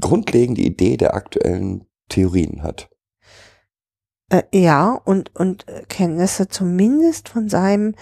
grundlegende 0.00 0.62
Idee 0.62 0.96
der 0.96 1.14
aktuellen 1.14 1.86
Theorien 2.08 2.62
hat. 2.62 2.88
Äh, 4.34 4.42
ja, 4.52 5.00
und, 5.04 5.34
und 5.36 5.68
äh, 5.68 5.84
Kenntnisse 5.88 6.48
zumindest 6.48 7.28
von 7.28 7.48
seinem 7.48 7.94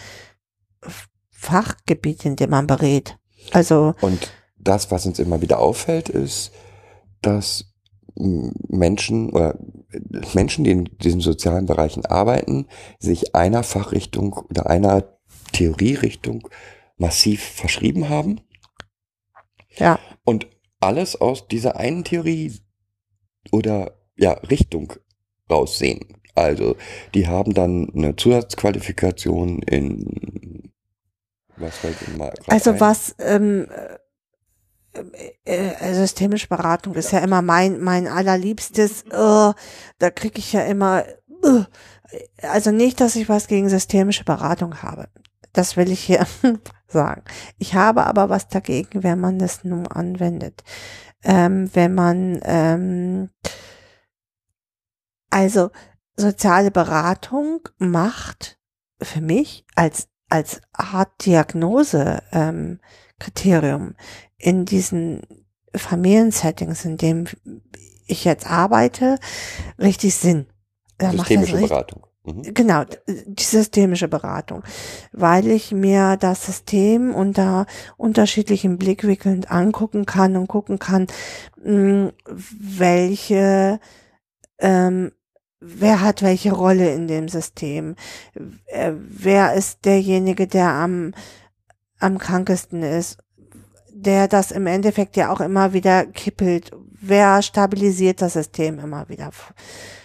Fachgebiet, 1.31 2.25
in 2.25 2.37
dem 2.37 2.51
man 2.51 2.67
berät. 2.67 3.19
Also, 3.51 3.95
Und 4.01 4.33
das, 4.57 4.91
was 4.91 5.05
uns 5.05 5.19
immer 5.19 5.43
wieder 5.43 5.59
auffällt, 5.59 6.09
ist, 6.09 6.53
dass 7.21 7.75
Menschen 8.15 9.31
oder 9.31 9.59
äh, 9.91 10.01
Menschen, 10.33 10.65
die 10.65 10.71
in 10.71 10.85
diesen 11.03 11.21
sozialen 11.21 11.67
Bereichen 11.67 12.07
arbeiten, 12.07 12.67
sich 12.99 13.35
einer 13.35 13.63
Fachrichtung 13.63 14.33
oder 14.33 14.71
einer 14.71 15.19
Theorierichtung 15.53 16.49
massiv 16.97 17.43
verschrieben 17.43 18.09
haben 18.09 18.41
ja, 19.77 19.99
und 20.25 20.47
alles 20.81 21.21
aus 21.21 21.47
dieser 21.49 21.77
einen 21.77 22.05
Theorie 22.05 22.59
oder 23.51 23.99
ja, 24.17 24.33
Richtung 24.33 24.95
raussehen. 25.51 26.22
Also, 26.35 26.77
die 27.15 27.29
haben 27.29 27.55
dann 27.55 27.91
eine 27.95 28.17
Zusatzqualifikation 28.17 29.61
in 29.63 30.73
was 31.57 31.79
fällt 31.79 31.97
Ihnen 32.09 32.19
mal 32.19 32.33
also 32.49 32.71
ein? 32.71 32.81
was, 32.81 33.15
ähm, 33.19 33.69
äh, 35.45 35.69
äh, 35.69 35.95
systemische 35.95 36.49
Beratung 36.49 36.95
ist 36.95 37.13
ja 37.13 37.21
immer 37.21 37.41
mein, 37.41 37.81
mein 37.81 38.09
allerliebstes, 38.09 39.03
äh, 39.03 39.13
da 39.13 40.11
kriege 40.15 40.39
ich 40.39 40.53
ja 40.53 40.63
immer, 40.63 41.05
äh, 41.45 41.65
also 42.43 42.71
nicht, 42.71 43.01
dass 43.01 43.17
ich 43.17 43.29
was 43.29 43.47
gegen 43.47 43.69
systemische 43.69 44.25
Beratung 44.25 44.83
habe. 44.83 45.09
Das 45.53 45.77
will 45.77 45.91
ich 45.91 46.01
hier 46.01 46.27
sagen. 46.89 47.23
Ich 47.59 47.75
habe 47.75 48.05
aber 48.07 48.29
was 48.29 48.49
dagegen, 48.49 49.03
wenn 49.03 49.21
man 49.21 49.39
das 49.39 49.65
nun 49.65 49.87
anwendet. 49.87 50.63
Ähm, 51.25 51.71
wenn 51.73 51.95
man, 51.95 52.41
ähm, 52.45 53.31
also 55.31 55.71
soziale 56.17 56.71
Beratung 56.71 57.69
macht 57.79 58.59
für 59.01 59.21
mich 59.21 59.65
als, 59.75 60.09
als 60.29 60.61
Art 60.73 61.25
Diagnose, 61.25 62.23
ähm, 62.33 62.81
Kriterium 63.19 63.95
in 64.37 64.65
diesen 64.65 65.23
Familiensettings, 65.75 66.85
in 66.85 66.97
dem 66.97 67.25
ich 68.07 68.25
jetzt 68.25 68.47
arbeite, 68.47 69.19
richtig 69.79 70.15
Sinn. 70.15 70.47
Da 70.99 71.11
Systemische 71.13 71.55
richtig- 71.55 71.69
Beratung. 71.71 72.07
Mhm. 72.25 72.55
Genau, 72.55 72.85
die 73.09 73.43
systemische 73.43 74.07
Beratung, 74.07 74.63
weil 75.11 75.49
ich 75.49 75.73
mir 75.73 76.17
das 76.17 76.47
System 76.47 77.13
unter 77.15 77.67
unterschiedlichen 77.97 78.79
Blickwinkeln 78.79 79.45
angucken 79.47 80.07
kann 80.07 80.37
und 80.37 80.47
gucken 80.47 80.79
kann, 80.79 81.09
mh, 81.65 82.13
welche, 82.29 83.81
ähm, 84.59 85.11
wer 85.65 86.01
hat 86.01 86.23
welche 86.23 86.53
Rolle 86.53 86.93
in 86.93 87.07
dem 87.09 87.29
System, 87.29 87.95
äh, 88.67 88.93
wer 88.97 89.55
ist 89.55 89.85
derjenige, 89.85 90.47
der 90.49 90.69
am, 90.71 91.15
am 92.01 92.19
krankesten 92.19 92.83
ist, 92.83 93.19
der 93.95 94.27
das 94.27 94.51
im 94.51 94.67
Endeffekt 94.67 95.17
ja 95.17 95.33
auch 95.33 95.41
immer 95.41 95.73
wieder 95.73 96.05
kippelt, 96.07 96.73
wer 97.01 97.43
stabilisiert 97.43 98.21
das 98.21 98.33
System 98.33 98.79
immer 98.81 99.09
wieder, 99.09 99.31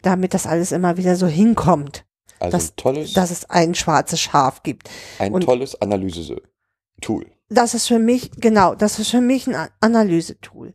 damit 0.04 0.34
das 0.34 0.46
alles 0.46 0.72
immer 0.72 0.98
wieder 0.98 1.16
so 1.16 1.26
hinkommt 1.28 2.06
Also 2.40 2.58
Das- 2.58 2.70
ein 2.70 2.76
tolles, 2.76 3.14
dass 3.14 3.32
es 3.32 3.50
ein 3.50 3.74
schwarzes 3.74 4.20
Schaf 4.22 4.62
gibt. 4.62 4.90
ein 5.18 5.34
und- 5.34 5.42
tolles 5.46 5.80
Analyse-Tool. 5.82 7.26
Das 7.50 7.74
ist 7.74 7.88
für 7.88 7.98
mich, 8.00 8.30
genau, 8.40 8.76
das 8.76 9.00
ist 9.00 9.10
für 9.10 9.22
mich 9.22 9.48
ein 9.48 9.70
Analysetool. 9.80 10.74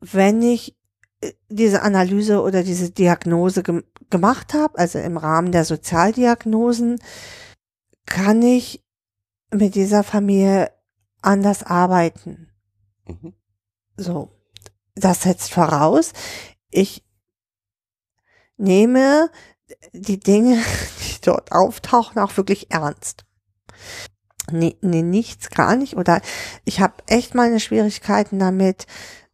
Wenn 0.00 0.42
ich 0.42 0.76
diese 1.48 1.82
Analyse 1.82 2.42
oder 2.42 2.62
diese 2.62 2.90
Diagnose 2.90 3.62
gem 3.62 3.84
gemacht 4.10 4.52
habe, 4.52 4.78
also 4.78 4.98
im 4.98 5.16
Rahmen 5.16 5.52
der 5.52 5.64
Sozialdiagnosen, 5.64 7.00
kann 8.04 8.42
ich 8.42 8.84
mit 9.50 9.74
dieser 9.74 10.04
Familie 10.04 10.70
anders 11.22 11.62
arbeiten. 11.62 12.50
Mhm. 13.06 13.32
So, 13.96 14.30
das 14.94 15.22
setzt 15.22 15.50
voraus, 15.50 16.12
ich 16.70 17.04
nehme 18.58 19.30
die 19.92 20.20
Dinge, 20.20 20.56
die 21.00 21.20
dort 21.22 21.52
auftauchen, 21.52 22.20
auch 22.20 22.36
wirklich 22.36 22.70
ernst. 22.70 23.24
Nee, 24.50 24.76
nee, 24.80 25.02
nichts, 25.02 25.50
gar 25.50 25.76
nicht. 25.76 25.96
Oder 25.96 26.20
ich 26.64 26.80
habe 26.80 26.94
echt 27.06 27.34
meine 27.34 27.60
Schwierigkeiten 27.60 28.38
damit, 28.38 28.86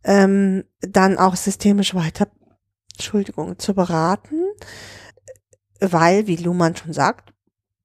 ähm, 0.04 0.64
dann 0.80 1.18
auch 1.18 1.36
systemisch 1.36 1.94
weiter, 1.94 2.28
Entschuldigung, 2.94 3.58
zu 3.58 3.74
beraten, 3.74 4.42
weil, 5.80 6.26
wie 6.26 6.36
Luhmann 6.36 6.76
schon 6.76 6.92
sagt, 6.92 7.32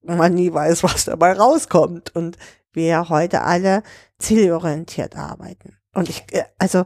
man 0.02 0.34
nie 0.34 0.54
weiß, 0.54 0.84
was 0.84 1.06
dabei 1.06 1.34
rauskommt. 1.34 2.16
Und 2.16 2.38
wir 2.74 3.10
heute 3.10 3.42
alle 3.42 3.84
zielorientiert 4.20 5.16
arbeiten. 5.16 5.78
Und 5.94 6.10
ich, 6.10 6.26
äh, 6.32 6.46
also, 6.58 6.86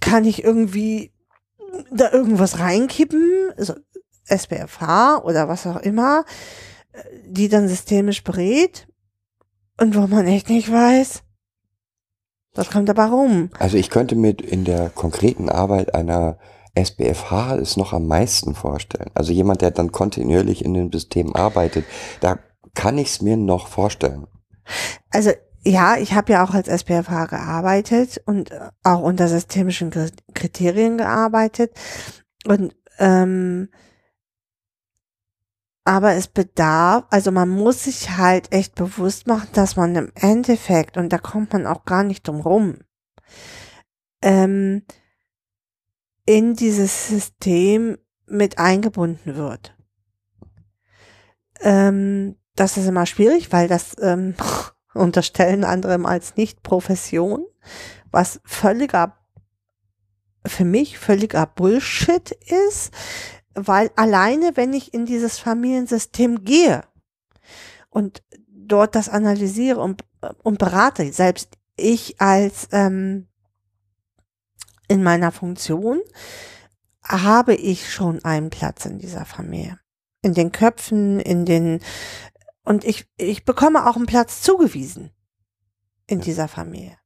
kann 0.00 0.24
ich 0.24 0.44
irgendwie 0.44 1.12
da 1.90 2.12
irgendwas 2.12 2.58
reinkippen, 2.58 3.52
also 3.56 3.74
SPFH 4.26 5.22
oder 5.24 5.48
was 5.48 5.66
auch 5.66 5.78
immer, 5.78 6.24
äh, 6.92 7.02
die 7.26 7.48
dann 7.48 7.68
systemisch 7.68 8.22
berät 8.22 8.86
und 9.78 9.96
wo 9.96 10.06
man 10.06 10.26
echt 10.26 10.48
nicht 10.48 10.70
weiß, 10.70 11.22
was 12.54 12.70
kommt 12.70 12.88
dabei 12.88 13.06
rum. 13.06 13.50
Also 13.58 13.76
ich 13.76 13.90
könnte 13.90 14.16
mir 14.16 14.38
in 14.38 14.64
der 14.64 14.90
konkreten 14.90 15.48
Arbeit 15.48 15.94
einer 15.94 16.38
SBFH 16.74 17.56
es 17.56 17.76
noch 17.76 17.92
am 17.92 18.06
meisten 18.06 18.54
vorstellen. 18.54 19.10
Also 19.14 19.32
jemand, 19.32 19.60
der 19.60 19.70
dann 19.70 19.92
kontinuierlich 19.92 20.64
in 20.64 20.74
dem 20.74 20.90
System 20.92 21.34
arbeitet, 21.36 21.84
da 22.20 22.38
kann 22.74 22.98
ich 22.98 23.08
es 23.08 23.22
mir 23.22 23.36
noch 23.36 23.68
vorstellen. 23.68 24.26
Also 25.10 25.32
ja, 25.64 25.96
ich 25.96 26.14
habe 26.14 26.32
ja 26.32 26.44
auch 26.44 26.54
als 26.54 26.68
SPFH 26.68 27.26
gearbeitet 27.26 28.20
und 28.26 28.50
auch 28.82 29.00
unter 29.00 29.28
systemischen 29.28 29.90
Kri- 29.92 30.12
Kriterien 30.34 30.98
gearbeitet. 30.98 31.72
Und 32.46 32.74
ähm, 32.98 33.68
aber 35.84 36.14
es 36.14 36.28
bedarf, 36.28 37.04
also 37.10 37.32
man 37.32 37.48
muss 37.48 37.84
sich 37.84 38.10
halt 38.10 38.52
echt 38.52 38.74
bewusst 38.74 39.26
machen, 39.26 39.48
dass 39.52 39.76
man 39.76 39.96
im 39.96 40.12
Endeffekt, 40.14 40.96
und 40.96 41.12
da 41.12 41.18
kommt 41.18 41.52
man 41.52 41.66
auch 41.66 41.84
gar 41.84 42.04
nicht 42.04 42.26
drum 42.26 42.40
rum, 42.40 42.78
ähm, 44.22 44.82
in 46.24 46.54
dieses 46.54 47.08
System 47.08 47.98
mit 48.26 48.58
eingebunden 48.58 49.34
wird. 49.34 49.76
Ähm, 51.60 52.36
das 52.54 52.76
ist 52.76 52.86
immer 52.86 53.06
schwierig, 53.06 53.52
weil 53.52 53.66
das 53.66 53.96
ähm, 54.00 54.34
unterstellen 54.94 55.64
anderem 55.64 56.06
als 56.06 56.36
Nicht-Profession, 56.36 57.44
was 58.12 58.40
völliger, 58.44 59.16
für 60.46 60.64
mich 60.64 60.98
völliger 60.98 61.46
Bullshit 61.46 62.30
ist, 62.68 62.92
weil 63.54 63.90
alleine, 63.96 64.56
wenn 64.56 64.72
ich 64.72 64.94
in 64.94 65.06
dieses 65.06 65.38
Familiensystem 65.38 66.44
gehe 66.44 66.82
und 67.90 68.22
dort 68.48 68.94
das 68.94 69.08
analysiere 69.08 69.80
und, 69.80 70.04
und 70.42 70.58
berate. 70.58 71.12
Selbst 71.12 71.58
ich 71.76 72.20
als 72.20 72.68
ähm, 72.72 73.28
in 74.88 75.02
meiner 75.02 75.32
Funktion 75.32 76.00
habe 77.04 77.54
ich 77.54 77.92
schon 77.92 78.24
einen 78.24 78.50
Platz 78.50 78.84
in 78.86 78.98
dieser 78.98 79.24
Familie. 79.24 79.78
In 80.22 80.34
den 80.34 80.52
Köpfen, 80.52 81.18
in 81.18 81.44
den, 81.44 81.80
und 82.64 82.84
ich, 82.84 83.08
ich 83.16 83.44
bekomme 83.44 83.88
auch 83.88 83.96
einen 83.96 84.06
Platz 84.06 84.42
zugewiesen 84.42 85.10
in 86.06 86.20
dieser 86.20 86.46
Familie. 86.46 86.96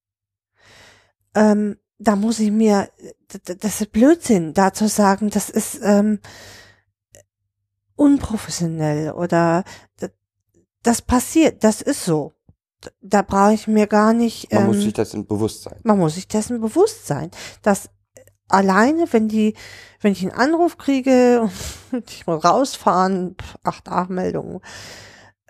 Ähm, 1.34 1.78
da 1.99 2.16
muss 2.16 2.38
ich 2.40 2.51
mir, 2.51 2.88
das 3.44 3.80
ist 3.80 3.92
Blödsinn, 3.92 4.55
da 4.55 4.72
zu 4.72 4.88
sagen, 4.88 5.30
das 5.30 5.51
ist 5.51 5.80
ähm, 5.82 6.20
unprofessionell 7.97 9.12
oder 9.12 9.64
das 10.82 11.03
passiert, 11.03 11.64
das 11.64 11.82
ist 11.82 12.05
so. 12.05 12.34
Da 13.01 13.22
brauche 13.22 13.55
ich 13.55 13.66
mir 13.66 13.86
gar 13.86 14.12
nicht. 14.12 14.53
Man 14.53 14.62
ähm, 14.62 14.66
muss 14.68 14.82
sich 14.82 14.92
dessen 14.92 15.26
bewusst 15.26 15.62
sein. 15.62 15.80
man 15.82 15.99
muss 15.99 16.14
sich 16.14 16.28
dessen 16.28 16.61
bewusst 16.61 17.07
sein, 17.07 17.30
dass 17.62 17.90
alleine, 18.49 19.12
wenn 19.12 19.28
die, 19.28 19.55
wenn 20.01 20.12
ich 20.12 20.22
einen 20.22 20.38
Anruf 20.38 20.78
kriege 20.78 21.49
und 21.92 22.11
ich 22.11 22.26
muss 22.26 22.44
rausfahren, 22.44 23.36
acht 23.64 23.88
A-Meldungen, 23.88 24.61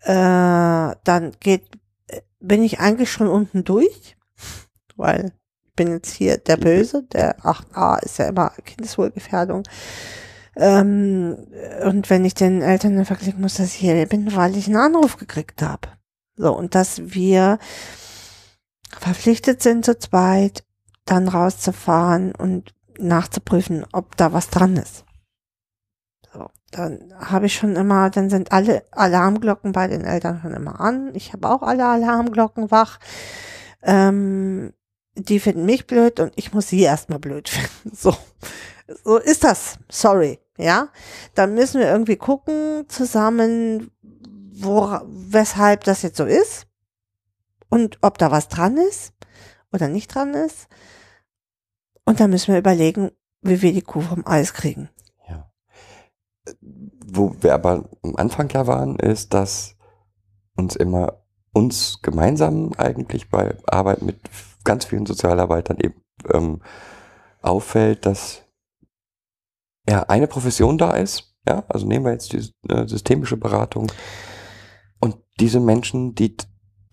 äh, 0.03 0.95
dann 1.05 1.33
geht, 1.41 1.69
bin 2.41 2.63
ich 2.63 2.79
eigentlich 2.79 3.11
schon 3.11 3.29
unten 3.29 3.65
durch, 3.65 4.17
weil 4.97 5.33
bin 5.77 5.93
jetzt 5.93 6.13
hier 6.13 6.39
der 6.39 6.57
Böse, 6.57 7.05
der 7.13 7.39
8a 7.41 8.03
ist 8.03 8.19
ja 8.19 8.29
immer 8.29 8.51
Kindeswohlgefährdung. 8.65 9.63
Ähm, 10.57 11.37
und 11.85 12.09
wenn 12.09 12.25
ich 12.25 12.35
den 12.35 12.63
Eltern 12.63 12.97
dann 12.97 13.05
verklicken 13.05 13.43
muss, 13.43 13.55
dass 13.55 13.69
ich 13.69 13.75
hier 13.75 14.07
bin, 14.07 14.35
weil 14.35 14.57
ich 14.57 14.67
einen 14.67 14.77
Anruf 14.77 15.19
gekriegt 15.19 15.63
habe. 15.63 15.89
So, 16.35 16.57
und 16.57 16.75
dass 16.75 17.15
wir 17.15 17.59
verpflichtet 18.99 19.63
sind 19.63 19.85
zu 19.85 19.99
zweit, 19.99 20.65
dann 21.05 21.29
rauszufahren 21.29 22.35
und 22.35 22.75
nachzuprüfen, 22.99 23.85
ob 23.93 24.17
da 24.17 24.33
was 24.33 24.49
dran 24.49 24.77
ist. 24.77 25.05
So, 26.33 26.49
dann 26.71 27.13
habe 27.19 27.47
ich 27.47 27.55
schon 27.55 27.77
immer, 27.77 28.11
dann 28.11 28.31
sind 28.31 28.53
alle 28.53 28.85
Alarmglocken 28.91 29.73
bei 29.73 29.89
den 29.89 30.05
Eltern 30.05 30.41
schon 30.41 30.55
immer 30.55 30.81
an. 30.81 31.15
Ich 31.15 31.33
habe 31.33 31.49
auch 31.49 31.63
alle 31.63 31.87
Alarmglocken 31.87 32.71
wach. 32.71 32.99
Ähm, 33.83 34.73
die 35.17 35.41
finden 35.41 35.65
mich 35.65 35.87
blöd 35.87 36.21
und 36.21 36.33
ich 36.37 36.53
muss 36.53 36.69
sie 36.69 36.83
erstmal 36.83 37.19
blöd 37.19 37.49
finden. 37.49 37.97
So, 37.97 38.15
so 39.05 39.17
ist 39.17 39.45
das. 39.45 39.79
Sorry, 39.91 40.39
ja. 40.59 40.89
Dann 41.35 41.55
müssen 41.55 41.81
wir 41.81 41.91
irgendwie 41.91 42.17
gucken 42.17 42.85
zusammen, 42.89 43.91
wo, 44.53 44.99
weshalb 45.05 45.85
das 45.85 46.03
jetzt 46.03 46.17
so 46.17 46.25
ist 46.25 46.67
und 47.69 47.99
ob 48.03 48.19
da 48.19 48.31
was 48.31 48.49
dran 48.49 48.77
ist 48.77 49.13
oder 49.73 49.89
nicht 49.89 50.15
dran 50.15 50.35
ist. 50.35 50.69
Und 52.05 52.21
dann 52.21 52.31
müssen 52.31 52.53
wir 52.53 52.59
überlegen, 52.59 53.11
wie 53.43 53.63
wir 53.63 53.73
die 53.73 53.83
Kuh 53.83 54.01
vom 54.01 54.27
Eis 54.27 54.55
kriegen. 54.55 54.89
Ja. 55.29 55.51
Wo 57.05 57.35
wir 57.41 57.55
aber 57.55 57.89
am 58.03 58.17
Anfang 58.17 58.49
ja 58.51 58.67
waren, 58.67 58.97
ist, 58.97 59.35
dass 59.35 59.77
uns 60.55 60.77
immer 60.77 61.25
uns 61.53 62.01
gemeinsam 62.03 62.73
eigentlich 62.77 63.31
bei 63.31 63.57
Arbeit 63.67 64.03
mit 64.03 64.19
ganz 64.67 64.85
vielen 64.85 65.07
Sozialarbeitern 65.07 65.79
eben 65.81 66.03
ähm, 66.31 66.61
auffällt, 67.41 68.05
dass 68.05 68.43
ja 69.89 70.03
eine 70.03 70.27
Profession 70.27 70.77
da 70.77 70.93
ist. 70.93 71.35
Ja, 71.49 71.65
also 71.69 71.87
nehmen 71.87 72.05
wir 72.05 72.13
jetzt 72.13 72.33
die 72.33 72.53
äh, 72.69 72.87
systemische 72.87 73.37
Beratung 73.37 73.91
und 75.01 75.17
diese 75.41 75.61
Menschen, 75.61 76.15
die 76.15 76.37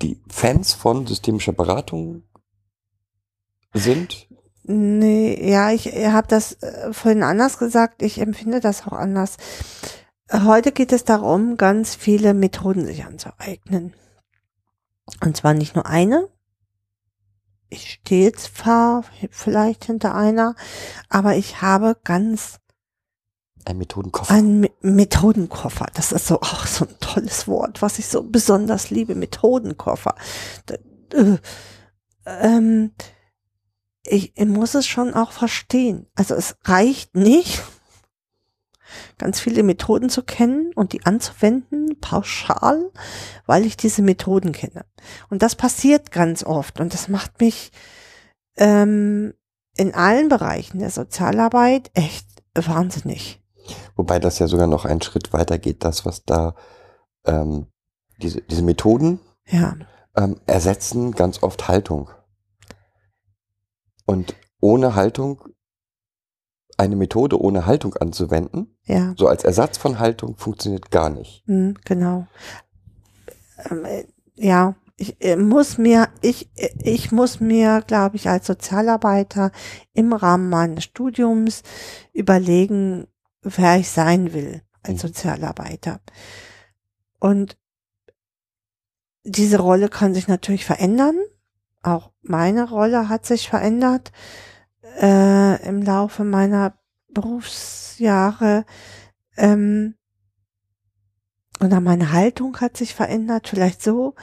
die 0.02 0.22
Fans 0.30 0.74
von 0.74 1.08
systemischer 1.08 1.54
Beratung 1.54 2.24
sind, 3.74 4.28
Nee, 4.66 5.52
ja, 5.52 5.72
ich 5.72 5.88
habe 5.88 6.28
das 6.28 6.54
äh, 6.64 6.94
vorhin 6.94 7.22
anders 7.22 7.58
gesagt. 7.58 8.02
Ich 8.02 8.20
empfinde 8.20 8.62
das 8.62 8.88
auch 8.88 8.94
anders. 8.94 9.36
Heute 10.32 10.72
geht 10.72 10.94
es 10.94 11.04
darum, 11.04 11.58
ganz 11.58 11.96
viele 11.96 12.34
Methoden 12.34 12.86
sich 12.86 13.04
anzueignen. 13.04 13.94
Und 15.22 15.36
zwar 15.36 15.54
nicht 15.54 15.76
nur 15.76 15.86
eine. 15.86 16.30
Ich 17.74 17.94
stehe 17.94 18.32
zwar 18.34 19.04
vielleicht 19.32 19.86
hinter 19.86 20.14
einer, 20.14 20.56
aber 21.10 21.36
ich 21.36 21.62
habe 21.64 21.98
ganz 22.04 22.60
ein 23.66 23.78
Methodenkoffer. 23.80 24.42
Me- 24.44 24.72
Methodenkoffer. 24.82 25.88
Das 25.96 26.12
ist 26.12 26.28
so 26.28 26.42
auch 26.42 26.68
so 26.68 26.86
ein 26.86 27.00
tolles 27.00 27.48
Wort, 27.48 27.82
was 27.82 27.98
ich 27.98 28.08
so 28.08 28.22
besonders 28.22 28.92
liebe. 28.92 29.16
Methodenkoffer. 29.16 30.16
Da, 30.68 30.76
äh, 31.14 31.38
ähm, 32.26 32.92
ich, 34.04 34.38
ich 34.38 34.46
muss 34.46 34.76
es 34.76 34.86
schon 34.86 35.14
auch 35.16 35.32
verstehen. 35.32 36.06
Also 36.14 36.36
es 36.36 36.56
reicht 36.66 37.16
nicht, 37.16 37.64
ganz 39.24 39.40
viele 39.40 39.64
Methoden 39.64 40.10
zu 40.10 40.22
kennen 40.22 40.74
und 40.76 40.92
die 40.92 41.06
anzuwenden, 41.06 41.98
pauschal, 42.02 42.92
weil 43.46 43.66
ich 43.66 43.78
diese 43.78 44.02
Methoden 44.02 44.52
kenne. 44.52 44.84
Und 45.30 45.42
das 45.42 45.56
passiert 45.56 46.12
ganz 46.12 46.44
oft 46.44 46.82
und 46.82 46.94
das 46.94 47.08
macht 47.08 47.40
mich 47.40 47.72
ähm, 48.58 49.34
in 49.78 49.94
allen 49.94 50.28
Bereichen 50.28 50.80
der 50.80 50.90
Sozialarbeit 50.90 51.90
echt 51.94 52.28
wahnsinnig. 52.54 53.42
Wobei 53.96 54.20
das 54.20 54.40
ja 54.40 54.48
sogar 54.48 54.68
noch 54.68 54.84
einen 54.84 55.02
Schritt 55.02 55.32
weiter 55.32 55.58
geht, 55.58 55.86
das, 55.86 56.06
was 56.06 56.26
da 56.26 56.54
ähm, 57.24 57.68
diese, 58.18 58.42
diese 58.42 58.62
Methoden 58.62 59.22
Ja, 59.48 59.78
ähm, 60.18 60.36
ersetzen 60.48 61.14
ganz 61.14 61.42
oft 61.44 61.70
Haltung. 61.70 62.10
Und 64.06 64.36
ohne 64.60 64.96
Haltung, 64.96 65.46
eine 66.78 66.96
Methode 66.96 67.40
ohne 67.40 67.66
Haltung 67.66 67.96
anzuwenden, 67.96 68.76
ja. 68.86 69.14
so 69.18 69.28
als 69.28 69.44
Ersatz 69.44 69.78
von 69.78 70.00
Haltung, 70.00 70.36
funktioniert 70.38 70.92
gar 70.92 71.10
nicht. 71.10 71.44
Mhm, 71.48 71.76
genau. 71.86 72.28
Ähm, 73.70 73.86
äh, 73.86 74.06
ja, 74.36 74.76
ich 74.98 75.22
äh, 75.22 75.36
muss 75.36 75.78
mir, 75.78 76.10
ich, 76.22 76.50
äh, 76.56 76.70
ich 76.84 77.12
muss 77.12 77.40
mir, 77.40 77.84
glaube 77.86 78.16
ich, 78.16 78.30
als 78.30 78.48
Sozialarbeiter 78.48 79.52
im 79.94 80.14
Rahmen 80.14 80.50
meines 80.50 80.84
Studiums 80.84 81.64
überlegen, 82.14 83.08
wer 83.42 83.78
ich 83.78 83.90
sein 83.90 84.34
will 84.34 84.62
als 84.84 85.04
Mhm. 85.04 85.08
Sozialarbeiter. 85.08 86.00
Und 87.20 87.58
diese 89.24 89.60
Rolle 89.60 89.90
kann 89.90 90.14
sich 90.14 90.28
natürlich 90.28 90.66
verändern. 90.66 91.16
Auch 91.82 92.12
meine 92.22 92.70
Rolle 92.70 93.10
hat 93.10 93.26
sich 93.26 93.50
verändert 93.50 94.12
äh, 95.02 95.68
im 95.68 95.82
Laufe 95.82 96.24
meiner 96.24 96.78
Berufsjahre. 97.10 98.66
Ähm, 99.38 99.96
oder 101.60 101.80
meine 101.80 102.12
Haltung 102.12 102.60
hat 102.60 102.78
sich 102.78 102.94
verändert, 102.94 103.48
vielleicht 103.48 103.82
so. 103.82 104.16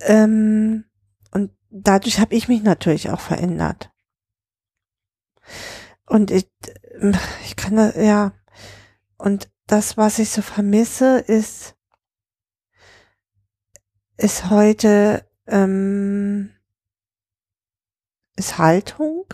Ähm, 0.00 0.84
und 1.30 1.52
dadurch 1.70 2.18
habe 2.18 2.34
ich 2.34 2.48
mich 2.48 2.62
natürlich 2.62 3.10
auch 3.10 3.20
verändert. 3.20 3.90
Und 6.06 6.30
ich, 6.30 6.50
ich 7.44 7.56
kann 7.56 7.76
das, 7.76 7.94
ja, 7.96 8.32
und 9.16 9.50
das, 9.66 9.96
was 9.96 10.18
ich 10.18 10.30
so 10.30 10.42
vermisse, 10.42 11.18
ist, 11.18 11.76
ist 14.16 14.50
heute, 14.50 15.26
ähm, 15.46 16.50
ist 18.42 18.58
Haltung. 18.58 19.24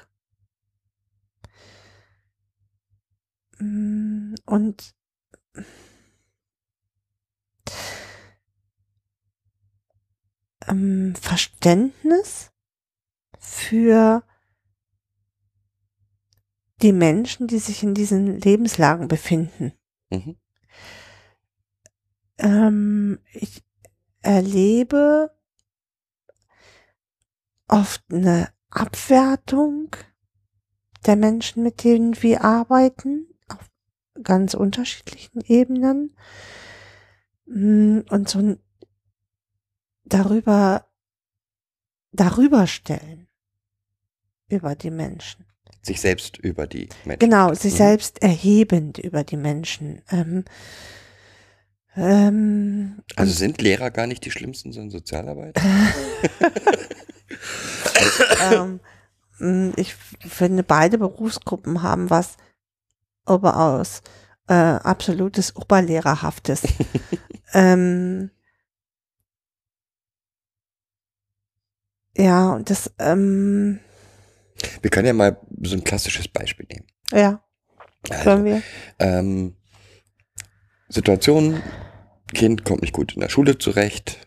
Mm, 3.58 4.34
Und 4.44 4.94
ähm, 10.68 11.14
Verständnis 11.16 12.52
für 13.38 14.22
die 16.82 16.92
Menschen, 16.92 17.46
die 17.48 17.58
sich 17.58 17.82
in 17.82 17.94
diesen 17.94 18.38
Lebenslagen 18.38 19.08
befinden. 19.08 19.72
Mhm. 20.10 20.36
Ähm, 22.36 23.20
ich 23.32 23.64
erlebe 24.20 25.34
oft 27.68 28.04
eine 28.12 28.52
Abwertung 28.78 29.90
der 31.06 31.16
Menschen, 31.16 31.62
mit 31.62 31.84
denen 31.84 32.20
wir 32.22 32.44
arbeiten, 32.44 33.26
auf 33.48 33.68
ganz 34.22 34.54
unterschiedlichen 34.54 35.40
Ebenen. 35.42 36.16
Mm, 37.46 38.00
Und 38.10 38.28
so 38.28 38.38
ein 38.40 38.58
darüber, 40.04 40.86
darüber 42.12 42.66
stellen 42.66 43.28
über 44.48 44.74
die 44.74 44.90
Menschen. 44.90 45.44
Sich 45.82 46.00
selbst 46.00 46.38
über 46.38 46.66
die 46.66 46.88
Menschen. 47.04 47.18
Genau, 47.20 47.54
sich 47.54 47.72
Mhm. 47.74 47.76
selbst 47.78 48.22
erhebend 48.22 48.98
über 48.98 49.24
die 49.24 49.36
Menschen. 49.36 50.02
Ähm, 50.10 50.44
Ähm, 51.96 53.02
Also 53.16 53.32
sind 53.32 53.60
Lehrer 53.60 53.90
gar 53.90 54.06
nicht 54.06 54.24
die 54.24 54.30
schlimmsten, 54.30 54.72
sondern 54.72 54.90
Sozialarbeiter? 54.90 55.60
ähm, 59.40 59.72
ich 59.76 59.94
finde, 59.94 60.62
beide 60.62 60.98
Berufsgruppen 60.98 61.82
haben 61.82 62.10
was 62.10 62.36
überaus 63.28 64.02
äh, 64.48 64.54
absolutes 64.54 65.54
Oberlehrerhaftes. 65.56 66.62
ähm, 67.52 68.30
ja, 72.16 72.54
und 72.54 72.68
das, 72.70 72.90
ähm, 72.98 73.78
Wir 74.82 74.90
können 74.90 75.06
ja 75.06 75.12
mal 75.12 75.38
so 75.62 75.76
ein 75.76 75.84
klassisches 75.84 76.28
Beispiel 76.28 76.66
nehmen. 76.70 76.86
ja, 77.12 77.42
Also, 78.10 78.24
können 78.24 78.44
wir. 78.44 78.62
ähm, 78.98 79.54
Situation, 80.88 81.62
Kind 82.34 82.64
kommt 82.64 82.82
nicht 82.82 82.94
gut 82.94 83.14
in 83.14 83.20
der 83.20 83.28
Schule 83.28 83.58
zurecht, 83.58 84.26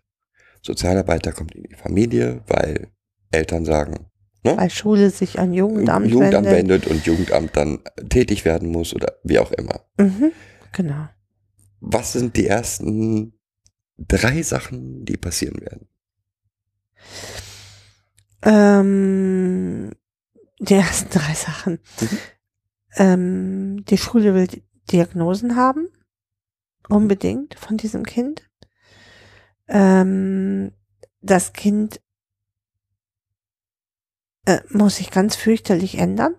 Sozialarbeiter 0.61 1.31
kommt 1.31 1.55
in 1.55 1.63
die 1.63 1.75
Familie, 1.75 2.43
weil 2.47 2.91
Eltern 3.31 3.65
sagen, 3.65 4.07
ne? 4.43 4.57
Weil 4.57 4.69
Schule 4.69 5.09
sich 5.09 5.39
an 5.39 5.53
Jugendamt, 5.53 6.07
Jugendamt 6.07 6.47
wendet. 6.47 6.85
wendet 6.85 6.87
und 6.87 7.05
Jugendamt 7.05 7.55
dann 7.55 7.79
tätig 8.09 8.45
werden 8.45 8.69
muss 8.69 8.93
oder 8.93 9.13
wie 9.23 9.39
auch 9.39 9.51
immer. 9.51 9.85
Mhm, 9.97 10.31
genau. 10.71 11.07
Was 11.79 12.13
sind 12.13 12.35
die 12.37 12.47
ersten 12.47 13.39
drei 13.97 14.41
Sachen, 14.43 15.05
die 15.05 15.17
passieren 15.17 15.59
werden? 15.61 15.87
Ähm, 18.71 19.91
die 20.59 20.73
ersten 20.73 21.09
drei 21.09 21.33
Sachen. 21.33 21.79
Mhm. 21.99 22.17
Ähm, 22.97 23.85
die 23.85 23.97
Schule 23.97 24.33
will 24.33 24.47
Di- 24.47 24.63
Diagnosen 24.91 25.55
haben. 25.55 25.87
Unbedingt 26.89 27.55
von 27.55 27.77
diesem 27.77 28.05
Kind. 28.05 28.49
Ähm, 29.67 30.71
das 31.21 31.53
Kind 31.53 32.01
äh, 34.45 34.59
muss 34.69 34.97
sich 34.97 35.11
ganz 35.11 35.35
fürchterlich 35.35 35.97
ändern. 35.97 36.35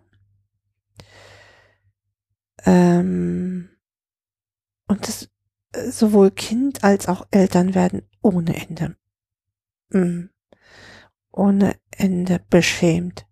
Ähm, 2.65 3.71
und 4.89 5.09
das, 5.09 5.29
äh, 5.73 5.91
sowohl 5.91 6.31
Kind 6.31 6.85
als 6.85 7.09
auch 7.09 7.27
Eltern 7.31 7.75
werden 7.75 8.03
ohne 8.21 8.55
Ende. 8.57 8.97
Mm 9.91 10.33
ohne 11.33 11.77
Ende 11.91 12.41
beschämt. 12.51 13.27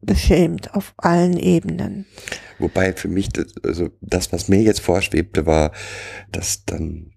Beschämt 0.00 0.74
auf 0.74 0.94
allen 0.98 1.38
Ebenen. 1.38 2.06
Wobei 2.58 2.92
für 2.92 3.08
mich, 3.08 3.30
das, 3.30 3.54
also 3.62 3.90
das, 4.00 4.32
was 4.32 4.48
mir 4.48 4.60
jetzt 4.60 4.80
vorschwebte, 4.80 5.46
war, 5.46 5.72
dass 6.30 6.64
dann 6.64 7.12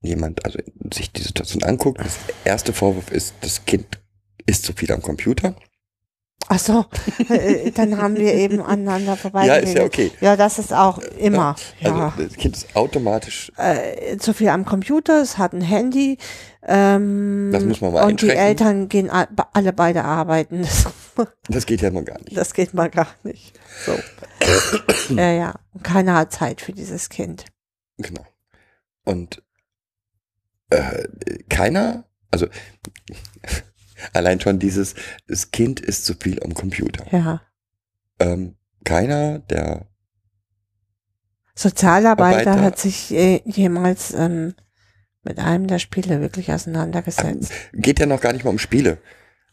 jemand, 0.00 0.44
also 0.44 0.58
sich 0.92 1.12
die 1.12 1.22
Situation 1.22 1.62
anguckt. 1.62 2.00
Das 2.00 2.18
erste 2.44 2.72
Vorwurf 2.72 3.10
ist, 3.12 3.34
das 3.42 3.64
Kind 3.66 4.02
ist 4.46 4.64
zu 4.64 4.72
viel 4.72 4.90
am 4.90 5.02
Computer. 5.02 5.54
Ach 6.48 6.58
so, 6.58 6.84
äh, 7.28 7.70
dann 7.70 7.96
haben 7.96 8.16
wir 8.16 8.34
eben 8.34 8.60
aneinander 8.60 9.16
vorbei. 9.16 9.46
ja, 9.46 9.54
ist 9.56 9.74
ja 9.74 9.84
okay. 9.84 10.10
Ja, 10.20 10.36
das 10.36 10.58
ist 10.58 10.72
auch 10.72 10.98
immer. 10.98 11.56
Ja. 11.80 12.06
Also 12.08 12.22
das 12.24 12.34
Kind 12.34 12.56
ist 12.56 12.76
automatisch, 12.76 13.50
äh, 13.56 14.18
zu 14.18 14.34
viel 14.34 14.48
am 14.48 14.64
Computer, 14.66 15.22
es 15.22 15.38
hat 15.38 15.52
ein 15.54 15.62
Handy. 15.62 16.18
Ähm, 16.64 17.50
Das 17.52 17.64
muss 17.64 17.80
man 17.80 17.92
mal 17.92 18.04
Und 18.06 18.20
die. 18.22 18.30
Eltern 18.30 18.88
gehen 18.88 19.08
alle 19.10 19.72
beide 19.72 20.04
arbeiten. 20.04 20.62
Das, 20.62 20.86
das 21.48 21.66
geht 21.66 21.80
ja 21.80 21.90
mal 21.90 22.04
gar 22.04 22.20
nicht. 22.20 22.36
das 22.36 22.52
geht 22.54 22.74
mal 22.74 22.90
gar 22.90 23.08
nicht. 23.22 23.58
So. 23.86 23.96
ja, 25.14 25.30
ja. 25.32 25.54
Und 25.72 25.84
keiner 25.84 26.14
hat 26.14 26.32
Zeit 26.32 26.60
für 26.60 26.72
dieses 26.72 27.08
Kind. 27.08 27.46
Genau. 27.98 28.26
Und 29.04 29.42
äh, 30.70 31.04
keiner, 31.48 32.04
also 32.30 32.46
allein 34.12 34.40
schon 34.40 34.58
dieses, 34.58 34.94
das 35.26 35.50
Kind 35.50 35.80
ist 35.80 36.04
zu 36.04 36.14
viel 36.14 36.42
am 36.42 36.54
Computer. 36.54 37.04
Ja. 37.10 37.42
Ähm, 38.18 38.56
keiner, 38.84 39.40
der 39.40 39.86
Sozialarbeiter 41.54 42.52
Arbeiter. 42.52 42.60
hat 42.62 42.78
sich 42.78 43.12
äh, 43.12 43.42
jemals 43.44 44.14
ähm, 44.14 44.54
mit 45.22 45.38
einem 45.38 45.66
der 45.66 45.78
Spiele 45.78 46.20
wirklich 46.20 46.52
auseinandergesetzt. 46.52 47.52
geht 47.72 48.00
ja 48.00 48.06
noch 48.06 48.20
gar 48.20 48.32
nicht 48.32 48.44
mal 48.44 48.50
um 48.50 48.58
Spiele. 48.58 48.98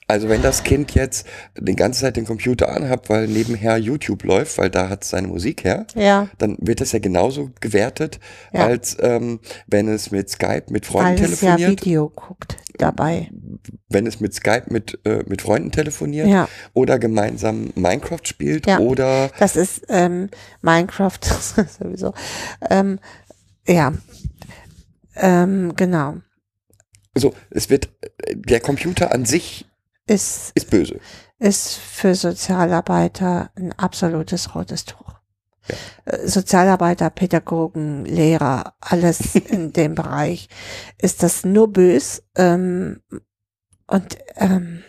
Also 0.10 0.28
wenn 0.28 0.42
das 0.42 0.64
Kind 0.64 0.96
jetzt 0.96 1.28
die 1.56 1.76
ganze 1.76 2.02
Zeit 2.02 2.18
den 2.18 2.26
Computer 2.26 2.76
anhat, 2.76 3.10
weil 3.10 3.28
nebenher 3.28 3.78
YouTube 3.78 4.24
läuft, 4.24 4.58
weil 4.58 4.72
da 4.72 4.90
hat 4.90 5.04
es 5.04 5.12
seine 5.12 5.28
Musik 5.28 5.64
her, 5.64 5.86
Ja, 5.94 6.28
dann 6.40 6.58
wird 6.60 6.82
das 6.82 6.94
ja 6.94 7.00
genauso 7.00 7.52
gewertet, 7.62 8.20
Ja. 8.52 8.66
als 8.66 8.98
ähm, 9.02 9.40
wenn 9.68 9.88
es 9.88 10.10
mit 10.10 10.28
Skype 10.32 10.64
mit 10.72 10.88
Freunden 10.88 11.20
weil 11.22 11.32
es 11.32 11.42
ja 11.42 11.56
telefoniert, 11.56 11.82
Video 11.84 12.10
guckt 12.10 12.58
dabei. 12.80 13.30
wenn 13.90 14.08
es 14.08 14.20
mit 14.20 14.34
Skype 14.34 14.64
mit, 14.70 14.98
äh, 15.06 15.24
mit 15.28 15.44
Freunden 15.44 15.72
telefoniert 15.72 16.28
Ja, 16.28 16.48
oder 16.74 16.98
gemeinsam 16.98 17.72
Minecraft 17.76 18.24
spielt 18.26 18.66
Ja. 18.66 18.80
oder 18.80 19.30
das 19.38 19.56
ist 19.56 19.84
ähm, 19.90 20.30
Minecraft 20.64 21.20
sowieso. 21.80 22.16
Ähm, 22.68 22.98
ja, 23.68 23.94
ähm, 25.16 25.74
genau. 25.76 26.16
so, 27.16 27.34
es 27.52 27.70
wird, 27.70 27.90
äh, 28.24 28.36
der 28.36 28.60
Computer 28.60 29.14
an 29.14 29.26
sich 29.26 29.66
Ist, 30.10 30.52
ist 30.56 30.70
böse. 30.72 31.00
ist 31.38 31.76
für 31.76 32.16
Sozialarbeiter 32.16 33.52
ein 33.56 33.74
absolutes 33.74 34.56
rotes 34.56 34.86
Tuch. 34.86 35.14
Äh, 36.06 36.28
Sozialarbeiter, 36.28 37.10
Pädagogen, 37.12 38.06
Lehrer, 38.06 38.74
alles 38.80 39.36
in 39.36 39.72
dem 39.72 39.94
Bereich 39.96 40.50
ist 40.98 41.22
das 41.22 41.46
nur 41.46 41.72
bös. 41.72 42.24
Ähm, 42.36 43.02
und 43.88 44.18
ähm, 44.36 44.84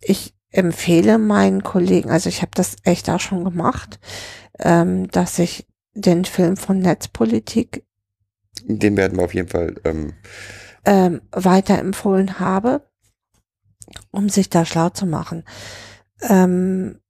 ich 0.00 0.34
empfehle 0.50 1.18
meinen 1.18 1.62
Kollegen, 1.62 2.10
also 2.10 2.28
ich 2.28 2.42
habe 2.42 2.52
das 2.54 2.76
echt 2.84 3.08
auch 3.10 3.20
schon 3.20 3.44
gemacht, 3.44 4.00
ähm, 4.58 5.08
dass 5.10 5.38
ich 5.38 5.66
den 5.94 6.24
Film 6.24 6.56
von 6.56 6.78
Netzpolitik 6.78 7.84
Den 8.64 8.96
werden 8.96 9.18
wir 9.18 9.24
auf 9.24 9.34
jeden 9.34 9.48
Fall, 9.48 9.74
ähm, 9.84 10.12
ähm, 10.84 11.22
weiterempfohlen 11.30 12.38
habe, 12.38 12.86
um 14.10 14.28
sich 14.28 14.50
da 14.50 14.64
schlau 14.64 14.90
zu 14.90 15.06
machen. 15.06 15.44
Ähm, 16.22 17.00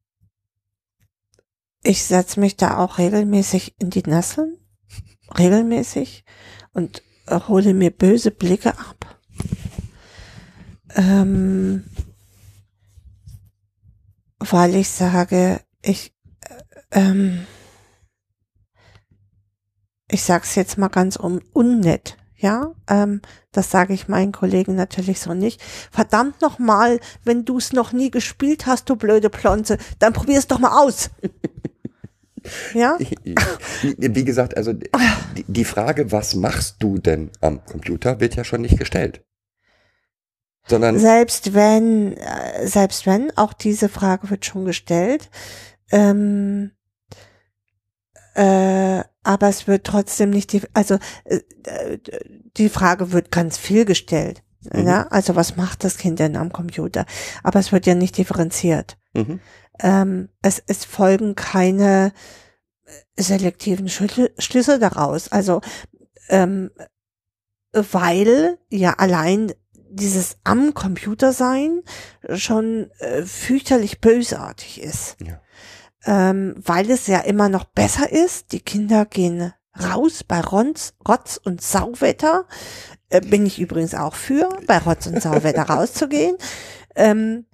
ich 1.83 2.05
setze 2.05 2.41
mich 2.41 2.57
da 2.57 2.79
auch 2.79 2.99
regelmäßig 2.99 3.75
in 3.79 3.91
die 3.91 4.03
Nesseln, 4.03 4.57
regelmäßig, 5.37 6.25
und 6.73 7.03
hole 7.29 7.75
mir 7.75 7.91
böse 7.91 8.31
Blicke 8.31 8.79
ab. 8.79 9.19
Ähm, 10.95 11.85
weil 14.39 14.75
ich 14.75 14.89
sage, 14.91 15.61
ich, 15.83 16.15
äh, 16.41 17.01
ähm, 17.01 17.47
ich 20.09 20.23
sag's 20.23 20.55
jetzt 20.55 20.77
mal 20.79 20.89
ganz 20.89 21.17
un 21.17 21.43
unnett, 21.53 22.19
ja, 22.43 22.73
ähm, 22.89 23.23
das 23.53 23.71
sage 23.71 23.95
ich 23.95 24.09
meinen 24.09 24.33
Kollegen 24.33 24.75
natürlich 24.75 25.21
so 25.21 25.33
nicht. 25.33 25.63
Verdammt 25.91 26.43
noch 26.43 26.59
mal, 26.59 26.99
wenn 27.25 27.45
du 27.45 27.59
es 27.59 27.73
noch 27.73 27.93
nie 27.93 28.11
gespielt 28.11 28.67
hast, 28.67 28.91
du 28.91 28.97
blöde 28.97 29.31
Plonze, 29.31 29.79
dann 30.01 30.13
probier's 30.13 30.49
doch 30.49 30.59
mal 30.59 30.77
aus. 30.77 31.11
ja, 32.75 32.99
wie 33.83 34.25
gesagt, 34.25 34.57
also 34.57 34.73
die, 34.73 34.91
die 35.47 35.65
Frage, 35.65 36.11
was 36.11 36.35
machst 36.35 36.77
du 36.81 36.99
denn 36.99 37.31
am 37.41 37.65
Computer, 37.65 38.21
wird 38.21 38.35
ja 38.35 38.43
schon 38.45 38.63
nicht 38.63 38.79
gestellt. 38.79 39.25
Sondern 40.67 40.99
selbst 40.99 41.55
wenn, 41.55 42.17
äh, 42.17 42.67
selbst 42.67 43.07
wenn, 43.07 43.37
auch 43.37 43.53
diese 43.53 43.89
Frage 43.89 44.31
wird 44.31 44.45
schon 44.45 44.65
gestellt, 44.65 45.31
ähm, 45.91 46.73
äh, 48.35 49.03
aber 49.23 49.49
es 49.49 49.67
wird 49.67 49.85
trotzdem 49.85 50.31
nicht 50.31 50.53
die, 50.53 50.63
also 50.75 50.99
äh, 51.25 51.41
die 52.57 52.69
Frage 52.69 53.13
wird 53.13 53.31
ganz 53.31 53.59
viel 53.59 53.85
gestellt. 53.85 54.43
Mhm. 54.73 54.87
Ja? 54.87 55.07
Also 55.09 55.37
was 55.37 55.57
macht 55.57 55.85
das 55.85 55.99
Kind 55.99 56.19
denn 56.19 56.37
am 56.37 56.53
Computer? 56.53 57.07
Aber 57.43 57.59
es 57.59 57.73
wird 57.73 57.87
ja 57.87 57.95
nicht 57.95 58.17
differenziert. 58.19 58.97
mhm. 59.15 59.41
ähm, 59.81 60.29
es, 60.43 60.63
es 60.67 60.85
folgen 60.85 61.35
keine 61.35 62.13
äh, 62.85 63.23
selektiven 63.23 63.89
Schlü 63.89 64.29
Schlüsse 64.39 64.79
daraus. 64.79 65.31
Also, 65.31 65.61
ähm, 66.29 66.71
weil 67.73 68.59
ja 68.69 68.95
allein 68.95 69.53
dieses 69.89 70.39
am 70.45 70.75
Computer 70.75 71.33
sein 71.33 71.83
schon 72.35 72.91
äh, 72.99 73.23
fürchterlich 73.23 74.01
bösartig 74.01 74.81
ist. 74.81 75.17
Ja. 75.21 75.41
Ähm, 76.05 76.55
weil 76.57 76.91
es 76.91 77.07
ja 77.07 77.21
immer 77.21 77.49
noch 77.49 77.65
besser 77.65 78.11
ist. 78.11 78.53
Die 78.53 78.61
Kinder 78.61 79.07
gehen 79.07 79.53
raus 79.81 80.25
bei 80.25 80.41
Rotz, 80.41 80.95
Rotz 81.07 81.41
und 81.43 81.63
Sauwetter. 81.63 82.47
Äh, 83.09 83.21
bin 83.21 83.47
ich 83.47 83.61
übrigens 83.61 83.95
auch 83.95 84.15
für, 84.15 84.49
bei 84.67 84.79
Rotz 84.79 85.07
und 85.07 85.23
Sauwetter 85.23 85.63
rauszugehen. 85.69 86.37
Ähm, 86.95 87.47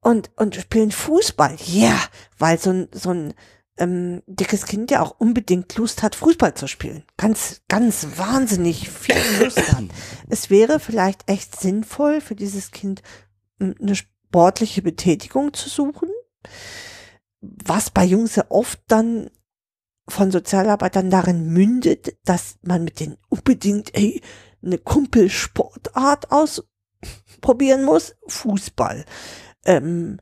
und, 0.00 0.30
und 0.36 0.54
spielen 0.54 0.90
Fußball. 0.90 1.56
Ja, 1.66 1.98
weil 2.38 2.58
so 2.58 2.70
ein, 2.70 2.88
so 2.92 3.10
ein 3.10 3.34
ähm, 3.78 4.22
dickes 4.26 4.66
Kind 4.66 4.90
ja 4.90 5.02
auch 5.02 5.16
unbedingt 5.18 5.76
Lust 5.76 6.02
hat, 6.02 6.14
Fußball 6.14 6.54
zu 6.54 6.66
spielen. 6.66 7.04
Ganz, 7.16 7.62
ganz 7.68 8.06
wahnsinnig 8.16 8.88
viel 8.88 9.16
Lust 9.40 9.72
hat. 9.72 9.84
Es 10.28 10.50
wäre 10.50 10.78
vielleicht 10.78 11.28
echt 11.28 11.58
sinnvoll 11.58 12.20
für 12.20 12.34
dieses 12.34 12.70
Kind 12.70 13.02
eine 13.60 13.96
sportliche 13.96 14.82
Betätigung 14.82 15.54
zu 15.54 15.68
suchen, 15.68 16.08
was 17.40 17.90
bei 17.90 18.04
Jungs 18.04 18.36
ja 18.36 18.44
oft 18.48 18.80
dann 18.88 19.30
von 20.08 20.30
Sozialarbeitern 20.30 21.10
darin 21.10 21.48
mündet, 21.48 22.16
dass 22.24 22.56
man 22.62 22.82
mit 22.84 22.98
denen 23.00 23.18
unbedingt 23.28 23.94
ey, 23.94 24.22
eine 24.62 24.78
Kumpelsportart 24.78 26.30
ausprobieren 26.32 27.84
muss, 27.84 28.16
Fußball. 28.26 29.04
Ähm, 29.64 30.18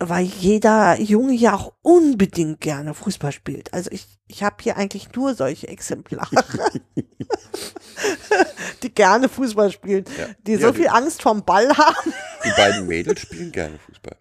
weil 0.00 0.24
jeder 0.26 1.00
Junge 1.00 1.32
ja 1.32 1.54
auch 1.54 1.72
unbedingt 1.82 2.60
gerne 2.60 2.94
Fußball 2.94 3.32
spielt. 3.32 3.72
Also 3.74 3.90
ich, 3.90 4.06
ich 4.28 4.44
habe 4.44 4.56
hier 4.62 4.76
eigentlich 4.76 5.12
nur 5.16 5.34
solche 5.34 5.66
Exemplare, 5.66 6.28
die 8.82 8.94
gerne 8.94 9.28
Fußball 9.28 9.72
spielen, 9.72 10.04
Ja. 10.16 10.26
die 10.46 10.52
Ja, 10.52 10.58
so 10.60 10.70
die- 10.70 10.78
viel 10.78 10.88
Angst 10.88 11.22
vom 11.22 11.44
Ball 11.44 11.68
haben. 11.76 12.12
Die 12.44 12.50
beiden 12.56 12.86
Mädels 12.86 13.20
spielen 13.22 13.50
gerne 13.50 13.78
Fußball. 13.78 14.16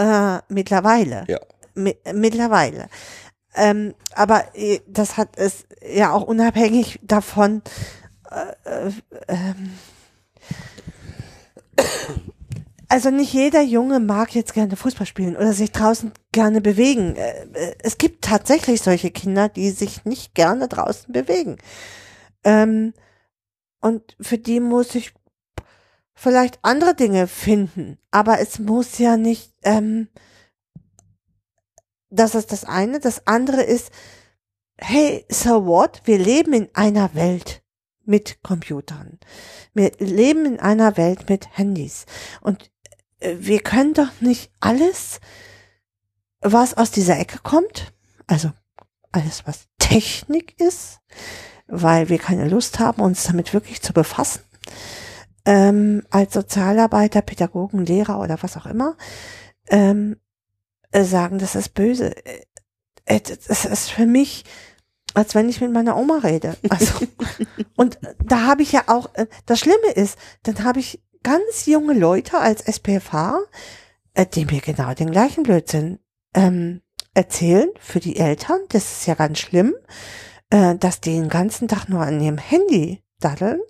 Äh, 0.00 0.40
mittlerweile. 0.48 1.24
Ja. 1.28 1.38
Mi 1.74 1.94
mittlerweile. 2.14 2.88
Ähm, 3.54 3.94
aber 4.14 4.44
äh, 4.54 4.80
das 4.86 5.18
hat 5.18 5.36
es 5.36 5.66
ja 5.86 6.12
auch 6.12 6.22
unabhängig 6.22 7.00
davon, 7.02 7.62
äh, 8.30 8.86
äh, 8.88 8.92
ähm, 9.28 9.72
also 12.88 13.10
nicht 13.10 13.32
jeder 13.34 13.60
Junge 13.60 14.00
mag 14.00 14.34
jetzt 14.34 14.54
gerne 14.54 14.74
Fußball 14.74 15.06
spielen 15.06 15.36
oder 15.36 15.52
sich 15.52 15.70
draußen 15.70 16.12
gerne 16.32 16.60
bewegen. 16.60 17.14
Es 17.78 17.98
gibt 17.98 18.24
tatsächlich 18.24 18.82
solche 18.82 19.10
Kinder, 19.10 19.48
die 19.48 19.70
sich 19.70 20.04
nicht 20.04 20.34
gerne 20.34 20.66
draußen 20.66 21.12
bewegen. 21.12 21.58
Ähm, 22.42 22.92
und 23.80 24.16
für 24.20 24.38
die 24.38 24.58
muss 24.58 24.94
ich 24.96 25.12
vielleicht 26.20 26.58
andere 26.62 26.94
Dinge 26.94 27.26
finden. 27.26 27.98
Aber 28.10 28.40
es 28.40 28.58
muss 28.58 28.98
ja 28.98 29.16
nicht, 29.16 29.54
ähm, 29.62 30.08
das 32.10 32.34
ist 32.34 32.52
das 32.52 32.64
eine. 32.64 33.00
Das 33.00 33.26
andere 33.26 33.62
ist, 33.62 33.90
hey, 34.76 35.24
so 35.30 35.64
what? 35.64 36.02
Wir 36.04 36.18
leben 36.18 36.52
in 36.52 36.68
einer 36.74 37.14
Welt 37.14 37.62
mit 38.04 38.42
Computern. 38.42 39.18
Wir 39.72 39.92
leben 39.98 40.44
in 40.44 40.60
einer 40.60 40.98
Welt 40.98 41.30
mit 41.30 41.56
Handys. 41.56 42.04
Und 42.42 42.70
äh, 43.20 43.36
wir 43.38 43.60
können 43.60 43.94
doch 43.94 44.20
nicht 44.20 44.52
alles, 44.60 45.20
was 46.42 46.74
aus 46.76 46.90
dieser 46.90 47.18
Ecke 47.18 47.38
kommt, 47.42 47.94
also 48.26 48.50
alles, 49.10 49.46
was 49.46 49.68
Technik 49.78 50.60
ist, 50.60 50.98
weil 51.66 52.10
wir 52.10 52.18
keine 52.18 52.48
Lust 52.48 52.78
haben, 52.78 53.00
uns 53.00 53.24
damit 53.24 53.54
wirklich 53.54 53.80
zu 53.80 53.92
befassen, 53.92 54.42
ähm, 55.44 56.02
als 56.10 56.34
Sozialarbeiter, 56.34 57.22
Pädagogen, 57.22 57.84
Lehrer 57.84 58.20
oder 58.20 58.42
was 58.42 58.56
auch 58.56 58.66
immer, 58.66 58.96
ähm, 59.68 60.16
äh, 60.92 61.04
sagen, 61.04 61.38
das 61.38 61.54
ist 61.54 61.74
böse. 61.74 62.14
Äh, 62.24 62.42
äh, 63.04 63.20
Das 63.20 63.64
ist 63.64 63.90
für 63.90 64.06
mich, 64.06 64.44
als 65.14 65.34
wenn 65.34 65.48
ich 65.48 65.60
mit 65.60 65.72
meiner 65.72 65.96
Oma 65.96 66.18
rede. 66.22 66.56
Also, 66.68 67.06
und 67.76 67.98
da 68.24 68.46
habe 68.46 68.62
ich 68.62 68.72
ja 68.72 68.84
auch, 68.86 69.14
äh, 69.14 69.26
das 69.46 69.60
Schlimme 69.60 69.92
ist, 69.94 70.18
dann 70.42 70.64
habe 70.64 70.80
ich 70.80 71.02
ganz 71.22 71.66
junge 71.66 71.94
Leute 71.94 72.38
als 72.38 72.62
SPFH, 72.62 73.40
äh, 74.14 74.26
die 74.26 74.44
mir 74.44 74.60
genau 74.60 74.94
den 74.94 75.10
gleichen 75.10 75.42
Blödsinn 75.42 75.98
ähm, 76.34 76.82
erzählen 77.14 77.68
für 77.78 78.00
die 78.00 78.16
Eltern. 78.16 78.60
Das 78.68 78.92
ist 78.92 79.06
ja 79.06 79.14
ganz 79.14 79.38
schlimm, 79.38 79.74
äh, 80.50 80.76
dass 80.76 81.00
die 81.00 81.12
den 81.14 81.28
ganzen 81.28 81.68
Tag 81.68 81.88
nur 81.88 82.02
an 82.02 82.20
ihrem 82.20 82.38
Handy 82.38 83.02
daddeln 83.20 83.60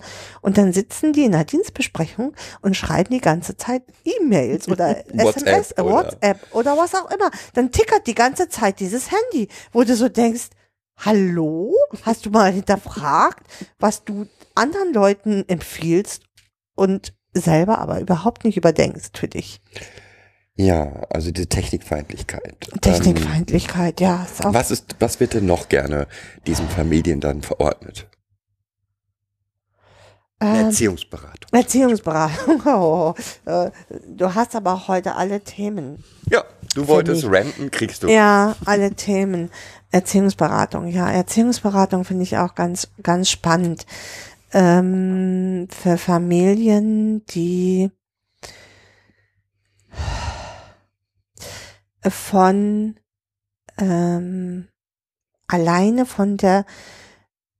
und 0.40 0.56
dann 0.58 0.72
sitzen 0.72 1.12
die 1.12 1.24
in 1.24 1.34
einer 1.34 1.44
Dienstbesprechung 1.44 2.34
und 2.62 2.76
schreiben 2.76 3.10
die 3.12 3.20
ganze 3.20 3.56
Zeit 3.56 3.82
E-Mails 4.04 4.68
oder 4.68 4.96
WhatsApp 5.12 5.46
SMS, 5.46 5.78
oder- 5.78 5.84
WhatsApp 5.84 6.38
oder 6.52 6.76
was 6.76 6.94
auch 6.94 7.10
immer. 7.10 7.30
Dann 7.54 7.70
tickert 7.72 8.06
die 8.06 8.14
ganze 8.14 8.48
Zeit 8.48 8.80
dieses 8.80 9.10
Handy, 9.10 9.48
wo 9.72 9.84
du 9.84 9.94
so 9.94 10.08
denkst, 10.08 10.48
hallo, 10.96 11.74
hast 12.02 12.26
du 12.26 12.30
mal 12.30 12.52
hinterfragt, 12.52 13.46
was 13.78 14.04
du 14.04 14.26
anderen 14.54 14.92
Leuten 14.92 15.44
empfiehlst 15.48 16.22
und 16.74 17.14
selber 17.32 17.78
aber 17.78 18.00
überhaupt 18.00 18.44
nicht 18.44 18.56
überdenkst 18.56 19.16
für 19.18 19.28
dich. 19.28 19.60
Ja, 20.56 21.06
also 21.08 21.30
diese 21.30 21.48
Technikfeindlichkeit. 21.48 22.68
Ähm, 22.72 22.80
Technikfeindlichkeit, 22.82 24.00
ja, 24.00 24.24
ist 24.24 24.44
was 24.44 24.70
ist, 24.70 24.96
was 24.98 25.18
wird 25.20 25.34
denn 25.34 25.46
noch 25.46 25.68
gerne 25.68 26.06
diesen 26.46 26.68
Familien 26.68 27.20
dann 27.20 27.40
verordnet? 27.40 28.08
Ähm, 30.40 30.66
Erziehungsberatung. 30.66 31.50
Erziehungsberatung. 31.52 32.62
Oh, 32.66 33.14
äh, 33.46 33.70
du 34.08 34.34
hast 34.34 34.54
aber 34.54 34.74
auch 34.74 34.88
heute 34.88 35.14
alle 35.16 35.40
Themen. 35.40 36.02
Ja, 36.30 36.44
du 36.74 36.88
wolltest 36.88 37.24
ranten, 37.26 37.70
kriegst 37.70 38.02
du. 38.02 38.08
Ja, 38.08 38.56
alle 38.64 38.94
Themen. 38.94 39.50
Erziehungsberatung, 39.92 40.86
ja, 40.86 41.10
Erziehungsberatung 41.10 42.04
finde 42.04 42.22
ich 42.22 42.36
auch 42.38 42.54
ganz, 42.54 42.88
ganz 43.02 43.28
spannend. 43.28 43.86
Ähm, 44.52 45.68
für 45.70 45.98
Familien, 45.98 47.24
die 47.26 47.90
von 52.08 52.96
ähm, 53.78 54.68
alleine 55.48 56.06
von 56.06 56.36
der 56.36 56.64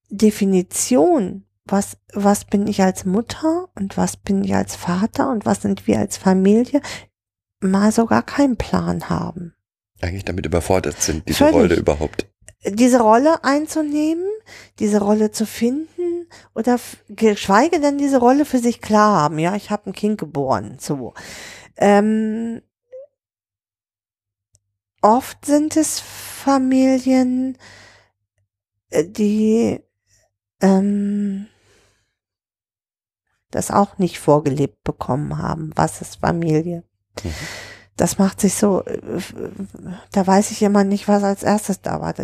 Definition, 0.09 1.45
was, 1.71 1.97
was 2.13 2.45
bin 2.45 2.67
ich 2.67 2.83
als 2.83 3.05
Mutter 3.05 3.69
und 3.75 3.97
was 3.97 4.17
bin 4.17 4.45
ich 4.45 4.55
als 4.55 4.77
Vater 4.77 5.31
und 5.31 5.47
was 5.47 5.63
sind 5.63 5.87
wir 5.87 5.99
als 5.99 6.17
Familie, 6.17 6.81
mal 7.61 7.93
sogar 7.93 8.23
keinen 8.23 8.57
Plan 8.57 9.09
haben. 9.09 9.55
Eigentlich 10.01 10.25
damit 10.25 10.47
überfordert 10.47 11.01
sind, 11.01 11.29
diese 11.29 11.39
Völlig. 11.39 11.55
Rolle 11.55 11.75
überhaupt. 11.77 12.27
diese 12.65 13.01
Rolle 13.01 13.45
einzunehmen, 13.45 14.27
diese 14.79 15.01
Rolle 15.01 15.31
zu 15.31 15.47
finden 15.47 16.29
oder 16.55 16.79
geschweige 17.09 17.81
denn 17.81 17.99
diese 17.99 18.19
Rolle 18.19 18.45
für 18.45 18.59
sich 18.59 18.81
klar 18.81 19.21
haben. 19.21 19.39
Ja, 19.39 19.57
ich 19.57 19.71
habe 19.71 19.91
ein 19.91 19.93
Kind 19.93 20.19
geboren. 20.19 20.79
So. 20.81 21.15
Ähm, 21.77 22.63
oft 25.03 25.45
sind 25.45 25.77
es 25.77 26.01
Familien, 26.01 27.59
äh, 28.91 29.05
die 29.05 29.81
ähm, 30.61 31.47
das 33.51 33.71
auch 33.71 33.99
nicht 33.99 34.19
vorgelebt 34.19 34.83
bekommen 34.85 35.39
haben. 35.39 35.73
Was 35.77 36.01
ist 36.01 36.21
Familie? 36.21 36.85
Mhm. 37.23 37.33
Das 37.97 38.19
macht 38.19 38.41
sich 38.41 38.55
so, 38.55 38.83
äh, 38.85 39.21
da 40.13 40.27
weiß 40.27 40.53
ich 40.53 40.63
immer 40.63 40.85
nicht, 40.85 41.07
was 41.07 41.23
als 41.23 41.43
erstes 41.43 41.83
da 41.83 42.01
war. 42.01 42.15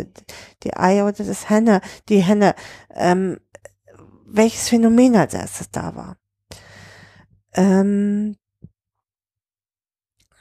Die- 0.63 0.75
Ei 0.75 1.03
oder 1.03 1.23
das 1.23 1.49
Henne, 1.49 1.81
die 2.09 2.19
Henne, 2.19 2.55
ähm, 2.89 3.39
welches 4.25 4.69
Phänomen 4.69 5.15
als 5.15 5.33
erstes 5.33 5.69
da 5.69 5.95
war. 5.95 6.17
Ähm, 7.53 8.37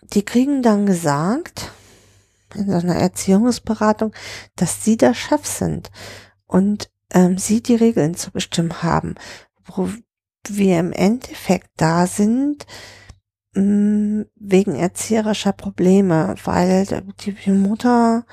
die 0.03 0.25
kriegen 0.25 0.63
dann 0.63 0.87
gesagt, 0.87 1.73
in 2.55 2.67
so 2.71 2.77
einer 2.77 2.97
Erziehungsberatung, 2.97 4.15
dass 4.55 4.85
sie 4.85 4.97
der 4.97 5.15
Chef 5.15 5.45
sind 5.47 5.91
und 6.47 6.91
ähm, 7.11 7.37
sie 7.39 7.63
die 7.63 7.75
Regeln 7.75 8.15
zu 8.15 8.31
bestimmen 8.31 8.83
haben, 8.83 9.17
wir 10.55 10.79
im 10.79 10.93
Endeffekt 10.93 11.71
da 11.77 12.07
sind, 12.07 12.67
mh, 13.55 14.27
wegen 14.37 14.75
erzieherischer 14.75 15.53
Probleme, 15.53 16.35
weil 16.45 16.87
die 17.21 17.51
Mutter 17.51 18.25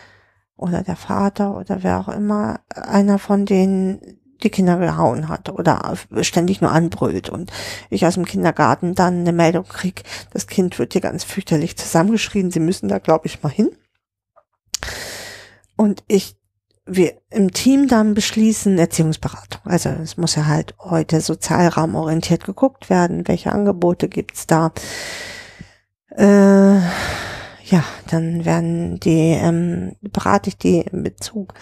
oder 0.55 0.84
der 0.84 0.95
Vater 0.95 1.57
oder 1.57 1.84
wer 1.84 1.99
auch 1.99 2.09
immer 2.09 2.61
einer 2.70 3.20
von 3.20 3.45
denen 3.45 4.20
die 4.43 4.49
Kinder 4.49 4.78
gehauen 4.78 5.30
hat 5.30 5.49
oder 5.49 5.95
ständig 6.22 6.61
nur 6.61 6.72
anbrüllt 6.72 7.30
und 7.30 7.51
ich 7.89 8.05
aus 8.05 8.16
dem 8.16 8.26
Kindergarten 8.26 8.93
dann 8.93 9.22
eine 9.22 9.32
Meldung 9.32 9.66
krieg, 9.66 10.03
das 10.32 10.47
Kind 10.47 10.78
wird 10.80 10.93
hier 10.93 11.01
ganz 11.01 11.24
fürchterlich 11.24 11.78
zusammengeschrien, 11.78 12.51
sie 12.51 12.59
müssen 12.59 12.89
da 12.89 12.99
glaube 12.99 13.28
ich 13.28 13.41
mal 13.41 13.51
hin. 13.51 13.70
Und 15.76 16.03
ich 16.07 16.36
wir 16.86 17.14
im 17.30 17.52
Team 17.52 17.88
dann 17.88 18.14
beschließen 18.14 18.78
Erziehungsberatung. 18.78 19.62
Also 19.66 19.90
es 19.90 20.18
muss 20.18 20.36
ja 20.36 20.46
halt 20.48 20.76
heute 20.80 21.22
sozialraumorientiert 21.22 22.44
geguckt 22.44 22.90
werden, 22.90 23.28
welche 23.28 23.52
Angebote 23.54 24.10
gibt's 24.10 24.48
da. 24.48 24.72
Äh, 26.16 26.76
ja, 26.78 27.84
dann 28.10 28.46
werden 28.46 29.00
die, 29.00 29.32
ähm, 29.32 29.96
berate 30.02 30.50
ich 30.50 30.58
die 30.58 30.80
in 30.82 31.04
Bezug 31.04 31.54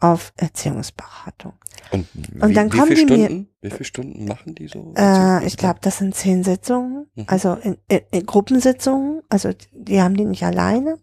auf 0.00 0.32
Erziehungsberatung. 0.36 1.54
Und, 1.90 2.06
wie, 2.12 2.40
Und 2.42 2.54
dann 2.54 2.70
wie 2.72 2.76
kommen 2.76 2.88
viele 2.96 3.06
die 3.06 3.16
mir- 3.16 3.24
Stunden, 3.26 3.48
wie 3.62 3.70
viele 3.70 3.84
Stunden 3.84 4.24
machen 4.26 4.54
die 4.54 4.68
so? 4.68 4.92
Äh, 4.96 5.46
ich 5.46 5.56
glaube, 5.56 5.78
das 5.80 5.98
sind 5.98 6.14
zehn 6.14 6.44
Sitzungen, 6.44 7.06
Mhm. 7.14 7.24
also 7.28 7.54
in, 7.54 7.78
in, 7.88 8.00
in 8.10 8.26
Gruppensitzungen, 8.26 9.22
also 9.28 9.50
die 9.72 10.02
haben 10.02 10.16
die 10.16 10.24
nicht 10.24 10.44
alleine. 10.44 10.98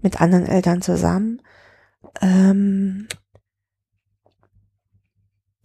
mit 0.00 0.20
anderen 0.20 0.46
Eltern 0.46 0.80
zusammen. 0.80 1.42
Ähm, 2.20 3.08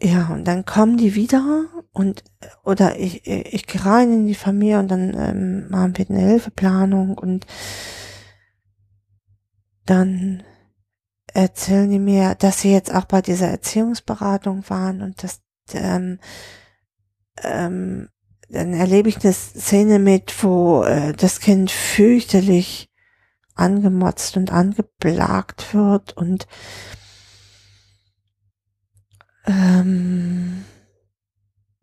ja, 0.02 0.28
und 0.34 0.46
dann 0.46 0.66
kommen 0.66 0.98
die 0.98 1.16
wieder 1.16 1.66
und 1.94 2.24
oder 2.64 3.00
ich, 3.00 3.26
ich, 3.26 3.68
gehe 3.68 3.86
rein 3.86 4.12
in 4.12 4.28
die 4.28 4.36
Familie 4.36 4.80
und 4.80 4.90
dann 4.90 5.14
ähm, 5.18 5.70
machen 5.70 5.98
wir 5.98 6.10
eine 6.10 6.20
Hilfeplanung 6.20 7.18
und 7.18 7.46
dann 9.86 10.44
erzählen 11.34 11.90
die 11.90 12.00
mir, 12.00 12.36
dass 12.36 12.62
sie 12.62 12.72
jetzt 12.72 12.94
auch 12.94 13.06
bei 13.06 13.22
dieser 13.22 13.48
Erziehungsberatung 13.48 14.70
waren 14.70 15.02
und 15.02 15.24
dass 15.24 15.42
ähm, 15.74 16.20
ähm, 17.42 18.10
dann 18.50 18.74
erlebe 18.74 19.10
ich 19.10 19.24
eine 19.24 19.34
Szene 19.34 20.00
mit, 20.00 20.44
wo 20.44 20.84
äh, 20.84 21.14
das 21.14 21.40
Kind 21.40 21.72
fürchterlich 21.72 22.90
angemotzt 23.56 24.38
und 24.38 24.52
angeplagt 24.52 25.74
wird 25.74 26.16
und 26.18 26.48
ähm, 29.46 30.64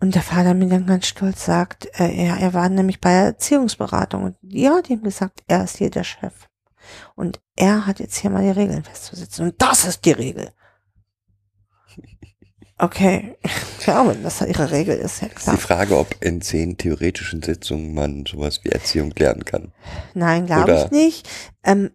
und 0.00 0.14
der 0.14 0.22
Vater 0.22 0.54
mir 0.54 0.68
dann 0.68 0.86
ganz 0.86 1.06
stolz 1.06 1.44
sagt, 1.44 1.86
äh, 2.00 2.10
er, 2.10 2.38
er 2.38 2.54
war 2.54 2.68
nämlich 2.70 3.00
bei 3.00 3.10
der 3.10 3.24
Erziehungsberatung 3.24 4.24
und 4.24 4.36
die 4.40 4.68
haben 4.68 5.02
gesagt, 5.02 5.42
er 5.46 5.64
ist 5.64 5.76
hier 5.76 5.90
der 5.90 6.04
Chef. 6.04 6.48
Und 7.14 7.40
er 7.54 7.86
hat 7.86 8.00
jetzt 8.00 8.16
hier 8.16 8.30
mal 8.30 8.42
die 8.42 8.50
Regeln 8.50 8.82
festzusetzen. 8.82 9.46
Und 9.46 9.60
das 9.60 9.84
ist 9.84 10.04
die 10.06 10.12
Regel. 10.12 10.52
Okay, 12.82 13.36
ich 13.42 13.84
glaube, 13.84 14.14
dass 14.14 14.38
das 14.38 14.48
ihre 14.48 14.70
Regel 14.70 14.96
ist, 14.96 15.20
ja 15.20 15.28
klar. 15.28 15.54
die 15.54 15.60
Frage, 15.60 15.98
ob 15.98 16.16
in 16.24 16.40
zehn 16.40 16.78
theoretischen 16.78 17.42
Sitzungen 17.42 17.92
man 17.92 18.24
sowas 18.24 18.60
wie 18.64 18.70
Erziehung 18.70 19.12
lernen 19.18 19.44
kann. 19.44 19.72
Nein, 20.14 20.46
glaube 20.46 20.84
ich 20.84 20.90
nicht. 20.90 21.28
Ähm, 21.62 21.90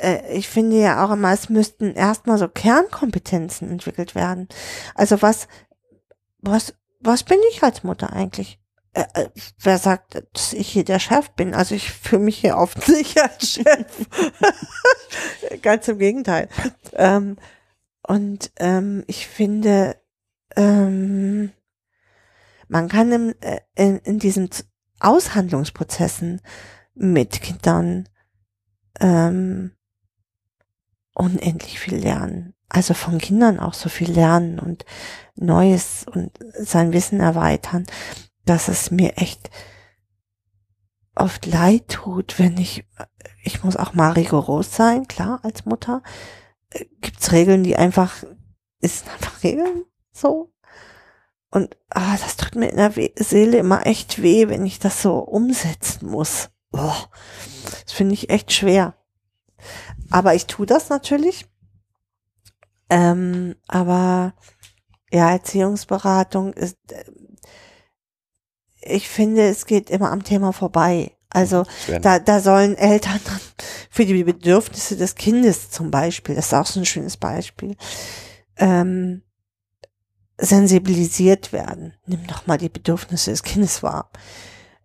äh, 0.00 0.32
ich 0.32 0.48
finde 0.48 0.80
ja 0.80 1.04
auch 1.04 1.10
immer, 1.10 1.30
es 1.32 1.50
müssten 1.50 1.92
erstmal 1.92 2.38
so 2.38 2.48
Kernkompetenzen 2.48 3.70
entwickelt 3.70 4.14
werden. 4.14 4.48
Also 4.94 5.20
was, 5.20 5.46
was, 6.38 6.72
was 7.00 7.22
bin 7.22 7.38
ich 7.50 7.62
als 7.62 7.84
Mutter 7.84 8.10
eigentlich? 8.10 8.58
Äh, 8.94 9.04
äh, 9.12 9.28
wer 9.58 9.76
sagt, 9.76 10.24
dass 10.32 10.54
ich 10.54 10.68
hier 10.68 10.84
der 10.84 11.00
Chef 11.00 11.30
bin? 11.32 11.52
Also 11.52 11.74
ich 11.74 11.90
fühle 11.90 12.22
mich 12.22 12.38
hier 12.38 12.56
oft 12.56 12.88
nicht 12.88 13.20
als 13.20 13.50
Chef. 13.50 13.86
Ganz 15.62 15.86
im 15.86 15.98
Gegenteil. 15.98 16.48
Ähm, 16.94 17.36
und 18.06 18.52
ähm, 18.56 19.04
ich 19.06 19.26
finde, 19.26 19.96
ähm, 20.56 21.52
man 22.68 22.88
kann 22.88 23.12
im, 23.12 23.34
äh, 23.40 23.60
in, 23.74 23.98
in 23.98 24.18
diesen 24.18 24.50
Aushandlungsprozessen 25.00 26.40
mit 26.94 27.42
Kindern 27.42 28.08
ähm, 29.00 29.72
unendlich 31.14 31.80
viel 31.80 31.96
lernen. 31.96 32.54
Also 32.68 32.94
von 32.94 33.18
Kindern 33.18 33.58
auch 33.58 33.74
so 33.74 33.88
viel 33.88 34.10
lernen 34.10 34.60
und 34.60 34.84
Neues 35.34 36.06
und 36.06 36.38
sein 36.58 36.92
Wissen 36.92 37.18
erweitern, 37.18 37.86
dass 38.44 38.68
es 38.68 38.90
mir 38.90 39.16
echt 39.18 39.50
oft 41.16 41.46
leid 41.46 41.88
tut, 41.88 42.38
wenn 42.38 42.56
ich, 42.56 42.86
ich 43.42 43.64
muss 43.64 43.76
auch 43.76 43.94
mal 43.94 44.12
rigoros 44.12 44.74
sein, 44.74 45.08
klar, 45.08 45.40
als 45.42 45.64
Mutter. 45.64 46.02
Äh, 46.70 46.84
Gibt's 47.00 47.32
Regeln, 47.32 47.64
die 47.64 47.76
einfach, 47.76 48.24
ist 48.80 49.08
einfach 49.10 49.42
Regeln, 49.42 49.84
so. 50.12 50.52
Und 51.50 51.76
ah, 51.90 52.16
das 52.16 52.36
tut 52.36 52.54
mir 52.54 52.68
in 52.68 52.76
der 52.76 52.96
We 52.96 53.10
Seele 53.16 53.58
immer 53.58 53.86
echt 53.86 54.22
weh, 54.22 54.48
wenn 54.48 54.64
ich 54.64 54.78
das 54.78 55.02
so 55.02 55.18
umsetzen 55.18 56.08
muss. 56.08 56.50
Oh, 56.72 56.94
das 57.84 57.92
finde 57.92 58.14
ich 58.14 58.30
echt 58.30 58.52
schwer. 58.52 58.94
Aber 60.10 60.34
ich 60.34 60.46
tue 60.46 60.66
das 60.66 60.88
natürlich. 60.88 61.46
Ähm, 62.88 63.56
aber 63.68 64.34
ja, 65.12 65.30
Erziehungsberatung 65.30 66.52
ist, 66.52 66.76
äh, 66.90 67.04
ich 68.82 69.08
finde, 69.08 69.42
es 69.48 69.66
geht 69.66 69.90
immer 69.90 70.10
am 70.10 70.24
Thema 70.24 70.52
vorbei. 70.52 71.12
Also 71.32 71.64
da, 72.02 72.18
da 72.18 72.40
sollen 72.40 72.76
Eltern 72.76 73.20
dann 73.24 73.40
für 73.90 74.04
die 74.04 74.24
Bedürfnisse 74.24 74.96
des 74.96 75.14
Kindes 75.14 75.70
zum 75.70 75.90
Beispiel, 75.90 76.34
das 76.34 76.46
ist 76.46 76.54
auch 76.54 76.66
so 76.66 76.80
ein 76.80 76.86
schönes 76.86 77.16
Beispiel, 77.16 77.76
ähm, 78.56 79.22
sensibilisiert 80.40 81.52
werden. 81.52 81.94
Nimm 82.06 82.26
doch 82.26 82.46
mal 82.46 82.58
die 82.58 82.68
Bedürfnisse 82.68 83.30
des 83.30 83.42
Kindes 83.42 83.82
wahr. 83.82 84.10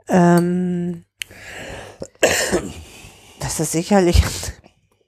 Ähm, 0.07 1.05
das 3.39 3.59
ist 3.59 3.71
sicherlich 3.71 4.21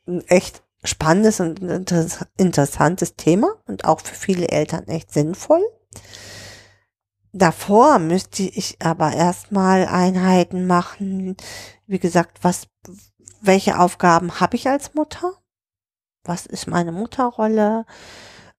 ein 0.08 0.26
echt 0.28 0.64
spannendes 0.84 1.40
und 1.40 1.60
inter 1.60 2.08
interessantes 2.38 3.16
Thema 3.16 3.56
und 3.66 3.86
auch 3.86 4.00
für 4.00 4.16
viele 4.16 4.48
Eltern 4.48 4.88
echt 4.88 5.12
sinnvoll. 5.12 5.62
Davor 7.34 8.00
müsste 8.00 8.44
ich 8.44 8.78
aber 8.82 9.14
erstmal 9.14 9.86
Einheiten 9.86 10.66
machen. 10.66 11.36
Wie 11.86 12.00
gesagt, 12.00 12.40
was, 12.42 12.68
welche 13.42 13.80
Aufgaben 13.80 14.40
habe 14.40 14.56
ich 14.56 14.68
als 14.68 14.94
Mutter? 14.94 15.34
Was 16.24 16.46
ist 16.46 16.68
meine 16.68 16.92
Mutterrolle? 16.92 17.86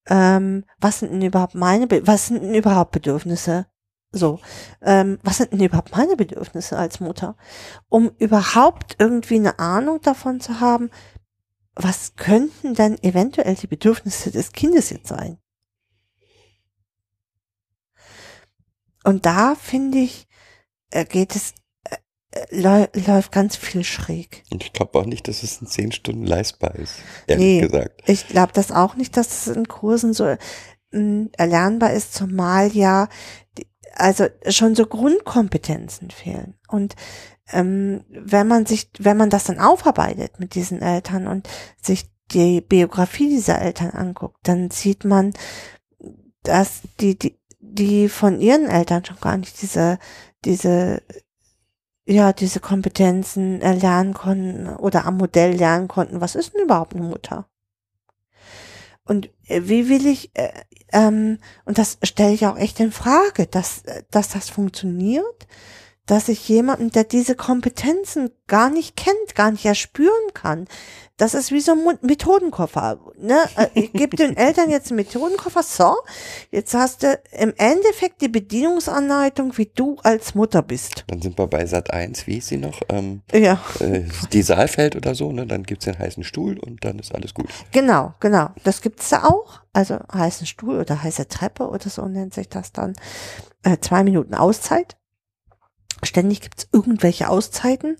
Ähm, 0.09 0.65
was 0.79 0.99
sind 0.99 1.13
denn 1.13 1.21
überhaupt 1.21 1.55
meine, 1.55 1.87
Be 1.87 2.05
was 2.05 2.27
sind 2.27 2.41
denn 2.43 2.55
überhaupt 2.55 2.91
Bedürfnisse? 2.91 3.67
So, 4.11 4.39
ähm, 4.81 5.19
was 5.23 5.37
sind 5.37 5.53
denn 5.53 5.61
überhaupt 5.61 5.91
meine 5.95 6.15
Bedürfnisse 6.15 6.77
als 6.77 6.99
Mutter? 6.99 7.37
Um 7.89 8.11
überhaupt 8.17 8.95
irgendwie 8.97 9.35
eine 9.35 9.59
Ahnung 9.59 10.01
davon 10.01 10.39
zu 10.41 10.59
haben, 10.59 10.89
was 11.75 12.15
könnten 12.15 12.73
denn 12.73 13.01
eventuell 13.03 13.55
die 13.55 13.67
Bedürfnisse 13.67 14.31
des 14.31 14.51
Kindes 14.51 14.89
jetzt 14.89 15.07
sein? 15.07 15.37
Und 19.03 19.25
da 19.25 19.55
finde 19.55 19.99
ich, 19.99 20.27
äh, 20.91 21.05
geht 21.05 21.35
es, 21.35 21.53
läuft 22.51 23.31
ganz 23.31 23.55
viel 23.55 23.83
schräg. 23.83 24.43
Und 24.51 24.63
ich 24.63 24.73
glaube 24.73 24.99
auch 24.99 25.05
nicht, 25.05 25.27
dass 25.27 25.43
es 25.43 25.61
in 25.61 25.67
zehn 25.67 25.91
Stunden 25.91 26.25
leistbar 26.25 26.75
ist. 26.75 26.95
Ehrlich 27.27 27.45
Nee. 27.45 27.61
gesagt. 27.61 28.01
Ich 28.05 28.27
glaube 28.27 28.51
das 28.53 28.71
auch 28.71 28.95
nicht, 28.95 29.17
dass 29.17 29.47
es 29.47 29.55
in 29.55 29.67
Kursen 29.67 30.13
so 30.13 30.35
mh, 30.91 31.29
erlernbar 31.37 31.93
ist, 31.93 32.13
zumal 32.13 32.67
ja 32.71 33.07
die, 33.57 33.67
also 33.95 34.27
schon 34.47 34.75
so 34.75 34.85
Grundkompetenzen 34.85 36.11
fehlen. 36.11 36.55
Und 36.67 36.95
ähm, 37.51 38.03
wenn 38.09 38.47
man 38.47 38.67
sich, 38.67 38.89
wenn 38.99 39.17
man 39.17 39.31
das 39.31 39.45
dann 39.45 39.59
aufarbeitet 39.59 40.39
mit 40.39 40.53
diesen 40.53 40.81
Eltern 40.83 41.27
und 41.27 41.49
sich 41.81 42.09
die 42.31 42.61
Biografie 42.61 43.29
dieser 43.29 43.59
Eltern 43.59 43.89
anguckt, 43.89 44.37
dann 44.43 44.69
sieht 44.69 45.03
man, 45.03 45.33
dass 46.43 46.81
die, 46.99 47.17
die, 47.17 47.39
die 47.59 48.07
von 48.07 48.39
ihren 48.39 48.67
Eltern 48.67 49.03
schon 49.03 49.19
gar 49.19 49.35
nicht 49.35 49.59
diese, 49.63 49.97
diese, 50.45 51.01
ja, 52.09 52.33
diese 52.33 52.59
Kompetenzen 52.59 53.61
erlernen 53.61 54.13
konnten 54.13 54.67
oder 54.67 55.05
am 55.05 55.17
Modell 55.17 55.55
lernen 55.55 55.87
konnten. 55.87 56.21
Was 56.21 56.35
ist 56.35 56.53
denn 56.53 56.63
überhaupt 56.63 56.95
eine 56.95 57.05
Mutter? 57.05 57.47
Und 59.05 59.29
äh, 59.47 59.61
wie 59.65 59.89
will 59.89 60.07
ich, 60.07 60.31
äh, 60.33 60.51
ähm, 60.91 61.37
und 61.65 61.77
das 61.77 61.97
stelle 62.03 62.33
ich 62.33 62.47
auch 62.47 62.57
echt 62.57 62.79
in 62.79 62.91
Frage, 62.91 63.45
dass, 63.45 63.83
äh, 63.83 64.03
dass 64.09 64.29
das 64.29 64.49
funktioniert, 64.49 65.47
dass 66.07 66.29
ich 66.29 66.49
jemanden, 66.49 66.89
der 66.89 67.03
diese 67.03 67.35
Kompetenzen 67.35 68.31
gar 68.47 68.71
nicht 68.71 68.95
kennt, 68.95 69.35
gar 69.35 69.51
nicht 69.51 69.65
erspüren 69.65 70.33
kann, 70.33 70.67
das 71.19 71.33
ist 71.35 71.51
wie 71.51 71.59
so 71.59 71.73
ein 71.73 71.97
Methodenkoffer. 72.01 72.99
Ne? 73.19 73.37
Äh, 73.55 73.67
Ich 73.73 73.93
gebe 73.93 74.15
den 74.17 74.35
Eltern 74.35 74.69
jetzt 74.71 74.87
einen 74.89 74.95
Methodenkoffer, 74.95 75.61
so, 75.61 75.95
jetzt 76.49 76.73
hast 76.73 77.03
du 77.03 77.19
im 77.37 77.53
Endeffekt 77.57 78.21
die 78.21 78.29
Bedienungsanleitung, 78.29 79.57
wie 79.57 79.67
du 79.67 79.97
als 80.03 80.33
Mutter 80.33 80.61
bist. 80.63 81.03
Dann 81.07 81.21
sind 81.21 81.37
wir 81.37 81.47
bei 81.47 81.65
Sat 81.65 81.91
1, 81.91 82.25
wie 82.25 82.37
ist 82.37 82.47
sie 82.47 82.57
noch? 82.57 82.81
Ähm, 82.89 83.21
Ja. 83.31 83.61
äh, 83.79 84.03
die 84.33 84.41
Saalfeld 84.41 84.95
oder 84.95 85.13
so, 85.13 85.31
ne? 85.31 85.45
Dann 85.45 85.63
gibt's 85.63 85.85
den 85.85 85.99
heißen 85.99 86.23
Stuhl 86.23 86.57
und 86.57 86.83
dann 86.83 86.97
ist 86.99 87.13
alles 87.13 87.33
gut. 87.33 87.49
Genau, 87.71 88.13
genau. 88.19 88.49
Das 88.63 88.81
gibt's 88.81 89.09
da 89.09 89.25
auch. 89.25 89.59
Also 89.73 89.99
heißen 90.11 90.47
Stuhl 90.47 90.79
oder 90.79 91.03
heiße 91.03 91.27
Treppe 91.27 91.67
oder 91.69 91.89
so 91.89 92.05
nennt 92.07 92.33
sich 92.33 92.49
das 92.49 92.71
dann. 92.71 92.93
Äh, 93.63 93.77
zwei 93.81 94.03
Minuten 94.03 94.33
Auszeit. 94.33 94.95
Ständig 96.01 96.39
gibt's 96.39 96.65
irgendwelche 96.71 97.27
Auszeiten, 97.29 97.97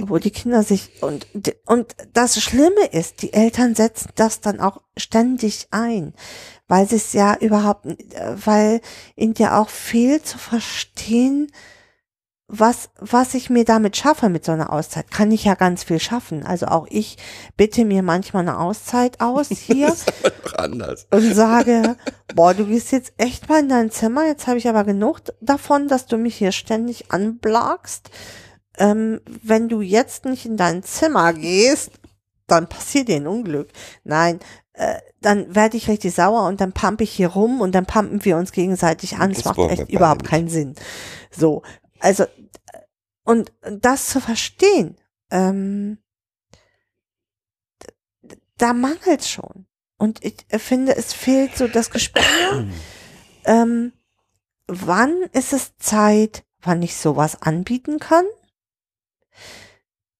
wo 0.00 0.18
die 0.18 0.30
Kinder 0.30 0.62
sich 0.62 1.02
und 1.02 1.26
und 1.66 1.94
das 2.12 2.40
Schlimme 2.40 2.86
ist, 2.92 3.22
die 3.22 3.32
Eltern 3.32 3.74
setzen 3.74 4.10
das 4.14 4.40
dann 4.40 4.60
auch 4.60 4.82
ständig 4.96 5.68
ein, 5.70 6.14
weil 6.66 6.88
sie 6.88 6.96
es 6.96 7.12
ja 7.12 7.36
überhaupt, 7.36 7.86
äh, 7.86 8.34
weil 8.44 8.80
ihnen 9.16 9.34
ja 9.38 9.60
auch 9.60 9.68
fehlt 9.68 10.26
zu 10.26 10.38
verstehen, 10.38 11.50
was, 12.48 12.88
was 12.98 13.34
ich 13.34 13.50
mir 13.50 13.64
damit 13.64 13.98
schaffe 13.98 14.30
mit 14.30 14.44
so 14.44 14.52
einer 14.52 14.72
Auszeit, 14.72 15.10
kann 15.10 15.30
ich 15.30 15.44
ja 15.44 15.54
ganz 15.54 15.84
viel 15.84 16.00
schaffen. 16.00 16.46
Also 16.46 16.66
auch 16.66 16.86
ich 16.88 17.18
bitte 17.58 17.84
mir 17.84 18.02
manchmal 18.02 18.42
eine 18.42 18.58
Auszeit 18.58 19.20
aus 19.20 19.48
hier 19.50 19.94
anders. 20.56 21.06
und 21.10 21.34
sage, 21.34 21.96
boah, 22.34 22.54
du 22.54 22.64
gehst 22.64 22.90
jetzt 22.90 23.12
echt 23.18 23.50
mal 23.50 23.60
in 23.60 23.68
dein 23.68 23.90
Zimmer, 23.90 24.26
jetzt 24.26 24.46
habe 24.46 24.56
ich 24.56 24.66
aber 24.66 24.84
genug 24.84 25.20
davon, 25.42 25.88
dass 25.88 26.06
du 26.06 26.16
mich 26.16 26.36
hier 26.36 26.52
ständig 26.52 27.12
anblagst. 27.12 28.10
Ähm, 28.78 29.20
wenn 29.42 29.68
du 29.68 29.80
jetzt 29.80 30.24
nicht 30.24 30.46
in 30.46 30.56
dein 30.56 30.82
Zimmer 30.82 31.32
gehst, 31.32 31.90
dann 32.46 32.68
passiert 32.68 33.08
dir 33.08 33.16
ein 33.16 33.26
Unglück. 33.26 33.68
Nein, 34.04 34.40
äh, 34.72 34.98
dann 35.20 35.54
werde 35.54 35.76
ich 35.76 35.88
richtig 35.88 36.14
sauer 36.14 36.46
und 36.46 36.60
dann 36.60 36.72
pump 36.72 37.00
ich 37.00 37.10
hier 37.10 37.28
rum 37.28 37.60
und 37.60 37.74
dann 37.74 37.86
pumpen 37.86 38.24
wir 38.24 38.36
uns 38.36 38.52
gegenseitig 38.52 39.16
an. 39.16 39.32
Das, 39.32 39.42
Das 39.42 39.56
macht 39.56 39.70
echt 39.70 39.90
überhaupt 39.90 40.22
nicht. 40.22 40.30
keinen 40.30 40.48
Sinn. 40.48 40.74
So, 41.30 41.62
also 42.00 42.24
und 43.24 43.52
das 43.60 44.08
zu 44.08 44.20
verstehen, 44.20 44.96
ähm, 45.30 45.98
da 48.56 48.72
mangelt 48.72 49.24
schon. 49.24 49.66
Und 49.98 50.24
ich 50.24 50.46
äh, 50.48 50.58
finde, 50.58 50.96
es 50.96 51.12
fehlt 51.12 51.56
so 51.56 51.68
das 51.68 51.90
Gespür. 51.90 52.22
ähm, 53.44 53.92
wann 54.66 55.22
ist 55.32 55.52
es 55.52 55.76
Zeit, 55.76 56.44
wann 56.62 56.82
ich 56.82 56.96
sowas 56.96 57.42
anbieten 57.42 57.98
kann? 57.98 58.24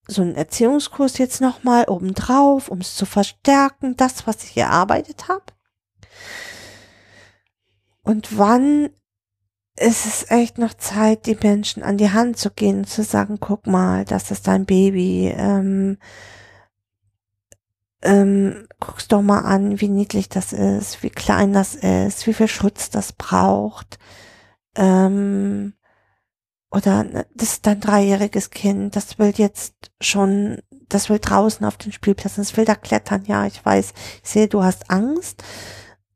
So 0.07 0.23
ein 0.23 0.35
Erziehungskurs 0.35 1.19
jetzt 1.19 1.41
nochmal 1.41 1.85
obendrauf, 1.89 2.69
um 2.69 2.79
es 2.79 2.95
zu 2.95 3.05
verstärken, 3.05 3.97
das, 3.97 4.27
was 4.27 4.45
ich 4.45 4.57
erarbeitet 4.57 5.29
habe. 5.29 5.45
Und 8.03 8.39
wann 8.39 8.91
ist 9.79 10.07
es 10.07 10.31
echt 10.31 10.59
noch 10.59 10.75
Zeit, 10.75 11.27
die 11.27 11.37
Menschen 11.41 11.83
an 11.83 11.99
die 11.99 12.11
Hand 12.11 12.39
zu 12.39 12.51
gehen 12.51 12.79
und 12.79 12.89
zu 12.89 13.03
sagen, 13.03 13.39
guck 13.41 13.67
mal, 13.67 14.05
das 14.05 14.31
ist 14.31 14.47
dein 14.49 14.65
Baby. 14.65 15.33
Ähm, 15.37 15.99
ähm, 18.03 18.67
guck's 18.81 19.09
doch 19.09 19.23
mal 19.23 19.41
an, 19.41 19.81
wie 19.81 19.89
niedlich 19.89 20.29
das 20.29 20.53
ist, 20.53 21.03
wie 21.03 21.11
klein 21.11 21.53
das 21.53 21.75
ist, 21.75 22.27
wie 22.27 22.35
viel 22.35 22.49
Schutz 22.49 22.91
das 22.91 23.13
braucht. 23.13 23.99
Ähm, 24.77 25.75
oder 26.71 27.05
ne, 27.05 27.27
das 27.35 27.55
ist 27.55 27.67
dein 27.67 27.81
dreijähriges 27.81 28.51
Kind, 28.51 28.95
das 28.95 29.19
will 29.19 29.33
jetzt 29.37 29.75
schon, 30.01 30.59
das 30.89 31.09
will 31.09 31.19
draußen 31.19 31.65
auf 31.67 31.77
den 31.79 31.93
Spielplatz, 31.93 32.37
das 32.37 32.57
will 32.57 32.65
da 32.65 32.75
klettern. 32.75 33.25
Ja, 33.27 33.47
ich 33.47 33.65
weiß, 33.65 33.93
ich 34.23 34.31
sehe, 34.31 34.49
du 34.49 34.63
hast 34.63 34.91
Angst. 34.91 35.43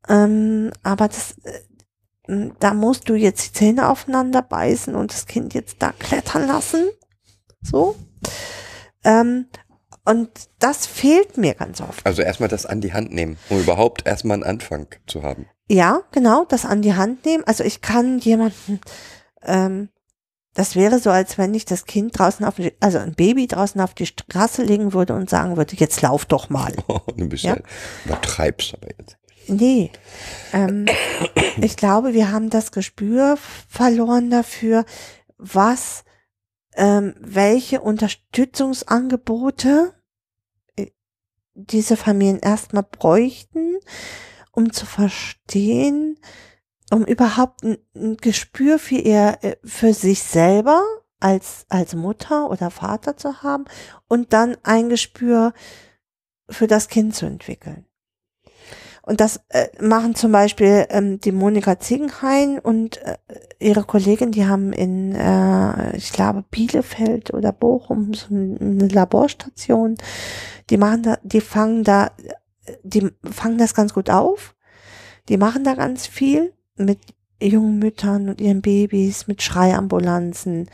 Ähm, 0.07 0.71
aber 0.83 1.07
das, 1.07 1.35
äh, 1.43 2.49
da 2.59 2.73
musst 2.73 3.09
du 3.09 3.15
jetzt 3.15 3.47
die 3.47 3.53
Zähne 3.53 3.89
aufeinander 3.89 4.41
beißen 4.41 4.95
und 4.95 5.11
das 5.11 5.25
Kind 5.25 5.53
jetzt 5.53 5.77
da 5.79 5.91
klettern 5.91 6.47
lassen. 6.47 6.89
So. 7.61 7.95
Ähm, 9.03 9.47
und 10.05 10.29
das 10.59 10.85
fehlt 10.85 11.37
mir 11.37 11.53
ganz 11.53 11.79
oft. 11.79 12.05
Also 12.05 12.21
erstmal 12.21 12.49
das 12.49 12.65
an 12.65 12.81
die 12.81 12.93
Hand 12.93 13.13
nehmen, 13.13 13.37
um 13.49 13.59
überhaupt 13.59 14.05
erstmal 14.05 14.35
einen 14.35 14.43
Anfang 14.43 14.87
zu 15.07 15.23
haben. 15.23 15.47
Ja, 15.69 16.01
genau, 16.11 16.45
das 16.45 16.65
an 16.65 16.81
die 16.81 16.93
Hand 16.93 17.25
nehmen. 17.25 17.43
Also 17.45 17.63
ich 17.63 17.81
kann 17.81 18.19
jemanden, 18.19 18.81
ähm, 19.43 19.89
das 20.53 20.75
wäre 20.75 20.99
so, 20.99 21.09
als 21.09 21.37
wenn 21.37 21.53
ich 21.53 21.65
das 21.65 21.85
Kind 21.85 22.17
draußen 22.17 22.45
auf, 22.45 22.55
die, 22.55 22.71
also 22.79 22.99
ein 22.99 23.15
Baby 23.15 23.47
draußen 23.47 23.81
auf 23.81 23.93
die 23.93 24.05
Straße 24.05 24.63
legen 24.63 24.93
würde 24.93 25.13
und 25.15 25.29
sagen 25.29 25.57
würde, 25.57 25.75
jetzt 25.75 26.01
lauf 26.01 26.25
doch 26.25 26.49
mal. 26.49 26.73
du 27.17 27.27
bist 27.27 27.43
Ja. 27.43 27.55
ja. 27.55 27.61
übertreibst 28.05 28.73
aber 28.75 28.87
jetzt. 28.97 29.17
Nee. 29.47 29.91
Ähm, 30.53 30.85
ich 31.57 31.75
glaube, 31.75 32.13
wir 32.13 32.31
haben 32.31 32.49
das 32.49 32.71
Gespür 32.71 33.37
verloren 33.67 34.29
dafür, 34.29 34.85
was, 35.37 36.05
ähm, 36.75 37.13
welche 37.19 37.81
Unterstützungsangebote 37.81 39.93
äh, 40.75 40.91
diese 41.55 41.97
Familien 41.97 42.39
erstmal 42.39 42.83
bräuchten, 42.83 43.79
um 44.51 44.71
zu 44.71 44.85
verstehen, 44.85 46.19
um 46.93 47.05
überhaupt 47.05 47.63
ein, 47.63 47.77
ein 47.95 48.17
Gespür 48.17 48.77
für 48.77 48.95
ihr, 48.95 49.37
äh, 49.41 49.55
für 49.63 49.93
sich 49.93 50.21
selber 50.21 50.83
als, 51.19 51.65
als 51.69 51.95
Mutter 51.95 52.49
oder 52.49 52.69
Vater 52.69 53.17
zu 53.17 53.41
haben 53.41 53.65
und 54.07 54.33
dann 54.33 54.57
ein 54.63 54.89
Gespür 54.89 55.53
für 56.49 56.67
das 56.67 56.89
Kind 56.89 57.15
zu 57.15 57.25
entwickeln. 57.25 57.85
Und 59.01 59.19
das 59.19 59.41
äh, 59.49 59.67
machen 59.81 60.15
zum 60.15 60.31
Beispiel 60.31 60.85
ähm, 60.89 61.19
die 61.19 61.31
Monika 61.31 61.79
Ziegenhain 61.79 62.59
und 62.59 63.01
äh, 63.01 63.17
ihre 63.59 63.83
Kollegin, 63.83 64.31
die 64.31 64.45
haben 64.45 64.71
in, 64.71 65.13
äh, 65.15 65.97
ich 65.97 66.13
glaube, 66.13 66.45
Bielefeld 66.51 67.33
oder 67.33 67.51
Bochum 67.51 68.13
so 68.13 68.27
eine 68.33 68.87
Laborstation. 68.87 69.97
Die 70.69 70.77
machen 70.77 71.03
da, 71.03 71.17
die 71.23 71.41
fangen 71.41 71.83
da, 71.83 72.11
die 72.83 73.09
fangen 73.29 73.57
das 73.57 73.73
ganz 73.73 73.93
gut 73.93 74.09
auf. 74.09 74.55
Die 75.27 75.37
machen 75.37 75.63
da 75.63 75.73
ganz 75.73 76.07
viel 76.07 76.53
mit 76.77 76.99
jungen 77.41 77.79
Müttern 77.79 78.29
und 78.29 78.41
ihren 78.41 78.61
Babys, 78.61 79.27
mit 79.27 79.41
Schreiambulanzen. 79.41 80.69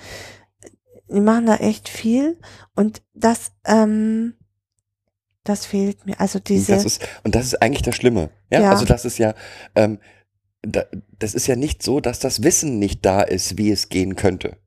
Die 1.11 1.19
machen 1.19 1.47
da 1.47 1.55
echt 1.55 1.89
viel 1.89 2.37
und 2.75 3.01
das, 3.13 3.51
ähm, 3.65 4.35
das 5.43 5.65
fehlt 5.65 6.05
mir. 6.05 6.19
Also 6.19 6.39
diese. 6.39 6.73
Das 6.73 6.85
ist, 6.85 7.07
und 7.23 7.33
das 7.33 7.45
ist 7.45 7.61
eigentlich 7.61 7.81
das 7.81 7.95
Schlimme. 7.95 8.29
Ja, 8.51 8.61
Ja. 8.61 8.69
also 8.71 8.85
das 8.85 9.05
ist 9.05 9.17
ja, 9.17 9.33
ähm, 9.75 9.99
da, 10.61 10.83
das 11.17 11.33
ist 11.33 11.47
ja 11.47 11.55
nicht 11.55 11.81
so, 11.81 11.99
dass 11.99 12.19
das 12.19 12.43
Wissen 12.43 12.77
nicht 12.77 13.05
da 13.05 13.21
ist, 13.21 13.57
wie 13.57 13.71
es 13.71 13.89
gehen 13.89 14.15
könnte. 14.15 14.57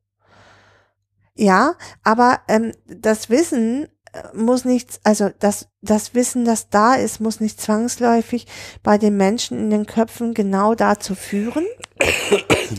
Ja, 1.35 1.75
aber 2.03 2.41
ähm, 2.47 2.73
das 2.85 3.29
Wissen 3.29 3.87
muss 4.33 4.65
nicht, 4.65 4.99
also 5.03 5.29
das, 5.39 5.69
das 5.81 6.13
Wissen, 6.13 6.45
das 6.45 6.69
da 6.69 6.95
ist, 6.95 7.19
muss 7.19 7.39
nicht 7.39 7.59
zwangsläufig 7.59 8.47
bei 8.83 8.97
den 8.97 9.17
Menschen 9.17 9.57
in 9.57 9.69
den 9.69 9.85
Köpfen 9.85 10.33
genau 10.33 10.75
dazu 10.75 11.15
führen. 11.15 11.65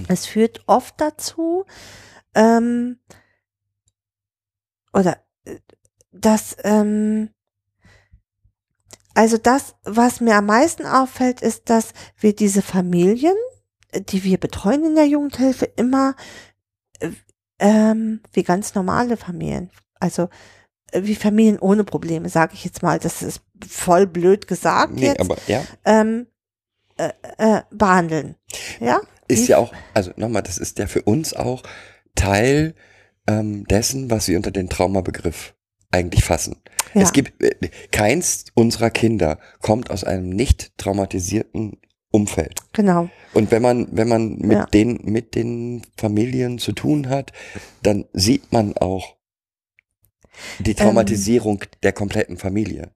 es 0.09 0.27
führt 0.27 0.62
oft 0.66 1.01
dazu, 1.01 1.65
ähm, 2.35 2.98
oder 4.93 5.19
äh, 5.44 5.59
dass, 6.12 6.56
ähm, 6.62 7.31
also 9.15 9.36
das, 9.36 9.74
was 9.82 10.20
mir 10.20 10.36
am 10.36 10.47
meisten 10.47 10.86
auffällt, 10.86 11.40
ist, 11.40 11.70
dass 11.70 11.93
wir 12.19 12.35
diese 12.35 12.62
Familien, 12.62 13.36
die 13.93 14.24
wir 14.24 14.39
betreuen 14.39 14.85
in 14.85 14.94
der 14.94 15.06
Jugendhilfe, 15.06 15.66
immer 15.77 16.15
äh, 17.01 17.11
ähm, 17.59 18.20
wie 18.32 18.43
ganz 18.43 18.74
normale 18.74 19.16
Familien. 19.16 19.70
Also 20.01 20.28
wie 21.03 21.15
Familien 21.15 21.59
ohne 21.59 21.85
Probleme, 21.85 22.29
sage 22.29 22.55
ich 22.55 22.65
jetzt 22.65 22.83
mal. 22.83 22.99
Das 22.99 23.23
ist 23.23 23.41
voll 23.66 24.07
blöd 24.07 24.47
gesagt 24.47 24.95
Nee, 24.95 25.07
jetzt. 25.07 25.21
aber 25.21 25.37
ja, 25.47 25.62
ähm, 25.85 26.27
äh, 26.97 27.11
äh, 27.39 27.62
behandeln. 27.71 28.37
Ja? 28.81 29.01
ist 29.29 29.45
Wie- 29.47 29.51
ja 29.53 29.59
auch, 29.59 29.73
also 29.95 30.12
nochmal, 30.16 30.43
das 30.43 30.59
ist 30.59 30.79
ja 30.79 30.87
für 30.87 31.03
uns 31.03 31.35
auch 31.35 31.62
Teil 32.15 32.75
ähm, 33.27 33.65
dessen, 33.66 34.11
was 34.11 34.29
wir 34.29 34.37
unter 34.37 34.51
den 34.51 34.69
Traumabegriff 34.69 35.55
eigentlich 35.91 36.25
fassen. 36.25 36.57
Ja. 36.93 37.03
Es 37.03 37.12
gibt, 37.12 37.43
äh, 37.43 37.55
keins 37.91 38.45
unserer 38.55 38.91
Kinder 38.91 39.39
kommt 39.61 39.91
aus 39.91 40.05
einem 40.05 40.29
nicht 40.29 40.77
traumatisierten 40.79 41.79
Umfeld. 42.11 42.61
Genau. 42.73 43.09
Und 43.33 43.51
wenn 43.51 43.62
man, 43.62 43.89
wenn 43.91 44.09
man 44.09 44.37
mit 44.39 44.53
Ja. 44.53 44.66
den, 44.66 45.01
mit 45.05 45.35
den 45.35 45.83
Familien 45.97 46.59
zu 46.59 46.73
tun 46.73 47.09
hat, 47.09 47.33
dann 47.83 48.05
sieht 48.12 48.53
man 48.53 48.77
auch. 48.77 49.16
Die 50.59 50.74
Traumatisierung 50.74 51.65
der 51.82 51.93
kompletten 51.93 52.36
Familie. 52.36 52.90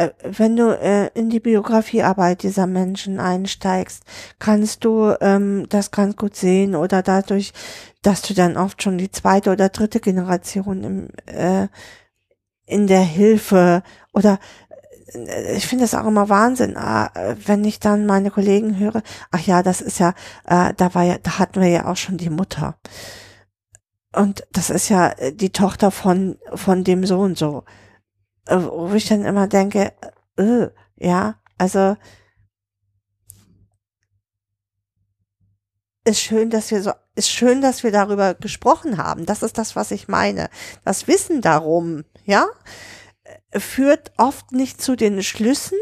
Äh, 0.00 0.10
wenn 0.22 0.56
du 0.56 0.70
äh, 0.80 1.10
in 1.14 1.30
die 1.30 1.40
Biografiearbeit 1.40 2.42
dieser 2.42 2.66
Menschen 2.66 3.20
einsteigst, 3.20 4.02
kannst 4.38 4.84
du 4.84 5.14
ähm, 5.20 5.66
das 5.68 5.90
ganz 5.90 6.16
gut 6.16 6.36
sehen 6.36 6.74
oder 6.74 7.02
dadurch, 7.02 7.52
dass 8.02 8.22
du 8.22 8.32
dann 8.32 8.56
oft 8.56 8.82
schon 8.82 8.98
die 8.98 9.10
zweite 9.10 9.50
oder 9.50 9.68
dritte 9.68 10.00
Generation 10.00 10.84
im, 10.84 11.08
äh, 11.26 11.68
in 12.66 12.86
der 12.86 13.02
Hilfe 13.02 13.82
oder 14.14 14.38
äh, 15.12 15.56
ich 15.56 15.66
finde 15.66 15.84
das 15.84 15.94
auch 15.94 16.06
immer 16.06 16.28
Wahnsinn, 16.28 16.76
ah, 16.78 17.10
äh, 17.14 17.36
wenn 17.44 17.64
ich 17.64 17.80
dann 17.80 18.06
meine 18.06 18.30
Kollegen 18.30 18.78
höre, 18.78 19.02
ach 19.32 19.40
ja, 19.40 19.62
das 19.62 19.80
ist 19.80 19.98
ja, 19.98 20.14
da 20.44 20.94
war 20.94 21.02
ja, 21.02 21.18
da 21.22 21.38
hatten 21.38 21.60
wir 21.60 21.68
ja 21.68 21.86
auch 21.86 21.96
schon 21.96 22.16
die 22.16 22.30
Mutter. 22.30 22.76
Und 24.12 24.46
das 24.52 24.70
ist 24.70 24.88
ja 24.88 25.10
äh, 25.10 25.32
die 25.32 25.50
Tochter 25.50 25.90
von, 25.90 26.38
von 26.54 26.84
dem 26.84 27.06
so 27.06 27.20
und 27.20 27.38
so. 27.38 27.64
Äh, 28.46 28.56
Wo 28.56 28.92
ich 28.94 29.08
dann 29.08 29.24
immer 29.24 29.46
denke, 29.46 29.92
äh, 30.36 30.68
ja, 30.96 31.40
also 31.58 31.96
ist 36.04 36.20
schön, 36.20 36.50
dass 36.50 36.70
wir 36.70 36.82
so, 36.82 36.92
ist 37.14 37.30
schön, 37.30 37.60
dass 37.60 37.82
wir 37.82 37.92
darüber 37.92 38.34
gesprochen 38.34 38.96
haben. 38.96 39.26
Das 39.26 39.42
ist 39.42 39.58
das, 39.58 39.76
was 39.76 39.90
ich 39.90 40.08
meine. 40.08 40.48
Das 40.84 41.06
Wissen 41.06 41.40
darum, 41.40 42.04
ja, 42.24 42.46
äh, 43.50 43.60
führt 43.60 44.12
oft 44.16 44.52
nicht 44.52 44.80
zu 44.82 44.96
den 44.96 45.22
Schlüssen, 45.22 45.78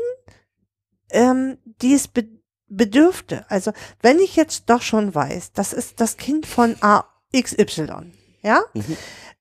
ähm, 1.11 1.59
die 1.65 1.95
es 1.95 2.09
be 2.09 2.29
bedürfte. 2.71 3.47
Also, 3.51 3.73
wenn 4.03 4.19
ich 4.19 4.37
jetzt 4.37 4.69
doch 4.69 4.83
schon 4.83 5.15
weiß, 5.15 5.53
das 5.53 5.73
ist 5.73 6.03
das 6.03 6.19
Kind 6.19 6.45
von 6.45 6.77
AXY, 6.83 8.13
ja, 8.49 8.63
Mhm. 8.75 8.97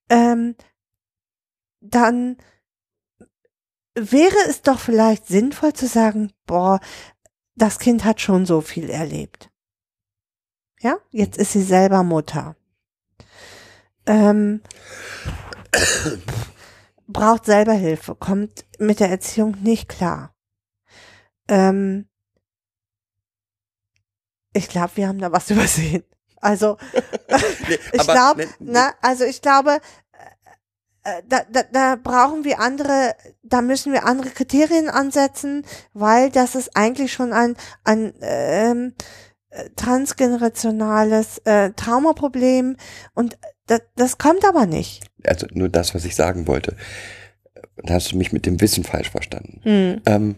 ähm, 0.09 0.55
dann 1.79 2.37
wäre 3.95 4.35
es 4.49 4.61
doch 4.61 4.79
vielleicht 4.79 5.27
sinnvoll 5.27 5.73
zu 5.73 5.87
sagen, 5.87 6.33
boah, 6.45 6.79
das 7.55 7.79
Kind 7.79 8.03
hat 8.03 8.19
schon 8.21 8.45
so 8.45 8.61
viel 8.61 8.89
erlebt. 8.89 9.49
Ja, 10.81 10.97
jetzt 11.11 11.37
ist 11.37 11.53
sie 11.53 11.63
selber 11.63 12.03
Mutter. 12.03 12.55
Ähm, 14.05 14.61
braucht 17.07 17.45
selber 17.45 17.73
Hilfe, 17.73 18.13
kommt 18.15 18.65
mit 18.77 18.99
der 18.99 19.09
Erziehung 19.09 19.51
nicht 19.63 19.87
klar. 19.89 20.35
Ähm, 21.47 22.07
ich 24.53 24.67
glaube, 24.69 24.91
wir 24.95 25.07
haben 25.07 25.19
da 25.19 25.31
was 25.31 25.49
übersehen. 25.55 26.03
Also, 26.41 26.77
Nee, 27.69 27.77
ich 27.93 28.07
glaube, 28.07 28.43
ne, 28.43 28.47
na, 28.59 28.93
also 29.01 29.23
ich 29.23 29.41
glaube, 29.41 29.79
äh, 31.03 31.21
da, 31.27 31.41
da, 31.51 31.63
da 31.63 31.95
brauchen 31.95 32.43
wir 32.43 32.59
andere, 32.59 33.15
da 33.43 33.61
müssen 33.61 33.93
wir 33.93 34.05
andere 34.05 34.29
Kriterien 34.29 34.89
ansetzen, 34.89 35.65
weil 35.93 36.29
das 36.29 36.55
ist 36.55 36.75
eigentlich 36.75 37.13
schon 37.13 37.33
ein, 37.33 37.55
ein 37.83 38.13
ähm, 38.21 38.93
äh, 39.49 39.69
transgenerationales 39.75 41.39
äh, 41.45 41.71
Traumaproblem 41.71 42.77
und 43.13 43.37
das, 43.67 43.81
das 43.95 44.17
kommt 44.17 44.45
aber 44.45 44.65
nicht. 44.65 45.05
Also 45.25 45.47
nur 45.51 45.69
das, 45.69 45.95
was 45.95 46.05
ich 46.05 46.15
sagen 46.15 46.47
wollte. 46.47 46.75
Da 47.77 47.95
hast 47.95 48.11
du 48.11 48.17
mich 48.17 48.31
mit 48.31 48.45
dem 48.45 48.59
Wissen 48.59 48.83
falsch 48.83 49.09
verstanden. 49.09 49.61
Hm. 49.63 50.01
Ähm, 50.05 50.35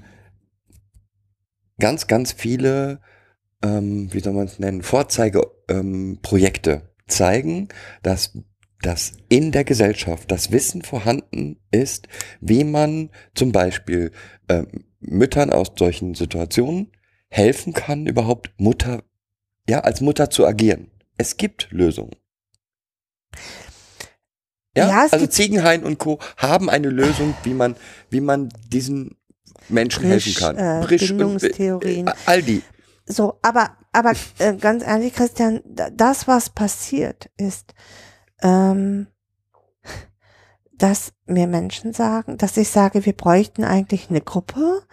ganz, 1.80 2.08
ganz 2.08 2.32
viele, 2.32 3.00
ähm, 3.64 4.12
wie 4.14 4.20
soll 4.20 4.34
man 4.34 4.46
es 4.46 4.60
nennen, 4.60 4.82
Vorzeigeprojekte 4.84 6.72
ähm, 6.72 6.82
zeigen, 7.08 7.68
dass, 8.04 8.38
dass 8.82 9.14
in 9.30 9.52
der 9.52 9.64
Gesellschaft 9.64 10.32
das 10.32 10.52
Wissen 10.52 10.82
vorhanden 10.82 11.58
ist, 11.72 12.08
wie 12.42 12.64
man 12.64 13.10
zum 13.36 13.52
Beispiel 13.52 14.12
ähm, 14.48 14.86
Müttern 15.00 15.50
aus 15.52 15.72
solchen 15.78 16.16
Situationen 16.16 16.92
helfen 17.30 17.74
kann, 17.74 18.06
überhaupt 18.08 18.52
Mutter, 18.58 19.04
ja, 19.68 19.82
als 19.82 20.02
Mutter 20.02 20.30
zu 20.30 20.46
agieren. 20.46 20.92
Es 21.18 21.38
gibt 21.38 21.68
Lösungen. 21.72 22.16
Ja, 24.78 24.88
Ja, 24.90 25.08
also 25.12 25.28
Ziegenhain 25.28 25.84
und 25.84 25.98
Co. 26.00 26.20
haben 26.38 26.70
eine 26.70 26.90
Lösung, 26.90 27.34
wie 27.44 27.54
man, 27.54 27.76
wie 28.10 28.22
man 28.22 28.50
diesen 28.72 29.18
Menschen 29.68 30.04
Brisch, 30.04 30.26
helfen 30.26 30.40
kann. 30.40 30.58
äh, 30.58 30.86
Brisch 30.86 31.12
und, 31.12 31.18
Bindungstheorien. 31.18 32.08
äh, 32.08 32.14
all 32.26 32.42
die. 32.42 32.62
So, 33.12 33.40
aber, 33.42 33.76
aber 33.92 34.14
äh, 34.38 34.56
ganz 34.56 34.84
ehrlich, 34.84 35.14
Christian, 35.16 35.62
da- 35.66 35.90
das, 35.90 36.28
was 36.28 36.52
passiert, 36.52 37.32
ist, 37.38 37.74
ähm, 38.44 39.08
dass 40.74 41.14
mir 41.26 41.48
Menschen 41.48 41.92
sagen, 41.92 42.38
dass 42.38 42.56
ich 42.56 42.70
sage, 42.70 43.06
wir 43.06 43.14
bräuchten 43.14 43.64
eigentlich 43.64 44.12
eine 44.12 44.22
Gruppe 44.22 44.84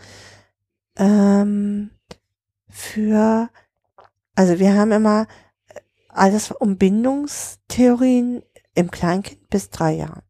ähm, 0.96 1.90
für, 2.70 3.50
also 4.34 4.58
wir 4.58 4.74
haben 4.74 4.92
immer 4.92 5.26
alles 6.08 6.50
um 6.52 6.78
Bindungstheorien 6.78 8.42
im 8.74 8.90
Kleinkind 8.90 9.50
bis 9.50 9.68
drei 9.68 9.92
Jahren. 9.92 10.22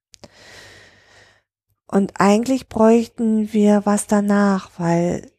Und 1.86 2.14
eigentlich 2.20 2.68
bräuchten 2.68 3.52
wir 3.52 3.86
was 3.86 4.08
danach, 4.08 4.70
weil 4.76 5.30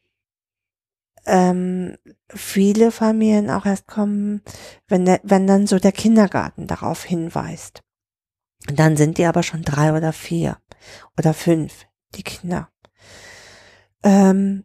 ähm, 1.27 1.97
viele 2.29 2.91
Familien 2.91 3.49
auch 3.49 3.65
erst 3.65 3.87
kommen, 3.87 4.41
wenn, 4.87 5.05
der, 5.05 5.19
wenn 5.23 5.45
dann 5.45 5.67
so 5.67 5.77
der 5.77 5.91
Kindergarten 5.91 6.67
darauf 6.67 7.03
hinweist. 7.03 7.83
Und 8.69 8.79
dann 8.79 8.97
sind 8.97 9.17
die 9.17 9.25
aber 9.25 9.43
schon 9.43 9.61
drei 9.61 9.95
oder 9.95 10.13
vier 10.13 10.57
oder 11.17 11.33
fünf, 11.33 11.85
die 12.15 12.23
Kinder. 12.23 12.69
Ähm, 14.03 14.63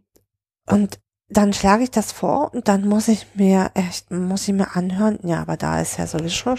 und 0.67 1.01
dann 1.33 1.53
schlage 1.53 1.85
ich 1.85 1.91
das 1.91 2.13
vor 2.13 2.53
und 2.55 2.69
dann 2.69 2.87
muss 2.87 3.09
ich 3.09 3.27
mir 3.35 3.71
echt, 3.75 4.11
muss 4.11 4.49
ich 4.49 4.55
mir 4.55 4.77
anhören, 4.77 5.19
ja, 5.23 5.41
aber 5.41 5.57
da 5.57 5.81
ist 5.81 5.99
ja 5.99 6.07
sowieso, 6.07 6.57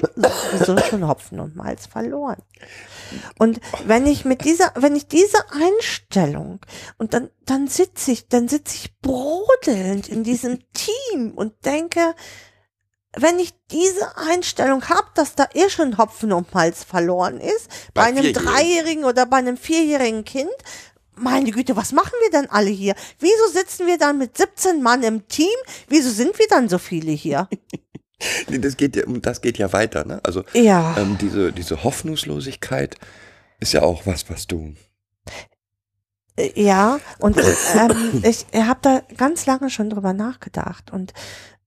sowieso 0.52 0.78
schon 0.80 1.08
Hopfen 1.08 1.40
und 1.40 1.56
Malz 1.56 1.86
verloren. 1.86 2.42
Und 3.38 3.60
wenn 3.86 4.08
ich 4.08 4.26
mit 4.26 4.44
dieser, 4.44 4.72
wenn 4.76 4.96
ich 4.96 5.08
diese 5.08 5.38
Einstellung 5.52 6.60
und 6.98 7.14
dann, 7.14 7.30
dann 7.46 7.68
sitze 7.68 8.12
ich, 8.12 8.28
dann 8.28 8.48
sitze 8.48 8.76
ich 8.76 9.00
brodelnd 9.00 10.10
in 10.10 10.24
diesem 10.24 10.60
Team 10.74 11.34
und 11.36 11.66
denke, 11.66 12.16
wenn 13.16 13.38
ich 13.38 13.54
diese 13.72 14.18
Einstellung 14.18 14.90
habe, 14.90 15.08
dass 15.14 15.36
da 15.36 15.48
eh 15.54 15.70
schon 15.70 16.00
Hopfen 16.00 16.34
und 16.34 16.54
Malz 16.54 16.84
verloren 16.84 17.40
ist, 17.40 17.70
bei, 17.94 18.12
Bei 18.12 18.20
einem. 18.20 18.34
Dreijährigen 18.34 19.06
oder 19.06 19.28
bei 19.28 19.38
einem 19.38 19.58
Vierjährigen 19.58 20.24
Kind, 20.26 20.50
meine 21.16 21.52
Güte, 21.52 21.76
was 21.76 21.92
machen 21.92 22.14
wir 22.22 22.32
denn 22.32 22.50
alle 22.50 22.70
hier? 22.70 22.96
Wieso 23.20 23.48
sitzen 23.52 23.88
wir 23.88 23.98
dann 23.98 24.18
mit 24.18 24.38
17 24.38 24.82
Mann 24.82 25.04
im 25.04 25.28
Team? 25.28 25.48
Wieso 25.88 26.10
sind 26.10 26.38
wir 26.40 26.48
dann 26.50 26.70
so 26.70 26.78
viele 26.78 27.12
hier? 27.12 27.48
Nee, 28.48 28.60
das 28.60 28.78
geht 28.78 28.96
ja, 28.96 29.04
das 29.06 29.42
geht 29.42 29.58
ja 29.58 29.74
weiter, 29.74 30.06
ne? 30.06 30.22
Also 30.24 30.46
Ja. 30.54 30.96
ähm, 30.98 31.18
diese, 31.20 31.52
diese 31.52 31.84
Hoffnungslosigkeit 31.84 32.96
ist 33.60 33.74
ja 33.74 33.82
auch 33.82 34.06
was, 34.06 34.30
was 34.30 34.48
du. 34.48 34.76
Äh, 36.38 36.52
Ja, 36.56 37.02
und 37.20 37.38
ähm, 37.38 38.24
ich 38.24 38.46
habe 38.56 38.80
da 38.82 39.02
ganz 39.18 39.46
lange 39.46 39.70
schon 39.70 39.90
drüber 39.90 40.14
nachgedacht 40.14 40.92
und 40.94 41.14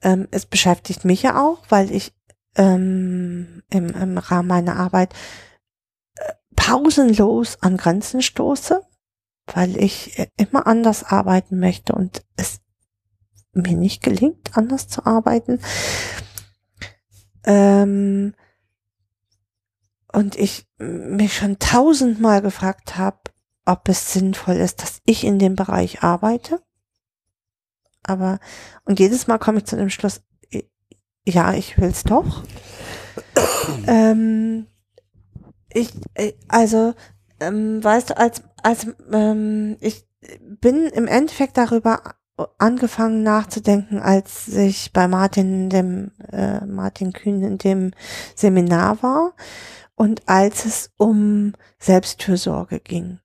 ähm, 0.00 0.28
es 0.30 0.46
beschäftigt 0.46 1.04
mich 1.04 1.22
ja 1.22 1.38
auch, 1.42 1.62
weil 1.68 1.90
ich 1.90 2.14
ähm, 2.56 3.62
im, 3.68 3.90
im 3.90 4.16
Rahmen 4.16 4.48
meiner 4.48 4.76
Arbeit 4.76 5.12
äh, 6.14 6.32
pausenlos 6.54 7.58
an 7.60 7.76
Grenzen 7.76 8.22
stoße, 8.22 8.80
weil 9.52 9.76
ich 9.76 10.18
äh, 10.18 10.28
immer 10.36 10.66
anders 10.66 11.04
arbeiten 11.04 11.58
möchte 11.58 11.94
und 11.94 12.24
es 12.36 12.60
mir 13.52 13.76
nicht 13.76 14.02
gelingt, 14.02 14.56
anders 14.56 14.88
zu 14.88 15.06
arbeiten. 15.06 15.60
Ähm, 17.44 18.34
und 20.12 20.36
ich 20.36 20.66
mich 20.78 21.36
schon 21.36 21.58
tausendmal 21.58 22.42
gefragt 22.42 22.96
habe, 22.96 23.18
ob 23.64 23.88
es 23.88 24.12
sinnvoll 24.12 24.54
ist, 24.56 24.82
dass 24.82 25.00
ich 25.04 25.24
in 25.24 25.38
dem 25.38 25.56
Bereich 25.56 26.02
arbeite. 26.02 26.62
Aber, 28.02 28.38
und 28.84 29.00
jedes 29.00 29.26
Mal 29.26 29.38
komme 29.38 29.58
ich 29.58 29.66
zu 29.66 29.76
dem 29.76 29.90
Schluss, 29.90 30.22
ja, 31.26 31.52
ich 31.54 31.76
will's 31.78 32.04
doch. 32.04 32.44
ähm, 33.86 34.66
ich, 35.70 35.90
äh, 36.14 36.32
also, 36.48 36.94
ähm, 37.40 37.82
weißt 37.82 38.10
du, 38.10 38.16
als, 38.16 38.42
als, 38.66 38.84
ähm, 39.12 39.76
ich 39.78 40.04
bin 40.40 40.88
im 40.88 41.06
Endeffekt 41.06 41.56
darüber 41.56 42.16
angefangen 42.58 43.22
nachzudenken, 43.22 44.00
als 44.00 44.48
ich 44.48 44.92
bei 44.92 45.06
Martin, 45.06 45.70
dem, 45.70 46.10
äh, 46.32 46.64
Martin 46.66 47.12
Kühn 47.12 47.42
in 47.44 47.58
dem 47.58 47.92
Seminar 48.34 49.04
war 49.04 49.34
und 49.94 50.28
als 50.28 50.64
es 50.64 50.90
um 50.96 51.52
Selbstfürsorge 51.78 52.80
ging. 52.80 53.20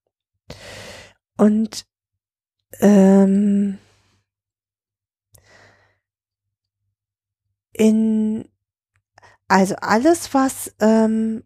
Und 1.37 1.87
ähm, 2.79 3.79
in 7.73 8.47
also 9.47 9.75
alles, 9.77 10.35
was 10.35 10.71
ähm, 10.79 11.43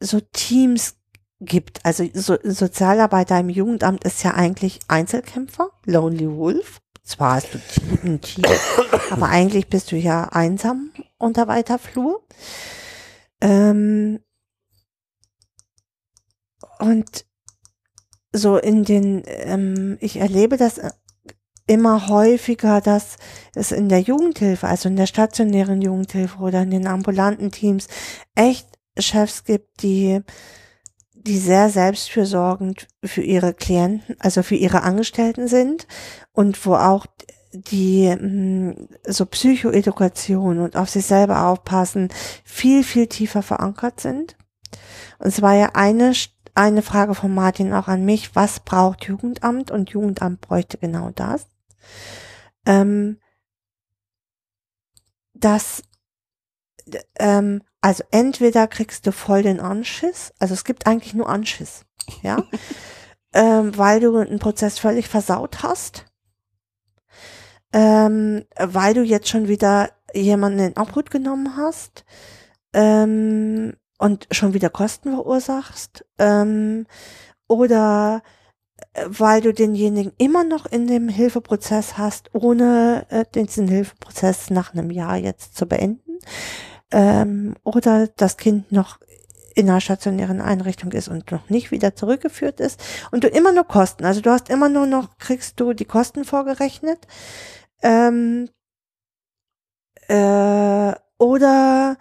so 0.00 0.18
Teams 0.20 0.96
gibt, 1.40 1.84
also 1.84 2.04
so, 2.14 2.36
Sozialarbeiter 2.42 3.38
im 3.38 3.50
Jugendamt 3.50 4.04
ist 4.04 4.22
ja 4.22 4.34
eigentlich 4.34 4.80
Einzelkämpfer, 4.88 5.70
Lonely 5.84 6.30
Wolf. 6.30 6.80
Zwar 7.02 7.36
hast 7.36 7.54
du 7.54 7.58
ein 8.04 8.20
Team, 8.20 8.44
aber 9.10 9.28
eigentlich 9.28 9.68
bist 9.68 9.92
du 9.92 9.96
ja 9.96 10.24
einsam 10.24 10.90
unter 11.18 11.46
weiter 11.46 11.78
Flur. 11.78 12.26
Ähm, 13.40 14.20
und 16.78 17.24
so 18.32 18.56
in 18.56 18.84
den, 18.84 19.22
ähm, 19.26 19.98
ich 20.00 20.16
erlebe 20.16 20.56
das 20.56 20.78
äh, 20.78 20.90
immer 21.66 22.08
häufiger, 22.08 22.80
dass 22.80 23.16
es 23.54 23.72
in 23.72 23.88
der 23.88 24.00
Jugendhilfe, 24.00 24.66
also 24.66 24.88
in 24.88 24.96
der 24.96 25.06
stationären 25.06 25.82
Jugendhilfe 25.82 26.38
oder 26.38 26.62
in 26.62 26.70
den 26.70 26.86
ambulanten 26.86 27.50
Teams 27.50 27.88
echt 28.34 28.68
Chefs 28.98 29.44
gibt, 29.44 29.82
die, 29.82 30.22
die 31.26 31.38
sehr 31.38 31.70
selbstfürsorgend 31.70 32.86
für 33.04 33.22
ihre 33.22 33.52
Klienten, 33.52 34.16
also 34.20 34.42
für 34.42 34.54
ihre 34.54 34.82
Angestellten 34.82 35.48
sind 35.48 35.86
und 36.32 36.64
wo 36.64 36.74
auch 36.74 37.06
die 37.52 38.14
mh, 38.14 38.74
so 39.06 39.26
Psychoedukation 39.26 40.58
und 40.58 40.76
auf 40.76 40.88
sich 40.88 41.06
selber 41.06 41.46
aufpassen 41.46 42.08
viel, 42.44 42.84
viel 42.84 43.06
tiefer 43.06 43.42
verankert 43.42 44.00
sind. 44.00 44.36
Und 45.18 45.28
es 45.28 45.42
war 45.42 45.54
ja 45.54 45.70
eine, 45.74 46.12
eine 46.54 46.82
Frage 46.82 47.14
von 47.14 47.34
Martin 47.34 47.72
auch 47.72 47.88
an 47.88 48.04
mich, 48.04 48.34
was 48.36 48.60
braucht 48.60 49.04
Jugendamt? 49.04 49.70
Und 49.70 49.90
Jugendamt 49.90 50.40
bräuchte 50.40 50.78
genau 50.78 51.10
das. 51.14 51.46
Ähm, 52.66 53.18
dass, 55.34 55.82
ähm, 57.18 57.62
also 57.80 58.04
entweder 58.10 58.66
kriegst 58.66 59.06
du 59.06 59.12
voll 59.12 59.42
den 59.42 59.60
Anschiss, 59.60 60.32
also 60.38 60.54
es 60.54 60.64
gibt 60.64 60.86
eigentlich 60.86 61.14
nur 61.14 61.28
Anschiss, 61.28 61.84
ja, 62.22 62.42
ähm, 63.34 63.76
weil 63.76 64.00
du 64.00 64.16
einen 64.16 64.38
Prozess 64.38 64.78
völlig 64.78 65.08
versaut 65.08 65.62
hast, 65.62 66.06
ähm, 67.72 68.44
weil 68.58 68.94
du 68.94 69.02
jetzt 69.02 69.28
schon 69.28 69.48
wieder 69.48 69.90
jemanden 70.14 70.58
in 70.60 70.76
Obhut 70.76 71.10
genommen 71.10 71.56
hast, 71.56 72.04
ähm, 72.72 73.74
und 73.98 74.28
schon 74.30 74.54
wieder 74.54 74.70
Kosten 74.70 75.12
verursachst, 75.12 76.04
ähm, 76.18 76.86
oder 77.48 78.22
äh, 78.92 79.04
weil 79.06 79.40
du 79.40 79.52
denjenigen 79.52 80.12
immer 80.18 80.44
noch 80.44 80.66
in 80.66 80.86
dem 80.86 81.08
Hilfeprozess 81.08 81.96
hast, 81.96 82.34
ohne 82.34 83.06
äh, 83.10 83.24
diesen 83.34 83.68
Hilfeprozess 83.68 84.50
nach 84.50 84.74
einem 84.74 84.90
Jahr 84.90 85.16
jetzt 85.16 85.56
zu 85.56 85.66
beenden. 85.66 86.18
Ähm, 86.92 87.56
oder 87.64 88.08
das 88.08 88.36
Kind 88.36 88.70
noch 88.70 88.98
in 89.54 89.70
einer 89.70 89.80
stationären 89.80 90.40
Einrichtung 90.40 90.92
ist 90.92 91.08
und 91.08 91.32
noch 91.32 91.48
nicht 91.48 91.70
wieder 91.70 91.96
zurückgeführt 91.96 92.60
ist 92.60 92.80
und 93.10 93.24
du 93.24 93.28
immer 93.28 93.52
nur 93.52 93.64
Kosten, 93.64 94.04
also 94.04 94.20
du 94.20 94.30
hast 94.30 94.50
immer 94.50 94.68
nur 94.68 94.86
noch, 94.86 95.16
kriegst 95.16 95.58
du 95.58 95.72
die 95.72 95.86
Kosten 95.86 96.24
vorgerechnet. 96.24 97.06
Ähm, 97.82 98.50
äh, 100.08 100.94
oder 101.18 101.96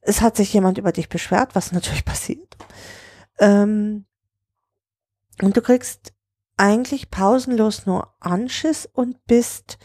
es 0.00 0.20
hat 0.20 0.36
sich 0.36 0.52
jemand 0.52 0.78
über 0.78 0.92
dich 0.92 1.08
beschwert, 1.08 1.54
was 1.54 1.72
natürlich 1.72 2.04
passiert. 2.06 2.56
Ähm, 3.38 4.06
und 5.42 5.56
du 5.56 5.60
kriegst 5.60 6.12
eigentlich 6.56 7.10
pausenlos 7.10 7.84
nur 7.84 8.14
Anschiss 8.20 8.88
und 8.90 9.26
bist 9.26 9.78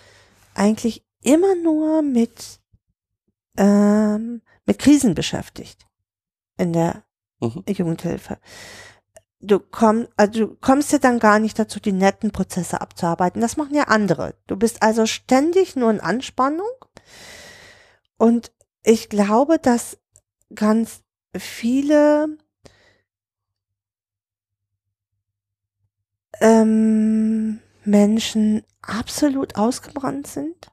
eigentlich 0.54 1.06
immer 1.24 1.56
nur 1.56 2.02
mit, 2.02 2.61
ähm, 3.58 4.42
mit 4.66 4.80
Krisen 4.80 5.16
beschäftigt 5.16 5.86
in 6.58 6.74
der 6.74 7.04
Mhm. 7.42 7.64
Jugendhilfe. 7.68 8.38
Du 9.40 9.60
komm, 9.60 10.08
also 10.18 10.48
du 10.48 10.56
kommst 10.56 10.92
ja 10.92 11.00
dann 11.00 11.18
gar 11.20 11.40
nicht 11.40 11.58
dazu, 11.58 11.80
die 11.80 11.92
netten 11.92 12.32
Prozesse 12.32 12.80
abzuarbeiten. 12.80 13.42
Das 13.42 13.58
machen 13.58 13.76
ja 13.76 13.86
andere. 13.86 14.36
Du 14.46 14.56
bist 14.56 14.84
also 14.84 15.08
ständig 15.08 15.76
nur 15.76 15.90
in 15.90 16.00
Anspannung. 16.00 16.70
Und 18.18 18.52
ich 18.84 19.10
glaube, 19.10 19.58
dass 19.58 19.98
ganz 20.54 21.02
viele 21.36 22.38
ähm, 26.40 27.60
Menschen 27.84 28.64
absolut 28.82 29.56
ausgebrannt 29.56 30.28
sind. 30.28 30.71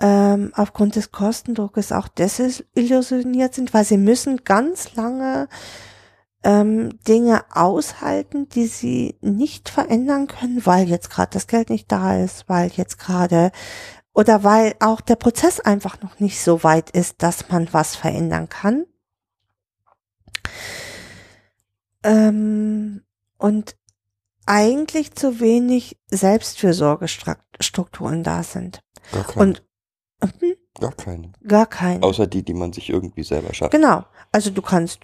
Ähm, 0.00 0.52
aufgrund 0.56 0.96
des 0.96 1.12
Kostendruckes 1.12 1.92
auch 1.92 2.08
desillusioniert 2.08 3.54
sind, 3.54 3.72
weil 3.72 3.84
sie 3.84 3.96
müssen 3.96 4.42
ganz 4.44 4.96
lange 4.96 5.48
ähm, 6.42 6.98
Dinge 7.06 7.44
aushalten, 7.50 8.48
die 8.48 8.66
sie 8.66 9.16
nicht 9.20 9.68
verändern 9.68 10.26
können, 10.26 10.66
weil 10.66 10.88
jetzt 10.88 11.10
gerade 11.10 11.30
das 11.32 11.46
Geld 11.46 11.70
nicht 11.70 11.92
da 11.92 12.22
ist, 12.22 12.48
weil 12.48 12.70
jetzt 12.74 12.98
gerade 12.98 13.52
oder 14.12 14.44
weil 14.44 14.74
auch 14.78 15.00
der 15.00 15.16
Prozess 15.16 15.58
einfach 15.58 16.00
noch 16.00 16.20
nicht 16.20 16.40
so 16.40 16.62
weit 16.62 16.90
ist, 16.90 17.22
dass 17.22 17.48
man 17.48 17.68
was 17.72 17.96
verändern 17.96 18.48
kann. 18.48 18.86
Ähm, 22.04 23.02
und 23.38 23.76
eigentlich 24.46 25.14
zu 25.14 25.40
wenig 25.40 25.98
Selbstfürsorgestrukturen 26.08 28.22
da 28.22 28.42
sind. 28.42 28.80
Keine. 29.10 29.34
Und 29.34 29.62
mhm, 30.22 30.54
gar 30.80 30.92
keine. 30.92 31.32
gar 31.46 31.66
keine. 31.66 32.02
Außer 32.02 32.26
die, 32.26 32.42
die 32.42 32.54
man 32.54 32.72
sich 32.72 32.90
irgendwie 32.90 33.22
selber 33.22 33.52
schafft. 33.54 33.72
Genau. 33.72 34.04
Also 34.32 34.50
du 34.50 34.62
kannst 34.62 35.00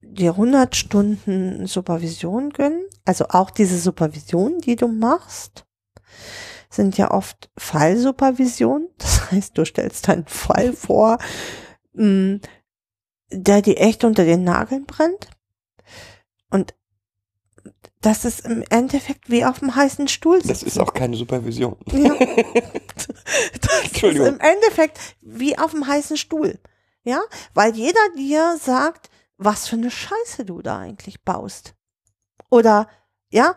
dir 0.00 0.32
100 0.32 0.74
Stunden 0.74 1.66
Supervision 1.66 2.50
gönnen. 2.50 2.84
Also 3.04 3.26
auch 3.28 3.50
diese 3.50 3.78
Supervision, 3.78 4.58
die 4.58 4.76
du 4.76 4.88
machst, 4.88 5.64
sind 6.70 6.98
ja 6.98 7.10
oft 7.10 7.50
Fallsupervision. 7.56 8.88
Das 8.98 9.30
heißt, 9.32 9.58
du 9.58 9.64
stellst 9.66 10.08
einen 10.08 10.26
Fall 10.26 10.72
vor, 10.72 11.18
mh, 11.92 12.40
der 13.30 13.60
dir 13.60 13.78
echt 13.78 14.04
unter 14.04 14.24
den 14.24 14.42
Nageln 14.42 14.86
brennt. 14.86 15.28
Das 18.00 18.24
ist 18.24 18.46
im 18.46 18.62
Endeffekt 18.70 19.28
wie 19.28 19.44
auf 19.44 19.58
dem 19.58 19.74
heißen 19.74 20.06
Stuhl 20.08 20.40
Das 20.40 20.62
ist 20.62 20.78
auch 20.78 20.94
keine 20.94 21.16
Supervision. 21.16 21.76
ja. 21.92 22.14
Das 23.60 23.72
ist 23.82 23.84
Entschuldigung. 23.86 24.26
im 24.26 24.40
Endeffekt 24.40 24.98
wie 25.20 25.58
auf 25.58 25.72
dem 25.72 25.86
heißen 25.86 26.16
Stuhl. 26.16 26.58
Ja, 27.04 27.20
weil 27.54 27.74
jeder 27.74 28.00
dir 28.16 28.56
sagt, 28.58 29.10
was 29.36 29.68
für 29.68 29.76
eine 29.76 29.90
Scheiße 29.90 30.44
du 30.44 30.62
da 30.62 30.78
eigentlich 30.78 31.22
baust. 31.24 31.74
Oder, 32.50 32.88
ja, 33.30 33.54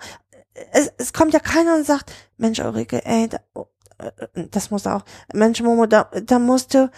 es, 0.72 0.92
es 0.98 1.14
kommt 1.14 1.34
ja 1.34 1.40
keiner 1.40 1.76
und 1.76 1.86
sagt, 1.86 2.12
Mensch, 2.38 2.60
Ulrike, 2.60 3.04
ey, 3.06 3.30
da, 3.30 3.40
oh, 3.54 3.68
äh, 3.98 4.48
das 4.50 4.72
muss 4.72 4.88
auch, 4.88 5.04
Mensch, 5.34 5.62
Momo, 5.62 5.86
da, 5.86 6.04
da 6.04 6.40
musst 6.40 6.74
du, 6.74 6.92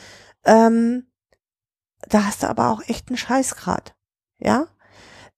ähm, 0.46 1.08
da 2.08 2.26
hast 2.26 2.44
du 2.44 2.48
aber 2.48 2.70
auch 2.70 2.82
echt 2.88 3.10
einen 3.10 3.18
Scheißgrad. 3.18 3.96
Ja? 4.40 4.68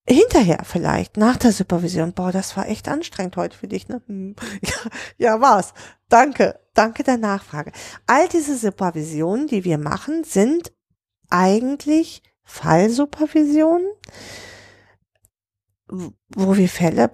Hinterher 0.07 0.59
vielleicht, 0.63 1.17
nach 1.17 1.37
der 1.37 1.51
Supervision, 1.51 2.13
boah, 2.13 2.31
das 2.31 2.55
war 2.55 2.69
echt 2.69 2.87
anstrengend 2.87 3.37
heute 3.37 3.57
für 3.57 3.67
dich, 3.67 3.87
ne? 3.87 4.01
Hm. 4.05 4.35
Ja, 4.61 4.91
ja, 5.17 5.41
war's. 5.41 5.73
Danke, 6.09 6.59
danke 6.75 7.03
der 7.03 7.17
Nachfrage. 7.17 7.71
All 8.05 8.27
diese 8.27 8.55
Supervisionen, 8.55 9.47
die 9.47 9.63
wir 9.63 9.79
machen, 9.79 10.23
sind 10.23 10.71
eigentlich 11.29 12.21
Fallsupervisionen, 12.43 13.87
wo 15.87 16.55
wir 16.55 16.69
Fälle 16.69 17.11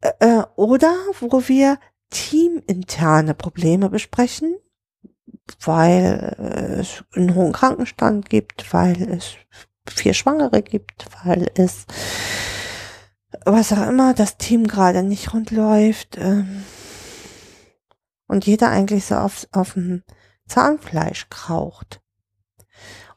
äh, 0.00 0.12
äh, 0.20 0.44
oder 0.56 0.96
wo 1.20 1.46
wir 1.46 1.78
teaminterne 2.08 3.34
Probleme 3.34 3.90
besprechen, 3.90 4.56
weil 5.60 6.80
es 6.80 7.04
einen 7.14 7.34
hohen 7.34 7.52
Krankenstand 7.52 8.30
gibt, 8.30 8.72
weil 8.72 9.02
es 9.10 9.34
vier 9.90 10.14
Schwangere 10.14 10.62
gibt, 10.62 11.06
weil 11.24 11.50
es 11.54 11.86
was 13.44 13.72
auch 13.72 13.86
immer 13.86 14.14
das 14.14 14.36
Team 14.36 14.66
gerade 14.66 15.02
nicht 15.02 15.32
rund 15.34 15.50
läuft 15.50 16.16
ähm, 16.18 16.64
und 18.26 18.46
jeder 18.46 18.70
eigentlich 18.70 19.04
so 19.06 19.16
auf, 19.16 19.46
auf 19.52 19.74
dem 19.74 20.02
Zahnfleisch 20.46 21.28
kraucht. 21.30 22.00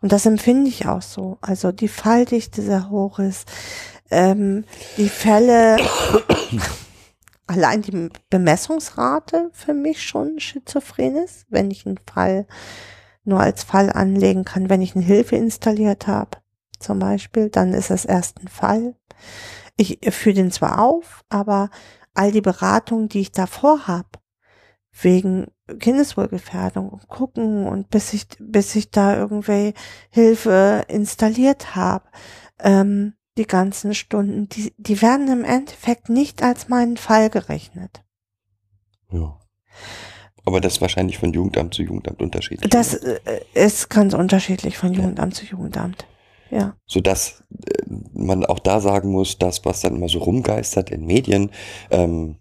Und 0.02 0.12
das 0.12 0.26
empfinde 0.26 0.70
ich 0.70 0.88
auch 0.88 1.02
so. 1.02 1.38
Also 1.42 1.72
die 1.72 1.88
Falldichte 1.88 2.62
sehr 2.62 2.90
hoch 2.90 3.20
ist, 3.20 3.50
ähm, 4.10 4.66
die 4.98 5.10
Fälle, 5.10 5.78
allein 7.48 7.82
die 7.82 8.10
Bemessungsrate 8.30 9.52
für 9.54 9.74
mich 9.74 10.04
schon 10.04 10.40
schizophren 10.40 11.18
ist, 11.18 11.46
wenn 11.50 11.70
ich 11.72 11.86
einen 11.86 12.00
Fall 12.12 12.48
nur 13.24 13.40
als 13.40 13.64
Fall 13.64 13.92
anlegen 13.92 14.46
kann, 14.46 14.70
wenn 14.70 14.82
ich 14.82 14.96
eine 14.96 15.06
Hilfe 15.06 15.36
installiert 15.36 16.08
habe, 16.08 16.41
zum 16.82 17.00
Beispiel, 17.00 17.50
dann 17.50 17.74
ist 17.74 17.90
das 17.90 18.06
erst 18.06 18.42
ein 18.42 18.48
Fall. 18.48 18.96
Ich 19.78 20.00
führe 20.10 20.36
den 20.36 20.52
zwar 20.52 20.80
auf, 20.80 21.24
aber 21.30 21.70
all 22.14 22.32
die 22.32 22.42
Beratungen, 22.42 23.10
die 23.10 23.22
ich 23.22 23.32
davor 23.32 23.88
habe, 23.88 24.10
wegen 24.92 25.48
Kindeswohlgefährdung 25.80 26.90
und 26.90 27.08
gucken 27.08 27.66
und 27.66 27.90
bis 27.90 28.14
ich, 28.14 28.28
bis 28.40 28.76
ich 28.76 28.92
da 28.92 29.16
irgendwie 29.18 29.74
Hilfe 30.10 30.84
installiert 30.88 31.76
habe, 31.76 32.06
ähm, 32.60 33.14
die 33.38 33.48
ganzen 33.48 33.94
Stunden, 33.94 34.50
die, 34.50 34.74
die 34.78 35.02
werden 35.02 35.30
im 35.30 35.46
Endeffekt 35.46 36.10
nicht 36.10 36.44
als 36.44 36.68
meinen 36.68 36.98
Fall 36.98 37.30
gerechnet. 37.30 38.04
Ja. 39.12 39.40
Aber 40.44 40.60
das 40.60 40.74
ist 40.74 40.82
wahrscheinlich 40.82 41.18
von 41.18 41.32
Jugendamt 41.32 41.74
zu 41.74 41.84
Jugendamt 41.84 42.22
unterschiedlich. 42.22 42.70
Das 42.70 42.96
äh, 42.96 43.20
ist 43.54 43.90
ganz 43.90 44.14
unterschiedlich 44.14 44.78
von 44.78 44.94
Jugendamt 44.94 45.36
zu 45.36 45.46
Jugendamt. 45.46 46.06
Ja. 46.52 46.76
Sodass 46.86 47.44
äh, 47.66 47.84
man 48.14 48.46
auch 48.46 48.60
da 48.60 48.80
sagen 48.80 49.12
muss, 49.12 49.38
das, 49.38 49.66
was 49.66 49.82
dann 49.82 49.96
immer 49.96 50.10
so 50.10 50.20
rumgeistert 50.20 50.92
in 50.92 51.06
Medien, 51.06 51.52
ähm, 51.90 52.38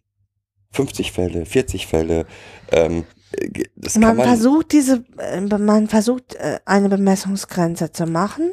50 0.72 1.12
Fälle, 1.12 1.46
40 1.46 1.86
Fälle, 1.86 2.26
ähm, 2.70 3.04
äh, 3.32 3.64
Man, 3.98 4.16
man, 4.16 4.26
versucht 4.26 4.72
diese, 4.72 5.04
äh, 5.18 5.40
man 5.40 5.88
versucht 5.88 6.36
eine 6.64 6.88
Bemessungsgrenze 6.88 7.92
zu 7.92 8.06
machen. 8.06 8.52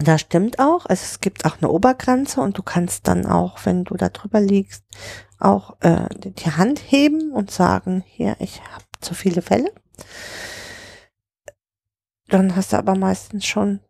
Das 0.00 0.20
stimmt 0.20 0.58
auch. 0.60 0.86
Also 0.86 1.02
es 1.04 1.20
gibt 1.20 1.44
auch 1.44 1.58
eine 1.60 1.70
Obergrenze 1.70 2.40
und 2.40 2.56
du 2.56 2.62
kannst 2.62 3.08
dann 3.08 3.26
auch, 3.26 3.58
wenn 3.64 3.84
du 3.84 3.94
da 3.96 4.08
drüber 4.08 4.40
liegst, 4.40 4.84
auch 5.38 5.76
äh, 5.80 6.08
die 6.18 6.50
Hand 6.50 6.80
heben 6.86 7.32
und 7.32 7.50
sagen, 7.50 8.04
hier, 8.06 8.36
ich 8.38 8.60
habe 8.62 8.84
zu 9.00 9.14
viele 9.14 9.42
Fälle. 9.42 9.72
Dann 12.28 12.54
hast 12.54 12.72
du 12.72 12.76
aber 12.76 12.94
meistens 12.94 13.46
schon 13.46 13.80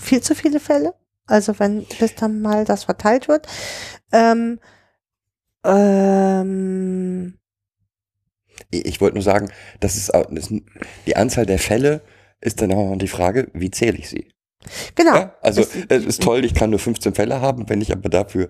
viel 0.00 0.20
zu 0.22 0.34
viele 0.34 0.60
Fälle. 0.60 0.94
Also 1.26 1.58
wenn 1.58 1.84
bis 1.98 2.14
dann 2.14 2.40
mal 2.42 2.64
das 2.64 2.84
verteilt 2.84 3.28
wird. 3.28 3.46
Ähm, 4.12 4.58
ähm, 5.64 7.38
ich 8.70 9.00
wollte 9.00 9.14
nur 9.16 9.22
sagen, 9.22 9.50
das 9.80 9.96
ist, 9.96 10.10
das, 10.12 10.52
die 11.06 11.16
Anzahl 11.16 11.46
der 11.46 11.58
Fälle 11.58 12.02
ist 12.40 12.60
dann 12.60 12.72
auch 12.72 12.90
noch 12.90 12.98
die 12.98 13.08
Frage, 13.08 13.48
wie 13.54 13.70
zähle 13.70 13.98
ich 13.98 14.08
sie? 14.08 14.28
genau. 14.94 15.14
Ja, 15.16 15.36
also 15.42 15.62
Das- 15.62 15.76
es 15.88 16.04
ist 16.04 16.22
toll, 16.22 16.44
ich 16.44 16.54
kann 16.54 16.70
nur 16.70 16.78
15 16.78 17.14
Fälle 17.14 17.40
haben, 17.40 17.68
wenn 17.68 17.80
ich 17.80 17.92
aber 17.92 18.08
dafür 18.08 18.48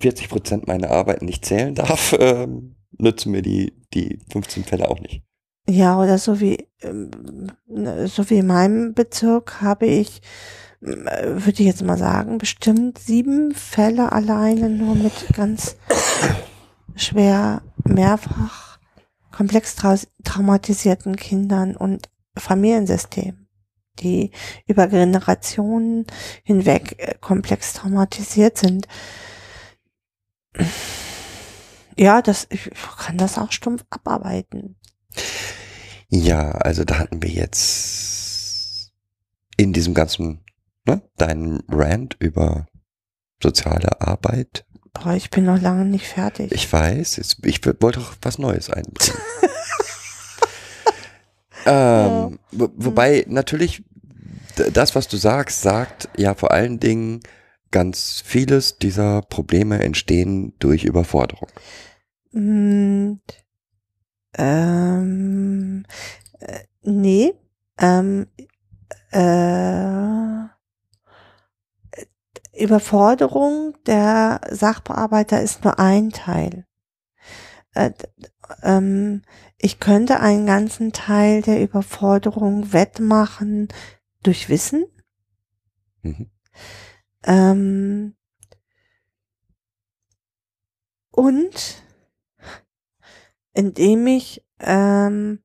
40 0.00 0.28
Prozent 0.28 0.66
meiner 0.66 0.90
Arbeit 0.90 1.22
nicht 1.22 1.44
zählen 1.44 1.74
darf, 1.74 2.14
ähm, 2.18 2.76
nützen 2.98 3.32
mir 3.32 3.42
die, 3.42 3.72
die 3.92 4.18
15 4.32 4.64
Fälle 4.64 4.88
auch 4.88 5.00
nicht. 5.00 5.22
Ja, 5.66 5.98
oder 5.98 6.18
so 6.18 6.40
wie, 6.40 6.68
ähm, 6.82 7.50
ne, 7.66 8.06
so 8.06 8.28
wie 8.28 8.38
in 8.38 8.46
meinem 8.46 8.92
Bezirk 8.94 9.62
habe 9.62 9.86
ich 9.86 10.20
äh, 10.82 11.26
würde 11.26 11.52
ich 11.52 11.60
jetzt 11.60 11.82
mal 11.82 11.96
sagen, 11.96 12.36
bestimmt 12.38 12.98
sieben 12.98 13.54
Fälle 13.54 14.12
alleine 14.12 14.68
nur 14.68 14.94
mit 14.94 15.12
ganz 15.34 15.76
schwer 16.96 17.62
mehrfach 17.84 18.78
komplex 19.32 19.76
trau- 19.76 20.06
traumatisierten 20.22 21.16
Kindern 21.16 21.76
und 21.76 22.10
Familiensystemen, 22.36 23.48
die 24.00 24.32
über 24.66 24.86
Generationen 24.88 26.06
hinweg 26.42 26.96
äh, 26.98 27.14
komplex 27.20 27.72
traumatisiert 27.72 28.58
sind. 28.58 28.86
Ja, 31.96 32.20
das, 32.22 32.46
ich 32.50 32.70
kann 32.98 33.16
das 33.18 33.38
auch 33.38 33.50
stumpf 33.52 33.84
abarbeiten. 33.90 34.76
Ja, 36.08 36.50
also 36.52 36.84
da 36.84 36.98
hatten 36.98 37.22
wir 37.22 37.30
jetzt 37.30 38.92
in 39.56 39.72
diesem 39.72 39.94
ganzen, 39.94 40.44
ne, 40.86 41.02
deinen 41.16 41.62
Rant 41.68 42.16
über 42.20 42.66
soziale 43.42 44.00
Arbeit. 44.00 44.64
Boah, 44.92 45.14
ich 45.14 45.30
bin 45.30 45.44
noch 45.44 45.60
lange 45.60 45.84
nicht 45.84 46.06
fertig. 46.06 46.52
Ich 46.52 46.72
weiß, 46.72 47.16
jetzt, 47.16 47.44
ich 47.44 47.60
wollte 47.80 48.00
auch 48.00 48.12
was 48.22 48.38
Neues 48.38 48.70
einbringen. 48.70 49.16
ähm, 51.66 52.38
wo, 52.52 52.68
wobei 52.76 53.24
natürlich 53.28 53.82
d- 54.58 54.70
das, 54.72 54.94
was 54.94 55.08
du 55.08 55.16
sagst, 55.16 55.62
sagt 55.62 56.08
ja 56.16 56.34
vor 56.34 56.50
allen 56.52 56.78
Dingen 56.78 57.20
ganz 57.70 58.22
vieles 58.24 58.78
dieser 58.78 59.22
Probleme 59.22 59.82
entstehen 59.82 60.52
durch 60.58 60.84
Überforderung. 60.84 61.48
Ähm, 64.36 65.84
äh, 66.40 66.60
nee, 66.82 67.34
ähm, 67.78 68.26
äh, 69.10 70.48
Überforderung 72.56 73.76
der 73.86 74.40
Sachbearbeiter 74.50 75.42
ist 75.42 75.64
nur 75.64 75.78
ein 75.78 76.10
Teil. 76.10 76.66
Äh, 77.74 77.90
ähm, 78.62 79.22
ich 79.58 79.80
könnte 79.80 80.20
einen 80.20 80.46
ganzen 80.46 80.92
Teil 80.92 81.42
der 81.42 81.62
Überforderung 81.62 82.72
wettmachen 82.72 83.68
durch 84.22 84.48
Wissen. 84.48 84.84
Mhm. 86.02 86.30
Ähm, 87.24 88.14
und 91.10 91.83
indem 93.54 94.06
ich 94.06 94.44
ähm, 94.60 95.42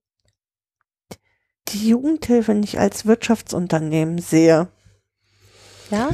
die 1.69 1.87
Jugendhilfe 1.87 2.53
nicht 2.53 2.79
als 2.79 3.05
Wirtschaftsunternehmen 3.05 4.17
sehe. 4.17 4.67
Ja? 5.91 6.09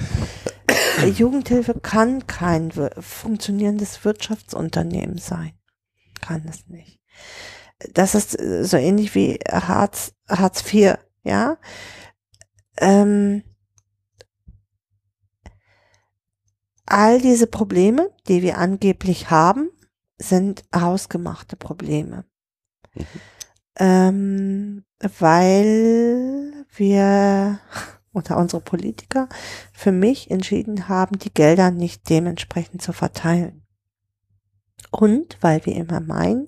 Die 1.03 1.09
Jugendhilfe 1.09 1.79
kann 1.79 2.27
kein 2.27 2.71
funktionierendes 2.71 4.03
Wirtschaftsunternehmen 4.05 5.17
sein. 5.17 5.53
Kann 6.21 6.45
es 6.49 6.67
nicht. 6.67 6.99
Das 7.93 8.15
ist 8.15 8.39
äh, 8.39 8.63
so 8.63 8.77
ähnlich 8.77 9.15
wie 9.15 9.39
Hartz, 9.49 10.13
Hartz 10.29 10.63
IV, 10.73 10.95
ja? 11.23 11.57
Ähm, 12.77 13.43
all 16.85 17.19
diese 17.19 17.47
Probleme, 17.47 18.11
die 18.27 18.41
wir 18.41 18.57
angeblich 18.57 19.29
haben, 19.29 19.69
sind 20.17 20.63
hausgemachte 20.73 21.55
Probleme. 21.55 22.25
Mhm. 22.93 23.05
Ähm, 23.77 24.85
weil 24.99 26.65
wir 26.75 27.59
oder 28.13 28.37
unsere 28.37 28.61
Politiker 28.61 29.27
für 29.73 29.91
mich 29.91 30.31
entschieden 30.31 30.87
haben, 30.87 31.19
die 31.19 31.33
Gelder 31.33 31.69
nicht 31.71 32.09
dementsprechend 32.09 32.81
zu 32.81 32.93
verteilen. 32.93 33.63
Und 34.89 35.37
weil 35.41 35.65
wir 35.65 35.75
immer 35.75 35.99
meinen, 35.99 36.47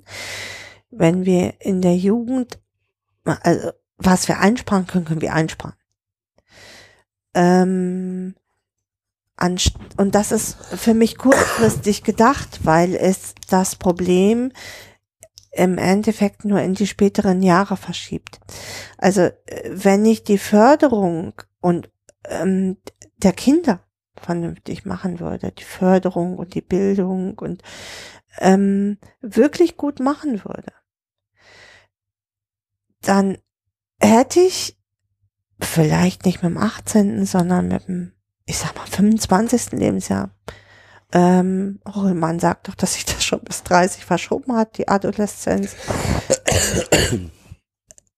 wenn 0.89 1.25
wir 1.25 1.59
in 1.59 1.81
der 1.81 1.97
Jugend, 1.97 2.59
also 3.25 3.71
was 3.97 4.29
wir 4.29 4.39
einsparen 4.39 4.87
können, 4.87 5.05
können 5.05 5.21
wir 5.21 5.33
einsparen. 5.33 5.75
Ähm, 7.33 8.35
und 9.39 10.15
das 10.15 10.31
ist 10.31 10.55
für 10.75 10.93
mich 10.93 11.17
kurzfristig 11.17 12.03
gedacht, 12.03 12.61
weil 12.63 12.95
es 12.95 13.35
das 13.49 13.75
Problem 13.75 14.51
im 15.51 15.77
Endeffekt 15.77 16.45
nur 16.45 16.61
in 16.61 16.73
die 16.73 16.87
späteren 16.87 17.41
Jahre 17.41 17.77
verschiebt. 17.77 18.39
Also 18.97 19.21
äh, 19.21 19.33
wenn 19.65 20.05
ich 20.05 20.23
die 20.23 20.37
Förderung 20.37 21.33
und 21.61 21.91
ähm, 22.25 22.77
der 23.17 23.33
Kinder 23.33 23.79
vernünftig 24.15 24.85
machen 24.85 25.19
würde, 25.19 25.51
die 25.51 25.63
Förderung 25.63 26.37
und 26.37 26.53
die 26.53 26.61
Bildung 26.61 27.37
und 27.39 27.63
ähm, 28.39 28.97
wirklich 29.21 29.77
gut 29.77 29.99
machen 29.99 30.43
würde, 30.43 30.73
dann 33.01 33.37
hätte 33.99 34.39
ich 34.39 34.77
vielleicht 35.59 36.25
nicht 36.25 36.43
mit 36.43 36.51
dem 36.51 36.57
18., 36.57 37.25
sondern 37.25 37.67
mit 37.67 37.87
dem, 37.87 38.13
ich 38.47 38.57
sag 38.57 38.75
mal, 38.75 38.87
25. 38.87 39.73
Lebensjahr. 39.73 40.31
Ähm, 41.13 41.79
Rollmann 41.87 42.39
sagt 42.39 42.67
doch, 42.67 42.75
dass 42.75 42.95
sich 42.95 43.05
das 43.05 43.23
schon 43.23 43.41
bis 43.41 43.63
30 43.63 44.03
verschoben 44.03 44.55
hat, 44.55 44.77
die 44.77 44.87
Adoleszenz. 44.87 45.75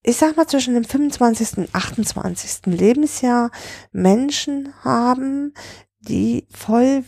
Ich 0.01 0.17
sag 0.17 0.37
mal, 0.37 0.47
zwischen 0.47 0.75
dem 0.75 0.85
25. 0.85 1.57
und 1.57 1.75
28. 1.75 2.67
Lebensjahr 2.67 3.51
Menschen 3.91 4.73
haben, 4.83 5.53
die 5.99 6.47
voll, 6.49 7.03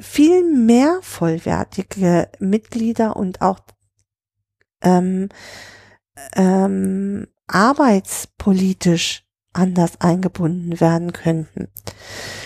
viel 0.00 0.44
mehr 0.44 0.98
vollwertige 1.02 2.30
Mitglieder 2.38 3.16
und 3.16 3.42
auch 3.42 3.60
ähm, 4.82 5.28
ähm, 6.34 7.26
arbeitspolitisch 7.46 9.26
anders 9.52 10.00
eingebunden 10.00 10.80
werden 10.80 11.12
könnten. 11.12 11.68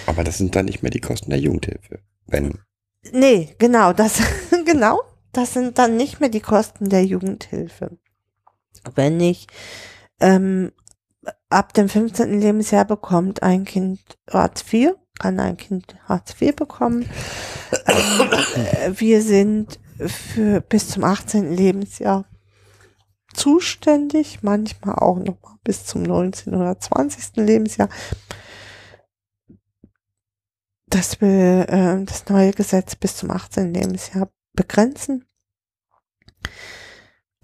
Aber 0.06 0.24
das 0.24 0.38
sind 0.38 0.56
dann 0.56 0.66
nicht 0.66 0.82
mehr 0.82 0.90
die 0.90 1.00
Kosten 1.00 1.30
der 1.30 1.38
Jugendhilfe. 1.38 2.00
Wenn, 2.26 2.58
Nee, 3.12 3.54
genau, 3.58 3.92
das, 3.92 4.20
genau, 4.64 5.02
das 5.32 5.52
sind 5.52 5.78
dann 5.78 5.96
nicht 5.96 6.20
mehr 6.20 6.28
die 6.28 6.40
Kosten 6.40 6.88
der 6.88 7.04
Jugendhilfe. 7.04 7.98
Wenn 8.94 9.20
ich 9.20 9.46
ähm, 10.20 10.72
ab 11.48 11.72
dem 11.74 11.88
15. 11.88 12.40
Lebensjahr 12.40 12.84
bekommt 12.84 13.42
ein 13.42 13.64
Kind 13.64 14.00
Hartz 14.30 14.64
IV, 14.72 14.92
kann 15.18 15.40
ein 15.40 15.56
Kind 15.56 15.96
Hartz 16.08 16.40
IV 16.40 16.56
bekommen. 16.56 17.08
äh, 17.86 18.90
wir 18.96 19.22
sind 19.22 19.78
für 19.98 20.60
bis 20.60 20.88
zum 20.88 21.04
18. 21.04 21.54
Lebensjahr 21.54 22.24
zuständig, 23.34 24.42
manchmal 24.42 24.96
auch 24.96 25.18
noch 25.18 25.40
mal 25.42 25.58
bis 25.64 25.84
zum 25.84 26.02
19. 26.02 26.54
oder 26.54 26.78
20. 26.78 27.36
Lebensjahr. 27.36 27.88
Das 30.86 31.20
will 31.20 31.66
äh, 31.68 32.04
das 32.04 32.28
neue 32.28 32.52
Gesetz 32.52 32.94
bis 32.96 33.16
zum 33.16 33.30
18. 33.30 33.74
Lebensjahr 33.74 34.30
begrenzen. 34.52 35.24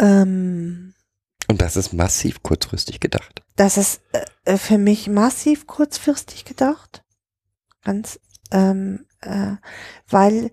Ähm, 0.01 0.95
und 1.49 1.61
das 1.61 1.77
ist 1.77 1.93
massiv 1.93 2.43
kurzfristig 2.43 3.01
gedacht. 3.01 3.43
das 3.57 3.77
ist 3.77 4.01
äh, 4.45 4.57
für 4.57 4.79
mich 4.79 5.09
massiv 5.09 5.67
kurzfristig 5.67 6.45
gedacht. 6.45 7.05
Ganz, 7.83 8.21
ähm, 8.53 9.07
äh, 9.21 9.57
weil, 10.09 10.53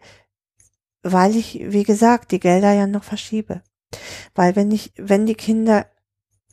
weil 1.04 1.36
ich, 1.36 1.60
wie 1.62 1.84
gesagt, 1.84 2.32
die 2.32 2.40
Gelder 2.40 2.74
ja 2.74 2.88
noch 2.88 3.04
verschiebe. 3.04 3.62
Weil 4.36 4.56
wenn 4.56 4.72
ich, 4.72 4.94
wenn 4.98 5.26
die 5.26 5.36
Kinder 5.36 5.88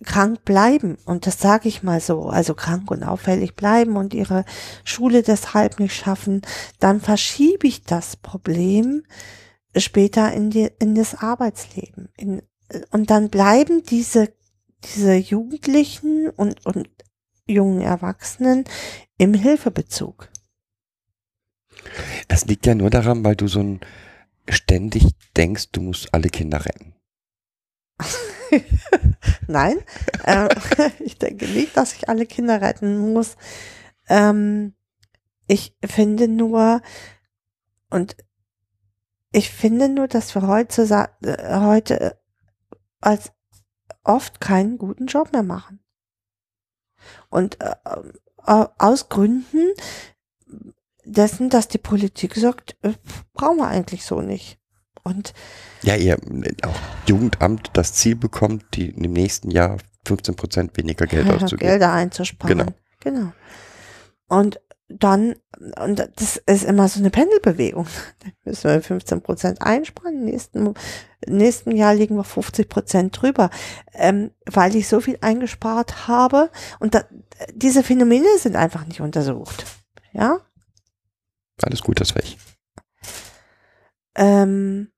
krank 0.05 0.45
bleiben, 0.45 0.99
und 1.05 1.27
das 1.27 1.41
sage 1.41 1.69
ich 1.69 1.83
mal 1.83 2.01
so, 2.01 2.27
also 2.27 2.55
krank 2.55 2.91
und 2.91 3.03
auffällig 3.03 3.55
bleiben 3.55 3.97
und 3.97 4.15
ihre 4.15 4.45
Schule 4.85 5.23
deshalb 5.23 5.79
nicht 5.79 5.95
schaffen, 5.95 6.43
dann 6.81 7.01
verschiebe 7.01 7.67
ich 7.67 7.83
das 7.83 8.17
Problem 8.17 9.05
später 9.77 10.33
in 10.33 10.51
die, 10.51 10.71
in 10.79 10.95
das 10.95 11.15
Arbeitsleben. 11.15 12.09
In, 12.17 12.43
und 12.91 13.11
dann 13.11 13.31
bleiben 13.31 13.83
diese, 13.83 14.33
diese 14.85 15.15
Jugendlichen 15.15 16.31
und, 16.31 16.65
und 16.67 16.89
jungen 17.47 17.81
Erwachsenen 17.81 18.65
im 19.19 19.35
Hilfebezug. 19.35 20.29
Das 22.29 22.47
liegt 22.47 22.67
ja 22.67 22.75
nur 22.75 22.91
daran, 22.91 23.25
weil 23.25 23.37
du 23.37 23.49
so 23.49 23.61
ein 23.61 23.81
ständig 24.49 25.15
denkst, 25.37 25.71
du 25.73 25.83
musst 25.83 26.13
alle 26.13 26.29
Kinder 26.29 26.65
retten. 26.65 26.94
Nein, 29.47 29.79
äh, 30.25 30.49
ich 31.01 31.19
denke 31.19 31.47
nicht, 31.47 31.77
dass 31.77 31.95
ich 31.95 32.09
alle 32.09 32.27
Kinder 32.27 32.61
retten 32.61 33.13
muss. 33.13 33.37
Ähm, 34.09 34.75
ich 35.47 35.77
finde 35.85 36.29
nur, 36.29 36.81
und 37.91 38.17
ich 39.33 39.51
finde 39.51 39.89
nur, 39.89 40.09
dass 40.09 40.35
wir 40.35 40.47
heute, 40.47 40.89
heute 41.23 42.19
als 43.01 43.33
oft 44.03 44.41
keinen 44.41 44.79
guten 44.79 45.07
Job 45.07 45.33
mehr 45.33 45.43
machen. 45.43 45.81
Und 47.29 47.61
äh, 47.61 47.75
äh, 48.47 48.67
aus 48.79 49.09
Gründen 49.09 49.73
dessen, 51.05 51.51
dass 51.51 51.69
die 51.69 51.79
Politik 51.79 52.35
sagt, 52.35 52.77
äh, 52.83 52.95
brauchen 53.33 53.59
wir 53.59 53.69
eigentlich 53.69 54.05
so 54.05 54.21
nicht. 54.21 54.59
Und 55.05 55.35
Ja, 55.83 55.97
ihr 55.97 56.19
auch 56.63 56.79
Jugendamt 57.07 57.71
das 57.75 57.93
Ziel 57.93 58.17
bekommt, 58.17 58.65
die 58.75 58.89
im 58.89 59.13
nächsten 59.13 59.51
Jahr 59.51 59.79
15 60.07 60.35
Prozent 60.35 60.77
weniger 60.77 61.07
Geld 61.07 61.31
auszugeben. 61.31 61.69
Gelder 61.69 61.93
einzusparen. 61.93 62.59
Genau. 62.59 62.73
Genau. 63.01 63.33
Und 64.29 64.61
dann, 64.89 65.35
und 65.81 66.11
das 66.17 66.37
ist 66.47 66.65
immer 66.65 66.89
so 66.89 67.01
eine 67.01 67.11
Pendelbewegung. 67.11 67.87
Dann 68.21 68.33
müssen 68.45 68.71
wir 68.71 68.83
15 68.83 69.23
Prozent 69.23 69.63
einsparen. 69.63 70.15
Im 70.15 70.25
nächsten, 70.25 70.75
nächsten 71.27 71.73
Jahr 71.73 71.95
liegen 71.95 72.17
wir 72.17 72.25
50 72.25 72.69
Prozent 72.69 73.21
drüber, 73.21 73.51
ähm, 73.93 74.31
weil 74.47 74.77
ich 74.77 74.89
so 74.89 75.01
viel 75.01 75.19
eingespart 75.21 76.07
habe. 76.09 76.51
Und 76.81 76.95
da, 76.95 77.05
diese 77.55 77.83
Phänomene 77.83 78.29
sind 78.39 78.57
einfach 78.57 78.87
nicht 78.87 79.01
untersucht. 79.01 79.65
Ja. 80.13 80.41
Alles 81.63 81.83
gut, 81.83 82.01
das 82.01 82.15
ich. 82.23 82.39
Ähm, 84.17 84.89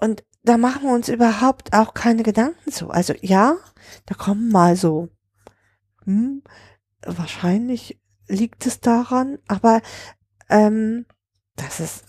und 0.00 0.24
da 0.42 0.56
machen 0.56 0.84
wir 0.84 0.94
uns 0.94 1.08
überhaupt 1.08 1.72
auch 1.74 1.94
keine 1.94 2.22
Gedanken 2.22 2.72
zu. 2.72 2.90
Also 2.90 3.14
ja, 3.20 3.56
da 4.06 4.14
kommen 4.14 4.50
mal 4.50 4.76
so, 4.76 5.08
hm, 6.04 6.42
wahrscheinlich 7.04 8.00
liegt 8.26 8.66
es 8.66 8.80
daran, 8.80 9.38
aber 9.48 9.82
ähm, 10.48 11.06
das 11.56 11.80
ist 11.80 12.04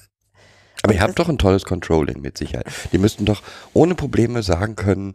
Aber 0.83 0.93
ihr 0.93 1.01
habt 1.01 1.19
doch 1.19 1.29
ein 1.29 1.37
tolles 1.37 1.63
Controlling 1.63 2.21
mit 2.21 2.37
Sicherheit. 2.37 2.65
Die 2.91 2.97
müssten 2.97 3.25
doch 3.25 3.43
ohne 3.73 3.93
Probleme 3.93 4.41
sagen 4.41 4.75
können, 4.75 5.13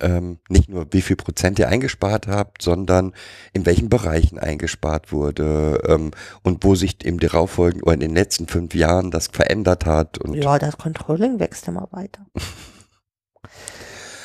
ähm, 0.00 0.38
nicht 0.48 0.68
nur 0.68 0.86
wie 0.92 1.02
viel 1.02 1.16
Prozent 1.16 1.58
ihr 1.58 1.68
eingespart 1.68 2.28
habt, 2.28 2.62
sondern 2.62 3.12
in 3.52 3.66
welchen 3.66 3.88
Bereichen 3.88 4.38
eingespart 4.38 5.10
wurde 5.12 5.82
ähm, 5.88 6.12
und 6.42 6.62
wo 6.62 6.76
sich 6.76 7.04
im 7.04 7.18
darauffolgenden 7.18 7.82
oder 7.82 7.94
in 7.94 8.00
den 8.00 8.14
letzten 8.14 8.46
fünf 8.46 8.74
Jahren 8.74 9.10
das 9.10 9.28
verändert 9.28 9.86
hat. 9.86 10.18
Und 10.18 10.34
Ja, 10.34 10.58
das 10.58 10.78
Controlling 10.78 11.40
wächst 11.40 11.66
immer 11.68 11.88
weiter. 11.90 12.24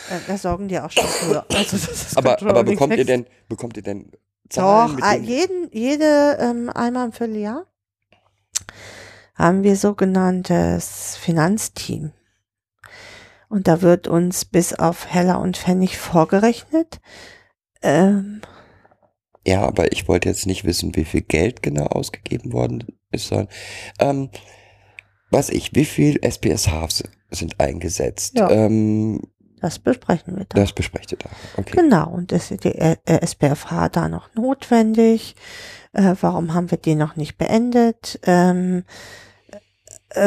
Äh, 0.09 0.19
das 0.27 0.41
sorgen 0.41 0.67
die 0.67 0.77
auch 0.77 0.91
schon 0.91 1.05
früher. 1.05 1.45
Also 1.55 1.77
aber, 2.15 2.41
aber 2.41 2.65
bekommt 2.65 2.97
ihr 2.97 3.05
denn, 3.05 3.25
bekommt 3.47 3.77
ihr 3.77 3.83
denn 3.83 4.11
Zahlen? 4.49 4.97
Doch, 4.97 5.07
äh, 5.07 5.17
jeden, 5.17 5.69
jede 5.71 6.37
ähm, 6.41 6.69
einmal 6.69 7.05
im 7.05 7.13
Vierteljahr 7.13 7.65
haben 9.35 9.63
wir 9.63 9.75
sogenanntes 9.75 11.15
Finanzteam. 11.17 12.11
Und 13.49 13.67
da 13.67 13.81
wird 13.81 14.07
uns 14.07 14.45
bis 14.45 14.73
auf 14.73 15.07
Heller 15.13 15.39
und 15.39 15.57
Pfennig 15.57 15.97
vorgerechnet. 15.97 16.99
Ähm, 17.81 18.41
Ja, 19.45 19.61
aber 19.63 19.91
ich 19.91 20.07
wollte 20.07 20.29
jetzt 20.29 20.47
nicht 20.47 20.65
wissen, 20.65 20.95
wie 20.95 21.05
viel 21.05 21.21
Geld 21.21 21.61
genau 21.61 21.85
ausgegeben 21.85 22.53
worden 22.53 22.85
ist, 23.11 23.27
sondern 23.27 23.49
ähm, 23.99 24.29
was 25.29 25.49
ich, 25.49 25.75
wie 25.75 25.85
viel 25.85 26.19
SPSHs 26.23 27.03
sind 27.31 27.59
eingesetzt? 27.59 28.37
Ja. 28.37 28.49
Ähm, 28.51 29.19
das 29.61 29.79
besprechen 29.79 30.35
wir 30.37 30.45
dann. 30.45 30.61
das 30.61 30.73
besprecht 30.73 31.11
ihr 31.11 31.17
da. 31.19 31.29
Okay. 31.57 31.75
Genau, 31.75 32.09
und 32.09 32.31
ist 32.31 32.49
die 32.63 32.75
äh, 32.75 32.97
SPFH 33.05 33.89
da 33.89 34.09
noch 34.09 34.33
notwendig? 34.35 35.35
Äh, 35.93 36.15
warum 36.21 36.53
haben 36.53 36.69
wir 36.71 36.77
die 36.77 36.95
noch 36.95 37.15
nicht 37.15 37.37
beendet? 37.37 38.19
Ähm, 38.23 38.83
äh, 40.09 40.21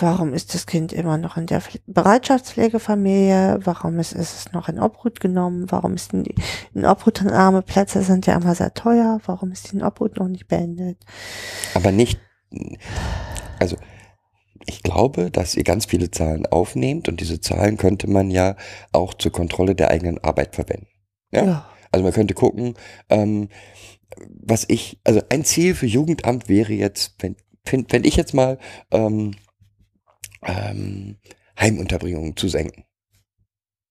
warum 0.00 0.32
ist 0.32 0.54
das 0.54 0.66
Kind 0.66 0.92
immer 0.92 1.18
noch 1.18 1.36
in 1.36 1.46
der 1.46 1.60
Pfle- 1.60 1.80
Bereitschaftspflegefamilie? 1.86 3.60
Warum 3.64 3.98
ist, 3.98 4.12
ist 4.12 4.46
es 4.46 4.52
noch 4.52 4.68
in 4.68 4.78
Obhut 4.78 5.20
genommen? 5.20 5.66
Warum 5.70 5.94
ist 5.94 6.12
denn 6.12 6.24
die 6.24 6.34
in 6.74 6.86
Obhutnahme 6.86 7.62
Plätze 7.62 8.02
sind 8.02 8.26
ja 8.26 8.36
immer 8.36 8.54
sehr 8.54 8.72
teuer? 8.72 9.20
Warum 9.26 9.52
ist 9.52 9.70
die 9.70 9.76
in 9.76 9.82
Obhut 9.82 10.16
noch 10.16 10.28
nicht 10.28 10.48
beendet? 10.48 10.98
Aber 11.74 11.92
nicht, 11.92 12.20
also 13.58 13.76
ich 14.66 14.82
glaube, 14.82 15.30
dass 15.30 15.54
ihr 15.54 15.64
ganz 15.64 15.86
viele 15.86 16.10
Zahlen 16.10 16.46
aufnehmt 16.46 17.08
und 17.08 17.20
diese 17.20 17.40
Zahlen 17.40 17.76
könnte 17.76 18.08
man 18.08 18.30
ja 18.30 18.56
auch 18.92 19.14
zur 19.14 19.32
Kontrolle 19.32 19.74
der 19.74 19.90
eigenen 19.90 20.22
Arbeit 20.24 20.54
verwenden. 20.54 20.88
Ja. 21.32 21.66
Also 21.90 22.04
man 22.04 22.12
könnte 22.12 22.34
gucken, 22.34 22.74
ähm, 23.08 23.48
was 24.28 24.64
ich, 24.68 25.00
also 25.04 25.20
ein 25.30 25.44
Ziel 25.44 25.74
für 25.74 25.86
Jugendamt 25.86 26.48
wäre 26.48 26.72
jetzt, 26.72 27.14
wenn, 27.20 27.36
wenn, 27.64 27.86
wenn 27.90 28.04
ich 28.04 28.16
jetzt 28.16 28.34
mal 28.34 28.58
ähm, 28.90 29.34
ähm, 30.42 31.16
Heimunterbringungen 31.58 32.36
zu 32.36 32.48
senken. 32.48 32.84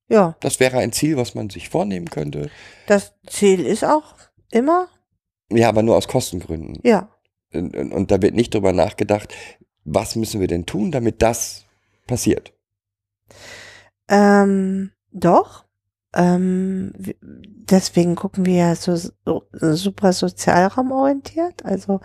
ja, 0.10 0.36
Das 0.40 0.60
wäre 0.60 0.78
ein 0.78 0.92
Ziel, 0.94 1.18
was 1.18 1.36
man 1.36 1.50
sich 1.50 1.70
vornehmen 1.70 2.10
könnte. 2.10 2.50
das 2.88 3.14
Ziel 3.28 3.66
ist 3.66 3.84
auch 3.84 4.16
immer, 4.52 4.88
Ja, 5.52 5.70
aber 5.70 5.84
nur 5.84 5.98
aus 5.98 6.08
Kostengründen. 6.08 6.80
ja, 6.84 7.10
Und, 7.54 7.76
und, 7.76 7.92
und 7.92 8.12
da 8.12 8.22
wird 8.22 8.34
nicht 8.36 8.54
drüber 8.54 8.74
nachgedacht, 8.74 9.34
was 9.84 10.16
müssen 10.16 10.40
wir 10.42 10.48
denn 10.48 10.66
tun, 10.66 10.92
damit 10.92 11.22
das 11.22 11.66
passiert. 12.08 12.54
Ähm, 14.10 14.92
doch. 15.12 15.66
Ähm, 16.14 16.94
deswegen 17.22 18.16
gucken 18.16 18.46
wir 18.46 18.56
ja 18.56 18.76
so, 18.76 18.96
so 18.96 19.44
super 19.52 20.14
sozialraumorientiert. 20.14 21.66
Also 21.66 22.00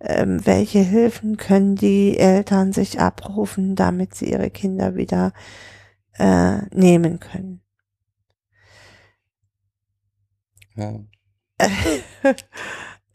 ähm, 0.00 0.44
welche 0.46 0.80
Hilfen 0.80 1.36
können 1.36 1.76
die 1.76 2.18
Eltern 2.18 2.72
sich 2.72 3.00
abrufen, 3.00 3.76
damit 3.76 4.14
sie 4.14 4.30
ihre 4.30 4.50
Kinder 4.50 4.94
wieder 4.96 5.32
äh, 6.18 6.58
nehmen 6.74 7.20
können. 7.20 7.62
Ja. 10.76 11.00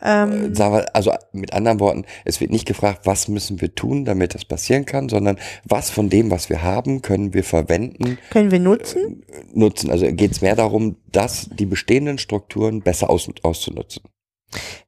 ähm, 0.01 0.53
Äh, 0.53 0.85
also 0.93 1.13
mit 1.31 1.53
anderen 1.53 1.79
Worten, 1.79 2.05
es 2.25 2.39
wird 2.39 2.51
nicht 2.51 2.67
gefragt, 2.67 3.01
was 3.05 3.27
müssen 3.27 3.61
wir 3.61 3.73
tun, 3.73 4.05
damit 4.05 4.35
das 4.35 4.45
passieren 4.45 4.85
kann, 4.85 5.09
sondern 5.09 5.37
was 5.63 5.89
von 5.89 6.09
dem, 6.09 6.31
was 6.31 6.49
wir 6.49 6.63
haben, 6.63 7.01
können 7.01 7.33
wir 7.33 7.43
verwenden, 7.43 8.17
können 8.29 8.51
wir 8.51 8.59
nutzen? 8.59 9.23
äh, 9.27 9.43
nutzen. 9.53 9.89
Also 9.91 10.05
geht 10.11 10.31
es 10.31 10.41
mehr 10.41 10.55
darum, 10.55 10.97
dass 11.11 11.49
die 11.49 11.65
bestehenden 11.65 12.17
Strukturen 12.17 12.81
besser 12.81 13.09
aus, 13.09 13.29
auszunutzen. 13.43 14.03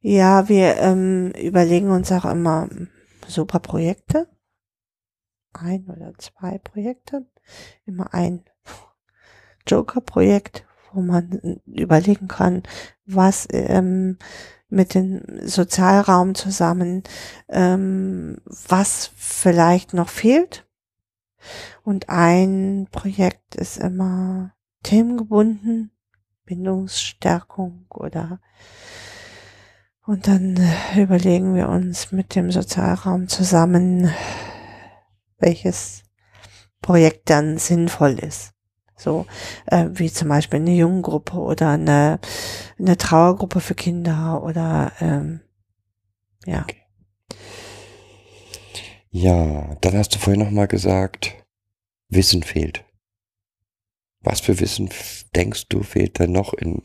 Ja, 0.02 0.48
wir 0.48 0.77
ähm, 0.77 1.31
überlegen 1.31 1.90
uns 1.90 2.11
auch 2.11 2.26
immer 2.26 2.69
super 3.27 3.60
Projekte. 3.60 4.27
Ein 5.53 5.86
oder 5.90 6.14
zwei 6.18 6.60
Projekte. 6.60 7.26
Immer 7.86 8.14
ein 8.14 8.44
Joker-Projekt, 9.68 10.65
wo 10.94 11.02
man 11.02 11.60
überlegen 11.65 12.27
kann, 12.27 12.64
was 13.06 13.48
ähm, 13.52 14.18
mit 14.69 14.93
dem 14.93 15.23
Sozialraum 15.41 16.35
zusammen, 16.35 17.03
ähm, 17.49 18.37
was 18.45 19.11
vielleicht 19.15 19.93
noch 19.93 20.09
fehlt. 20.09 20.67
Und 21.83 22.09
ein 22.09 22.87
Projekt 22.91 23.55
ist 23.55 23.77
immer 23.77 24.53
themengebunden, 24.83 25.91
Bindungsstärkung 26.45 27.85
oder 27.89 28.39
und 30.09 30.27
dann 30.27 30.57
überlegen 30.97 31.53
wir 31.53 31.69
uns 31.69 32.11
mit 32.11 32.33
dem 32.33 32.49
Sozialraum 32.49 33.27
zusammen, 33.27 34.11
welches 35.37 36.01
Projekt 36.81 37.29
dann 37.29 37.59
sinnvoll 37.59 38.17
ist. 38.17 38.53
So 38.99 39.26
äh, 39.67 39.88
wie 39.93 40.11
zum 40.11 40.27
Beispiel 40.27 40.59
eine 40.59 40.76
Junggruppe 40.76 41.38
oder 41.38 41.69
eine, 41.69 42.19
eine 42.77 42.97
Trauergruppe 42.97 43.61
für 43.61 43.76
Kinder 43.76 44.43
oder 44.43 44.91
ähm, 44.99 45.39
ja. 46.45 46.65
Ja, 49.11 49.76
dann 49.81 49.97
hast 49.97 50.13
du 50.13 50.19
vorhin 50.19 50.43
nochmal 50.43 50.67
gesagt, 50.67 51.35
Wissen 52.09 52.43
fehlt. 52.43 52.84
Was 54.21 54.41
für 54.41 54.59
Wissen 54.59 54.89
denkst 55.35 55.69
du 55.69 55.81
fehlt 55.81 56.19
denn 56.19 56.34
noch 56.34 56.53
in, 56.53 56.84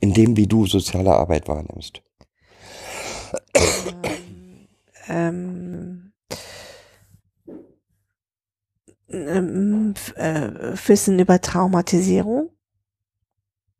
in 0.00 0.14
dem, 0.14 0.36
wie 0.36 0.46
du 0.46 0.66
soziale 0.66 1.12
Arbeit 1.12 1.48
wahrnimmst? 1.48 2.02
ähm, 3.88 4.68
ähm, 5.08 6.12
f- 9.08 10.14
äh, 10.16 10.76
Wissen 10.86 11.18
über 11.18 11.40
Traumatisierung 11.40 12.50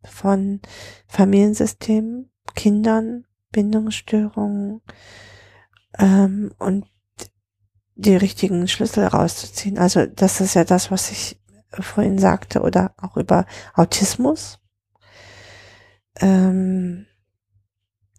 von 0.04 0.60
Familiensystemen, 1.06 2.30
Kindern, 2.54 3.26
Bindungsstörungen 3.52 4.80
ähm, 5.98 6.52
und 6.58 6.86
die 7.94 8.16
richtigen 8.16 8.68
Schlüssel 8.68 9.06
rauszuziehen. 9.06 9.78
Also 9.78 10.06
das 10.06 10.40
ist 10.40 10.54
ja 10.54 10.64
das, 10.64 10.90
was 10.90 11.10
ich 11.10 11.40
vorhin 11.70 12.18
sagte, 12.18 12.62
oder 12.62 12.94
auch 12.96 13.16
über 13.16 13.44
Autismus. 13.74 14.60
Ähm, 16.20 17.06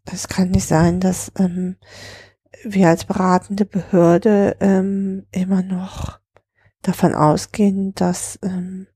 es 0.05 0.27
kann 0.27 0.51
nicht 0.51 0.67
sein, 0.67 0.99
dass 0.99 1.31
ähm, 1.37 1.77
wir 2.63 2.89
als 2.89 3.05
beratende 3.05 3.65
Behörde 3.65 4.57
ähm, 4.59 5.25
immer 5.31 5.61
noch 5.63 6.19
davon 6.81 7.13
ausgehen, 7.13 7.93
dass 7.95 8.39
ähm, 8.41 8.87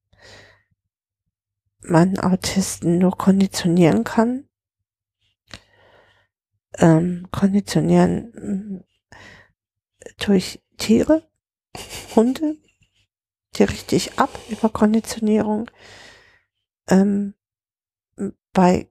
man 1.81 2.17
Autisten 2.19 2.97
nur 2.97 3.17
konditionieren 3.17 4.03
kann. 4.03 4.47
Ähm, 6.77 7.27
konditionieren 7.31 8.31
mm, 8.31 8.83
durch 10.25 10.63
Tiere, 10.77 11.29
Hunde, 12.15 12.57
die 13.55 13.63
richtig 13.63 14.17
ab 14.17 14.29
über 14.49 14.69
Konditionierung. 14.69 15.69
Ähm, 16.87 17.35
bei, 18.53 18.89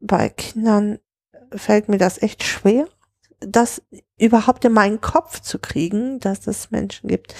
bei 0.00 0.28
Kindern 0.28 0.98
fällt 1.52 1.88
mir 1.88 1.98
das 1.98 2.22
echt 2.22 2.42
schwer, 2.42 2.88
das 3.40 3.82
überhaupt 4.18 4.64
in 4.64 4.72
meinen 4.72 5.00
Kopf 5.00 5.40
zu 5.40 5.58
kriegen, 5.58 6.20
dass 6.20 6.46
es 6.46 6.70
Menschen 6.70 7.08
gibt, 7.08 7.34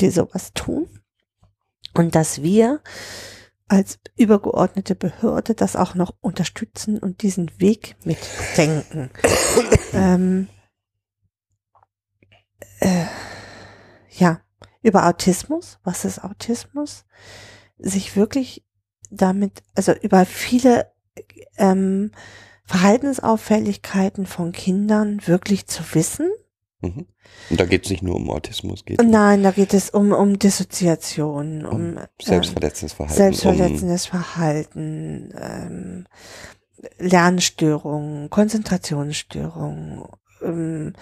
die 0.00 0.10
sowas 0.10 0.52
tun. 0.54 0.88
Und 1.94 2.14
dass 2.14 2.42
wir 2.42 2.80
als 3.68 3.98
übergeordnete 4.16 4.94
Behörde 4.94 5.54
das 5.54 5.76
auch 5.76 5.94
noch 5.94 6.14
unterstützen 6.20 6.98
und 6.98 7.22
diesen 7.22 7.60
Weg 7.60 7.96
mitdenken. 8.04 9.10
ähm, 9.92 10.48
äh, 12.80 13.04
ja, 14.10 14.40
über 14.82 15.06
Autismus, 15.06 15.78
was 15.84 16.04
ist 16.04 16.24
Autismus? 16.24 17.04
Sich 17.78 18.16
wirklich 18.16 18.64
damit, 19.10 19.62
also 19.74 19.92
über 19.92 20.24
viele 20.24 20.90
ähm, 21.56 22.12
Verhaltensauffälligkeiten 22.64 24.26
von 24.26 24.52
Kindern 24.52 25.26
wirklich 25.26 25.66
zu 25.66 25.82
wissen. 25.94 26.30
Mhm. 26.80 27.06
Und 27.50 27.60
da 27.60 27.64
geht 27.64 27.84
es 27.84 27.90
nicht 27.90 28.02
nur 28.02 28.14
um 28.16 28.30
Autismus, 28.30 28.84
geht 28.84 29.02
Nein, 29.02 29.42
da 29.42 29.50
geht 29.50 29.74
es 29.74 29.90
um, 29.90 30.12
um 30.12 30.38
Dissoziation, 30.38 31.66
um, 31.66 31.96
um 31.96 31.98
selbstverletzendes 32.22 32.92
Verhalten. 32.92 33.16
Selbstverletzendes 33.16 34.04
um 34.06 34.10
Verhalten, 34.10 35.34
ähm, 35.36 36.06
Lernstörungen, 36.98 38.30
Konzentrationsstörungen, 38.30 40.04
ähm, 40.42 40.92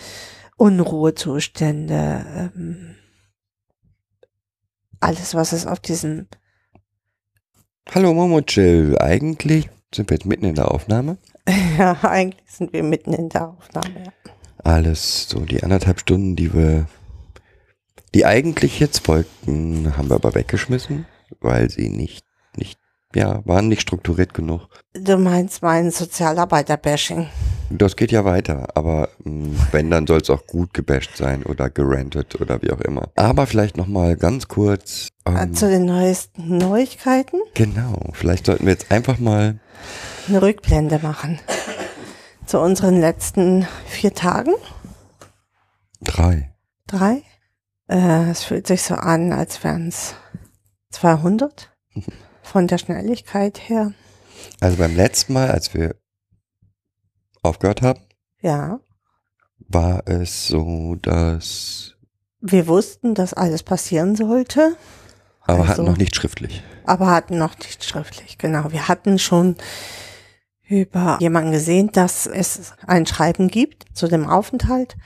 Unruhezustände, 0.56 2.52
ähm, 2.56 2.96
alles, 5.00 5.34
was 5.34 5.52
es 5.52 5.66
auf 5.66 5.80
diesem 5.80 6.26
Hallo 7.94 8.12
Momochill, 8.14 8.98
eigentlich 8.98 9.70
sind 9.94 10.10
wir 10.10 10.16
jetzt 10.16 10.26
mitten 10.26 10.44
in 10.44 10.54
der 10.54 10.70
Aufnahme. 10.70 11.18
Ja, 11.78 11.92
eigentlich 12.02 12.50
sind 12.50 12.72
wir 12.72 12.82
mitten 12.82 13.12
in 13.12 13.28
der 13.28 13.50
Aufnahme. 13.50 14.04
Ja. 14.06 14.12
Alles, 14.66 15.28
so 15.28 15.44
die 15.44 15.62
anderthalb 15.62 16.00
Stunden, 16.00 16.34
die 16.34 16.52
wir, 16.52 16.86
die 18.16 18.26
eigentlich 18.26 18.80
jetzt 18.80 19.06
wollten, 19.06 19.96
haben 19.96 20.08
wir 20.10 20.16
aber 20.16 20.34
weggeschmissen, 20.34 21.06
weil 21.40 21.70
sie 21.70 21.88
nicht, 21.88 22.24
nicht, 22.56 22.76
ja, 23.14 23.42
waren 23.44 23.68
nicht 23.68 23.82
strukturiert 23.82 24.34
genug. 24.34 24.62
Du 24.92 25.18
meinst 25.18 25.62
mein 25.62 25.92
Sozialarbeiter-Bashing? 25.92 27.28
Das 27.70 27.94
geht 27.94 28.10
ja 28.10 28.24
weiter, 28.24 28.66
aber 28.74 29.10
mh, 29.22 29.56
wenn, 29.70 29.88
dann 29.88 30.08
soll 30.08 30.20
es 30.20 30.30
auch 30.30 30.44
gut 30.46 30.74
gebasht 30.74 31.16
sein 31.16 31.44
oder 31.44 31.70
gerantet 31.70 32.40
oder 32.40 32.60
wie 32.60 32.72
auch 32.72 32.80
immer. 32.80 33.08
Aber 33.14 33.46
vielleicht 33.46 33.76
nochmal 33.76 34.16
ganz 34.16 34.48
kurz. 34.48 35.10
Ähm, 35.26 35.54
Zu 35.54 35.70
den 35.70 35.84
neuesten 35.84 36.58
Neuigkeiten? 36.58 37.38
Genau, 37.54 38.10
vielleicht 38.14 38.46
sollten 38.46 38.66
wir 38.66 38.72
jetzt 38.72 38.90
einfach 38.90 39.20
mal 39.20 39.60
eine 40.26 40.42
Rückblende 40.42 40.98
machen. 41.00 41.38
Zu 42.46 42.60
unseren 42.60 43.00
letzten 43.00 43.66
vier 43.86 44.14
Tagen. 44.14 44.54
Drei. 46.00 46.54
Drei? 46.86 47.22
Äh, 47.88 48.30
es 48.30 48.44
fühlt 48.44 48.68
sich 48.68 48.82
so 48.82 48.94
an, 48.94 49.32
als 49.32 49.64
wären 49.64 49.88
es 49.88 50.14
200 50.90 51.72
von 52.42 52.68
der 52.68 52.78
Schnelligkeit 52.78 53.68
her. 53.68 53.92
Also 54.60 54.76
beim 54.76 54.94
letzten 54.94 55.32
Mal, 55.32 55.50
als 55.50 55.74
wir 55.74 55.96
aufgehört 57.42 57.82
haben, 57.82 58.00
ja, 58.40 58.78
war 59.58 60.06
es 60.06 60.46
so, 60.46 60.94
dass 61.02 61.94
wir 62.40 62.68
wussten, 62.68 63.14
dass 63.14 63.34
alles 63.34 63.64
passieren 63.64 64.14
sollte. 64.14 64.76
Aber 65.40 65.60
also, 65.60 65.68
hatten 65.68 65.84
noch 65.84 65.96
nicht 65.96 66.14
schriftlich. 66.14 66.62
Aber 66.84 67.10
hatten 67.10 67.38
noch 67.38 67.58
nicht 67.58 67.84
schriftlich, 67.84 68.38
genau. 68.38 68.70
Wir 68.70 68.88
hatten 68.88 69.18
schon 69.18 69.56
über 70.68 71.18
jemanden 71.20 71.52
gesehen, 71.52 71.90
dass 71.92 72.26
es 72.26 72.72
ein 72.86 73.06
Schreiben 73.06 73.48
gibt 73.48 73.86
zu 73.94 74.08
dem 74.08 74.28
Aufenthalt 74.28 74.96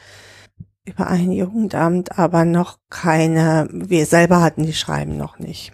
über 0.84 1.06
ein 1.06 1.30
Jugendamt, 1.30 2.18
aber 2.18 2.44
noch 2.44 2.78
keine, 2.88 3.68
wir 3.70 4.06
selber 4.06 4.40
hatten 4.40 4.64
die 4.64 4.72
Schreiben 4.72 5.16
noch 5.16 5.38
nicht. 5.38 5.72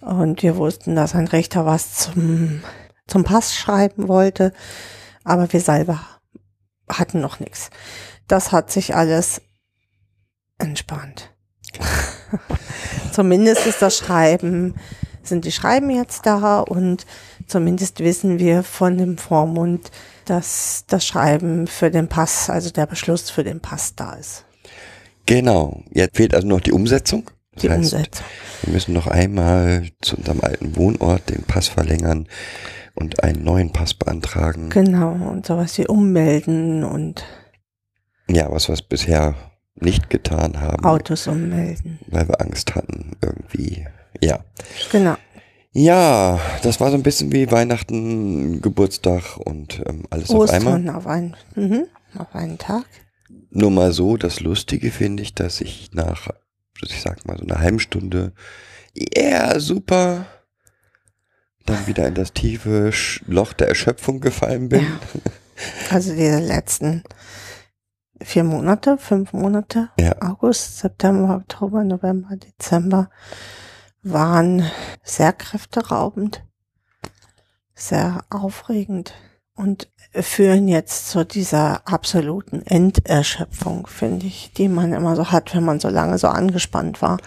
Und 0.00 0.42
wir 0.42 0.56
wussten, 0.56 0.96
dass 0.96 1.14
ein 1.14 1.28
Richter 1.28 1.66
was 1.66 1.94
zum, 1.94 2.62
zum 3.06 3.24
Pass 3.24 3.54
schreiben 3.54 4.08
wollte, 4.08 4.52
aber 5.24 5.52
wir 5.52 5.60
selber 5.60 6.00
hatten 6.88 7.20
noch 7.20 7.40
nichts. 7.40 7.70
Das 8.26 8.52
hat 8.52 8.70
sich 8.70 8.94
alles 8.94 9.40
entspannt. 10.58 11.30
Zumindest 13.12 13.66
ist 13.66 13.82
das 13.82 13.96
Schreiben, 13.96 14.74
sind 15.22 15.44
die 15.44 15.52
Schreiben 15.52 15.90
jetzt 15.90 16.26
da 16.26 16.60
und 16.60 17.06
zumindest 17.46 18.00
wissen 18.00 18.38
wir 18.38 18.62
von 18.62 18.98
dem 18.98 19.18
Vormund, 19.18 19.90
dass 20.24 20.84
das 20.88 21.06
Schreiben 21.06 21.66
für 21.66 21.90
den 21.90 22.08
Pass, 22.08 22.50
also 22.50 22.70
der 22.70 22.86
Beschluss 22.86 23.30
für 23.30 23.44
den 23.44 23.60
Pass 23.60 23.94
da 23.94 24.14
ist. 24.14 24.44
Genau. 25.26 25.82
Jetzt 25.90 26.16
fehlt 26.16 26.34
also 26.34 26.46
noch 26.46 26.60
die 26.60 26.72
Umsetzung. 26.72 27.30
Das 27.52 27.62
die 27.62 27.70
heißt, 27.70 27.94
Umsetzung. 27.94 28.26
Wir 28.62 28.72
müssen 28.72 28.92
noch 28.92 29.06
einmal 29.06 29.88
zu 30.00 30.16
unserem 30.16 30.40
alten 30.40 30.76
Wohnort 30.76 31.30
den 31.30 31.44
Pass 31.44 31.68
verlängern 31.68 32.28
und 32.94 33.22
einen 33.22 33.42
neuen 33.44 33.72
Pass 33.72 33.94
beantragen. 33.94 34.70
Genau. 34.70 35.12
Und 35.12 35.46
sowas 35.46 35.76
wie 35.78 35.86
ummelden 35.86 36.84
und. 36.84 37.24
Ja, 38.28 38.50
was 38.50 38.68
wir 38.68 38.76
bisher 38.88 39.34
nicht 39.76 40.10
getan 40.10 40.60
haben. 40.60 40.84
Autos 40.84 41.26
ummelden. 41.26 41.98
Weil 42.06 42.28
wir 42.28 42.40
Angst 42.40 42.74
hatten, 42.74 43.16
irgendwie. 43.20 43.86
Ja. 44.20 44.40
Genau. 44.90 45.16
Ja, 45.76 46.38
das 46.62 46.78
war 46.78 46.90
so 46.90 46.96
ein 46.96 47.02
bisschen 47.02 47.32
wie 47.32 47.50
Weihnachten, 47.50 48.62
Geburtstag 48.62 49.36
und 49.38 49.82
ähm, 49.86 50.04
alles 50.08 50.30
Ostern 50.30 50.66
auf 50.66 50.66
einmal. 50.66 50.96
Auf 50.96 51.06
einen, 51.08 51.36
mhm, 51.56 51.86
auf 52.16 52.32
einen 52.32 52.58
Tag. 52.58 52.84
Nur 53.50 53.72
mal 53.72 53.92
so, 53.92 54.16
das 54.16 54.38
Lustige 54.38 54.92
finde 54.92 55.24
ich, 55.24 55.34
dass 55.34 55.60
ich 55.60 55.90
nach, 55.92 56.28
ich 56.80 57.02
sag 57.02 57.26
mal, 57.26 57.36
so 57.36 57.44
einer 57.44 57.58
halben 57.58 57.80
Stunde, 57.80 58.32
ja, 58.94 59.48
yeah, 59.48 59.58
super, 59.58 60.26
dann 61.66 61.88
wieder 61.88 62.06
in 62.06 62.14
das 62.14 62.32
tiefe 62.32 62.92
Loch 63.26 63.52
der 63.52 63.66
Erschöpfung 63.66 64.20
gefallen 64.20 64.68
bin. 64.68 64.82
Ja. 64.82 65.00
Also 65.90 66.14
diese 66.14 66.38
letzten 66.38 67.02
vier 68.22 68.44
Monate, 68.44 68.96
fünf 68.96 69.32
Monate, 69.32 69.90
ja. 69.98 70.14
August, 70.22 70.78
September, 70.78 71.34
Oktober, 71.36 71.82
November, 71.82 72.36
Dezember, 72.36 73.10
waren 74.04 74.70
sehr 75.02 75.32
kräfteraubend, 75.32 76.44
sehr 77.74 78.24
aufregend 78.30 79.14
und 79.56 79.90
führen 80.12 80.68
jetzt 80.68 81.08
zu 81.08 81.24
dieser 81.24 81.88
absoluten 81.88 82.62
Enderschöpfung, 82.62 83.86
finde 83.86 84.26
ich, 84.26 84.52
die 84.52 84.68
man 84.68 84.92
immer 84.92 85.16
so 85.16 85.32
hat, 85.32 85.54
wenn 85.54 85.64
man 85.64 85.80
so 85.80 85.88
lange 85.88 86.18
so 86.18 86.28
angespannt 86.28 87.02
war. 87.02 87.18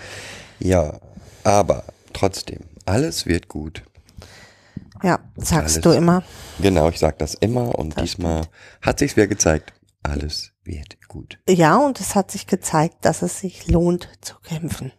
Ja, 0.59 0.99
aber 1.43 1.83
trotzdem, 2.13 2.61
alles 2.85 3.25
wird 3.25 3.47
gut. 3.47 3.83
Ja, 5.03 5.19
sagst 5.35 5.77
alles. 5.77 5.81
du 5.81 5.91
immer. 5.91 6.23
Genau, 6.59 6.89
ich 6.89 6.99
sag 6.99 7.19
das 7.19 7.33
immer 7.35 7.77
und 7.77 7.97
das 7.97 8.03
diesmal 8.03 8.43
stimmt. 8.43 8.55
hat 8.81 8.99
sich's 8.99 9.15
wieder 9.15 9.27
gezeigt. 9.27 9.73
Alles 10.03 10.51
wird 10.63 10.97
gut. 11.07 11.39
Ja, 11.47 11.77
und 11.77 11.99
es 11.99 12.15
hat 12.15 12.31
sich 12.31 12.47
gezeigt, 12.47 12.97
dass 13.01 13.21
es 13.21 13.39
sich 13.39 13.67
lohnt 13.67 14.09
zu 14.21 14.35
kämpfen. 14.39 14.91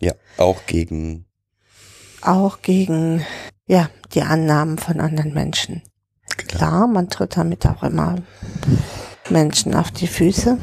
Ja, 0.00 0.12
auch 0.36 0.66
gegen 0.66 1.25
auch 2.26 2.62
gegen 2.62 3.24
ja, 3.66 3.90
die 4.12 4.22
Annahmen 4.22 4.78
von 4.78 5.00
anderen 5.00 5.34
Menschen. 5.34 5.82
Klar, 6.48 6.86
man 6.86 7.08
tritt 7.08 7.36
damit 7.36 7.66
auch 7.66 7.82
immer 7.82 8.16
Menschen 9.30 9.74
auf 9.74 9.90
die 9.90 10.06
Füße. 10.06 10.58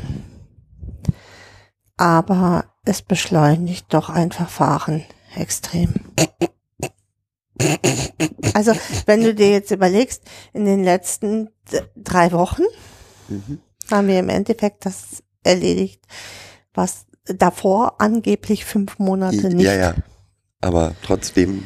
Aber 1.97 2.65
es 2.85 3.01
beschleunigt 3.01 3.93
doch 3.93 4.09
ein 4.09 4.31
Verfahren 4.31 5.03
extrem. 5.35 5.93
Also, 8.53 8.73
wenn 9.05 9.23
du 9.23 9.33
dir 9.33 9.51
jetzt 9.51 9.71
überlegst, 9.71 10.23
in 10.53 10.65
den 10.65 10.83
letzten 10.83 11.49
drei 11.95 12.31
Wochen 12.31 12.63
mhm. 13.29 13.59
haben 13.89 14.07
wir 14.07 14.19
im 14.19 14.29
Endeffekt 14.29 14.85
das 14.85 15.23
erledigt, 15.43 16.01
was 16.73 17.05
davor 17.25 18.01
angeblich 18.01 18.65
fünf 18.65 18.99
Monate 18.99 19.49
nicht 19.49 19.65
ja, 19.65 19.75
ja 19.75 19.95
aber 20.63 20.95
trotzdem 21.03 21.63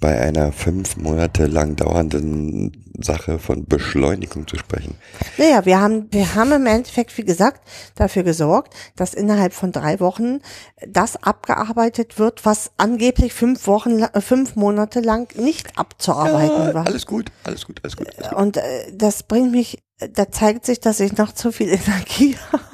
bei 0.00 0.20
einer 0.20 0.52
fünf 0.52 0.96
Monate 0.96 1.46
lang 1.46 1.76
dauernden 1.76 2.87
Sache 3.00 3.38
von 3.38 3.64
Beschleunigung 3.66 4.46
zu 4.46 4.56
sprechen. 4.56 4.96
Naja, 5.36 5.64
wir 5.64 5.80
haben, 5.80 6.08
wir 6.10 6.34
haben 6.34 6.52
im 6.52 6.66
Endeffekt, 6.66 7.16
wie 7.18 7.24
gesagt, 7.24 7.60
dafür 7.94 8.22
gesorgt, 8.22 8.74
dass 8.96 9.14
innerhalb 9.14 9.52
von 9.52 9.72
drei 9.72 10.00
Wochen 10.00 10.40
das 10.86 11.22
abgearbeitet 11.22 12.18
wird, 12.18 12.44
was 12.44 12.70
angeblich 12.76 13.32
fünf 13.32 13.66
Wochen, 13.66 14.00
äh, 14.00 14.20
fünf 14.20 14.56
Monate 14.56 15.00
lang 15.00 15.28
nicht 15.38 15.78
abzuarbeiten 15.78 16.66
Ja, 16.68 16.74
war. 16.74 16.86
alles 16.86 17.06
gut, 17.06 17.30
alles 17.44 17.64
gut, 17.66 17.80
alles 17.82 17.96
gut. 17.96 18.08
Alles 18.16 18.28
gut. 18.30 18.38
Und 18.38 18.56
äh, 18.56 18.92
das 18.92 19.22
bringt 19.22 19.52
mich, 19.52 19.82
da 19.98 20.30
zeigt 20.30 20.64
sich, 20.66 20.80
dass 20.80 21.00
ich 21.00 21.16
noch 21.16 21.32
zu 21.32 21.50
viel 21.52 21.68
Energie 21.68 22.36
habe. 22.52 22.68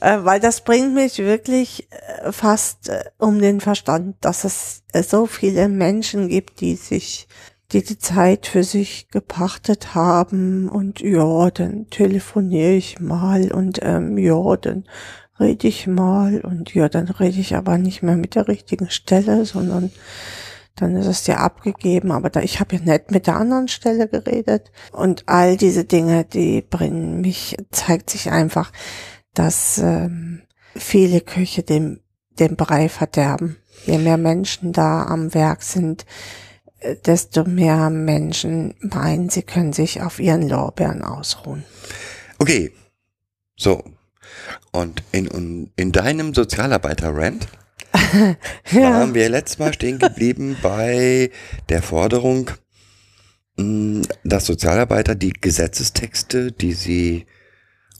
äh, 0.00 0.24
weil 0.24 0.40
das 0.40 0.62
bringt 0.62 0.94
mich 0.94 1.18
wirklich 1.18 1.88
äh, 1.90 2.32
fast 2.32 2.88
äh, 2.88 3.04
um 3.18 3.38
den 3.40 3.60
Verstand, 3.60 4.16
dass 4.20 4.44
es 4.44 4.82
äh, 4.92 5.02
so 5.02 5.26
viele 5.26 5.68
Menschen 5.68 6.28
gibt, 6.28 6.60
die 6.60 6.76
sich, 6.76 7.28
die 7.72 7.82
die 7.82 7.98
Zeit 7.98 8.46
für 8.46 8.64
sich 8.64 9.08
gepachtet 9.08 9.94
haben 9.94 10.68
und 10.68 11.00
ja, 11.00 11.50
dann 11.50 11.86
telefoniere 11.88 12.72
ich 12.72 13.00
mal 13.00 13.52
und 13.52 13.78
ähm, 13.82 14.18
ja, 14.18 14.56
dann 14.56 14.84
rede 15.38 15.68
ich 15.68 15.86
mal 15.86 16.40
und 16.40 16.74
ja, 16.74 16.88
dann 16.88 17.08
rede 17.08 17.40
ich 17.40 17.54
aber 17.54 17.78
nicht 17.78 18.02
mehr 18.02 18.16
mit 18.16 18.34
der 18.34 18.48
richtigen 18.48 18.90
Stelle, 18.90 19.44
sondern 19.44 19.90
dann 20.76 20.96
ist 20.96 21.06
es 21.06 21.26
ja 21.26 21.36
abgegeben, 21.36 22.10
aber 22.10 22.30
da, 22.30 22.40
ich 22.40 22.60
habe 22.60 22.76
ja 22.76 22.82
nicht 22.82 23.10
mit 23.10 23.26
der 23.26 23.36
anderen 23.36 23.68
Stelle 23.68 24.08
geredet. 24.08 24.70
Und 24.92 25.24
all 25.26 25.56
diese 25.56 25.84
Dinge, 25.84 26.24
die 26.24 26.62
bringen 26.62 27.20
mich, 27.20 27.56
zeigt 27.70 28.10
sich 28.10 28.30
einfach, 28.30 28.72
dass 29.34 29.78
ähm, 29.78 30.42
viele 30.74 31.20
Köche 31.20 31.62
den, 31.62 32.00
den 32.38 32.56
Brei 32.56 32.88
verderben. 32.88 33.56
Je 33.84 33.98
mehr 33.98 34.16
Menschen 34.16 34.72
da 34.72 35.04
am 35.04 35.34
Werk 35.34 35.62
sind, 35.62 36.06
desto 37.04 37.44
mehr 37.44 37.90
Menschen 37.90 38.74
meinen, 38.80 39.28
sie 39.28 39.42
können 39.42 39.72
sich 39.72 40.02
auf 40.02 40.18
ihren 40.18 40.48
Lorbeeren 40.48 41.02
ausruhen. 41.02 41.64
Okay, 42.38 42.72
so. 43.56 43.82
Und 44.72 45.02
in, 45.12 45.26
in, 45.26 45.70
in 45.76 45.92
deinem 45.92 46.34
Sozialarbeiter-Rant 46.34 47.48
waren 48.72 49.14
wir 49.14 49.28
letztes 49.28 49.58
Mal 49.58 49.74
stehen 49.74 49.98
geblieben 49.98 50.56
bei 50.62 51.30
der 51.68 51.82
Forderung, 51.82 52.50
mh, 53.56 54.02
dass 54.24 54.46
Sozialarbeiter 54.46 55.14
die 55.14 55.32
Gesetzestexte, 55.32 56.52
die 56.52 56.72
sie 56.72 57.26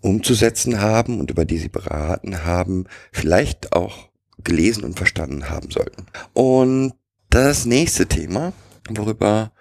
umzusetzen 0.00 0.80
haben 0.80 1.20
und 1.20 1.30
über 1.30 1.44
die 1.44 1.58
sie 1.58 1.68
beraten 1.68 2.44
haben, 2.44 2.86
vielleicht 3.12 3.72
auch 3.72 4.08
gelesen 4.42 4.84
und 4.84 4.96
verstanden 4.96 5.50
haben 5.50 5.70
sollten. 5.70 6.06
Und 6.32 6.94
das 7.28 7.66
nächste 7.66 8.06
Thema, 8.06 8.52
worüber 8.96 9.52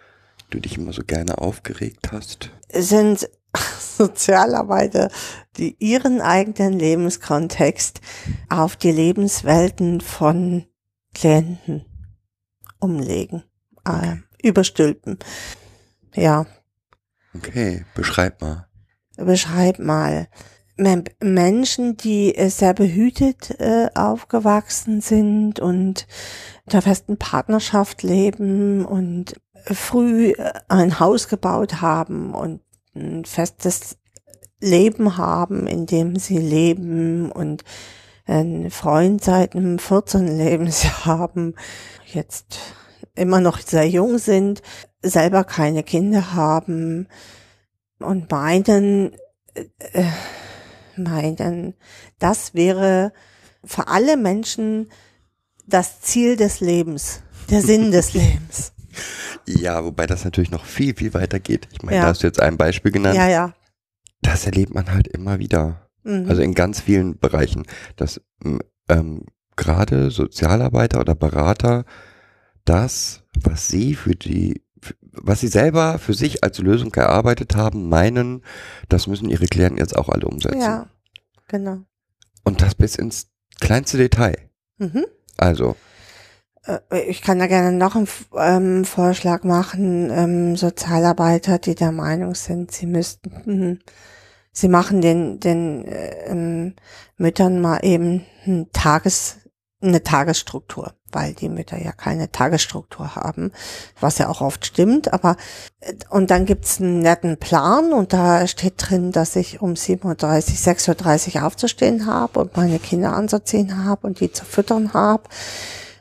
du 0.49 0.59
dich 0.59 0.77
immer 0.77 0.93
so 0.93 1.03
gerne 1.03 1.37
aufgeregt 1.37 2.11
hast, 2.11 2.51
sind 2.73 3.29
Sozialarbeiter, 3.79 5.09
die 5.57 5.75
ihren 5.79 6.21
eigenen 6.21 6.73
Lebenskontext 6.73 8.01
auf 8.49 8.75
die 8.75 8.91
Lebenswelten 8.91 10.01
von 10.01 10.65
Klienten 11.13 11.85
umlegen, 12.79 13.43
äh, 13.85 14.17
überstülpen. 14.41 15.19
Ja, 16.13 16.45
okay, 17.35 17.85
beschreib 17.95 18.41
mal. 18.41 18.67
beschreib 19.17 19.79
mal. 19.79 20.27
Men- 20.79 21.03
Menschen, 21.21 21.97
die 21.97 22.35
äh, 22.35 22.49
sehr 22.49 22.73
behütet 22.73 23.59
äh, 23.59 23.89
aufgewachsen 23.93 25.01
sind 25.01 25.59
und 25.59 26.07
in 26.65 26.71
der 26.71 26.81
festen 26.81 27.17
Partnerschaft 27.17 28.01
leben 28.01 28.85
und 28.85 29.35
früh 29.65 30.31
äh, 30.31 30.53
ein 30.69 30.99
Haus 30.99 31.27
gebaut 31.27 31.81
haben 31.81 32.33
und 32.33 32.61
ein 32.95 33.25
festes 33.25 33.97
Leben 34.61 35.17
haben, 35.17 35.67
in 35.67 35.85
dem 35.85 36.15
sie 36.15 36.37
leben 36.37 37.31
und 37.31 37.63
einen 38.25 38.71
Freund 38.71 39.23
seit 39.23 39.55
einem 39.55 39.79
14. 39.79 40.27
Lebensjahr 40.27 41.05
haben, 41.05 41.55
jetzt 42.05 42.59
immer 43.15 43.41
noch 43.41 43.59
sehr 43.59 43.87
jung 43.87 44.17
sind, 44.17 44.61
selber 45.01 45.43
keine 45.43 45.83
Kinder 45.83 46.33
haben 46.33 47.07
und 47.99 48.31
meinen, 48.31 49.13
äh, 49.53 50.05
meinen, 50.99 51.73
das 52.19 52.53
wäre 52.53 53.11
für 53.63 53.87
alle 53.87 54.17
Menschen 54.17 54.89
das 55.67 56.01
Ziel 56.01 56.35
des 56.35 56.59
Lebens, 56.61 57.21
der 57.49 57.61
Sinn 57.61 57.91
des 57.91 58.13
Lebens. 58.13 58.73
Ja, 59.45 59.83
wobei 59.83 60.05
das 60.07 60.25
natürlich 60.25 60.51
noch 60.51 60.65
viel, 60.65 60.95
viel 60.95 61.13
weiter 61.13 61.39
geht. 61.39 61.67
Ich 61.71 61.81
meine, 61.83 61.97
Ja. 61.97 62.03
da 62.03 62.07
hast 62.09 62.23
du 62.23 62.27
jetzt 62.27 62.41
ein 62.41 62.57
Beispiel 62.57 62.91
genannt. 62.91 63.15
Ja, 63.15 63.27
ja. 63.27 63.53
Das 64.21 64.45
erlebt 64.45 64.73
man 64.73 64.91
halt 64.91 65.07
immer 65.07 65.39
wieder. 65.39 65.87
Mhm. 66.03 66.25
Also 66.27 66.41
in 66.41 66.53
ganz 66.53 66.81
vielen 66.81 67.17
Bereichen, 67.19 67.65
dass 67.95 68.21
ähm, 68.89 69.25
gerade 69.55 70.11
Sozialarbeiter 70.11 70.99
oder 70.99 71.15
Berater 71.15 71.85
das, 72.65 73.23
was 73.41 73.67
sie 73.67 73.95
für 73.95 74.15
die, 74.15 74.61
was 75.11 75.39
sie 75.39 75.47
selber 75.47 75.99
für 75.99 76.13
sich 76.13 76.43
als 76.43 76.59
Lösung 76.59 76.93
erarbeitet 76.93 77.55
haben, 77.55 77.89
meinen, 77.89 78.43
das 78.89 79.07
müssen 79.07 79.29
ihre 79.29 79.45
Klienten 79.47 79.77
jetzt 79.77 79.97
auch 79.97 80.09
alle 80.09 80.27
umsetzen. 80.27 80.61
ja, 80.61 80.87
genau. 81.47 81.79
Und 82.43 82.61
das 82.61 82.75
bis 82.75 82.95
ins 82.95 83.27
kleinste 83.59 83.97
Detail. 83.97 84.37
Mhm. 84.77 85.05
Also, 85.37 85.75
Äh, 86.65 86.79
Ich 87.09 87.21
kann 87.21 87.39
da 87.39 87.47
gerne 87.47 87.71
noch 87.71 87.95
einen 87.95 88.07
ähm, 88.35 88.85
Vorschlag 88.85 89.43
machen. 89.43 90.09
Ähm, 90.11 90.55
Sozialarbeiter, 90.55 91.57
die 91.59 91.75
der 91.75 91.91
Meinung 91.91 92.35
sind, 92.35 92.71
sie 92.71 92.85
müssten, 92.85 93.31
mhm, 93.45 93.79
sie 94.51 94.69
machen 94.69 95.01
den, 95.01 95.39
den 95.39 95.85
äh, 95.85 96.25
ähm, 96.27 96.75
Müttern 97.17 97.61
mal 97.61 97.79
eben 97.83 98.25
ein 98.45 98.67
Tages, 98.73 99.37
eine 99.81 100.03
Tagesstruktur, 100.03 100.93
weil 101.11 101.33
die 101.33 101.49
Mütter 101.49 101.81
ja 101.81 101.91
keine 101.91 102.31
Tagesstruktur 102.31 103.15
haben, 103.15 103.51
was 103.99 104.17
ja 104.17 104.29
auch 104.29 104.41
oft 104.41 104.65
stimmt. 104.65 105.13
Aber 105.13 105.35
und 106.09 106.31
dann 106.31 106.45
gibt's 106.45 106.79
einen 106.79 106.99
netten 106.99 107.37
Plan 107.37 107.93
und 107.93 108.13
da 108.13 108.47
steht 108.47 108.75
drin, 108.77 109.11
dass 109.11 109.35
ich 109.35 109.61
um 109.61 109.73
7.30 109.73 110.63
6.30 110.91 111.35
Uhr 111.37 111.45
aufzustehen 111.45 112.05
habe 112.05 112.39
und 112.39 112.57
meine 112.57 112.79
Kinder 112.79 113.13
anzuziehen 113.13 113.85
habe 113.85 114.07
und 114.07 114.19
die 114.19 114.31
zu 114.31 114.45
füttern 114.45 114.93
habe 114.93 115.23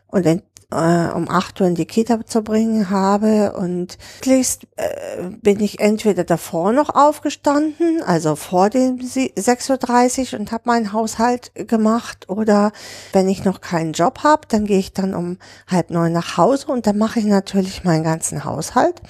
und 0.08 0.24
dann 0.24 0.42
äh, 0.72 1.08
um 1.08 1.28
8 1.30 1.60
Uhr 1.60 1.66
in 1.66 1.74
die 1.74 1.86
Kita 1.86 2.24
zu 2.26 2.42
bringen 2.42 2.90
habe 2.90 3.54
und 3.54 3.96
möglichst 4.16 4.64
äh, 4.76 5.30
bin 5.42 5.60
ich 5.60 5.80
entweder 5.80 6.24
davor 6.24 6.72
noch 6.72 6.94
aufgestanden, 6.94 8.02
also 8.02 8.36
vor 8.36 8.68
dem 8.68 9.00
Sie- 9.00 9.32
6.30 9.34 10.32
Uhr 10.34 10.40
und 10.40 10.52
habe 10.52 10.64
meinen 10.66 10.92
Haushalt 10.92 11.52
gemacht 11.54 12.28
oder 12.28 12.72
wenn 13.12 13.28
ich 13.28 13.44
noch 13.44 13.60
keinen 13.60 13.92
Job 13.92 14.20
habe, 14.24 14.42
dann 14.48 14.66
gehe 14.66 14.78
ich 14.78 14.92
dann 14.92 15.14
um 15.14 15.38
halb 15.66 15.90
neun 15.90 16.12
nach 16.12 16.36
Hause 16.36 16.66
und 16.68 16.86
dann 16.86 16.98
mache 16.98 17.20
ich 17.20 17.24
natürlich 17.24 17.84
meinen 17.84 18.04
ganzen 18.04 18.44
Haushalt. 18.44 19.00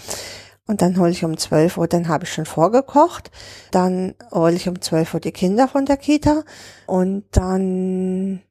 Und 0.69 0.83
dann 0.83 0.99
hole 0.99 1.11
ich 1.11 1.25
um 1.25 1.39
12 1.39 1.79
Uhr, 1.79 1.89
dann 1.89 2.09
habe 2.09 2.25
ich 2.25 2.33
schon 2.33 2.45
vorgekocht. 2.45 3.31
Dann 3.71 4.15
hole 4.31 4.53
ich 4.53 4.69
um 4.69 4.83
12 4.83 5.15
Uhr 5.15 5.21
die 5.21 5.33
Kinder 5.33 5.67
von 5.67 5.87
der 5.87 5.97
Kita 5.97 6.45
und 6.87 7.25
dann 7.33 8.43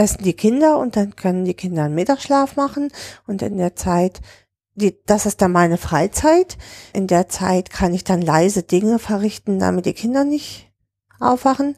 essen 0.00 0.22
die 0.24 0.32
Kinder 0.34 0.78
und 0.78 0.96
dann 0.96 1.14
können 1.16 1.44
die 1.44 1.54
Kinder 1.54 1.84
einen 1.84 1.94
Mittagsschlaf 1.94 2.56
machen 2.56 2.88
und 3.26 3.42
in 3.42 3.58
der 3.58 3.76
Zeit, 3.76 4.20
die, 4.74 4.96
das 5.06 5.26
ist 5.26 5.42
dann 5.42 5.52
meine 5.52 5.76
Freizeit. 5.76 6.56
In 6.92 7.06
der 7.06 7.28
Zeit 7.28 7.70
kann 7.70 7.92
ich 7.92 8.04
dann 8.04 8.22
leise 8.22 8.62
Dinge 8.62 8.98
verrichten, 8.98 9.58
damit 9.58 9.84
die 9.86 9.92
Kinder 9.92 10.24
nicht 10.24 10.70
aufwachen. 11.18 11.76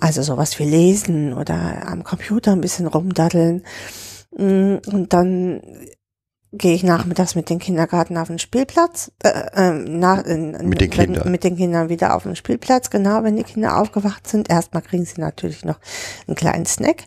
Also 0.00 0.22
sowas 0.22 0.56
wie 0.58 0.64
lesen 0.64 1.32
oder 1.32 1.88
am 1.88 2.04
Computer 2.04 2.52
ein 2.52 2.60
bisschen 2.60 2.86
rumdaddeln. 2.86 3.64
Mm, 4.36 4.76
Und 4.86 5.12
dann 5.12 5.60
gehe 6.52 6.74
ich 6.76 6.84
nachmittags 6.84 7.34
mit 7.34 7.50
den 7.50 7.58
Kindergarten 7.58 8.16
auf 8.16 8.28
den 8.28 8.38
Spielplatz, 8.38 9.10
äh, 9.24 9.46
ähm, 9.56 9.98
nach, 9.98 10.24
äh, 10.24 10.36
Mit 10.36 10.80
den 10.80 10.92
wenn- 10.96 11.06
Kindern. 11.06 11.30
mit 11.32 11.42
den 11.42 11.56
Kindern 11.56 11.88
wieder 11.88 12.14
auf 12.14 12.22
den 12.22 12.36
Spielplatz, 12.36 12.90
genau, 12.90 13.24
wenn 13.24 13.34
die 13.36 13.42
Kinder 13.42 13.76
aufgewacht 13.80 14.28
sind. 14.28 14.48
Erstmal 14.48 14.82
kriegen 14.82 15.04
sie 15.04 15.20
natürlich 15.20 15.64
noch 15.64 15.80
einen 16.28 16.36
kleinen 16.36 16.66
Snack. 16.66 17.02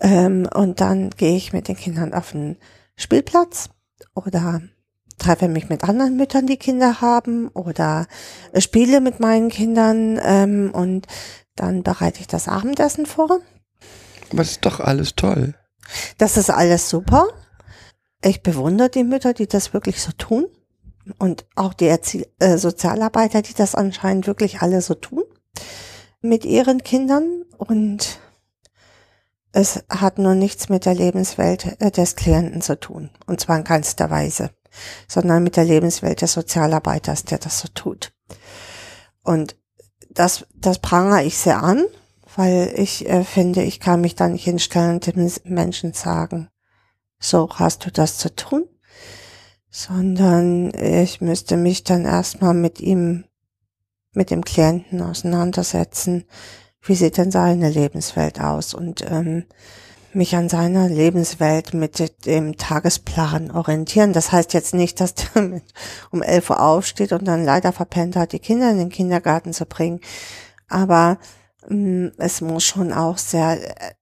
Ähm, 0.00 0.48
und 0.52 0.80
dann 0.80 1.10
gehe 1.10 1.36
ich 1.36 1.52
mit 1.52 1.68
den 1.68 1.76
Kindern 1.76 2.12
auf 2.12 2.32
den 2.32 2.56
Spielplatz 2.96 3.70
oder 4.14 4.62
treffe 5.18 5.48
mich 5.48 5.68
mit 5.68 5.84
anderen 5.84 6.16
Müttern, 6.16 6.46
die 6.46 6.58
Kinder 6.58 7.00
haben 7.00 7.48
oder 7.48 8.06
spiele 8.58 9.00
mit 9.00 9.20
meinen 9.20 9.48
Kindern 9.48 10.20
ähm, 10.22 10.70
und 10.72 11.06
dann 11.54 11.82
bereite 11.82 12.20
ich 12.20 12.26
das 12.26 12.48
Abendessen 12.48 13.06
vor. 13.06 13.40
es 14.32 14.50
ist 14.50 14.64
doch 14.66 14.80
alles 14.80 15.14
toll. 15.14 15.54
Das 16.18 16.36
ist 16.36 16.50
alles 16.50 16.90
super. 16.90 17.28
Ich 18.22 18.42
bewundere 18.42 18.90
die 18.90 19.04
Mütter, 19.04 19.32
die 19.32 19.46
das 19.46 19.72
wirklich 19.72 20.02
so 20.02 20.12
tun. 20.12 20.46
Und 21.18 21.46
auch 21.54 21.72
die 21.74 21.86
Erzie 21.86 22.26
äh, 22.40 22.58
Sozialarbeiter, 22.58 23.40
die 23.40 23.54
das 23.54 23.74
anscheinend 23.76 24.26
wirklich 24.26 24.60
alle 24.62 24.80
so 24.80 24.94
tun. 24.94 25.22
Mit 26.20 26.44
ihren 26.44 26.82
Kindern. 26.82 27.44
Und 27.56 28.18
es 29.56 29.82
hat 29.88 30.18
nur 30.18 30.34
nichts 30.34 30.68
mit 30.68 30.84
der 30.84 30.94
Lebenswelt 30.94 31.80
äh, 31.80 31.90
des 31.90 32.14
Klienten 32.14 32.60
zu 32.60 32.78
tun. 32.78 33.08
Und 33.26 33.40
zwar 33.40 33.56
in 33.56 33.64
keinster 33.64 34.10
Weise. 34.10 34.50
sondern 35.08 35.42
mit 35.42 35.56
der 35.56 35.64
Lebenswelt 35.64 36.20
des 36.20 36.34
Sozialarbeiters, 36.34 37.24
der 37.24 37.38
das 37.38 37.60
so 37.60 37.68
tut. 37.74 38.12
Und 39.22 39.56
das, 40.10 40.46
das 40.54 40.78
prangere 40.80 41.22
ich 41.22 41.38
sehr 41.38 41.62
an, 41.62 41.86
weil 42.36 42.74
ich 42.76 43.08
äh, 43.08 43.24
finde, 43.24 43.62
ich 43.62 43.80
kann 43.80 44.02
mich 44.02 44.14
da 44.14 44.28
nicht 44.28 44.44
hinstellen 44.44 44.96
und 44.96 45.06
dem 45.06 45.30
Menschen 45.44 45.94
sagen, 45.94 46.48
so 47.18 47.48
hast 47.54 47.86
du 47.86 47.90
das 47.90 48.18
zu 48.18 48.34
tun, 48.36 48.66
sondern 49.70 50.74
ich 50.74 51.22
müsste 51.22 51.56
mich 51.56 51.82
dann 51.82 52.04
erstmal 52.04 52.52
mit 52.52 52.80
ihm, 52.80 53.24
mit 54.12 54.30
dem 54.30 54.44
Klienten 54.44 55.00
auseinandersetzen, 55.00 56.26
wie 56.86 56.94
sieht 56.94 57.16
denn 57.16 57.30
seine 57.30 57.68
Lebenswelt 57.68 58.40
aus 58.40 58.74
und 58.74 59.04
ähm, 59.10 59.44
mich 60.16 60.34
an 60.34 60.48
seiner 60.48 60.88
Lebenswelt 60.88 61.74
mit 61.74 62.26
dem 62.26 62.56
Tagesplan 62.56 63.50
orientieren. 63.50 64.12
Das 64.12 64.32
heißt 64.32 64.54
jetzt 64.54 64.74
nicht, 64.74 65.00
dass 65.00 65.14
der 65.14 65.60
um 66.10 66.22
11 66.22 66.50
Uhr 66.50 66.60
aufsteht 66.60 67.12
und 67.12 67.26
dann 67.26 67.44
leider 67.44 67.72
verpennt 67.72 68.16
hat, 68.16 68.32
die 68.32 68.38
Kinder 68.38 68.70
in 68.70 68.78
den 68.78 68.88
Kindergarten 68.88 69.52
zu 69.52 69.66
bringen. 69.66 70.00
Aber 70.68 71.18
mh, 71.68 71.76
mm, 71.76 72.12
es 72.18 72.40
muss 72.40 72.64
schon 72.64 72.92
auch 72.92 73.18
sehr 73.18 73.62
äh, 73.62 73.94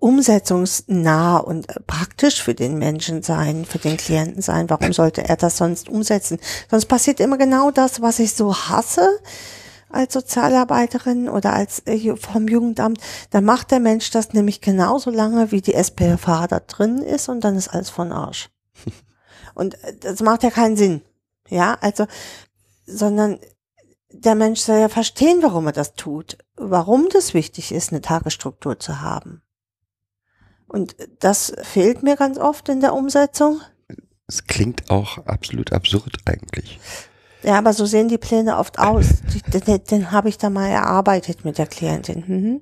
umsetzungsnah 0.00 1.38
und 1.38 1.66
praktisch 1.86 2.42
für 2.42 2.54
den 2.54 2.78
Menschen 2.78 3.22
sein, 3.22 3.64
für 3.64 3.78
den 3.78 3.96
Klienten 3.96 4.42
sein. 4.42 4.68
Warum 4.68 4.92
sollte 4.92 5.26
er 5.28 5.36
das 5.36 5.56
sonst 5.56 5.88
umsetzen? 5.88 6.38
Sonst 6.70 6.86
passiert 6.86 7.20
immer 7.20 7.38
genau 7.38 7.70
das, 7.70 8.02
was 8.02 8.18
ich 8.18 8.34
so 8.34 8.54
hasse 8.54 9.08
als 9.90 10.12
Sozialarbeiterin 10.12 11.28
oder 11.28 11.52
als 11.52 11.86
äh, 11.86 12.16
vom 12.16 12.48
Jugendamt, 12.48 13.00
dann 13.30 13.44
macht 13.44 13.70
der 13.70 13.80
Mensch 13.80 14.10
das 14.10 14.32
nämlich 14.32 14.60
genauso 14.60 15.10
lange, 15.10 15.50
wie 15.50 15.60
die 15.60 15.74
SPFH 15.74 16.46
da 16.48 16.60
drin 16.60 16.98
ist 16.98 17.28
und 17.28 17.42
dann 17.42 17.56
ist 17.56 17.68
alles 17.68 17.90
von 17.90 18.12
Arsch. 18.12 18.50
Und 19.54 19.82
äh, 19.82 19.96
das 19.98 20.20
macht 20.20 20.44
ja 20.44 20.50
keinen 20.50 20.76
Sinn. 20.76 21.02
Ja, 21.48 21.78
also, 21.80 22.06
sondern 22.86 23.40
der 24.10 24.34
Mensch 24.34 24.60
soll 24.60 24.78
ja 24.78 24.88
verstehen, 24.88 25.42
warum 25.42 25.66
er 25.66 25.72
das 25.72 25.94
tut, 25.94 26.38
warum 26.56 27.08
das 27.10 27.34
wichtig 27.34 27.72
ist, 27.72 27.90
eine 27.90 28.00
Tagesstruktur 28.00 28.78
zu 28.78 29.00
haben. 29.00 29.42
Und 30.66 30.96
das 31.18 31.52
fehlt 31.62 32.02
mir 32.02 32.16
ganz 32.16 32.38
oft 32.38 32.68
in 32.68 32.80
der 32.80 32.94
Umsetzung. 32.94 33.60
Es 34.26 34.46
klingt 34.46 34.90
auch 34.90 35.18
absolut 35.26 35.72
absurd 35.72 36.18
eigentlich. 36.26 36.78
Ja, 37.42 37.58
aber 37.58 37.72
so 37.72 37.86
sehen 37.86 38.08
die 38.08 38.18
Pläne 38.18 38.58
oft 38.58 38.78
aus. 38.78 39.06
Den, 39.52 39.60
den, 39.62 39.84
den 39.84 40.10
habe 40.10 40.28
ich 40.28 40.38
da 40.38 40.50
mal 40.50 40.68
erarbeitet 40.68 41.44
mit 41.44 41.58
der 41.58 41.66
Klientin. 41.66 42.24
Mhm. 42.26 42.60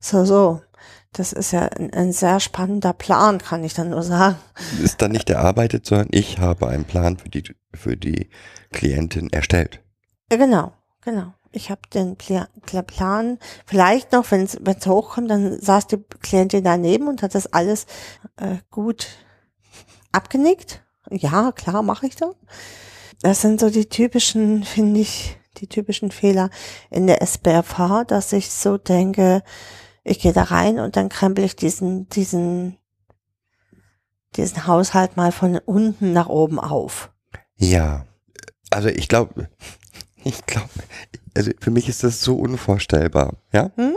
So, 0.00 0.24
so. 0.24 0.60
Das 1.12 1.32
ist 1.32 1.52
ja 1.52 1.62
ein, 1.62 1.92
ein, 1.94 2.12
sehr 2.12 2.40
spannender 2.40 2.92
Plan, 2.92 3.38
kann 3.38 3.64
ich 3.64 3.72
dann 3.72 3.90
nur 3.90 4.02
sagen. 4.02 4.36
Ist 4.82 5.00
dann 5.00 5.12
nicht 5.12 5.30
erarbeitet, 5.30 5.86
sondern 5.86 6.08
ich 6.10 6.38
habe 6.38 6.68
einen 6.68 6.84
Plan 6.84 7.16
für 7.16 7.30
die, 7.30 7.42
für 7.72 7.96
die 7.96 8.28
Klientin 8.70 9.30
erstellt. 9.32 9.80
Ja, 10.30 10.36
genau, 10.36 10.72
genau. 11.02 11.32
Ich 11.52 11.70
habe 11.70 11.80
den 11.94 12.16
Plan, 12.16 13.38
vielleicht 13.64 14.12
noch, 14.12 14.30
wenn 14.30 14.42
es 14.42 14.86
hochkommt, 14.86 15.30
dann 15.30 15.58
saß 15.58 15.86
die 15.86 16.04
Klientin 16.20 16.62
daneben 16.62 17.08
und 17.08 17.22
hat 17.22 17.34
das 17.34 17.50
alles 17.50 17.86
äh, 18.36 18.56
gut 18.70 19.06
abgenickt. 20.12 20.82
Ja, 21.10 21.52
klar, 21.52 21.82
mache 21.82 22.08
ich 22.08 22.16
da. 22.16 22.32
Das 23.22 23.40
sind 23.40 23.60
so 23.60 23.70
die 23.70 23.88
typischen, 23.88 24.64
finde 24.64 25.00
ich, 25.00 25.36
die 25.58 25.66
typischen 25.66 26.10
Fehler 26.10 26.50
in 26.90 27.06
der 27.06 27.22
SBFH, 27.22 28.04
dass 28.04 28.32
ich 28.32 28.50
so 28.50 28.76
denke, 28.76 29.42
ich 30.04 30.20
gehe 30.20 30.32
da 30.32 30.44
rein 30.44 30.78
und 30.78 30.96
dann 30.96 31.08
krempel 31.08 31.44
ich 31.44 31.56
diesen, 31.56 32.08
diesen, 32.08 32.76
diesen 34.36 34.66
Haushalt 34.66 35.16
mal 35.16 35.32
von 35.32 35.58
unten 35.58 36.12
nach 36.12 36.28
oben 36.28 36.60
auf. 36.60 37.10
Ja, 37.56 38.06
also 38.70 38.88
ich 38.88 39.08
glaube, 39.08 39.48
ich 40.24 40.44
glaube, 40.46 40.68
also 41.36 41.50
für 41.60 41.70
mich 41.70 41.88
ist 41.88 42.02
das 42.04 42.22
so 42.22 42.36
unvorstellbar, 42.36 43.34
ja? 43.52 43.70
Hm? 43.76 43.96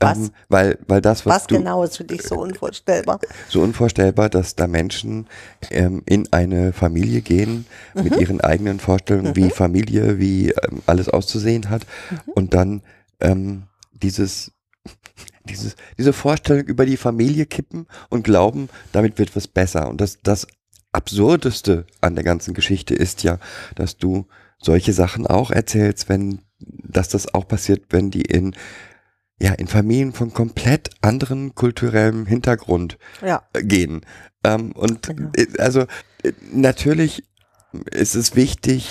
Was? 0.00 0.18
Ähm, 0.18 0.30
weil, 0.48 0.78
weil 0.86 1.00
das, 1.00 1.24
was, 1.24 1.34
was 1.34 1.46
du, 1.46 1.58
genau 1.58 1.84
ist 1.84 1.96
für 1.96 2.04
dich 2.04 2.22
so 2.22 2.36
unvorstellbar? 2.36 3.20
So 3.48 3.62
unvorstellbar, 3.62 4.28
dass 4.28 4.56
da 4.56 4.66
Menschen 4.66 5.28
ähm, 5.70 6.02
in 6.06 6.32
eine 6.32 6.72
Familie 6.72 7.20
gehen 7.20 7.66
mhm. 7.94 8.04
mit 8.04 8.16
ihren 8.16 8.40
eigenen 8.40 8.80
Vorstellungen, 8.80 9.30
mhm. 9.30 9.36
wie 9.36 9.50
Familie, 9.50 10.18
wie 10.18 10.50
ähm, 10.50 10.82
alles 10.86 11.08
auszusehen 11.08 11.70
hat 11.70 11.86
mhm. 12.10 12.32
und 12.34 12.54
dann 12.54 12.82
ähm, 13.20 13.64
dieses 13.92 14.52
dieses, 15.46 15.76
diese 15.98 16.12
Vorstellung 16.12 16.64
über 16.64 16.86
die 16.86 16.96
Familie 16.96 17.44
kippen 17.44 17.86
und 18.08 18.24
glauben, 18.24 18.70
damit 18.92 19.18
wird 19.18 19.36
was 19.36 19.46
besser. 19.46 19.88
Und 19.88 20.00
das, 20.00 20.18
das 20.22 20.46
Absurdeste 20.92 21.86
an 22.00 22.14
der 22.14 22.24
ganzen 22.24 22.54
Geschichte 22.54 22.94
ist 22.94 23.22
ja, 23.22 23.38
dass 23.74 23.98
du 23.98 24.26
solche 24.58 24.92
Sachen 24.92 25.26
auch 25.26 25.50
erzählst, 25.50 26.08
wenn, 26.08 26.40
dass 26.86 27.08
das 27.08 27.32
auch 27.32 27.48
passiert, 27.48 27.86
wenn 27.90 28.10
die 28.10 28.22
in 28.22 28.54
ja, 29.40 29.52
in 29.52 29.66
Familien 29.66 30.12
von 30.12 30.32
komplett 30.32 30.90
anderen 31.02 31.54
kulturellem 31.54 32.26
Hintergrund 32.26 32.98
ja. 33.20 33.42
Äh, 33.52 33.64
gehen. 33.64 34.02
Ähm, 34.44 34.72
und 34.72 35.08
genau. 35.08 35.30
Äh, 35.36 35.46
also 35.58 35.82
äh, 36.22 36.32
natürlich 36.52 37.24
ist 37.90 38.14
es 38.14 38.36
wichtig. 38.36 38.88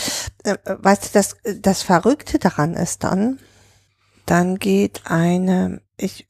Weißt 0.65 1.06
du, 1.06 1.10
das, 1.14 1.38
das 1.61 1.84
Verrückte 1.84 2.40
daran 2.40 2.74
ist 2.74 3.03
dann, 3.03 3.40
dann 4.26 4.60
geht 4.60 5.03
eine, 5.06 5.82
ich, 5.95 6.28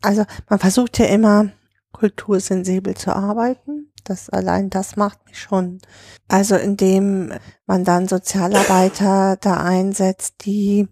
also 0.00 0.24
man 0.48 0.58
versucht 0.58 0.98
ja 0.98 1.06
immer 1.06 1.52
kultursensibel 1.92 2.96
zu 2.96 3.14
arbeiten. 3.14 3.89
Das 4.04 4.30
allein 4.30 4.70
das 4.70 4.96
macht 4.96 5.24
mich 5.26 5.38
schon. 5.38 5.80
Also 6.28 6.56
indem 6.56 7.32
man 7.66 7.84
dann 7.84 8.08
Sozialarbeiter 8.08 9.36
da 9.40 9.56
einsetzt, 9.62 10.44
die 10.44 10.88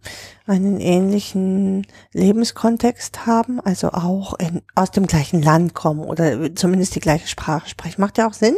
einen 0.46 0.80
ähnlichen 0.80 1.86
Lebenskontext 2.12 3.26
haben, 3.26 3.60
also 3.60 3.90
auch 3.90 4.34
in, 4.38 4.62
aus 4.74 4.90
dem 4.90 5.06
gleichen 5.06 5.42
Land 5.42 5.74
kommen 5.74 6.00
oder 6.00 6.54
zumindest 6.54 6.94
die 6.94 7.00
gleiche 7.00 7.28
Sprache 7.28 7.68
sprechen, 7.68 8.00
macht 8.00 8.18
ja 8.18 8.28
auch 8.28 8.34
Sinn. 8.34 8.56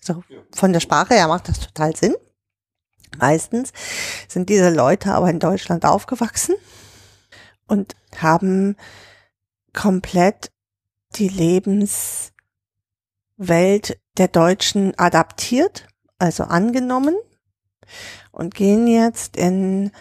So 0.00 0.22
von 0.54 0.72
der 0.72 0.80
Sprache 0.80 1.14
her 1.14 1.28
macht 1.28 1.48
das 1.48 1.60
total 1.60 1.94
Sinn. 1.96 2.14
Meistens 3.18 3.72
sind 4.28 4.48
diese 4.48 4.70
Leute 4.70 5.12
aber 5.12 5.30
in 5.30 5.40
Deutschland 5.40 5.84
aufgewachsen 5.84 6.54
und 7.66 7.96
haben 8.16 8.76
komplett 9.72 10.50
die 11.16 11.28
Lebens 11.28 12.32
Welt 13.38 13.98
der 14.18 14.28
Deutschen 14.28 14.98
adaptiert, 14.98 15.86
also 16.18 16.44
angenommen 16.44 17.16
und 18.32 18.54
gehen 18.54 18.86
jetzt 18.86 19.36
in, 19.36 19.92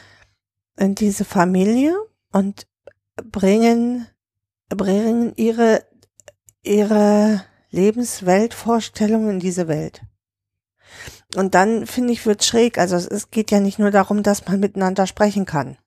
in 0.77 0.95
diese 0.95 1.23
Familie 1.23 1.95
und 2.31 2.68
bringen, 3.15 4.07
bringen 4.69 5.34
ihre, 5.35 5.85
ihre 6.64 7.43
Lebensweltvorstellungen 7.69 9.31
in 9.31 9.39
diese 9.39 9.68
Welt. 9.68 10.01
Und 11.35 11.55
dann 11.55 11.85
finde 11.85 12.14
ich, 12.14 12.26
wird 12.26 12.43
schräg. 12.43 12.77
Also 12.77 12.95
es 12.95 13.30
geht 13.30 13.51
ja 13.51 13.59
nicht 13.59 13.80
nur 13.80 13.91
darum, 13.91 14.23
dass 14.23 14.47
man 14.47 14.59
miteinander 14.59 15.05
sprechen 15.05 15.45
kann. 15.45 15.77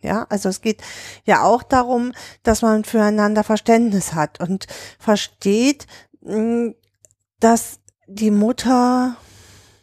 Ja, 0.00 0.26
also 0.28 0.48
es 0.48 0.60
geht 0.60 0.82
ja 1.24 1.42
auch 1.42 1.62
darum, 1.62 2.12
dass 2.42 2.62
man 2.62 2.84
füreinander 2.84 3.44
Verständnis 3.44 4.14
hat 4.14 4.40
und 4.40 4.66
versteht, 4.98 5.86
hm, 6.22 6.74
dass 7.40 7.80
die 8.06 8.30
Mutter 8.30 9.16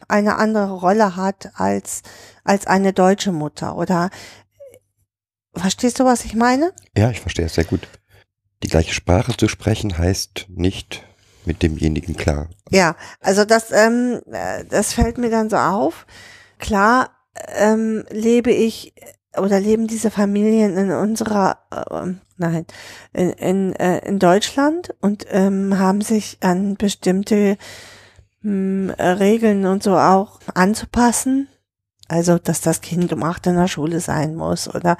eine 0.08 0.38
andere 0.38 0.72
Rolle 0.72 1.16
hat 1.16 1.52
als, 1.56 2.02
als 2.44 2.68
eine 2.68 2.94
deutsche 2.94 3.32
Mutter 3.32 3.76
oder 3.78 4.10
verstehst 5.56 6.00
du, 6.00 6.06
was 6.06 6.26
ich 6.26 6.36
meine? 6.36 6.74
Ja, 6.98 7.10
ich 7.10 7.22
verstehe 7.22 7.46
es 7.46 7.56
sehr 7.56 7.66
gut. 7.66 7.88
Die 8.64 8.68
gleiche 8.68 8.94
Sprache 8.94 9.36
zu 9.36 9.48
sprechen 9.48 9.98
heißt 9.98 10.46
nicht 10.50 11.04
mit 11.46 11.62
demjenigen 11.62 12.16
klar. 12.16 12.50
Ja, 12.70 12.96
also 13.20 13.44
das, 13.46 13.72
ähm, 13.72 14.22
äh, 14.32 14.64
das 14.66 14.94
fällt 14.94 15.18
mir 15.18 15.30
dann 15.30 15.50
so 15.50 15.58
auf. 15.58 16.06
Klar 16.60 17.12
ähm, 17.48 18.06
lebe 18.10 18.52
ich 18.52 18.94
oder 19.38 19.60
leben 19.60 19.88
diese 19.88 20.12
Familien 20.12 20.78
in 20.78 20.92
unserer, 20.92 21.58
äh, 21.72 22.14
nein, 22.38 22.66
in, 23.14 23.30
in, 23.32 23.74
äh, 23.74 24.00
in 24.08 24.20
Deutschland 24.20 24.94
und 25.02 25.26
ähm, 25.30 25.78
haben 25.80 26.02
sich 26.02 26.38
an 26.42 26.76
bestimmte 26.76 27.58
mh, 28.42 28.50
hm, 28.52 28.90
Regeln 29.00 29.66
und 29.66 29.84
so 29.84 29.98
auch 29.98 30.40
anzupassen. 30.54 31.48
Also, 32.10 32.38
dass 32.38 32.62
das 32.62 32.82
Kind 32.82 33.12
um 33.14 33.24
acht 33.24 33.48
in 33.48 33.56
der 33.56 33.68
Schule 33.68 34.00
sein 34.00 34.36
muss 34.36 34.74
oder 34.74 34.98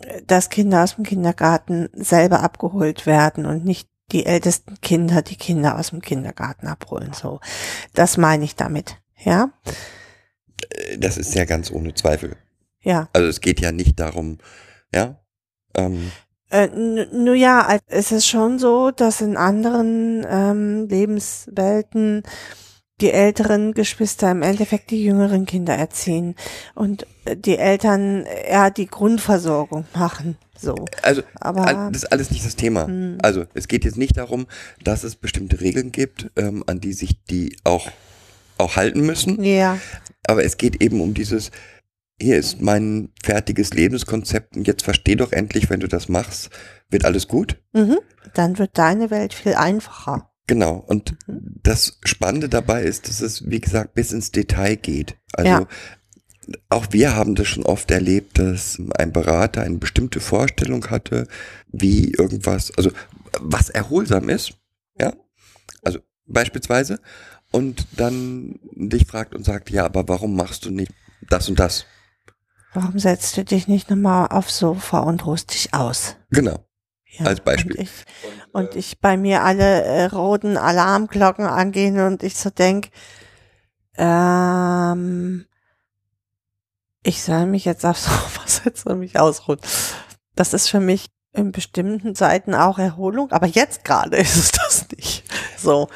äh, 0.00 0.22
dass 0.26 0.48
Kinder 0.48 0.82
aus 0.82 0.96
dem 0.96 1.04
Kindergarten 1.04 1.88
selber 1.92 2.42
abgeholt 2.42 3.06
werden 3.06 3.46
und 3.46 3.64
nicht 3.64 3.88
die 4.10 4.26
ältesten 4.26 4.80
Kinder 4.80 5.22
die 5.22 5.36
Kinder 5.36 5.78
aus 5.78 5.90
dem 5.90 6.00
Kindergarten 6.00 6.66
abholen. 6.66 7.12
So, 7.12 7.40
das 7.94 8.16
meine 8.16 8.44
ich 8.44 8.56
damit, 8.56 8.96
ja. 9.18 9.50
Äh, 10.70 10.98
das 10.98 11.18
ist 11.18 11.34
ja 11.34 11.44
ganz 11.44 11.70
ohne 11.70 11.94
Zweifel. 11.94 12.36
Ja. 12.82 13.08
Also 13.12 13.28
es 13.28 13.40
geht 13.40 13.60
ja 13.60 13.72
nicht 13.72 13.98
darum, 14.00 14.38
ja. 14.94 15.20
Ähm. 15.74 16.10
Äh, 16.50 16.68
nur 17.12 17.34
ja, 17.34 17.78
es 17.86 18.10
ist 18.10 18.26
schon 18.26 18.58
so, 18.58 18.90
dass 18.90 19.20
in 19.20 19.36
anderen 19.36 20.24
ähm, 20.28 20.88
Lebenswelten 20.88 22.22
die 23.00 23.12
älteren 23.12 23.74
Geschwister 23.74 24.30
im 24.30 24.42
Endeffekt 24.42 24.90
die 24.90 25.04
jüngeren 25.04 25.46
Kinder 25.46 25.74
erziehen 25.74 26.34
und 26.74 27.06
äh, 27.26 27.36
die 27.36 27.56
Eltern 27.58 28.26
ja 28.50 28.70
die 28.70 28.86
Grundversorgung 28.86 29.84
machen. 29.94 30.36
So. 30.58 30.74
Also, 31.02 31.22
Aber- 31.40 31.90
das 31.92 32.02
ist 32.02 32.12
alles 32.12 32.30
nicht 32.30 32.44
das 32.44 32.56
Thema. 32.56 32.86
Hm. 32.86 33.18
Also, 33.22 33.44
es 33.54 33.68
geht 33.68 33.84
jetzt 33.84 33.96
nicht 33.98 34.16
darum, 34.16 34.46
dass 34.82 35.04
es 35.04 35.14
bestimmte 35.14 35.60
Regeln 35.60 35.92
gibt, 35.92 36.30
ähm, 36.36 36.64
an 36.66 36.80
die 36.80 36.92
sich 36.92 37.22
die 37.24 37.56
auch, 37.62 37.88
auch 38.56 38.74
halten 38.74 39.02
müssen. 39.06 39.42
Ja, 39.44 39.78
Aber 40.26 40.44
es 40.44 40.56
geht 40.56 40.82
eben 40.82 41.00
um 41.00 41.14
dieses, 41.14 41.52
hier 42.20 42.36
ist 42.38 42.60
mein 42.60 43.10
fertiges 43.22 43.72
Lebenskonzept 43.74 44.56
und 44.56 44.66
jetzt 44.66 44.82
versteh 44.84 45.14
doch 45.16 45.32
endlich, 45.32 45.70
wenn 45.70 45.80
du 45.80 45.88
das 45.88 46.08
machst, 46.08 46.50
wird 46.90 47.04
alles 47.04 47.28
gut. 47.28 47.60
mhm. 47.72 47.98
dann 48.34 48.58
wird 48.58 48.76
deine 48.76 49.10
Welt 49.10 49.32
viel 49.34 49.54
einfacher. 49.54 50.30
Genau. 50.46 50.76
Und 50.76 51.16
Mhm. 51.26 51.54
das 51.62 51.98
Spannende 52.04 52.48
dabei 52.48 52.82
ist, 52.82 53.08
dass 53.08 53.20
es, 53.20 53.48
wie 53.50 53.60
gesagt, 53.60 53.94
bis 53.94 54.12
ins 54.12 54.30
Detail 54.32 54.76
geht. 54.76 55.16
Also 55.32 55.50
Ja. 55.50 55.66
auch 56.68 56.86
wir 56.90 57.14
haben 57.14 57.34
das 57.34 57.48
schon 57.48 57.64
oft 57.64 57.90
erlebt, 57.90 58.38
dass 58.38 58.78
ein 58.96 59.12
Berater 59.12 59.62
eine 59.62 59.78
bestimmte 59.78 60.20
Vorstellung 60.20 60.86
hatte, 60.90 61.26
wie 61.72 62.12
irgendwas, 62.12 62.72
also 62.76 62.90
was 63.40 63.68
erholsam 63.70 64.28
ist, 64.28 64.52
ja. 65.00 65.12
Also 65.84 66.00
beispielsweise. 66.26 67.00
Und 67.50 67.86
dann 67.96 68.58
dich 68.74 69.06
fragt 69.06 69.34
und 69.34 69.44
sagt, 69.44 69.70
ja, 69.70 69.84
aber 69.84 70.06
warum 70.08 70.36
machst 70.36 70.64
du 70.66 70.70
nicht 70.70 70.92
das 71.28 71.48
und 71.48 71.58
das? 71.58 71.86
Warum 72.74 72.98
setzt 72.98 73.36
du 73.36 73.44
dich 73.44 73.66
nicht 73.66 73.90
nochmal 73.90 74.28
aufs 74.28 74.58
Sofa 74.58 75.00
und 75.00 75.24
ruhst 75.26 75.52
dich 75.54 75.74
aus? 75.74 76.16
Genau. 76.30 76.58
Ja, 77.06 77.26
Als 77.26 77.40
Beispiel. 77.40 77.76
Und 77.76 77.82
ich, 77.82 77.90
und 78.52 78.76
ich 78.76 79.00
bei 79.00 79.16
mir 79.16 79.42
alle 79.42 79.82
äh, 79.82 80.04
roten 80.04 80.56
Alarmglocken 80.56 81.46
angehen 81.46 82.00
und 82.00 82.22
ich 82.22 82.36
so 82.36 82.50
denk, 82.50 82.90
ähm, 83.96 85.46
ich 87.02 87.22
soll 87.22 87.46
mich 87.46 87.64
jetzt 87.64 87.86
aufs 87.86 88.04
Sofa 88.04 88.42
setzen 88.46 88.88
und 88.90 89.00
mich 89.00 89.18
ausruhen. 89.18 89.58
Das 90.34 90.52
ist 90.52 90.68
für 90.68 90.80
mich 90.80 91.10
in 91.32 91.52
bestimmten 91.52 92.14
Zeiten 92.14 92.54
auch 92.54 92.78
Erholung, 92.78 93.32
aber 93.32 93.46
jetzt 93.46 93.84
gerade 93.84 94.16
ist 94.18 94.36
es 94.36 94.52
das 94.52 94.86
nicht. 94.96 95.24
So. 95.56 95.88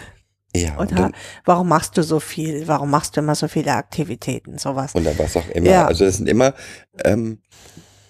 Ja, 0.54 0.76
und 0.76 0.90
Und 0.92 0.98
dann, 0.98 1.14
warum 1.44 1.68
machst 1.68 1.96
du 1.96 2.02
so 2.02 2.20
viel? 2.20 2.68
Warum 2.68 2.90
machst 2.90 3.16
du 3.16 3.20
immer 3.20 3.34
so 3.34 3.48
viele 3.48 3.72
Aktivitäten? 3.74 4.58
Sowas. 4.58 4.94
und 4.94 5.04
dann 5.04 5.18
was 5.18 5.36
auch 5.36 5.48
immer. 5.50 5.70
Ja. 5.70 5.86
Also 5.86 6.04
es 6.04 6.18
sind 6.18 6.28
immer, 6.28 6.54
ähm, 7.04 7.40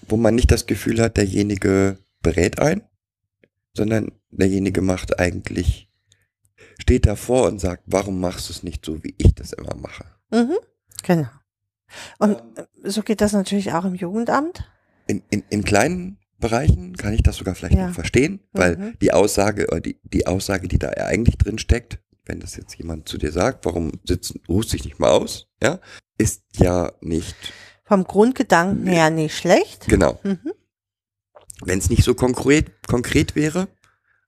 wo 0.09 0.17
man 0.17 0.35
nicht 0.35 0.51
das 0.51 0.67
Gefühl 0.67 1.01
hat, 1.01 1.17
derjenige 1.17 1.99
berät 2.21 2.59
ein, 2.59 2.83
sondern 3.77 4.13
derjenige 4.31 4.81
macht 4.83 5.19
eigentlich, 5.21 5.89
steht 6.81 7.07
davor 7.07 7.47
und 7.49 7.61
sagt, 7.61 7.85
warum 7.87 8.21
machst 8.21 8.49
du 8.49 8.53
es 8.53 8.63
nicht 8.63 8.85
so, 8.85 9.03
wie 9.05 9.15
ich 9.19 9.35
das 9.35 9.53
immer 9.53 9.75
mache? 9.77 10.05
Mhm, 10.31 10.57
genau. 11.05 11.29
Und 12.19 12.37
äh, 12.57 12.65
so 12.85 13.03
geht 13.03 13.21
das 13.21 13.33
natürlich 13.33 13.73
auch 13.73 13.85
im 13.85 13.95
Jugendamt. 13.95 14.65
In, 15.07 15.23
in, 15.31 15.45
in 15.51 15.63
kleinen 15.65 16.19
Bereichen 16.39 16.97
kann 16.97 17.13
ich 17.13 17.23
das 17.23 17.37
sogar 17.37 17.55
vielleicht 17.55 17.77
Ja. 17.77 17.87
noch 17.89 17.95
verstehen, 17.95 18.41
weil 18.53 18.77
Mhm. 18.77 18.99
die 19.01 19.13
Aussage, 19.13 19.69
oder 19.69 19.81
die, 19.81 20.01
die 20.03 20.27
Aussage, 20.27 20.67
die 20.69 20.79
da 20.79 20.89
eigentlich 20.91 21.37
drin 21.39 21.59
steckt, 21.59 22.01
wenn 22.25 22.41
das 22.41 22.57
jetzt 22.57 22.77
jemand 22.77 23.09
zu 23.09 23.19
dir 23.19 23.33
sagt, 23.33 23.65
warum 23.65 23.93
sitzt, 24.05 24.35
ruhst 24.49 24.73
dich 24.73 24.85
nicht 24.85 24.99
mal 24.99 25.11
aus, 25.11 25.49
ja, 25.63 25.81
ist 26.19 26.43
ja 26.57 26.93
nicht, 27.01 27.35
Vom 27.85 28.05
Grundgedanken 28.05 28.87
her 28.87 29.11
nicht 29.11 29.37
schlecht. 29.37 29.87
genau, 29.89 30.19
Mhm. 30.23 30.53
wenn 31.65 31.79
es 31.79 31.91
nicht 31.91 32.05
so 32.05 32.15
konkret, 32.15 32.71
konkret 32.87 33.35
wäre, 33.37 33.69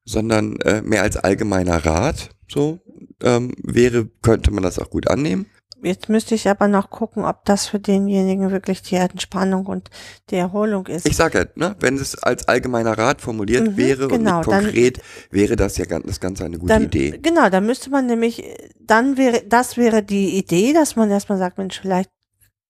sondern 0.05 0.57
äh, 0.61 0.83
mehr 0.83 1.03
als 1.03 1.17
allgemeiner 1.17 1.85
Rat, 1.85 2.31
so 2.49 2.81
ähm, 3.23 3.55
wäre, 3.63 4.07
könnte 4.23 4.51
man 4.51 4.63
das 4.63 4.79
auch 4.79 4.91
gut 4.91 5.09
annehmen. 5.09 5.47
Jetzt 5.85 6.09
müsste 6.09 6.35
ich 6.35 6.49
aber 6.49 6.67
noch 6.67 6.89
gucken, 6.89 7.25
ob 7.25 7.45
das 7.45 7.67
für 7.67 7.79
denjenigen 7.79 8.51
wirklich 8.51 8.81
die 8.83 8.97
Entspannung 8.97 9.67
und 9.67 9.91
die 10.31 10.37
Erholung 10.37 10.87
ist. 10.87 11.07
Ich 11.07 11.15
sage 11.17 11.39
ja, 11.39 11.45
ne, 11.69 11.77
wenn 11.81 11.97
es 11.99 12.17
als 12.23 12.49
allgemeiner 12.49 12.97
Rat 12.97 13.21
formuliert 13.21 13.69
Mhm, 13.69 13.77
wäre 13.77 14.09
genau, 14.09 14.39
und 14.39 14.49
dann- 14.49 14.65
konkret, 14.65 15.01
wäre 15.31 15.57
das 15.57 15.77
ja 15.77 15.85
ganz, 15.85 16.07
das 16.07 16.21
Ganze 16.21 16.45
eine 16.47 16.59
gute 16.59 16.73
dann, 16.73 16.85
Idee. 16.85 17.19
Genau, 17.23 17.51
dann 17.51 17.67
müsste 17.67 17.91
man 17.91 18.07
nämlich, 18.07 18.43
dann 18.81 19.19
wäre, 19.19 19.43
das 19.47 19.77
wäre 19.77 20.03
die 20.03 20.39
Idee, 20.39 20.73
dass 20.73 20.97
man 20.97 21.11
erstmal 21.11 21.39
sagt, 21.39 21.59
Mensch, 21.59 21.81
vielleicht 21.81 22.11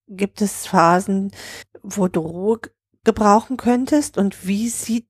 gibt 0.09 0.43
es 0.43 0.67
Phasen, 0.67 1.31
wo 1.83 2.09
du 2.09 2.21
Ruhe 2.21 2.59
gebrauchen 3.05 3.57
könntest 3.57 4.19
und 4.19 4.47
wie 4.47 4.69
sieht, 4.69 5.07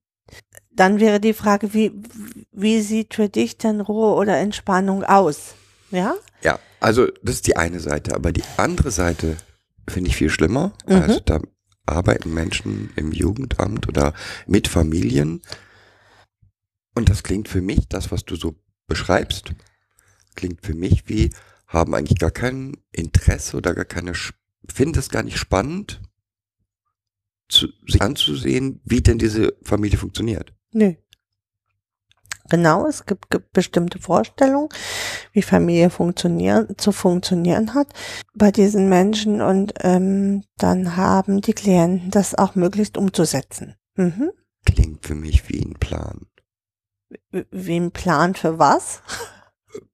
dann 0.71 1.01
wäre 1.01 1.21
die 1.21 1.33
Frage, 1.33 1.73
wie, 1.73 1.93
wie 2.53 2.81
sieht 2.81 3.15
für 3.15 3.29
dich 3.29 3.57
denn 3.57 3.81
Ruhe 3.81 4.15
oder 4.15 4.37
Entspannung 4.37 5.05
aus? 5.05 5.55
Ja? 5.91 6.15
Ja, 6.43 6.59
also 6.85 7.07
das 7.23 7.37
ist 7.37 7.47
die 7.47 7.57
eine 7.57 7.81
Seite, 7.81 8.15
aber 8.15 8.31
die 8.31 8.45
andere 8.59 8.91
Seite 8.91 9.37
finde 9.89 10.11
ich 10.11 10.17
viel 10.17 10.31
schlimmer. 10.31 10.75
Mhm. 10.87 10.93
Also 10.95 11.21
da 11.21 11.41
arbeiten 11.87 12.33
Menschen 12.33 12.91
im 12.97 13.11
Jugendamt 13.13 13.89
oder 13.89 14.15
mit 14.47 14.69
Familien. 14.69 15.43
Und 16.95 17.09
das 17.09 17.23
klingt 17.23 17.49
für 17.49 17.61
mich, 17.61 17.89
das, 17.89 18.13
was 18.13 18.25
du 18.25 18.37
so 18.37 18.55
beschreibst, 18.87 19.53
klingt 20.35 20.65
für 20.65 20.75
mich 20.75 21.09
wie, 21.09 21.31
haben 21.67 21.95
eigentlich 21.95 22.19
gar 22.19 22.31
kein 22.31 22.77
Interesse 22.93 23.57
oder 23.57 23.75
gar 23.75 23.85
keine, 23.87 24.13
Sch- 24.13 24.35
finden 24.73 24.99
es 24.99 25.09
gar 25.09 25.23
nicht 25.23 25.39
spannend, 25.39 26.01
zu, 27.49 27.69
sich 27.87 28.01
anzusehen, 28.01 28.81
wie 28.85 29.01
denn 29.03 29.19
diese 29.19 29.57
Familie 29.63 29.99
funktioniert. 29.99 30.53
Nö. 30.73 30.95
Genau, 32.51 32.87
es 32.87 33.07
gibt, 33.07 33.31
gibt 33.31 33.53
bestimmte 33.53 33.99
Vorstellungen, 33.99 34.69
wie 35.33 35.41
Familie 35.43 35.89
funktionieren, 35.91 36.77
zu 36.77 36.93
funktionieren 36.93 37.73
hat 37.75 37.89
bei 38.35 38.51
diesen 38.51 38.89
Menschen 38.91 39.41
und 39.41 39.73
ähm, 39.81 40.45
dann 40.59 40.97
haben 40.97 41.41
die 41.41 41.55
Klienten 41.55 42.11
das 42.11 42.35
auch 42.35 42.55
möglichst 42.55 42.99
umzusetzen. 42.99 43.77
Mhm. 43.97 44.31
Klingt 44.67 45.07
für 45.07 45.15
mich 45.15 45.49
wie 45.49 45.61
ein 45.65 45.75
Plan, 45.75 46.27
Wie- 47.31 47.47
Wie 47.51 47.77
ein 47.81 47.93
Plan 47.93 48.35
für 48.35 48.59
was? 48.59 49.03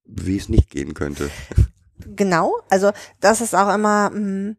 wie 0.03 0.35
es 0.37 0.49
nicht 0.49 0.69
gehen 0.69 0.93
könnte. 0.93 1.29
Genau, 2.15 2.55
also 2.69 2.91
das 3.19 3.41
ist 3.41 3.53
auch 3.55 3.71
immer 3.73 4.09
mh, 4.09 4.55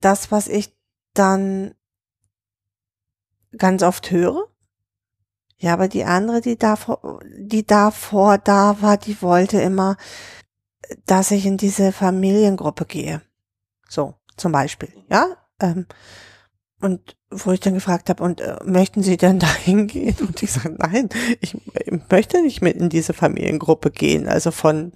das, 0.00 0.30
was 0.30 0.46
ich 0.46 0.72
dann 1.12 1.74
ganz 3.56 3.82
oft 3.82 4.12
höre. 4.12 4.47
Ja, 5.58 5.72
aber 5.72 5.88
die 5.88 6.04
andere, 6.04 6.40
die 6.40 6.56
davor, 6.56 7.20
die 7.36 7.66
davor 7.66 8.38
da 8.38 8.80
war, 8.80 8.96
die 8.96 9.20
wollte 9.22 9.60
immer, 9.60 9.96
dass 11.06 11.32
ich 11.32 11.46
in 11.46 11.56
diese 11.56 11.92
Familiengruppe 11.92 12.84
gehe. 12.86 13.22
So, 13.88 14.14
zum 14.36 14.52
Beispiel, 14.52 14.92
ja. 15.10 15.26
Ähm, 15.60 15.86
und 16.80 17.16
wo 17.30 17.50
ich 17.50 17.60
dann 17.60 17.74
gefragt 17.74 18.08
habe, 18.08 18.22
und 18.22 18.40
äh, 18.40 18.56
möchten 18.64 19.02
Sie 19.02 19.16
denn 19.16 19.38
da 19.40 19.52
hingehen? 19.52 20.16
Und 20.20 20.42
ich 20.42 20.52
sage, 20.52 20.76
nein, 20.78 21.08
ich, 21.40 21.54
ich 21.54 22.10
möchte 22.10 22.40
nicht 22.40 22.62
mit 22.62 22.76
in 22.76 22.88
diese 22.88 23.12
Familiengruppe 23.12 23.90
gehen. 23.90 24.28
Also 24.28 24.50
von 24.50 24.92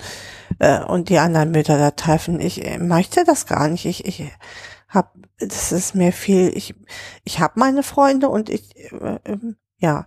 äh, 0.58 0.82
und 0.82 1.08
die 1.08 1.18
anderen 1.18 1.50
Mütter 1.50 1.78
da 1.78 1.90
treffen. 1.90 2.40
Ich 2.40 2.64
äh, 2.64 2.78
möchte 2.78 3.24
das 3.24 3.46
gar 3.46 3.68
nicht. 3.68 3.84
Ich, 3.86 4.04
ich 4.04 4.30
hab, 4.88 5.14
das 5.38 5.72
ist 5.72 5.94
mir 5.94 6.12
viel. 6.12 6.56
Ich, 6.56 6.74
ich 7.24 7.40
habe 7.40 7.58
meine 7.58 7.82
Freunde 7.82 8.28
und 8.28 8.48
ich, 8.48 8.76
äh, 8.92 9.18
ähm, 9.24 9.56
ja. 9.78 10.06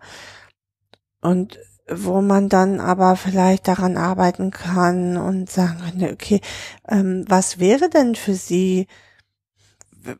Und 1.25 1.59
wo 1.87 2.21
man 2.21 2.49
dann 2.49 2.79
aber 2.79 3.15
vielleicht 3.15 3.67
daran 3.67 3.97
arbeiten 3.97 4.51
kann 4.51 5.17
und 5.17 5.49
sagen 5.49 5.79
kann, 5.79 6.13
okay, 6.13 6.41
ähm, 6.87 7.25
was 7.27 7.57
wäre 7.59 7.89
denn 7.89 8.15
für 8.15 8.35
Sie, 8.35 8.87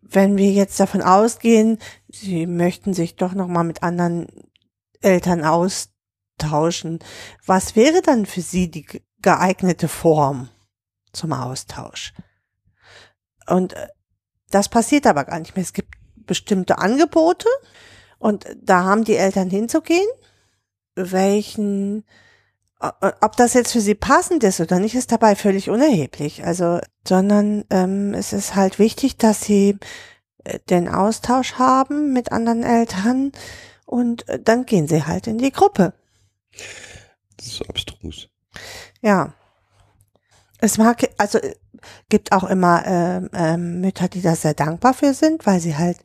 wenn 0.01 0.35
wir 0.35 0.51
jetzt 0.51 0.79
davon 0.79 1.01
ausgehen, 1.01 1.77
Sie 2.07 2.47
möchten 2.47 2.93
sich 2.93 3.15
doch 3.15 3.33
noch 3.33 3.47
mal 3.47 3.63
mit 3.63 3.83
anderen 3.83 4.27
Eltern 5.01 5.43
austauschen, 5.43 6.99
was 7.45 7.75
wäre 7.75 8.01
dann 8.01 8.25
für 8.25 8.41
Sie 8.41 8.71
die 8.71 8.83
ge- 8.83 9.01
geeignete 9.21 9.87
Form 9.87 10.49
zum 11.13 11.33
Austausch? 11.33 12.13
Und 13.47 13.73
äh, 13.73 13.87
das 14.49 14.69
passiert 14.69 15.05
aber 15.05 15.25
gar 15.25 15.39
nicht 15.39 15.55
mehr. 15.55 15.63
Es 15.63 15.73
gibt 15.73 15.93
bestimmte 16.15 16.79
Angebote 16.79 17.49
und 18.17 18.45
da 18.59 18.83
haben 18.85 19.03
die 19.03 19.17
Eltern 19.17 19.51
hinzugehen. 19.51 20.07
Welchen, 20.95 22.05
ob 22.79 23.35
das 23.37 23.53
jetzt 23.53 23.73
für 23.73 23.81
sie 23.81 23.95
passend 23.95 24.43
ist 24.43 24.59
oder 24.59 24.79
nicht, 24.79 24.95
ist 24.95 25.11
dabei 25.11 25.35
völlig 25.35 25.69
unerheblich. 25.69 26.43
Also, 26.43 26.79
sondern 27.07 27.65
ähm, 27.69 28.13
es 28.13 28.33
ist 28.33 28.55
halt 28.55 28.79
wichtig, 28.79 29.17
dass 29.17 29.41
sie 29.41 29.77
äh, 30.43 30.59
den 30.69 30.87
Austausch 30.87 31.53
haben 31.53 32.13
mit 32.13 32.31
anderen 32.31 32.63
Eltern 32.63 33.31
und 33.85 34.27
äh, 34.29 34.39
dann 34.39 34.65
gehen 34.65 34.87
sie 34.87 35.05
halt 35.05 35.27
in 35.27 35.37
die 35.37 35.51
Gruppe. 35.51 35.93
Das 37.37 37.47
ist 37.47 37.55
so 37.57 37.65
abstrus. 37.65 38.29
Ja. 39.01 39.33
Es 40.59 40.77
mag, 40.77 41.09
also 41.17 41.39
gibt 42.09 42.31
auch 42.31 42.45
immer 42.45 42.83
ähm, 42.85 43.29
ähm, 43.33 43.81
Mütter, 43.81 44.07
die 44.07 44.21
da 44.21 44.35
sehr 44.35 44.53
dankbar 44.53 44.93
für 44.93 45.13
sind, 45.13 45.45
weil 45.45 45.59
sie 45.59 45.77
halt 45.77 45.97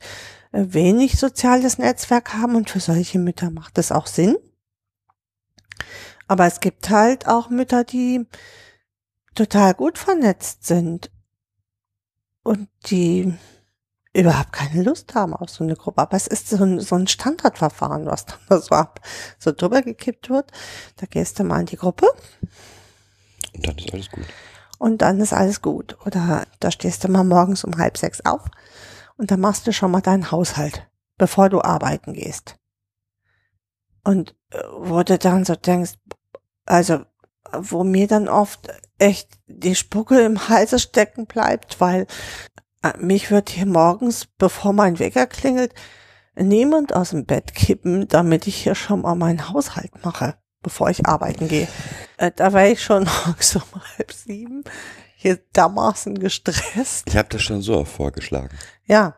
äh, 0.51 0.65
wenig 0.67 1.17
soziales 1.17 1.77
Netzwerk 1.77 2.33
haben 2.33 2.55
und 2.55 2.69
für 2.69 2.79
solche 2.79 3.19
Mütter 3.19 3.49
macht 3.49 3.77
es 3.77 3.91
auch 3.91 4.07
Sinn. 4.07 4.37
Aber 6.31 6.45
es 6.45 6.61
gibt 6.61 6.89
halt 6.89 7.27
auch 7.27 7.49
Mütter, 7.49 7.83
die 7.83 8.25
total 9.35 9.73
gut 9.73 9.97
vernetzt 9.97 10.65
sind 10.65 11.11
und 12.43 12.69
die 12.85 13.33
überhaupt 14.13 14.53
keine 14.53 14.81
Lust 14.81 15.13
haben 15.13 15.33
auf 15.35 15.49
so 15.49 15.65
eine 15.65 15.75
Gruppe. 15.75 16.01
Aber 16.01 16.15
es 16.15 16.27
ist 16.27 16.47
so 16.47 16.63
ein, 16.63 16.79
so 16.79 16.95
ein 16.95 17.07
Standardverfahren, 17.07 18.05
was 18.05 18.27
dann 18.27 18.39
da 18.47 18.61
so 18.61 18.73
ab, 18.73 19.01
so 19.39 19.51
drüber 19.51 19.81
gekippt 19.81 20.29
wird. 20.29 20.49
Da 20.95 21.05
gehst 21.05 21.37
du 21.37 21.43
mal 21.43 21.59
in 21.59 21.65
die 21.65 21.75
Gruppe 21.75 22.07
Und 23.53 23.67
dann 23.67 23.77
ist 23.77 23.91
alles 23.91 24.09
gut. 24.09 24.33
und 24.77 25.01
dann 25.01 25.19
ist 25.19 25.33
alles 25.33 25.61
gut. 25.61 25.97
Oder 26.05 26.47
da 26.61 26.71
stehst 26.71 27.03
du 27.03 27.09
mal 27.09 27.25
morgens 27.25 27.65
um 27.65 27.75
halb 27.77 27.97
sechs 27.97 28.21
auf 28.23 28.45
und 29.17 29.31
dann 29.31 29.41
machst 29.41 29.67
du 29.67 29.73
schon 29.73 29.91
mal 29.91 29.99
deinen 29.99 30.31
Haushalt, 30.31 30.87
bevor 31.17 31.49
du 31.49 31.61
arbeiten 31.61 32.13
gehst. 32.13 32.55
Und 34.05 34.35
äh, 34.51 34.59
wo 34.77 35.03
du 35.03 35.17
dann 35.17 35.43
so 35.45 35.55
denkst, 35.55 35.95
also 36.65 37.01
wo 37.53 37.83
mir 37.83 38.07
dann 38.07 38.27
oft 38.27 38.67
echt 38.97 39.29
die 39.47 39.75
Spucke 39.75 40.21
im 40.21 40.47
Halse 40.47 40.79
stecken 40.79 41.25
bleibt, 41.25 41.81
weil 41.81 42.07
äh, 42.83 42.97
mich 42.97 43.31
wird 43.31 43.49
hier 43.49 43.65
morgens, 43.65 44.27
bevor 44.37 44.73
mein 44.73 44.99
Wecker 44.99 45.27
klingelt, 45.27 45.73
niemand 46.35 46.95
aus 46.95 47.09
dem 47.11 47.25
Bett 47.25 47.53
kippen, 47.53 48.07
damit 48.07 48.47
ich 48.47 48.55
hier 48.55 48.75
schon 48.75 49.01
mal 49.01 49.15
meinen 49.15 49.49
Haushalt 49.49 50.03
mache, 50.03 50.35
bevor 50.61 50.89
ich 50.89 51.05
arbeiten 51.05 51.47
gehe. 51.47 51.67
Äh, 52.17 52.31
da 52.35 52.53
wäre 52.53 52.69
ich 52.69 52.81
schon 52.81 53.03
morgens 53.25 53.55
um 53.55 53.63
halb 53.97 54.11
sieben 54.11 54.63
hier 55.15 55.37
dermaßen 55.55 56.17
gestresst. 56.17 57.07
Ich 57.07 57.15
habe 57.15 57.29
das 57.29 57.43
schon 57.43 57.61
so 57.61 57.77
oft 57.77 57.91
vorgeschlagen. 57.91 58.57
Ja. 58.85 59.17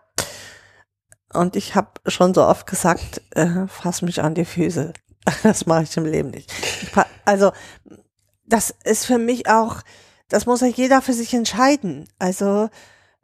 Und 1.34 1.56
ich 1.56 1.76
habe 1.76 1.92
schon 2.06 2.34
so 2.34 2.44
oft 2.44 2.68
gesagt, 2.68 3.22
äh, 3.32 3.68
fass 3.68 4.02
mich 4.02 4.22
an 4.22 4.36
die 4.36 4.46
Füße. 4.46 4.94
Das 5.44 5.66
mache 5.66 5.84
ich 5.84 5.98
im 5.98 6.06
Leben 6.06 6.32
nicht. 6.32 6.52
Also, 7.26 7.52
das 8.46 8.74
ist 8.84 9.06
für 9.06 9.18
mich 9.18 9.50
auch, 9.50 9.82
das 10.30 10.46
muss 10.46 10.62
ja 10.62 10.68
jeder 10.68 11.02
für 11.02 11.14
sich 11.14 11.34
entscheiden. 11.34 12.08
Also, 12.20 12.70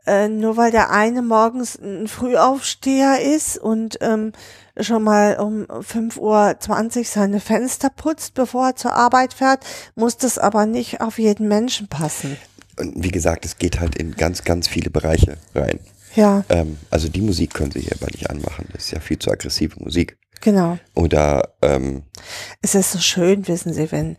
äh, 0.06 0.28
nur 0.28 0.58
weil 0.58 0.72
der 0.72 0.92
eine 0.92 1.22
morgens 1.22 1.78
ein 1.78 2.08
Frühaufsteher 2.08 3.22
ist 3.22 3.58
und 3.58 3.98
ähm, 4.02 4.32
schon 4.80 5.04
mal 5.04 5.38
um 5.40 5.66
5.20 5.66 6.20
Uhr 6.20 7.04
seine 7.06 7.40
Fenster 7.40 7.90
putzt, 7.90 8.34
bevor 8.34 8.70
er 8.70 8.76
zur 8.76 8.94
Arbeit 8.94 9.34
fährt, 9.34 9.66
muss 9.96 10.18
das 10.18 10.38
aber 10.38 10.66
nicht 10.66 11.02
auf 11.02 11.20
jeden 11.20 11.48
Menschen 11.48 11.88
passen. 11.88 12.38
Und 12.78 13.04
wie 13.04 13.12
gesagt, 13.12 13.46
es 13.46 13.58
geht 13.58 13.80
halt 13.80 13.96
in 13.98 14.16
ganz, 14.16 14.44
ganz 14.44 14.68
viele 14.68 14.90
Bereiche 14.90 15.38
rein. 15.54 15.80
Ja, 16.16 16.44
Ähm, 16.50 16.78
also 16.90 17.08
die 17.08 17.22
Musik 17.22 17.54
können 17.54 17.72
Sie 17.72 17.82
hier 17.82 17.96
aber 18.02 18.08
nicht 18.12 18.30
anmachen. 18.30 18.68
Das 18.74 18.86
ist 18.86 18.92
ja 18.92 19.00
viel 19.00 19.20
zu 19.20 19.30
aggressive 19.30 19.76
Musik. 19.80 20.18
Genau. 20.42 20.78
Oder 20.96 21.56
ähm, 21.62 22.04
Es 22.62 22.76
ist 22.76 22.92
so 22.92 23.00
schön, 23.00 23.48
wissen 23.48 23.74
Sie, 23.74 23.92
wenn, 23.92 24.18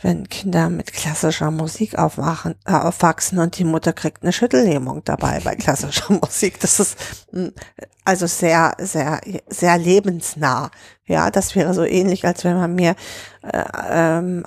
wenn 0.00 0.28
Kinder 0.28 0.68
mit 0.68 0.92
klassischer 0.92 1.50
Musik 1.50 1.98
aufwachen, 1.98 2.54
äh, 2.66 2.72
aufwachsen 2.72 3.38
und 3.38 3.58
die 3.58 3.64
Mutter 3.64 3.92
kriegt 3.92 4.22
eine 4.22 4.32
Schüttellähmung 4.32 5.02
dabei 5.04 5.40
bei 5.40 5.54
klassischer 5.54 6.12
Musik. 6.20 6.60
Das 6.60 6.80
ist 6.80 6.96
mm, 7.32 7.48
also 8.04 8.26
sehr, 8.26 8.74
sehr, 8.78 9.20
sehr 9.48 9.78
lebensnah. 9.78 10.70
Ja, 11.12 11.30
das 11.30 11.54
wäre 11.54 11.74
so 11.74 11.84
ähnlich, 11.84 12.24
als 12.24 12.42
wenn 12.42 12.56
man 12.56 12.74
mir 12.74 12.96
äh, 13.42 13.64
ähm, 13.90 14.46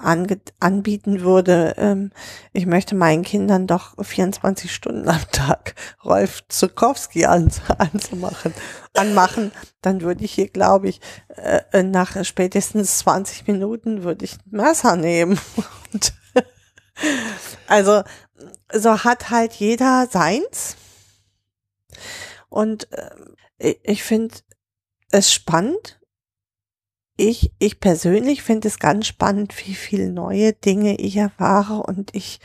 anbieten 0.59 1.21
würde, 1.21 1.75
ähm, 1.77 2.09
ich 2.53 2.65
möchte 2.65 2.95
meinen 2.95 3.21
Kindern 3.21 3.67
doch 3.67 3.93
24 4.03 4.73
Stunden 4.73 5.07
am 5.07 5.21
Tag 5.31 5.75
Rolf 6.03 6.41
Zukowski 6.49 7.27
an, 7.27 7.51
anzumachen, 7.77 8.51
anmachen, 8.95 9.51
dann 9.83 10.01
würde 10.01 10.25
ich 10.25 10.31
hier, 10.31 10.47
glaube 10.47 10.89
ich, 10.89 11.01
äh, 11.35 11.83
nach 11.83 12.25
spätestens 12.25 12.97
20 12.97 13.45
Minuten 13.45 14.01
würde 14.01 14.25
ich 14.25 14.33
ein 14.33 14.57
Messer 14.57 14.95
nehmen. 14.95 15.39
Und 15.93 16.15
also 17.67 18.01
so 18.73 19.03
hat 19.03 19.29
halt 19.29 19.53
jeder 19.53 20.07
seins. 20.09 20.77
Und 22.49 22.91
äh, 23.59 23.75
ich 23.83 24.01
finde 24.01 24.33
es 25.11 25.31
spannend. 25.31 25.99
Ich, 27.17 27.51
ich 27.59 27.79
persönlich 27.79 28.43
finde 28.43 28.67
es 28.67 28.79
ganz 28.79 29.07
spannend, 29.07 29.53
wie 29.65 29.73
viele 29.73 30.11
neue 30.11 30.53
Dinge 30.53 30.97
ich 30.97 31.15
erfahre 31.15 31.83
und 31.83 32.13
ich 32.13 32.39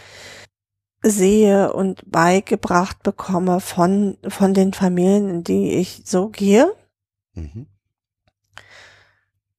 sehe 1.03 1.73
und 1.73 2.11
beigebracht 2.11 3.03
bekomme 3.03 3.61
von, 3.61 4.19
von 4.29 4.55
den 4.55 4.73
Familien, 4.73 5.29
in 5.29 5.45
die 5.45 5.73
ich 5.73 6.03
so 6.05 6.29
gehe. 6.29 6.73
mhm. 7.35 7.67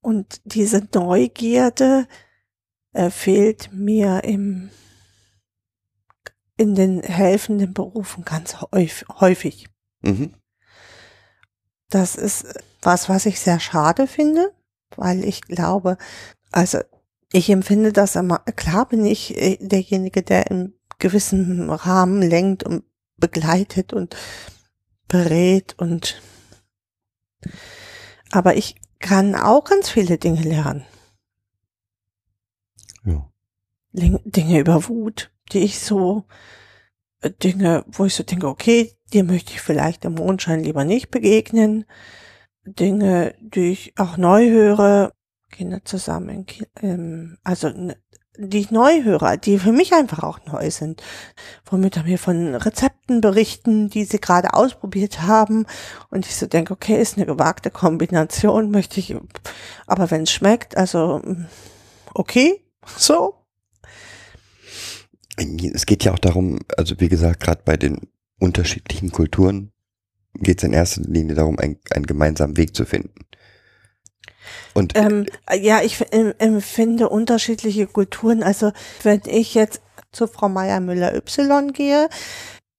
Und 0.04 0.42
diese 0.46 0.88
Neugierde 0.96 2.08
äh, 2.94 3.12
fehlt 3.12 3.72
mir 3.72 4.24
im, 4.24 4.72
in 6.58 6.74
den 6.74 7.04
helfenden 7.04 7.74
Berufen 7.74 8.26
ganz 8.26 8.58
häufig. 8.62 9.68
Mhm. 10.02 10.34
Das 11.90 12.16
ist 12.16 12.48
was, 12.82 13.10
was 13.10 13.28
ich 13.28 13.40
sehr 13.40 13.60
schade 13.60 14.08
finde, 14.08 14.52
weil 14.98 15.24
ich 15.24 15.42
glaube, 15.42 15.98
also 16.52 16.80
ich 17.32 17.50
empfinde 17.50 17.94
das 17.94 18.16
immer, 18.16 18.40
klar 18.40 18.88
bin 18.88 19.06
ich 19.06 19.38
äh, 19.38 19.58
derjenige, 19.60 20.22
der 20.22 20.50
in 20.52 20.74
gewissem 21.00 21.70
Rahmen 21.70 22.22
lenkt 22.22 22.64
und 22.64 22.84
begleitet 23.18 23.94
und 23.94 24.16
berät 25.08 25.76
und 25.78 26.22
aber 28.32 28.56
ich 28.56 28.76
kann 29.00 29.36
auch 29.36 29.66
ganz 29.66 29.90
viele 29.90 30.18
Dinge 30.18 30.42
lernen. 30.42 30.86
Ja. 33.04 33.30
Dinge 33.92 34.60
über 34.60 34.88
Wut, 34.88 35.32
die 35.52 35.60
ich 35.60 35.80
so, 35.80 36.26
äh, 37.22 37.32
Dinge, 37.32 37.84
wo 37.88 38.06
ich 38.06 38.16
so 38.16 38.24
denke, 38.24 38.48
okay, 38.48 38.96
dir 39.12 39.24
möchte 39.24 39.52
ich 39.52 39.62
vielleicht 39.62 40.06
im 40.06 40.14
Mondschein 40.14 40.64
lieber 40.64 40.86
nicht 40.86 41.12
begegnen. 41.12 41.86
Dinge, 42.66 43.36
die 43.40 43.72
ich 43.72 43.94
auch 43.98 44.18
neu 44.18 44.50
höre, 44.50 45.12
Kinder 45.52 45.84
zusammen, 45.84 46.46
ähm, 46.82 47.38
also 47.44 47.72
die 48.38 48.60
ich 48.60 48.72
neu 48.72 49.04
höre, 49.04 49.38
die 49.38 49.60
für 49.60 49.72
mich 49.74 49.94
einfach 49.94 50.24
auch 50.24 50.40
neu 50.46 50.72
sind, 50.72 51.04
womit 51.66 51.98
er 51.98 52.04
mir 52.04 52.18
von 52.18 52.56
Rezepten 52.56 53.20
berichten, 53.22 53.90
die 53.90 54.06
sie 54.06 54.20
gerade 54.20 54.54
ausprobiert 54.54 55.22
haben. 55.22 55.66
Und 56.10 56.26
ich 56.26 56.36
so 56.36 56.48
denke, 56.48 56.74
okay, 56.74 57.00
ist 57.00 57.18
eine 57.18 57.26
gewagte 57.26 57.70
Kombination, 57.70 58.72
möchte 58.72 59.00
ich, 59.00 59.16
aber 59.86 60.10
wenn 60.12 60.24
es 60.24 60.32
schmeckt, 60.32 60.78
also 60.78 61.22
okay, 62.14 62.66
so, 62.98 63.36
Es 65.74 65.86
geht 65.86 66.04
ja 66.04 66.14
auch 66.14 66.20
darum, 66.20 66.60
also 66.78 67.00
wie 67.00 67.10
gesagt, 67.10 67.42
gerade 67.42 67.62
bei 67.66 67.78
den 67.78 68.08
unterschiedlichen 68.40 69.12
Kulturen 69.12 69.72
geht 70.36 70.60
es 70.60 70.64
in 70.64 70.74
erster 70.74 71.02
Linie 71.02 71.36
darum, 71.36 71.60
ein- 71.60 71.80
einen 71.92 72.06
gemeinsamen 72.06 72.58
Weg 72.58 72.76
zu 72.76 72.86
finden. 72.86 73.26
Und 74.74 74.94
Ähm, 74.96 75.26
ja, 75.54 75.82
ich 75.82 76.00
empfinde 76.12 77.10
unterschiedliche 77.10 77.88
Kulturen. 77.88 78.44
Also 78.44 78.72
wenn 79.04 79.22
ich 79.26 79.54
jetzt 79.54 79.82
zu 80.12 80.28
Frau 80.28 80.50
Meier 80.50 80.80
Müller 80.80 81.14
Y 81.16 81.74
gehe, 81.74 82.10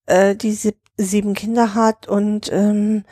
äh, 0.05 0.35
die 0.35 0.53
sieb 0.53 0.77
sieben 0.97 1.33
Kinder 1.33 1.73
hat 1.73 2.07
und 2.07 2.51
ähm, 2.51 3.03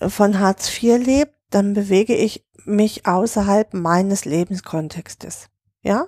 von 0.00 0.40
Hartz 0.40 0.68
IV 0.82 0.98
lebt, 0.98 1.34
dann 1.50 1.72
bewege 1.74 2.16
ich 2.16 2.44
mich 2.64 3.06
außerhalb 3.06 3.74
meines 3.74 4.24
Lebenskontextes. 4.24 5.48
Ja, 5.84 6.06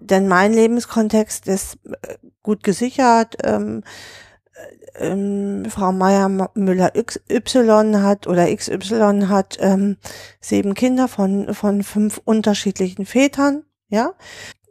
denn 0.00 0.26
mein 0.28 0.52
Lebenskontext 0.52 1.46
ist 1.46 1.78
äh, 2.02 2.16
gut 2.42 2.62
gesichert. 2.64 3.36
Ähm, 3.44 3.82
äh, 3.82 4.25
ähm, 4.94 5.66
Frau 5.68 5.92
Meier 5.92 6.28
Müller 6.54 6.92
Y 6.96 8.02
hat 8.02 8.26
oder 8.26 8.54
XY 8.54 9.26
hat 9.28 9.58
ähm, 9.60 9.96
sieben 10.40 10.74
Kinder 10.74 11.08
von, 11.08 11.54
von 11.54 11.82
fünf 11.82 12.20
unterschiedlichen 12.24 13.06
Vätern, 13.06 13.64
ja. 13.88 14.12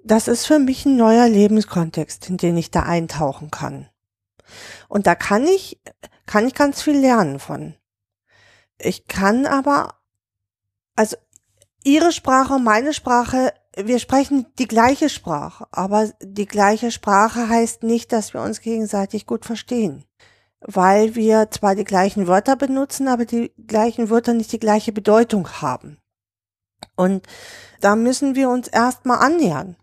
Das 0.04 0.28
ist 0.28 0.46
für 0.46 0.60
mich 0.60 0.86
ein 0.86 0.98
neuer 0.98 1.28
Lebenskontext, 1.28 2.30
in 2.30 2.38
den 2.38 2.58
ich 2.58 2.70
da 2.70 2.84
eintauchen 2.84 3.50
kann. 3.50 3.90
Und 4.88 5.08
da 5.08 5.16
kann 5.16 5.46
ich, 5.48 5.82
kann 6.28 6.48
ich 6.48 6.54
ganz 6.54 6.82
viel 6.84 7.00
lernen 7.00 7.40
von. 7.40 7.74
Ich 8.78 9.08
kann 9.08 9.48
aber, 9.48 9.96
also 10.96 11.18
ihre 11.84 12.12
Sprache 12.12 12.60
meine 12.60 12.94
Sprache, 12.94 13.54
wir 13.76 14.00
sprechen 14.00 14.46
die 14.58 14.68
gleiche 14.68 15.10
Sprache, 15.10 15.68
aber 15.72 16.10
die 16.22 16.46
gleiche 16.46 16.92
Sprache 16.92 17.50
heißt 17.50 17.84
nicht, 17.84 18.12
dass 18.12 18.34
wir 18.34 18.42
uns 18.42 18.62
gegenseitig 18.62 19.26
gut 19.26 19.46
verstehen. 19.46 20.06
Weil 20.62 21.16
wir 21.16 21.52
zwar 21.52 21.76
die 21.76 21.84
gleichen 21.84 22.28
Wörter 22.28 22.56
benutzen, 22.56 23.08
aber 23.08 23.26
die 23.26 23.52
gleichen 23.68 24.10
Wörter 24.10 24.34
nicht 24.34 24.52
die 24.52 24.60
gleiche 24.60 24.92
Bedeutung 24.92 25.48
haben. 25.62 26.00
Und 26.96 27.28
da 27.82 27.96
müssen 27.96 28.36
wir 28.36 28.50
uns 28.50 28.68
erstmal 28.68 29.20
annähern. 29.20 29.76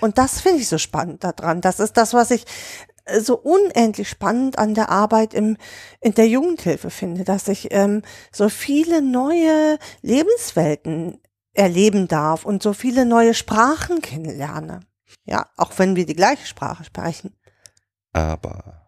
Und 0.00 0.18
das 0.18 0.40
finde 0.40 0.60
ich 0.60 0.68
so 0.68 0.78
spannend 0.78 1.24
daran. 1.24 1.60
Das 1.60 1.80
ist 1.80 1.96
das, 1.96 2.14
was 2.14 2.30
ich 2.30 2.44
äh, 3.04 3.20
so 3.20 3.38
unendlich 3.38 4.08
spannend 4.08 4.58
an 4.58 4.74
der 4.74 4.90
Arbeit 4.90 5.34
im, 5.34 5.56
in 6.00 6.14
der 6.14 6.28
Jugendhilfe 6.28 6.90
finde, 6.90 7.24
dass 7.24 7.48
ich 7.48 7.72
ähm, 7.72 8.02
so 8.32 8.48
viele 8.48 9.02
neue 9.02 9.78
Lebenswelten 10.02 11.20
erleben 11.56 12.08
darf 12.08 12.44
und 12.44 12.62
so 12.62 12.72
viele 12.72 13.06
neue 13.06 13.34
Sprachen 13.34 14.00
kennenlerne. 14.00 14.80
Ja, 15.24 15.46
auch 15.56 15.72
wenn 15.78 15.96
wir 15.96 16.06
die 16.06 16.14
gleiche 16.16 16.46
Sprache 16.46 16.84
sprechen. 16.84 17.34
Aber 18.12 18.86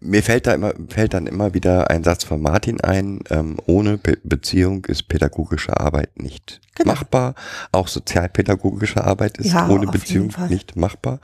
mir 0.00 0.22
fällt 0.22 0.46
da 0.46 0.54
immer, 0.54 0.72
fällt 0.88 1.14
dann 1.14 1.26
immer 1.26 1.54
wieder 1.54 1.90
ein 1.90 2.04
Satz 2.04 2.24
von 2.24 2.40
Martin 2.40 2.80
ein, 2.80 3.20
ähm, 3.30 3.56
ohne 3.66 3.98
Be 3.98 4.16
Beziehung 4.22 4.84
ist 4.84 5.08
pädagogische 5.08 5.78
Arbeit 5.80 6.18
nicht 6.20 6.60
Genau. 6.76 6.92
machbar. 6.92 7.34
Auch 7.72 7.88
sozialpädagogische 7.88 9.02
Arbeit 9.02 9.38
ist 9.38 9.52
Ja, 9.52 9.68
ohne 9.68 9.86
Beziehung 9.88 10.32
nicht 10.48 10.76
machbar. 10.76 11.20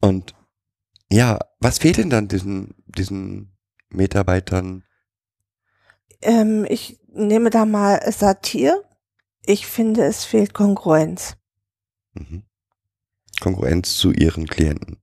Und 0.00 0.34
ja, 1.10 1.38
was 1.60 1.78
fehlt 1.78 1.98
denn 1.98 2.10
dann 2.10 2.28
diesen, 2.28 2.74
diesen 2.86 3.54
Mitarbeitern? 3.90 4.84
Ähm, 6.22 6.64
ich 6.68 6.98
nehme 7.12 7.50
da 7.50 7.66
mal 7.66 8.00
Satir. 8.10 8.82
Ich 9.46 9.66
finde, 9.66 10.04
es 10.04 10.24
fehlt 10.24 10.54
Kongruenz. 10.54 11.36
Mhm. 12.14 12.42
Konkurrenz 13.40 13.96
zu 13.96 14.12
ihren 14.12 14.46
Klienten. 14.46 14.98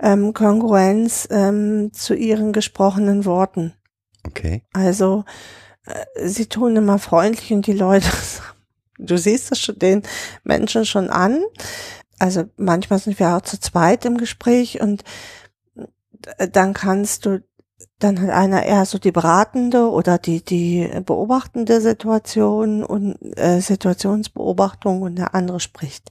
Ähm, 0.00 0.32
Kongruenz 0.32 1.26
ähm, 1.30 1.92
zu 1.92 2.14
ihren 2.14 2.52
gesprochenen 2.52 3.24
Worten. 3.24 3.74
Okay. 4.24 4.62
Also 4.72 5.24
äh, 5.84 6.28
sie 6.28 6.46
tun 6.46 6.76
immer 6.76 6.98
freundlich 6.98 7.52
und 7.52 7.66
die 7.66 7.72
Leute, 7.72 8.08
du 8.98 9.18
siehst 9.18 9.52
es 9.52 9.60
schon 9.60 9.78
den 9.78 10.02
Menschen 10.44 10.84
schon 10.84 11.10
an. 11.10 11.42
Also 12.18 12.44
manchmal 12.56 12.98
sind 12.98 13.18
wir 13.18 13.36
auch 13.36 13.42
zu 13.42 13.60
zweit 13.60 14.04
im 14.04 14.18
Gespräch 14.18 14.80
und 14.80 15.04
äh, 16.38 16.48
dann 16.48 16.74
kannst 16.74 17.26
du, 17.26 17.42
dann 17.98 18.20
hat 18.20 18.30
einer 18.30 18.64
eher 18.64 18.84
so 18.86 18.98
die 18.98 19.12
beratende 19.12 19.90
oder 19.90 20.18
die 20.18 20.44
die 20.44 20.88
beobachtende 21.04 21.80
Situation 21.80 22.82
und 22.84 23.16
äh, 23.36 23.60
Situationsbeobachtung 23.60 25.02
und 25.02 25.16
der 25.16 25.34
andere 25.34 25.60
spricht. 25.60 26.10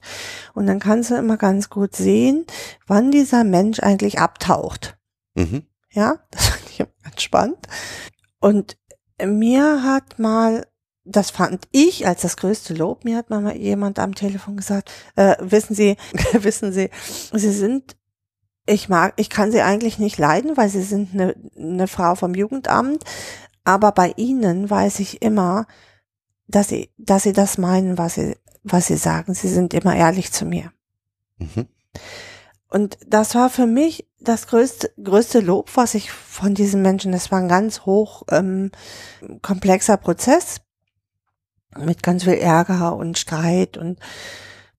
Und 0.54 0.66
dann 0.66 0.80
kannst 0.80 1.10
du 1.10 1.16
immer 1.16 1.36
ganz 1.36 1.68
gut 1.70 1.94
sehen, 1.94 2.46
wann 2.86 3.10
dieser 3.10 3.44
Mensch 3.44 3.80
eigentlich 3.80 4.18
abtaucht. 4.18 4.98
Mhm. 5.34 5.62
Ja, 5.90 6.16
das 6.30 6.46
fand 6.46 6.70
ich 6.70 6.80
immer 6.80 6.90
ganz 7.02 7.22
spannend. 7.22 7.66
Und 8.40 8.78
mir 9.22 9.82
hat 9.82 10.18
mal, 10.18 10.66
das 11.04 11.30
fand 11.30 11.68
ich 11.72 12.06
als 12.06 12.22
das 12.22 12.36
größte 12.36 12.74
Lob, 12.74 13.04
mir 13.04 13.16
hat 13.16 13.30
mal 13.30 13.56
jemand 13.56 13.98
am 13.98 14.14
Telefon 14.14 14.56
gesagt, 14.56 14.90
äh, 15.16 15.36
wissen 15.40 15.74
Sie, 15.74 15.96
wissen 16.32 16.72
Sie, 16.72 16.90
Sie 17.32 17.52
sind, 17.52 17.96
ich 18.68 18.88
mag, 18.88 19.14
ich 19.16 19.30
kann 19.30 19.50
Sie 19.50 19.62
eigentlich 19.62 19.98
nicht 19.98 20.18
leiden, 20.18 20.56
weil 20.56 20.68
Sie 20.68 20.82
sind 20.82 21.14
eine, 21.14 21.34
eine 21.56 21.88
Frau 21.88 22.14
vom 22.14 22.34
Jugendamt, 22.34 23.02
aber 23.64 23.92
bei 23.92 24.12
Ihnen 24.16 24.68
weiß 24.68 25.00
ich 25.00 25.22
immer, 25.22 25.66
dass 26.46 26.68
Sie, 26.68 26.90
dass 26.98 27.22
Sie 27.22 27.32
das 27.32 27.56
meinen, 27.56 27.96
was 27.96 28.14
Sie, 28.14 28.36
was 28.62 28.86
Sie 28.86 28.96
sagen. 28.96 29.32
Sie 29.32 29.48
sind 29.48 29.72
immer 29.72 29.96
ehrlich 29.96 30.32
zu 30.32 30.44
mir. 30.44 30.72
Mhm. 31.38 31.66
Und 32.68 32.98
das 33.06 33.34
war 33.34 33.48
für 33.48 33.66
mich 33.66 34.06
das 34.20 34.46
größte, 34.46 34.92
größte 35.02 35.40
Lob, 35.40 35.70
was 35.74 35.94
ich 35.94 36.10
von 36.10 36.54
diesen 36.54 36.82
Menschen, 36.82 37.12
das 37.12 37.32
war 37.32 37.38
ein 37.38 37.48
ganz 37.48 37.86
hoch 37.86 38.24
ähm, 38.30 38.70
komplexer 39.40 39.96
Prozess 39.96 40.60
mit 41.78 42.02
ganz 42.02 42.24
viel 42.24 42.34
Ärger 42.34 42.96
und 42.96 43.18
Streit 43.18 43.78
und 43.78 43.98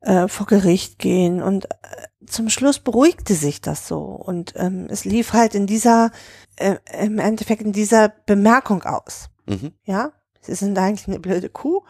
äh, 0.02 0.28
vor 0.28 0.48
Gericht 0.48 1.00
gehen 1.00 1.42
und 1.42 1.66
äh, 1.66 1.78
zum 2.26 2.50
Schluss 2.50 2.80
beruhigte 2.80 3.34
sich 3.34 3.62
das 3.62 3.88
so 3.88 4.00
und 4.00 4.54
ähm, 4.56 4.88
es 4.90 5.06
lief 5.06 5.34
halt 5.34 5.56
in 5.56 5.68
dieser, 5.68 6.12
äh, 6.58 6.76
im 7.02 7.20
Endeffekt 7.20 7.62
in 7.62 7.74
dieser 7.74 8.10
Bemerkung 8.10 8.84
aus. 8.84 9.30
Mhm. 9.48 9.74
Ja, 9.84 10.12
sie 10.42 10.56
sind 10.56 10.78
eigentlich 10.78 11.08
eine 11.08 11.20
blöde 11.20 11.50
Kuh, 11.50 11.82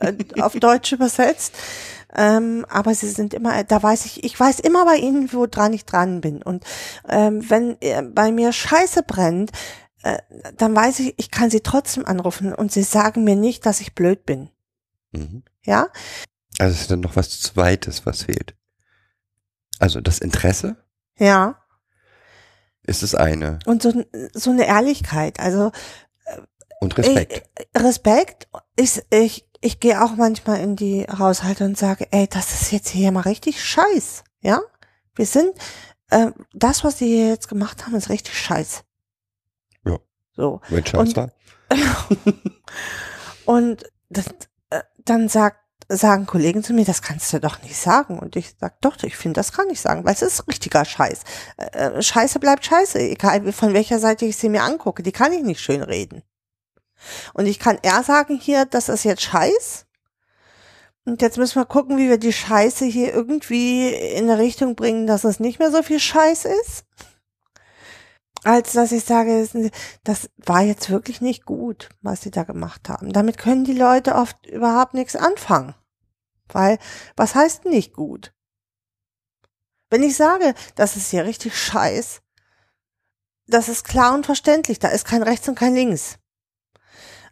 äh, 0.00 0.14
auf 0.40 0.54
Deutsch 0.54 0.92
übersetzt. 0.92 1.54
Ähm, 2.16 2.64
aber 2.68 2.94
sie 2.94 3.08
sind 3.08 3.34
immer, 3.34 3.64
da 3.64 3.82
weiß 3.82 4.06
ich, 4.06 4.22
ich 4.22 4.38
weiß 4.38 4.60
immer 4.60 4.84
bei 4.84 4.96
ihnen, 4.96 5.32
wo 5.32 5.46
dran 5.46 5.72
ich 5.72 5.84
dran 5.84 6.20
bin. 6.20 6.42
Und 6.42 6.64
ähm, 7.08 7.48
wenn 7.50 7.76
äh, 7.80 8.02
bei 8.02 8.30
mir 8.30 8.52
Scheiße 8.52 9.02
brennt, 9.02 9.50
äh, 10.04 10.18
dann 10.56 10.76
weiß 10.76 11.00
ich, 11.00 11.14
ich 11.16 11.30
kann 11.30 11.50
sie 11.50 11.60
trotzdem 11.60 12.06
anrufen 12.06 12.54
und 12.54 12.70
sie 12.70 12.84
sagen 12.84 13.24
mir 13.24 13.36
nicht, 13.36 13.66
dass 13.66 13.80
ich 13.80 13.94
blöd 13.94 14.24
bin. 14.26 14.50
Mhm. 15.12 15.42
Ja, 15.64 15.88
Also 16.58 16.74
es 16.74 16.82
ist 16.82 16.90
dann 16.90 17.00
noch 17.00 17.16
was 17.16 17.40
Zweites, 17.40 18.06
was 18.06 18.24
fehlt. 18.24 18.54
Also 19.78 20.00
das 20.00 20.18
Interesse 20.18 20.76
ja. 21.18 21.58
ist 22.82 23.02
das 23.02 23.14
eine. 23.14 23.58
Und 23.66 23.82
so, 23.82 24.04
so 24.32 24.50
eine 24.50 24.66
Ehrlichkeit. 24.66 25.40
Also 25.40 25.72
Und 26.80 26.96
Respekt. 26.96 27.50
Ich, 27.58 27.82
Respekt. 27.82 28.48
Ich, 28.76 29.02
ich, 29.10 29.48
ich 29.60 29.80
gehe 29.80 30.02
auch 30.02 30.14
manchmal 30.16 30.60
in 30.60 30.76
die 30.76 31.06
Haushalte 31.06 31.64
und 31.64 31.76
sage, 31.76 32.06
ey, 32.12 32.28
das 32.28 32.62
ist 32.62 32.70
jetzt 32.70 32.88
hier 32.88 33.10
mal 33.10 33.22
richtig 33.22 33.62
scheiß. 33.64 34.22
Ja? 34.40 34.60
Wir 35.16 35.26
sind, 35.26 35.56
äh, 36.10 36.30
das, 36.52 36.84
was 36.84 36.96
die 36.96 37.06
hier 37.06 37.28
jetzt 37.28 37.48
gemacht 37.48 37.84
haben, 37.84 37.94
ist 37.96 38.10
richtig 38.10 38.38
scheiß. 38.38 38.84
Ja. 39.84 39.98
So. 40.36 40.60
Wenn 40.68 40.86
Scheiß 40.86 41.00
und- 41.00 41.16
war. 41.16 41.32
Und 43.46 43.84
das, 44.08 44.26
äh, 44.70 44.82
dann 45.04 45.28
sagt, 45.28 45.63
sagen 45.88 46.26
Kollegen 46.26 46.62
zu 46.62 46.72
mir, 46.72 46.84
das 46.84 47.02
kannst 47.02 47.32
du 47.32 47.40
doch 47.40 47.62
nicht 47.62 47.76
sagen. 47.76 48.18
Und 48.18 48.36
ich 48.36 48.54
sag, 48.58 48.80
doch, 48.80 48.96
ich 49.02 49.16
finde, 49.16 49.38
das 49.38 49.52
kann 49.52 49.70
ich 49.70 49.80
sagen, 49.80 50.04
weil 50.04 50.14
es 50.14 50.22
ist 50.22 50.46
richtiger 50.48 50.84
Scheiß. 50.84 51.20
Äh, 51.56 51.78
äh, 51.78 52.02
Scheiße 52.02 52.38
bleibt 52.38 52.64
Scheiße, 52.64 52.98
egal 52.98 53.52
von 53.52 53.74
welcher 53.74 53.98
Seite 53.98 54.24
ich 54.24 54.36
sie 54.36 54.48
mir 54.48 54.62
angucke. 54.62 55.02
Die 55.02 55.12
kann 55.12 55.32
ich 55.32 55.42
nicht 55.42 55.60
schön 55.60 55.82
reden. 55.82 56.22
Und 57.34 57.46
ich 57.46 57.58
kann 57.58 57.78
eher 57.82 58.02
sagen 58.02 58.38
hier, 58.38 58.64
das 58.64 58.88
ist 58.88 59.04
jetzt 59.04 59.22
Scheiß. 59.22 59.86
Und 61.06 61.20
jetzt 61.20 61.36
müssen 61.36 61.56
wir 61.56 61.66
gucken, 61.66 61.98
wie 61.98 62.08
wir 62.08 62.18
die 62.18 62.32
Scheiße 62.32 62.86
hier 62.86 63.12
irgendwie 63.12 63.88
in 63.90 64.28
eine 64.28 64.38
Richtung 64.38 64.74
bringen, 64.74 65.06
dass 65.06 65.24
es 65.24 65.38
nicht 65.38 65.58
mehr 65.58 65.70
so 65.70 65.82
viel 65.82 66.00
Scheiß 66.00 66.46
ist. 66.46 66.84
Als 68.44 68.72
dass 68.72 68.92
ich 68.92 69.04
sage, 69.04 69.48
das 70.04 70.30
war 70.36 70.60
jetzt 70.60 70.90
wirklich 70.90 71.22
nicht 71.22 71.46
gut, 71.46 71.88
was 72.02 72.20
sie 72.20 72.30
da 72.30 72.44
gemacht 72.44 72.88
haben. 72.90 73.12
Damit 73.12 73.38
können 73.38 73.64
die 73.64 73.72
Leute 73.72 74.14
oft 74.14 74.46
überhaupt 74.46 74.92
nichts 74.92 75.16
anfangen. 75.16 75.74
Weil, 76.48 76.78
was 77.16 77.34
heißt 77.34 77.64
nicht 77.64 77.94
gut? 77.94 78.34
Wenn 79.88 80.02
ich 80.02 80.16
sage, 80.16 80.54
das 80.74 80.96
ist 80.96 81.10
hier 81.10 81.24
richtig 81.24 81.56
scheiß, 81.56 82.20
das 83.46 83.68
ist 83.68 83.84
klar 83.84 84.14
und 84.14 84.26
verständlich, 84.26 84.78
da 84.78 84.88
ist 84.88 85.06
kein 85.06 85.22
rechts 85.22 85.48
und 85.48 85.58
kein 85.58 85.74
links. 85.74 86.18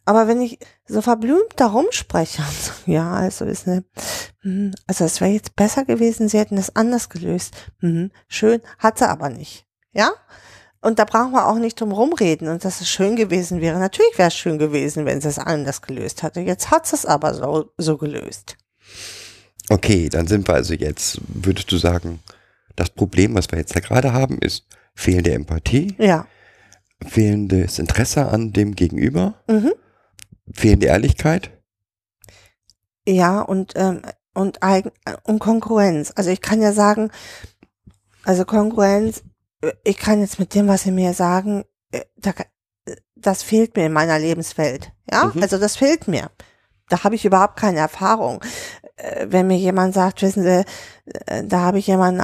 Aber 0.04 0.26
wenn 0.26 0.40
ich 0.40 0.58
so 0.86 1.00
verblümt 1.00 1.52
darum 1.56 1.86
spreche, 1.90 2.42
ja, 2.86 3.12
also 3.12 3.44
ist 3.44 3.66
hm, 3.66 4.74
also 4.86 5.04
es 5.04 5.20
wäre 5.20 5.30
jetzt 5.30 5.56
besser 5.56 5.84
gewesen, 5.84 6.28
sie 6.28 6.38
hätten 6.38 6.58
es 6.58 6.74
anders 6.74 7.08
gelöst. 7.08 7.54
Hm, 7.80 8.10
schön, 8.28 8.62
hat 8.78 8.98
sie 8.98 9.08
aber 9.08 9.28
nicht. 9.28 9.66
Ja? 9.92 10.10
Und 10.82 10.98
da 10.98 11.04
brauchen 11.04 11.30
wir 11.32 11.46
auch 11.46 11.58
nicht 11.58 11.80
drum 11.80 11.92
rumreden 11.92 12.48
und 12.48 12.64
dass 12.64 12.80
es 12.80 12.90
schön 12.90 13.14
gewesen 13.16 13.60
wäre. 13.60 13.78
Natürlich 13.78 14.18
wäre 14.18 14.28
es 14.28 14.34
schön 14.34 14.58
gewesen, 14.58 15.06
wenn 15.06 15.20
sie 15.20 15.28
es 15.28 15.38
anders 15.38 15.80
gelöst 15.80 16.22
hatte. 16.24 16.40
Jetzt 16.40 16.70
hat 16.70 16.86
sie 16.86 16.96
es 16.96 17.06
aber 17.06 17.34
so, 17.34 17.70
so 17.78 17.96
gelöst. 17.96 18.56
Okay, 19.70 20.08
dann 20.08 20.26
sind 20.26 20.48
wir 20.48 20.54
also 20.54 20.74
jetzt, 20.74 21.20
würdest 21.28 21.70
du 21.70 21.78
sagen, 21.78 22.20
das 22.74 22.90
Problem, 22.90 23.34
was 23.34 23.50
wir 23.52 23.58
jetzt 23.58 23.76
da 23.76 23.80
gerade 23.80 24.12
haben, 24.12 24.38
ist 24.38 24.66
fehlende 24.94 25.32
Empathie, 25.32 25.94
Ja. 25.98 26.26
fehlendes 27.06 27.78
Interesse 27.78 28.26
an 28.26 28.52
dem 28.52 28.74
Gegenüber, 28.74 29.34
Mhm. 29.48 29.72
fehlende 30.52 30.86
Ehrlichkeit. 30.86 31.50
Ja, 33.06 33.40
und, 33.40 33.72
ähm, 33.76 34.02
und, 34.34 34.62
Eigen, 34.62 34.90
und 35.24 35.38
Konkurrenz. 35.38 36.12
Also 36.16 36.30
ich 36.30 36.40
kann 36.40 36.60
ja 36.60 36.72
sagen, 36.72 37.10
also 38.24 38.44
Konkurrenz, 38.44 39.18
äh, 39.18 39.22
ich 39.84 39.96
kann 39.96 40.20
jetzt 40.20 40.38
mit 40.38 40.54
dem, 40.54 40.68
was 40.68 40.82
Sie 40.82 40.90
mir 40.90 41.14
sagen, 41.14 41.64
äh, 41.90 42.04
da, 42.16 42.30
äh, 42.84 42.96
das 43.16 43.42
fehlt 43.42 43.76
mir 43.76 43.86
in 43.86 43.92
meiner 43.92 44.18
Lebenswelt. 44.18 44.92
Ja, 45.10 45.26
Mhm. 45.26 45.42
also 45.42 45.58
das 45.58 45.76
fehlt 45.76 46.08
mir. 46.08 46.30
Da 46.88 47.04
habe 47.04 47.14
ich 47.14 47.24
überhaupt 47.24 47.56
keine 47.58 47.78
Erfahrung. 47.78 48.42
Äh, 48.96 49.26
Wenn 49.30 49.46
mir 49.46 49.56
jemand 49.56 49.94
sagt, 49.94 50.20
wissen 50.22 50.42
Sie, 50.42 50.64
da 51.48 51.60
habe 51.60 51.78
ich 51.78 51.86
jemanden, 51.86 52.22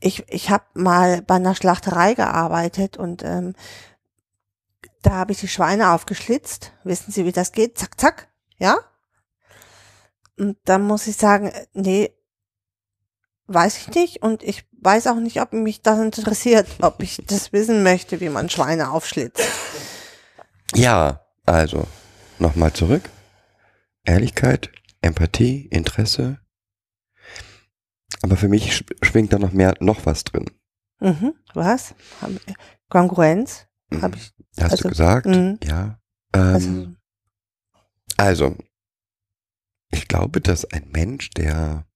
ich, 0.00 0.24
ich 0.28 0.50
habe 0.50 0.64
mal 0.74 1.22
bei 1.22 1.34
einer 1.36 1.54
Schlachterei 1.54 2.14
gearbeitet 2.14 2.96
und 2.96 3.22
ähm, 3.24 3.54
da 5.02 5.12
habe 5.12 5.32
ich 5.32 5.40
die 5.40 5.48
Schweine 5.48 5.90
aufgeschlitzt. 5.90 6.72
Wissen 6.84 7.10
Sie, 7.12 7.24
wie 7.24 7.32
das 7.32 7.52
geht? 7.52 7.76
Zack, 7.78 8.00
zack. 8.00 8.28
Ja? 8.58 8.78
Und 10.38 10.56
dann 10.64 10.82
muss 10.82 11.06
ich 11.06 11.16
sagen, 11.16 11.52
nee, 11.72 12.12
weiß 13.52 13.78
ich 13.78 13.94
nicht. 13.94 14.22
Und 14.22 14.42
ich 14.42 14.64
weiß 14.80 15.06
auch 15.08 15.16
nicht, 15.16 15.40
ob 15.40 15.52
mich 15.52 15.82
das 15.82 15.98
interessiert, 15.98 16.66
ob 16.80 17.02
ich 17.02 17.22
das 17.26 17.52
wissen 17.52 17.82
möchte, 17.82 18.20
wie 18.20 18.28
man 18.28 18.48
Schweine 18.50 18.90
aufschlitzt. 18.90 19.42
Ja, 20.74 21.24
also 21.44 21.86
nochmal 22.38 22.72
zurück. 22.72 23.02
Ehrlichkeit, 24.04 24.70
Empathie, 25.00 25.66
Interesse. 25.70 26.38
Aber 28.22 28.36
für 28.36 28.48
mich 28.48 28.72
sch- 28.72 29.04
schwingt 29.04 29.32
da 29.32 29.38
noch 29.38 29.52
mehr, 29.52 29.74
noch 29.80 30.06
was 30.06 30.24
drin. 30.24 30.46
Mhm, 31.00 31.34
was? 31.54 31.94
Kongruenz? 32.88 33.66
Mhm. 33.90 34.02
Hab 34.02 34.16
ich, 34.16 34.32
Hast 34.60 34.72
also, 34.72 34.82
du 34.84 34.88
gesagt? 34.90 35.26
mhm. 35.26 35.58
Ja. 35.64 35.98
also, 36.32 36.68
Ähm, 36.68 36.96
also, 38.16 38.56
ich 39.90 40.08
glaube, 40.08 40.40
dass 40.40 40.64
ein 40.64 40.88
Mensch, 40.92 41.30
der 41.30 41.86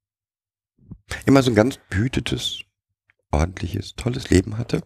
immer 1.24 1.42
so 1.42 1.50
ein 1.50 1.54
ganz 1.54 1.78
behütetes, 1.88 2.60
ordentliches, 3.30 3.94
tolles 3.96 4.30
Leben 4.30 4.58
hatte, 4.58 4.82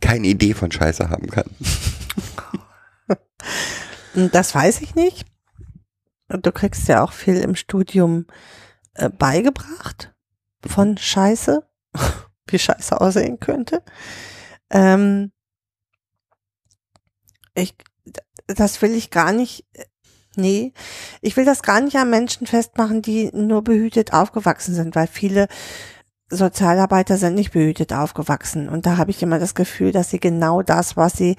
keine 0.00 0.26
Idee 0.26 0.54
von 0.54 0.70
Scheiße 0.70 1.10
haben 1.10 1.28
kann. 1.28 1.50
Das 4.14 4.54
weiß 4.54 4.80
ich 4.80 4.94
nicht. 4.94 5.26
Du 6.28 6.52
kriegst 6.52 6.86
ja 6.88 7.02
auch 7.02 7.12
viel 7.12 7.36
im 7.36 7.56
Studium 7.56 8.26
äh, 8.94 9.10
beigebracht 9.10 10.14
von 10.64 10.96
Scheiße, 10.96 11.68
wie 12.46 12.58
Scheiße 12.58 13.00
aussehen 13.00 13.40
könnte. 13.40 13.82
Ähm, 14.70 15.32
ich, 17.54 17.74
das 18.46 18.82
will 18.82 18.92
ich 18.92 19.10
gar 19.10 19.32
nicht, 19.32 19.66
nee, 20.36 20.72
ich 21.20 21.36
will 21.36 21.44
das 21.44 21.62
gar 21.62 21.80
nicht 21.80 21.96
an 21.96 22.10
Menschen 22.10 22.46
festmachen, 22.46 23.02
die 23.02 23.30
nur 23.32 23.62
behütet 23.62 24.12
aufgewachsen 24.12 24.74
sind, 24.74 24.94
weil 24.94 25.06
viele 25.06 25.48
Sozialarbeiter 26.30 27.16
sind 27.18 27.34
nicht 27.34 27.52
behütet 27.52 27.92
aufgewachsen. 27.92 28.68
Und 28.68 28.86
da 28.86 28.96
habe 28.96 29.10
ich 29.10 29.22
immer 29.22 29.38
das 29.38 29.54
Gefühl, 29.54 29.92
dass 29.92 30.10
sie 30.10 30.20
genau 30.20 30.62
das, 30.62 30.96
was 30.96 31.14
sie, 31.14 31.36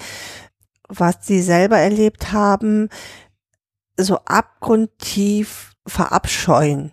was 0.88 1.18
sie 1.22 1.42
selber 1.42 1.78
erlebt 1.78 2.32
haben, 2.32 2.90
so 3.98 4.18
abgrundtief 4.26 5.74
verabscheuen 5.88 6.92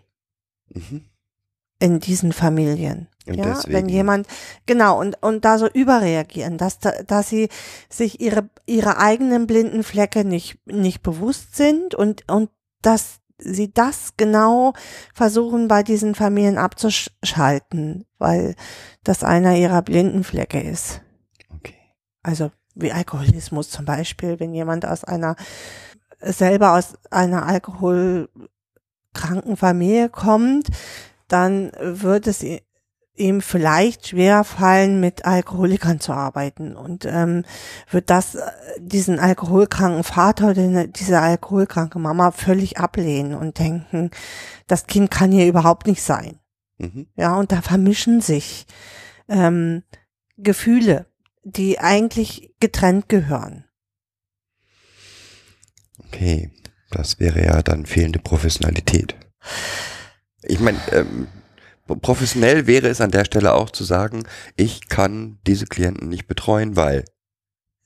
Mhm. 0.75 1.05
In 1.83 1.99
diesen 1.99 2.33
Familien. 2.33 3.09
Und 3.27 3.35
ja, 3.35 3.55
deswegen- 3.55 3.75
wenn 3.75 3.89
jemand, 3.89 4.29
genau, 4.67 5.01
und, 5.01 5.21
und 5.23 5.45
da 5.45 5.59
so 5.59 5.69
überreagieren, 5.69 6.59
dass, 6.59 6.79
da, 6.79 6.93
dass 7.03 7.29
sie 7.29 7.49
sich 7.89 8.21
ihre, 8.21 8.49
ihre 8.67 8.99
eigenen 8.99 9.49
blinden 9.49 9.83
Flecke 9.83 10.25
nicht, 10.25 10.61
nicht 10.67 11.03
bewusst 11.03 11.57
sind 11.57 11.97
und, 11.97 12.29
und 12.31 12.51
dass 12.83 13.19
sie 13.39 13.73
das 13.73 14.17
genau 14.17 14.75
versuchen 15.13 15.67
bei 15.67 15.83
diesen 15.83 16.15
Familien 16.15 16.57
abzuschalten, 16.57 18.05
weil 18.19 18.55
das 19.03 19.25
einer 19.25 19.57
ihrer 19.57 19.83
blinden 19.83 20.23
Flecke 20.23 20.61
ist. 20.61 21.01
Okay. 21.53 21.75
Also 22.23 22.53
wie 22.77 22.93
Alkoholismus 22.93 23.71
zum 23.71 23.85
Beispiel, 23.85 24.39
wenn 24.39 24.55
jemand 24.55 24.87
aus 24.87 25.03
einer 25.03 25.35
selber 26.21 26.75
aus 26.75 26.95
einer 27.11 27.45
alkoholkranken 27.47 29.57
Familie 29.57 30.09
kommt, 30.09 30.69
dann 31.29 31.73
wird 31.81 32.27
es 32.27 32.45
ihm 33.15 33.41
vielleicht 33.41 34.09
schwer 34.09 34.43
fallen, 34.45 35.01
mit 35.01 35.25
Alkoholikern 35.25 36.01
zu 36.01 36.13
arbeiten 36.13 36.77
und 36.77 37.05
ähm, 37.05 37.45
wird 37.91 38.09
das 38.09 38.37
äh, 38.37 38.41
diesen 38.79 39.19
alkoholkranken 39.19 40.03
Vater 40.03 40.51
oder 40.51 40.63
ne- 40.63 40.89
diese 40.89 41.21
alkoholkranke 41.21 41.99
Mama 41.99 42.31
völlig 42.31 42.79
ablehnen 42.79 43.35
und 43.35 43.59
denken, 43.59 44.11
das 44.67 44.87
Kind 44.87 45.11
kann 45.11 45.31
hier 45.31 45.47
überhaupt 45.47 45.87
nicht 45.87 46.03
sein. 46.03 46.39
Mhm. 46.79 47.07
Ja, 47.15 47.37
und 47.37 47.53
da 47.53 47.61
vermischen 47.61 48.21
sich 48.23 48.67
ähm, 49.29 49.83
Gefühle, 50.39 51.07
die 51.45 51.79
eigentlich 51.79 52.55
getrennt 52.61 53.09
gehören. 53.09 53.67
Okay, 56.07 56.51
das 56.91 57.21
wäre 57.21 57.45
ja 57.45 57.63
dann 57.63 57.85
fehlende 57.87 58.19
Professionalität. 58.19 59.17
Ich 60.43 60.61
meine, 60.61 60.79
ähm, 60.91 61.29
professionell 62.01 62.67
wäre 62.67 62.89
es 62.89 63.01
an 63.01 63.11
der 63.11 63.25
Stelle 63.25 63.55
auch 63.55 63.71
zu 63.71 63.85
sagen, 63.85 64.25
ich 64.57 64.89
kann 64.89 65.39
diese 65.47 65.67
Klienten 65.67 66.09
nicht 66.09 66.27
betreuen, 66.27 66.77
weil. 66.77 67.05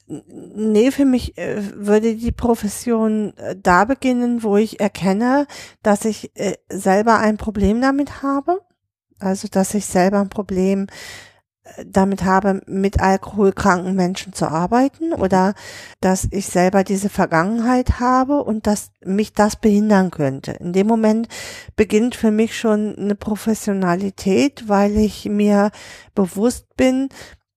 Nee, 0.08 0.92
für 0.92 1.04
mich 1.04 1.36
äh, 1.36 1.60
würde 1.74 2.14
die 2.14 2.30
Profession 2.30 3.36
äh, 3.38 3.56
da 3.60 3.84
beginnen, 3.84 4.44
wo 4.44 4.56
ich 4.56 4.78
erkenne, 4.78 5.48
dass 5.82 6.04
ich 6.04 6.30
äh, 6.36 6.54
selber 6.68 7.18
ein 7.18 7.38
Problem 7.38 7.80
damit 7.80 8.22
habe. 8.22 8.60
Also, 9.18 9.48
dass 9.48 9.74
ich 9.74 9.86
selber 9.86 10.20
ein 10.20 10.28
Problem 10.28 10.86
damit 11.84 12.24
habe, 12.24 12.60
mit 12.66 13.00
alkoholkranken 13.00 13.94
Menschen 13.94 14.32
zu 14.32 14.48
arbeiten 14.48 15.12
oder 15.12 15.54
dass 16.00 16.28
ich 16.30 16.46
selber 16.46 16.84
diese 16.84 17.08
Vergangenheit 17.08 18.00
habe 18.00 18.42
und 18.42 18.66
dass 18.66 18.90
mich 19.04 19.32
das 19.32 19.56
behindern 19.56 20.10
könnte. 20.10 20.52
In 20.52 20.72
dem 20.72 20.86
Moment 20.86 21.28
beginnt 21.76 22.14
für 22.14 22.30
mich 22.30 22.58
schon 22.58 22.96
eine 22.96 23.14
Professionalität, 23.14 24.68
weil 24.68 24.96
ich 24.96 25.26
mir 25.26 25.70
bewusst 26.14 26.76
bin, 26.76 27.08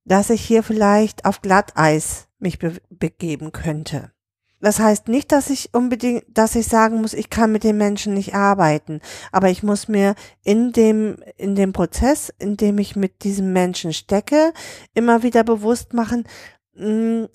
dass 0.05 0.29
ich 0.29 0.41
hier 0.41 0.63
vielleicht 0.63 1.25
auf 1.25 1.41
Glatteis 1.41 2.27
mich 2.39 2.59
be 2.59 2.73
begeben 2.89 3.51
könnte. 3.51 4.11
Das 4.61 4.79
heißt 4.79 5.07
nicht, 5.07 5.31
dass 5.31 5.49
ich 5.49 5.73
unbedingt, 5.73 6.25
dass 6.27 6.55
ich 6.55 6.67
sagen 6.67 6.99
muss, 6.99 7.13
ich 7.13 7.29
kann 7.29 7.51
mit 7.51 7.63
den 7.63 7.77
Menschen 7.77 8.13
nicht 8.13 8.35
arbeiten, 8.35 8.99
aber 9.31 9.49
ich 9.49 9.63
muss 9.63 9.87
mir 9.87 10.15
in 10.43 10.73
dem, 10.73 11.17
in 11.37 11.55
dem 11.55 11.71
Prozess, 11.71 12.33
in 12.39 12.57
dem 12.57 12.77
ich 12.77 12.95
mit 12.95 13.23
diesem 13.23 13.53
Menschen 13.53 13.93
stecke, 13.93 14.53
immer 14.93 15.23
wieder 15.23 15.43
bewusst 15.45 15.93
machen, 15.93 16.25
mh, 16.73 17.29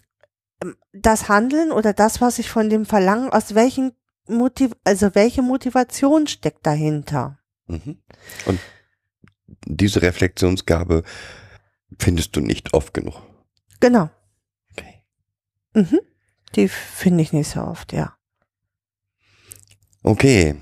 das 0.92 1.28
Handeln 1.28 1.72
oder 1.72 1.92
das, 1.92 2.20
was 2.20 2.38
ich 2.38 2.50
von 2.50 2.68
dem 2.68 2.84
verlange, 2.86 3.32
aus 3.32 3.54
welchen 3.54 3.92
Motiv, 4.26 4.72
also 4.84 5.14
welche 5.14 5.42
Motivation 5.42 6.26
steckt 6.26 6.66
dahinter? 6.66 7.38
Mhm. 7.66 7.98
Und 8.46 8.60
diese 9.66 10.02
Reflexionsgabe 10.02 11.02
findest 11.98 12.36
du 12.36 12.40
nicht 12.40 12.74
oft 12.74 12.94
genug. 12.94 13.22
Genau. 13.80 14.08
Okay. 14.72 15.02
Mhm. 15.74 16.00
Die 16.56 16.68
finde 16.68 17.22
ich 17.22 17.32
nicht 17.32 17.48
so 17.50 17.60
oft, 17.60 17.92
ja. 17.92 18.16
Okay. 20.02 20.56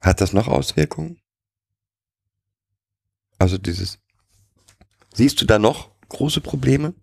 Hat 0.00 0.20
das 0.20 0.32
noch 0.32 0.48
Auswirkungen? 0.48 1.18
Also 3.38 3.58
dieses. 3.58 3.98
Siehst 5.14 5.40
du 5.40 5.44
da 5.44 5.58
noch 5.58 5.90
große 6.08 6.40
Probleme? 6.40 6.94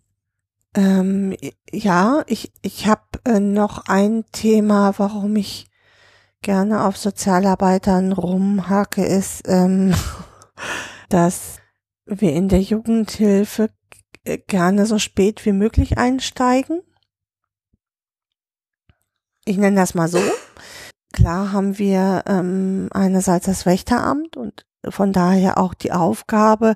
Ähm, 0.76 1.35
ja, 1.72 2.23
ich, 2.27 2.51
ich 2.61 2.88
habe 2.88 3.01
äh, 3.26 3.39
noch 3.39 3.85
ein 3.88 4.23
Thema, 4.31 4.93
warum 4.97 5.35
ich 5.35 5.68
gerne 6.41 6.85
auf 6.85 6.97
Sozialarbeitern 6.97 8.11
rumhake, 8.14 9.03
ist, 9.06 9.43
ähm, 9.47 9.93
dass 11.10 11.57
wir 12.06 12.34
in 12.34 12.47
der 12.49 12.61
Jugendhilfe 12.61 13.69
g- 14.26 14.38
gerne 14.47 14.85
so 14.85 14.99
spät 14.99 15.45
wie 15.45 15.51
möglich 15.51 15.97
einsteigen. 15.97 16.81
Ich 19.49 19.57
nenne 19.57 19.77
das 19.77 19.95
mal 19.95 20.07
so. 20.07 20.21
Klar 21.11 21.51
haben 21.51 21.80
wir 21.80 22.23
ähm, 22.27 22.88
einerseits 22.91 23.47
das 23.47 23.65
Wächteramt 23.65 24.38
und 24.38 24.67
von 24.88 25.11
daher 25.11 25.57
auch 25.57 25.73
die 25.73 25.91
Aufgabe, 25.91 26.76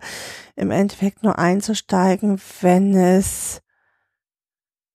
im 0.56 0.72
Endeffekt 0.72 1.22
nur 1.22 1.38
einzusteigen, 1.38 2.42
wenn 2.62 2.96
es 2.96 3.62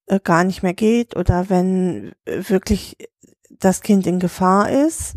äh, 0.06 0.18
gar 0.18 0.42
nicht 0.42 0.64
mehr 0.64 0.74
geht 0.74 1.14
oder 1.14 1.50
wenn 1.50 2.16
äh, 2.24 2.42
wirklich 2.48 2.96
das 3.48 3.80
Kind 3.80 4.08
in 4.08 4.18
Gefahr 4.18 4.70
ist. 4.70 5.14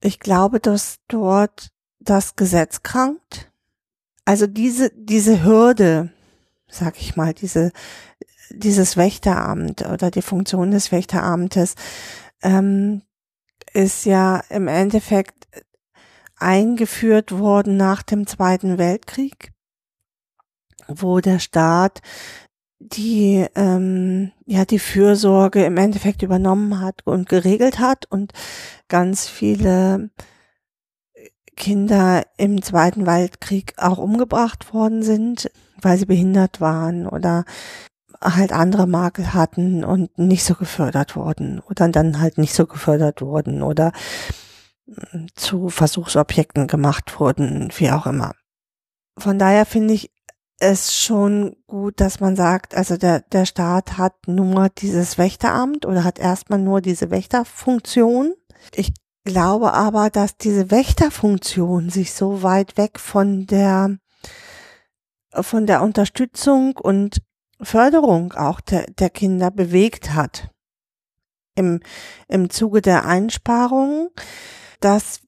Ich 0.00 0.20
glaube, 0.20 0.60
dass 0.60 0.98
dort 1.08 1.70
das 1.98 2.36
Gesetz 2.36 2.84
krankt. 2.84 3.50
Also 4.24 4.46
diese, 4.46 4.92
diese 4.94 5.42
Hürde, 5.42 6.12
sag 6.68 7.00
ich 7.00 7.16
mal, 7.16 7.34
diese, 7.34 7.72
dieses 8.50 8.96
Wächteramt 8.96 9.86
oder 9.86 10.10
die 10.10 10.22
Funktion 10.22 10.70
des 10.70 10.92
Wächteramtes 10.92 11.74
ähm, 12.42 13.02
ist 13.72 14.04
ja 14.04 14.42
im 14.48 14.68
Endeffekt 14.68 15.46
eingeführt 16.36 17.32
worden 17.32 17.76
nach 17.76 18.02
dem 18.02 18.26
Zweiten 18.26 18.78
Weltkrieg, 18.78 19.52
wo 20.88 21.20
der 21.20 21.38
Staat 21.38 22.00
die 22.80 23.46
ähm, 23.56 24.32
ja 24.46 24.64
die 24.64 24.78
Fürsorge 24.78 25.64
im 25.64 25.76
Endeffekt 25.76 26.22
übernommen 26.22 26.80
hat 26.80 27.06
und 27.06 27.28
geregelt 27.28 27.78
hat 27.78 28.06
und 28.06 28.32
ganz 28.88 29.28
viele 29.28 30.10
Kinder 31.56 32.24
im 32.38 32.62
Zweiten 32.62 33.04
Weltkrieg 33.04 33.74
auch 33.76 33.98
umgebracht 33.98 34.72
worden 34.72 35.02
sind, 35.02 35.50
weil 35.82 35.98
sie 35.98 36.06
behindert 36.06 36.62
waren 36.62 37.06
oder 37.06 37.44
halt 38.22 38.52
andere 38.52 38.86
Makel 38.86 39.32
hatten 39.32 39.84
und 39.84 40.18
nicht 40.18 40.44
so 40.44 40.54
gefördert 40.54 41.16
wurden 41.16 41.60
oder 41.60 41.88
dann 41.88 42.20
halt 42.20 42.38
nicht 42.38 42.54
so 42.54 42.66
gefördert 42.66 43.22
wurden 43.22 43.62
oder 43.62 43.92
mm, 44.86 45.26
zu 45.34 45.70
Versuchsobjekten 45.70 46.66
gemacht 46.66 47.18
wurden, 47.18 47.70
wie 47.76 47.90
auch 47.90 48.06
immer. 48.06 48.34
Von 49.18 49.38
daher 49.38 49.66
finde 49.66 49.94
ich 49.94 50.10
es 50.58 50.94
schon 50.94 51.56
gut, 51.66 52.00
dass 52.00 52.20
man 52.20 52.36
sagt, 52.36 52.74
also 52.74 52.96
der, 52.96 53.20
der 53.20 53.46
Staat 53.46 53.96
hat 53.96 54.14
nur 54.26 54.68
dieses 54.68 55.16
Wächteramt 55.16 55.86
oder 55.86 56.04
hat 56.04 56.18
erstmal 56.18 56.58
nur 56.58 56.82
diese 56.82 57.10
Wächterfunktion. 57.10 58.34
Ich 58.74 58.92
glaube 59.24 59.72
aber, 59.72 60.10
dass 60.10 60.36
diese 60.36 60.70
Wächterfunktion 60.70 61.88
sich 61.88 62.12
so 62.12 62.42
weit 62.42 62.76
weg 62.76 63.00
von 63.00 63.46
der, 63.46 63.96
von 65.32 65.66
der 65.66 65.82
Unterstützung 65.82 66.76
und 66.76 67.22
Förderung 67.62 68.32
auch 68.32 68.60
der, 68.60 68.86
der 68.90 69.10
Kinder 69.10 69.50
bewegt 69.50 70.12
hat. 70.14 70.50
Im, 71.54 71.80
im 72.28 72.48
Zuge 72.48 72.80
der 72.80 73.04
Einsparungen, 73.04 74.08
dass 74.80 75.20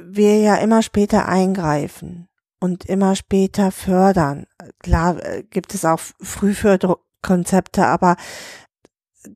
wir 0.00 0.40
ja 0.40 0.56
immer 0.56 0.82
später 0.82 1.28
eingreifen 1.28 2.28
und 2.60 2.86
immer 2.86 3.14
später 3.14 3.70
fördern. 3.70 4.46
Klar 4.80 5.22
äh, 5.22 5.42
gibt 5.44 5.74
es 5.74 5.84
auch 5.84 6.00
Frühförderkonzepte, 6.20 7.86
aber 7.86 8.16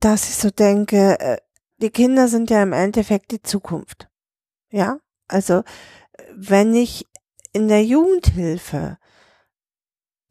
dass 0.00 0.28
ich 0.28 0.36
so 0.36 0.50
denke, 0.50 1.20
äh, 1.20 1.38
die 1.78 1.90
Kinder 1.90 2.28
sind 2.28 2.50
ja 2.50 2.62
im 2.62 2.72
Endeffekt 2.72 3.30
die 3.30 3.42
Zukunft. 3.42 4.08
Ja, 4.70 4.98
also 5.28 5.62
wenn 6.34 6.74
ich 6.74 7.06
in 7.52 7.68
der 7.68 7.84
Jugendhilfe 7.84 8.98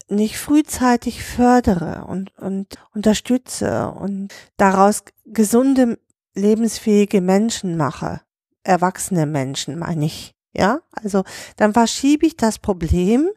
nicht 0.10 0.38
frühzeitig 0.38 1.23
fördere 1.23 2.06
und, 2.06 2.38
und 2.38 2.76
unterstütze 2.94 3.91
und 3.91 4.34
daraus 4.57 5.03
gesunde, 5.26 5.99
lebensfähige 6.36 7.22
Menschen 7.22 7.77
mache, 7.77 8.22
erwachsene 8.64 9.26
Menschen 9.26 9.77
meine 9.77 10.06
ich, 10.06 10.36
ja, 10.53 10.80
also 10.91 11.23
dann 11.57 11.73
verschiebe 11.73 12.26
ich 12.26 12.38
das 12.38 12.60
Problem 12.60 13.30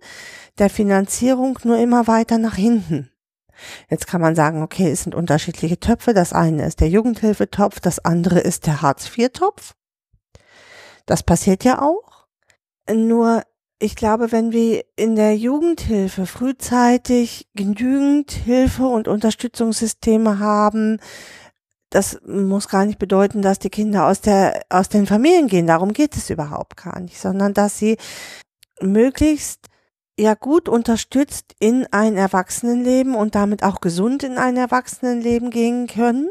der 0.59 0.71
Finanzierung 0.71 1.59
nur 1.65 1.79
immer 1.79 2.07
weiter 2.07 2.39
nach 2.39 2.57
hinten. 2.57 3.11
Jetzt 3.89 4.07
kann 4.07 4.21
man 4.21 4.35
sagen, 4.35 4.63
okay, 4.63 4.91
es 4.91 5.03
sind 5.03 5.15
unterschiedliche 5.15 5.79
Töpfe. 5.79 6.15
Das 6.15 6.33
eine 6.33 6.67
ist 6.67 6.81
der 6.81 6.89
Jugendhilfetopf, 6.89 7.81
das 7.81 8.05
andere 8.05 8.41
ist 8.41 8.67
der 8.67 8.83
Hartz-IV-Topf. 8.83 9.75
Das 11.07 11.23
passiert 11.23 11.65
ja 11.65 11.81
auch. 11.81 12.27
Nur 12.93 13.43
ich 13.83 13.97
glaube, 13.97 14.31
wenn 14.31 14.53
wir 14.53 14.85
in 14.95 15.17
der 15.17 15.37
Jugendhilfe 15.37 16.27
frühzeitig 16.27 17.49
genügend 17.55 18.31
Hilfe 18.31 18.87
und 18.87 19.09
Unterstützungssysteme 19.09 20.39
haben, 20.39 21.01
das 21.91 22.21
muss 22.25 22.69
gar 22.69 22.87
nicht 22.87 23.01
bedeuten, 23.01 23.43
dass 23.43 23.59
die 23.59 23.71
Kinder 23.71 24.07
aus 24.07 24.21
der, 24.21 24.63
aus 24.71 24.89
den 24.89 25.07
Familien 25.07 25.49
gehen. 25.49 25.67
Darum 25.67 25.93
geht 25.93 26.17
es 26.17 26.31
überhaupt 26.31 26.77
gar 26.77 27.01
nicht, 27.01 27.19
sondern 27.19 27.55
dass 27.55 27.77
sie 27.77 27.97
möglichst 28.81 29.67
ja 30.17 30.35
gut 30.35 30.69
unterstützt 30.69 31.57
in 31.59 31.87
ein 31.91 32.17
Erwachsenenleben 32.17 33.17
und 33.17 33.35
damit 33.35 33.65
auch 33.65 33.81
gesund 33.81 34.23
in 34.23 34.39
ein 34.39 34.57
Erwachsenenleben 34.57 35.51
gehen 35.51 35.89
können, 35.89 36.31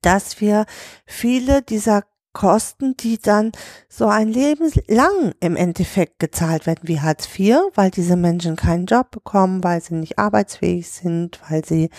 dass 0.00 0.40
wir 0.40 0.64
viele 1.04 1.60
dieser 1.60 2.04
Kosten, 2.32 2.96
die 2.96 3.18
dann 3.18 3.52
so 3.88 4.06
ein 4.06 4.28
Leben 4.28 4.70
lang 4.86 5.32
im 5.40 5.56
Endeffekt 5.56 6.18
gezahlt 6.18 6.66
werden 6.66 6.82
wie 6.82 7.00
Hartz 7.00 7.28
IV, 7.38 7.56
weil 7.74 7.90
diese 7.90 8.16
Menschen 8.16 8.56
keinen 8.56 8.86
Job 8.86 9.10
bekommen, 9.10 9.64
weil 9.64 9.82
sie 9.82 9.94
nicht 9.94 10.18
arbeitsfähig 10.18 10.88
sind, 10.90 11.40
weil 11.48 11.64
sie 11.64 11.90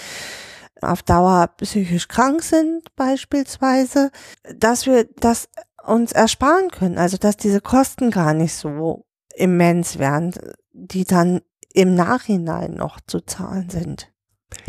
auf 0.82 1.04
Dauer 1.04 1.48
psychisch 1.58 2.08
krank 2.08 2.42
sind 2.42 2.96
beispielsweise, 2.96 4.12
dass 4.56 4.86
wir 4.86 5.06
das 5.20 5.50
uns 5.86 6.12
ersparen 6.12 6.70
können, 6.70 6.98
also 6.98 7.18
dass 7.18 7.38
diese 7.38 7.62
Kosten 7.62 8.12
gar 8.12 8.34
nicht 8.34 8.54
so 8.54 9.06
immens 9.36 10.00
werden, 10.00 10.34
die 10.72 11.04
dann 11.04 11.42
im 11.74 11.96
Nachhinein 11.96 12.76
noch 12.76 13.00
zu 13.02 13.22
zahlen 13.22 13.70
sind. 13.70 14.12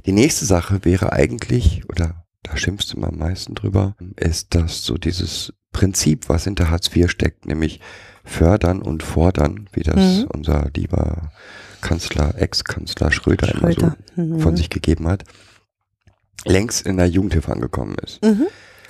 Die 0.07 0.13
nächste 0.13 0.45
Sache 0.45 0.85
wäre 0.85 1.13
eigentlich, 1.13 1.89
oder 1.89 2.20
da 2.43 2.57
schimpfst 2.57 2.93
du 2.93 2.97
immer 2.97 3.09
am 3.09 3.19
meisten 3.19 3.55
drüber, 3.55 3.97
ist, 4.17 4.55
dass 4.55 4.85
so 4.85 4.97
dieses 4.97 5.53
Prinzip, 5.73 6.29
was 6.29 6.45
hinter 6.45 6.71
Hartz 6.71 6.95
IV 6.95 7.11
steckt, 7.11 7.47
nämlich 7.47 7.81
fördern 8.25 8.83
und 8.83 9.03
fordern, 9.03 9.69
wie 9.73 9.83
das 9.83 9.97
mhm. 9.97 10.27
unser 10.33 10.71
lieber 10.75 11.31
Kanzler, 11.81 12.35
Ex-Kanzler 12.37 13.11
Schröder, 13.11 13.49
Schröder. 13.49 13.63
immer 13.63 13.97
so 14.17 14.23
mhm. 14.23 14.41
von 14.41 14.57
sich 14.57 14.71
gegeben 14.71 15.09
hat, 15.09 15.25
längst 16.45 16.87
in 16.87 16.97
der 16.97 17.07
Jugendhilfe 17.07 17.53
angekommen 17.53 17.97
ist. 18.05 18.23
Mhm. 18.23 18.47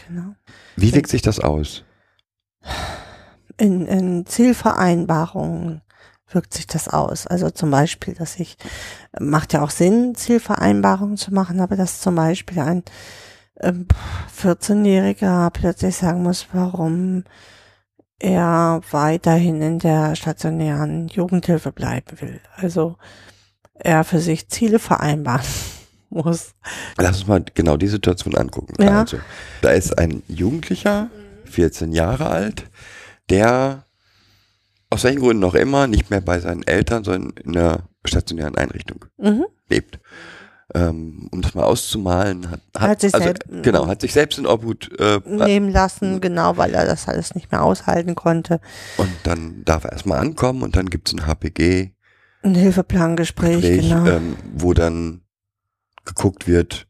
Genau. 0.09 0.35
Wie 0.77 0.95
wirkt 0.95 1.11
sich 1.11 1.23
das 1.23 1.41
aus? 1.41 1.85
In, 3.59 3.87
in 3.87 4.27
Zielvereinbarungen 4.27 5.83
wirkt 6.33 6.55
sich 6.55 6.67
das 6.67 6.89
aus. 6.89 7.27
Also 7.27 7.51
zum 7.51 7.71
Beispiel, 7.71 8.15
dass 8.15 8.39
ich, 8.39 8.57
macht 9.19 9.53
ja 9.53 9.63
auch 9.63 9.71
Sinn, 9.71 10.15
Zielvereinbarungen 10.15 11.17
zu 11.17 11.33
machen, 11.35 11.61
aber 11.61 11.77
dass 11.77 12.01
zum 12.01 12.15
Beispiel 12.15 12.61
ein 12.61 12.83
14-Jähriger 13.63 15.47
ähm, 15.47 15.53
plötzlich 15.53 15.97
sagen 15.97 16.23
muss, 16.23 16.47
warum 16.53 17.25
er 18.19 18.83
weiterhin 18.91 19.63
in 19.63 19.79
der 19.79 20.15
stationären 20.15 21.09
Jugendhilfe 21.09 21.73
bleiben 21.73 22.21
will. 22.21 22.41
Also 22.57 22.97
er 23.75 24.05
für 24.05 24.21
sich 24.21 24.49
Ziele 24.49 24.79
vereinbaren 24.79 25.47
muss. 26.11 26.55
Lass 26.99 27.19
uns 27.19 27.27
mal 27.27 27.45
genau 27.55 27.77
die 27.77 27.89
Situation 27.89 28.37
angucken. 28.37 28.75
Ja. 28.83 29.01
Also, 29.01 29.19
da 29.63 29.71
ist 29.71 29.99
ein 29.99 30.23
Jugendlicher, 30.29 31.11
14 31.45 31.93
Jahre 31.93 32.29
alt, 32.29 32.65
der 33.31 33.85
aus 34.91 35.05
welchen 35.05 35.21
Gründen 35.21 35.41
noch 35.41 35.55
immer 35.55 35.87
nicht 35.87 36.11
mehr 36.11 36.21
bei 36.21 36.41
seinen 36.41 36.67
Eltern, 36.67 37.05
sondern 37.05 37.33
in 37.45 37.57
einer 37.57 37.85
stationären 38.05 38.57
Einrichtung 38.57 39.05
mhm. 39.19 39.47
lebt. 39.69 40.01
Ähm, 40.75 41.29
um 41.33 41.43
das 41.43 41.55
mal 41.55 41.65
auszumalen, 41.65 42.51
hat, 42.51 42.61
hat, 42.77 42.91
hat 42.91 43.01
sich 43.01 43.15
also, 43.15 43.25
selbst, 43.27 43.45
genau, 43.63 43.87
hat 43.87 44.01
sich 44.01 44.13
selbst 44.13 44.39
in 44.39 44.47
Obhut 44.47 44.91
äh, 45.01 45.21
nehmen 45.25 45.71
lassen, 45.71 46.21
genau, 46.21 46.57
weil 46.57 46.75
er 46.75 46.87
das 46.87 47.09
alles 47.09 47.35
nicht 47.35 47.51
mehr 47.51 47.63
aushalten 47.63 48.15
konnte. 48.15 48.61
Und 48.97 49.11
dann 49.25 49.65
darf 49.65 49.85
er 49.85 49.93
erstmal 49.93 50.21
ankommen 50.21 50.63
und 50.63 50.77
dann 50.77 50.89
gibt 50.89 51.09
es 51.09 51.15
ein 51.15 51.27
HPG. 51.27 51.91
Ein 52.43 52.55
Hilfeplangespräch, 52.55 53.61
Gespräch, 53.61 53.89
genau. 53.89 54.07
Ähm, 54.07 54.37
wo 54.55 54.73
dann 54.73 55.23
geguckt 56.05 56.47
wird, 56.47 56.87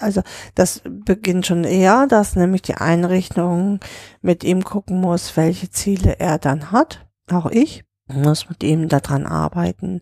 also 0.00 0.22
das 0.54 0.82
beginnt 0.84 1.46
schon 1.46 1.64
eher, 1.64 2.06
dass 2.08 2.36
nämlich 2.36 2.62
die 2.62 2.74
Einrichtung 2.74 3.80
mit 4.20 4.44
ihm 4.44 4.64
gucken 4.64 5.00
muss, 5.00 5.36
welche 5.36 5.70
Ziele 5.70 6.18
er 6.18 6.38
dann 6.38 6.72
hat. 6.72 7.06
Auch 7.30 7.46
ich 7.46 7.84
muss 8.08 8.48
mit 8.48 8.62
ihm 8.62 8.88
daran 8.88 9.26
arbeiten, 9.26 10.00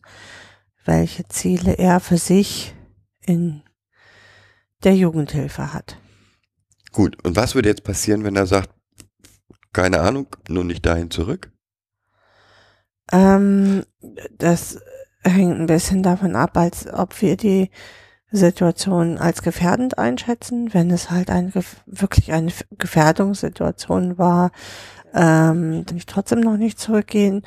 welche 0.85 1.28
Ziele 1.28 1.74
er 1.74 2.01
für 2.01 2.19
sich 2.19 2.74
in 3.24 3.62
der 4.82 4.94
Jugendhilfe 4.94 5.73
hat. 5.73 5.98
Gut, 6.93 7.23
und 7.24 7.36
was 7.36 7.55
würde 7.55 7.69
jetzt 7.69 7.85
passieren, 7.85 8.24
wenn 8.24 8.36
er 8.36 8.47
sagt, 8.47 8.70
keine 9.73 10.01
Ahnung, 10.01 10.27
nur 10.48 10.65
nicht 10.65 10.85
dahin 10.85 11.11
zurück? 11.11 11.52
Ähm, 13.12 13.85
das 14.36 14.81
hängt 15.23 15.61
ein 15.61 15.66
bisschen 15.66 16.02
davon 16.02 16.35
ab, 16.35 16.57
als 16.57 16.86
ob 16.86 17.20
wir 17.20 17.36
die 17.36 17.70
Situation 18.32 19.19
als 19.19 19.43
gefährdend 19.43 19.98
einschätzen, 19.98 20.73
wenn 20.73 20.90
es 20.90 21.11
halt 21.11 21.31
eine 21.31 21.52
wirklich 21.86 22.32
eine 22.32 22.52
Gefährdungssituation 22.78 24.19
war, 24.19 24.52
ähm, 25.14 25.84
dann 25.86 25.96
ich 25.96 26.06
trotzdem 26.06 26.40
noch 26.40 26.56
nicht 26.56 26.78
zurückgehen. 26.78 27.42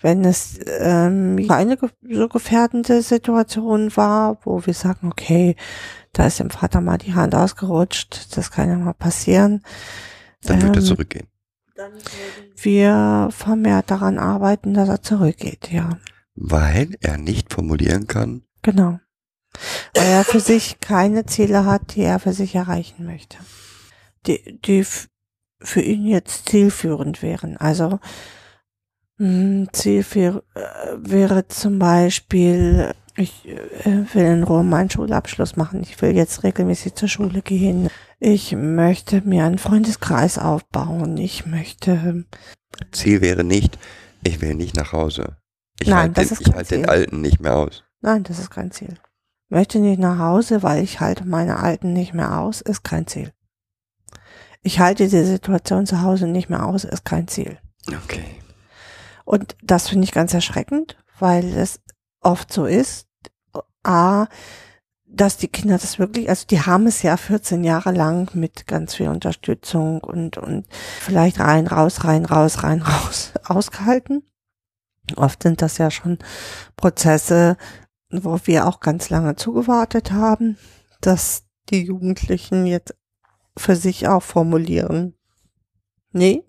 Wenn 0.00 0.24
es 0.24 0.58
ähm, 0.66 1.46
eine 1.48 1.78
so 2.02 2.28
gefährdende 2.28 3.02
Situation 3.02 3.96
war, 3.96 4.38
wo 4.44 4.64
wir 4.66 4.74
sagen, 4.74 5.08
okay, 5.10 5.56
da 6.12 6.26
ist 6.26 6.40
dem 6.40 6.50
Vater 6.50 6.80
mal 6.80 6.98
die 6.98 7.14
Hand 7.14 7.34
ausgerutscht, 7.34 8.36
das 8.36 8.50
kann 8.50 8.68
ja 8.68 8.76
mal 8.76 8.94
passieren. 8.94 9.62
Dann 10.42 10.62
wird 10.62 10.76
ähm, 10.76 10.82
er 10.82 10.86
zurückgehen. 10.86 11.26
Dann 11.74 11.92
wir 12.56 13.28
vermehrt 13.30 13.90
daran 13.90 14.18
arbeiten, 14.18 14.74
dass 14.74 14.88
er 14.88 15.02
zurückgeht, 15.02 15.70
ja. 15.70 15.98
Weil 16.34 16.96
er 17.00 17.18
nicht 17.18 17.52
formulieren 17.52 18.06
kann. 18.06 18.42
Genau 18.62 18.98
weil 19.94 20.06
er 20.06 20.24
für 20.24 20.40
sich 20.40 20.80
keine 20.80 21.26
Ziele 21.26 21.64
hat, 21.64 21.94
die 21.94 22.02
er 22.02 22.18
für 22.18 22.32
sich 22.32 22.54
erreichen 22.54 23.04
möchte, 23.04 23.38
die, 24.26 24.58
die 24.64 24.84
für 25.60 25.80
ihn 25.80 26.06
jetzt 26.06 26.48
zielführend 26.48 27.22
wären. 27.22 27.56
Also 27.56 27.98
hm, 29.18 29.68
Ziel 29.72 30.02
für, 30.02 30.44
äh, 30.54 30.60
wäre 30.96 31.48
zum 31.48 31.78
Beispiel, 31.78 32.92
ich 33.16 33.48
äh, 33.48 34.14
will 34.14 34.24
in 34.24 34.42
Rom 34.44 34.68
meinen 34.68 34.90
Schulabschluss 34.90 35.56
machen, 35.56 35.82
ich 35.82 36.00
will 36.00 36.14
jetzt 36.14 36.44
regelmäßig 36.44 36.94
zur 36.94 37.08
Schule 37.08 37.42
gehen, 37.42 37.88
ich 38.20 38.52
möchte 38.52 39.22
mir 39.22 39.44
einen 39.44 39.58
Freundeskreis 39.58 40.38
aufbauen, 40.38 41.16
ich 41.16 41.46
möchte. 41.46 42.24
Ziel 42.92 43.20
wäre 43.20 43.44
nicht, 43.44 43.78
ich 44.22 44.40
will 44.40 44.54
nicht 44.54 44.76
nach 44.76 44.92
Hause. 44.92 45.36
Ich 45.80 45.92
halte 45.92 46.24
den, 46.24 46.36
ich 46.40 46.54
halt 46.54 46.70
den 46.70 46.88
Alten 46.88 47.20
nicht 47.20 47.40
mehr 47.40 47.56
aus. 47.56 47.84
Nein, 48.00 48.22
das 48.24 48.38
ist 48.38 48.50
kein 48.50 48.70
Ziel 48.70 48.98
möchte 49.48 49.78
nicht 49.78 49.98
nach 49.98 50.18
Hause, 50.18 50.62
weil 50.62 50.82
ich 50.82 51.00
halte 51.00 51.26
meine 51.26 51.58
Alten 51.58 51.92
nicht 51.92 52.14
mehr 52.14 52.38
aus, 52.38 52.60
ist 52.60 52.84
kein 52.84 53.06
Ziel. 53.06 53.32
Ich 54.62 54.80
halte 54.80 55.08
die 55.08 55.24
Situation 55.24 55.86
zu 55.86 56.02
Hause 56.02 56.26
nicht 56.26 56.48
mehr 56.48 56.66
aus, 56.66 56.84
ist 56.84 57.04
kein 57.04 57.28
Ziel. 57.28 57.58
Okay. 57.88 58.24
Und 59.24 59.56
das 59.62 59.88
finde 59.88 60.04
ich 60.04 60.12
ganz 60.12 60.34
erschreckend, 60.34 60.96
weil 61.18 61.44
es 61.56 61.80
oft 62.20 62.52
so 62.52 62.66
ist, 62.66 63.06
a, 63.84 64.26
dass 65.06 65.36
die 65.36 65.48
Kinder 65.48 65.78
das 65.78 65.98
wirklich, 65.98 66.28
also 66.28 66.46
die 66.46 66.60
haben 66.60 66.86
es 66.86 67.02
ja 67.02 67.16
14 67.16 67.64
Jahre 67.64 67.92
lang 67.92 68.30
mit 68.34 68.66
ganz 68.66 68.94
viel 68.94 69.08
Unterstützung 69.08 70.02
und, 70.02 70.36
und 70.36 70.66
vielleicht 71.00 71.40
rein, 71.40 71.66
raus, 71.66 72.04
rein, 72.04 72.24
raus, 72.24 72.62
rein, 72.62 72.82
raus 72.82 73.32
ausgehalten. 73.44 74.22
Oft 75.16 75.42
sind 75.42 75.62
das 75.62 75.78
ja 75.78 75.90
schon 75.90 76.18
Prozesse, 76.76 77.56
wo 78.10 78.38
wir 78.44 78.66
auch 78.66 78.80
ganz 78.80 79.08
lange 79.10 79.36
zugewartet 79.36 80.12
haben, 80.12 80.58
dass 81.00 81.44
die 81.70 81.82
Jugendlichen 81.82 82.66
jetzt 82.66 82.94
für 83.58 83.76
sich 83.76 84.08
auch 84.08 84.22
formulieren. 84.22 85.14
Nee, 86.12 86.44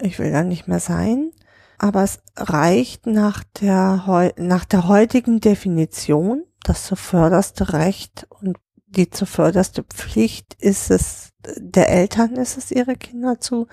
Ich 0.00 0.18
will 0.18 0.30
da 0.30 0.42
nicht 0.42 0.68
mehr 0.68 0.80
sein. 0.80 1.30
Aber 1.78 2.02
es 2.02 2.20
reicht 2.36 3.06
nach 3.06 3.44
der, 3.60 4.32
nach 4.36 4.64
der 4.64 4.88
heutigen 4.88 5.40
Definition, 5.40 6.44
das 6.62 6.86
zuvörderste 6.86 7.72
Recht 7.72 8.26
und 8.30 8.56
die 8.86 9.10
zuvörderste 9.10 9.82
Pflicht 9.82 10.54
ist 10.54 10.90
es, 10.90 11.30
der 11.58 11.90
Eltern 11.90 12.36
ist 12.36 12.56
es, 12.56 12.70
ihre 12.70 12.96
Kinder 12.96 13.40
zu 13.40 13.68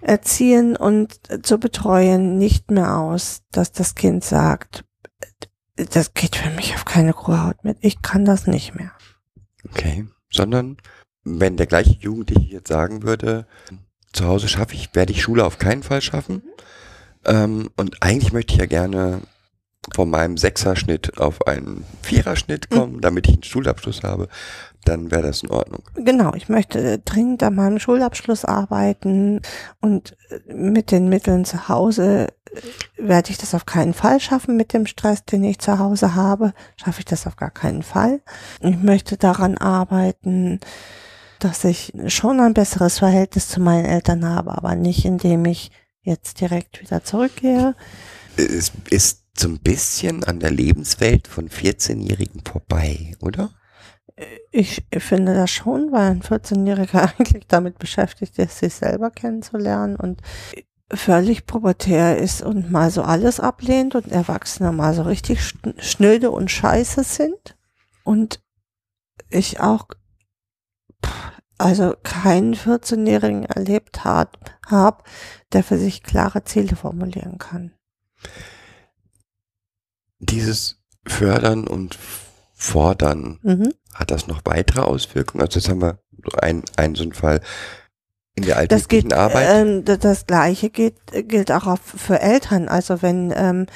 erziehen 0.00 0.76
und 0.76 1.18
zu 1.44 1.58
betreuen, 1.58 2.38
nicht 2.38 2.70
mehr 2.70 2.96
aus, 2.96 3.42
dass 3.50 3.72
das 3.72 3.94
Kind 3.94 4.24
sagt, 4.24 4.84
das 5.76 6.14
geht 6.14 6.36
für 6.36 6.50
mich 6.50 6.74
auf 6.74 6.84
keine 6.84 7.12
Kuhhaut 7.12 7.64
mit, 7.64 7.78
ich 7.80 8.02
kann 8.02 8.24
das 8.24 8.46
nicht 8.46 8.74
mehr. 8.74 8.92
Okay. 9.68 10.06
Sondern, 10.30 10.76
wenn 11.24 11.56
der 11.56 11.66
gleiche 11.66 11.96
Jugendliche 11.98 12.52
jetzt 12.52 12.68
sagen 12.68 13.02
würde, 13.02 13.46
zu 14.12 14.26
Hause 14.26 14.48
schaffe 14.48 14.74
ich, 14.74 14.94
werde 14.94 15.12
ich 15.12 15.22
Schule 15.22 15.44
auf 15.44 15.58
keinen 15.58 15.82
Fall 15.82 16.00
schaffen. 16.00 16.42
Ähm, 17.24 17.70
und 17.76 18.02
eigentlich 18.02 18.32
möchte 18.32 18.54
ich 18.54 18.60
ja 18.60 18.66
gerne 18.66 19.22
von 19.92 20.08
meinem 20.08 20.36
Sechserschnitt 20.36 21.18
auf 21.18 21.46
einen 21.46 21.84
Viererschnitt 22.02 22.70
kommen, 22.70 23.00
damit 23.00 23.26
ich 23.26 23.34
einen 23.34 23.42
Schulabschluss 23.42 24.02
habe, 24.02 24.28
dann 24.84 25.10
wäre 25.10 25.22
das 25.22 25.42
in 25.42 25.50
Ordnung. 25.50 25.82
Genau, 25.94 26.34
ich 26.34 26.48
möchte 26.48 26.98
dringend 27.00 27.42
an 27.42 27.54
meinem 27.54 27.78
Schulabschluss 27.78 28.44
arbeiten 28.44 29.40
und 29.80 30.16
mit 30.46 30.90
den 30.90 31.08
Mitteln 31.08 31.44
zu 31.44 31.68
Hause 31.68 32.28
äh, 32.54 32.60
werde 32.96 33.30
ich 33.30 33.38
das 33.38 33.54
auf 33.54 33.66
keinen 33.66 33.94
Fall 33.94 34.20
schaffen 34.20 34.56
mit 34.56 34.72
dem 34.72 34.86
Stress, 34.86 35.24
den 35.24 35.44
ich 35.44 35.58
zu 35.58 35.78
Hause 35.78 36.14
habe. 36.14 36.54
Schaffe 36.76 37.00
ich 37.00 37.06
das 37.06 37.26
auf 37.26 37.36
gar 37.36 37.50
keinen 37.50 37.82
Fall. 37.82 38.20
Ich 38.60 38.76
möchte 38.76 39.16
daran 39.16 39.58
arbeiten, 39.58 40.60
dass 41.38 41.64
ich 41.64 41.92
schon 42.08 42.40
ein 42.40 42.54
besseres 42.54 42.98
Verhältnis 42.98 43.48
zu 43.48 43.60
meinen 43.60 43.84
Eltern 43.84 44.24
habe, 44.24 44.52
aber 44.52 44.74
nicht 44.74 45.04
indem 45.04 45.44
ich 45.44 45.70
jetzt 46.02 46.40
direkt 46.40 46.80
wieder 46.80 47.02
zurückgehe. 47.04 47.74
Es 48.36 48.72
ist 48.90 49.24
so 49.36 49.48
ein 49.48 49.58
bisschen 49.60 50.24
an 50.24 50.40
der 50.40 50.50
Lebenswelt 50.50 51.26
von 51.28 51.48
14-Jährigen 51.48 52.42
vorbei, 52.44 53.16
oder? 53.20 53.50
Ich 54.52 54.84
finde 54.96 55.34
das 55.34 55.50
schon, 55.50 55.90
weil 55.90 56.10
ein 56.12 56.22
14-Jähriger 56.22 57.10
eigentlich 57.18 57.46
damit 57.48 57.78
beschäftigt 57.78 58.38
ist, 58.38 58.58
sich 58.58 58.74
selber 58.74 59.10
kennenzulernen 59.10 59.96
und 59.96 60.20
völlig 60.92 61.46
pubertär 61.46 62.18
ist 62.18 62.42
und 62.42 62.70
mal 62.70 62.90
so 62.90 63.02
alles 63.02 63.40
ablehnt 63.40 63.94
und 63.96 64.12
Erwachsene 64.12 64.70
mal 64.70 64.94
so 64.94 65.02
richtig 65.02 65.40
schn- 65.40 65.80
schnöde 65.80 66.30
und 66.30 66.50
scheiße 66.50 67.02
sind. 67.02 67.56
Und 68.04 68.40
ich 69.30 69.60
auch, 69.60 69.86
also 71.58 71.94
keinen 72.02 72.54
14-Jährigen 72.54 73.44
erlebt 73.44 74.04
hat, 74.04 74.36
habe, 74.66 75.02
der 75.52 75.62
für 75.62 75.78
sich 75.78 76.02
klare 76.02 76.44
Ziele 76.44 76.76
formulieren 76.76 77.38
kann. 77.38 77.72
Dieses 80.18 80.82
Fördern 81.06 81.66
und 81.66 81.98
Fordern, 82.54 83.38
Mhm. 83.42 83.72
hat 83.92 84.10
das 84.10 84.26
noch 84.26 84.40
weitere 84.44 84.80
Auswirkungen? 84.80 85.42
Also 85.42 85.58
jetzt 85.58 85.68
haben 85.68 85.82
wir 85.82 85.98
so 86.24 86.36
einen, 86.38 86.62
einen 86.76 86.94
so 86.94 87.02
einen 87.02 87.12
Fall 87.12 87.40
in 88.36 88.44
der 88.44 88.56
alltäglichen 88.56 89.12
Arbeit. 89.12 89.46
ähm, 89.50 89.84
das 89.84 90.26
Gleiche 90.26 90.70
geht, 90.70 90.96
gilt 91.28 91.52
auch 91.52 91.66
auf, 91.66 91.80
für 91.80 92.20
Eltern. 92.20 92.68
Also 92.68 93.02
wenn 93.02 93.32
ähm, 93.36 93.66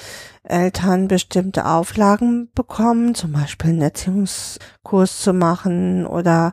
Eltern 0.42 1.06
bestimmte 1.06 1.66
Auflagen 1.66 2.50
bekommen, 2.54 3.14
zum 3.14 3.32
Beispiel 3.32 3.70
einen 3.70 3.82
Erziehungskurs 3.82 5.20
zu 5.20 5.32
machen 5.32 6.06
oder 6.06 6.52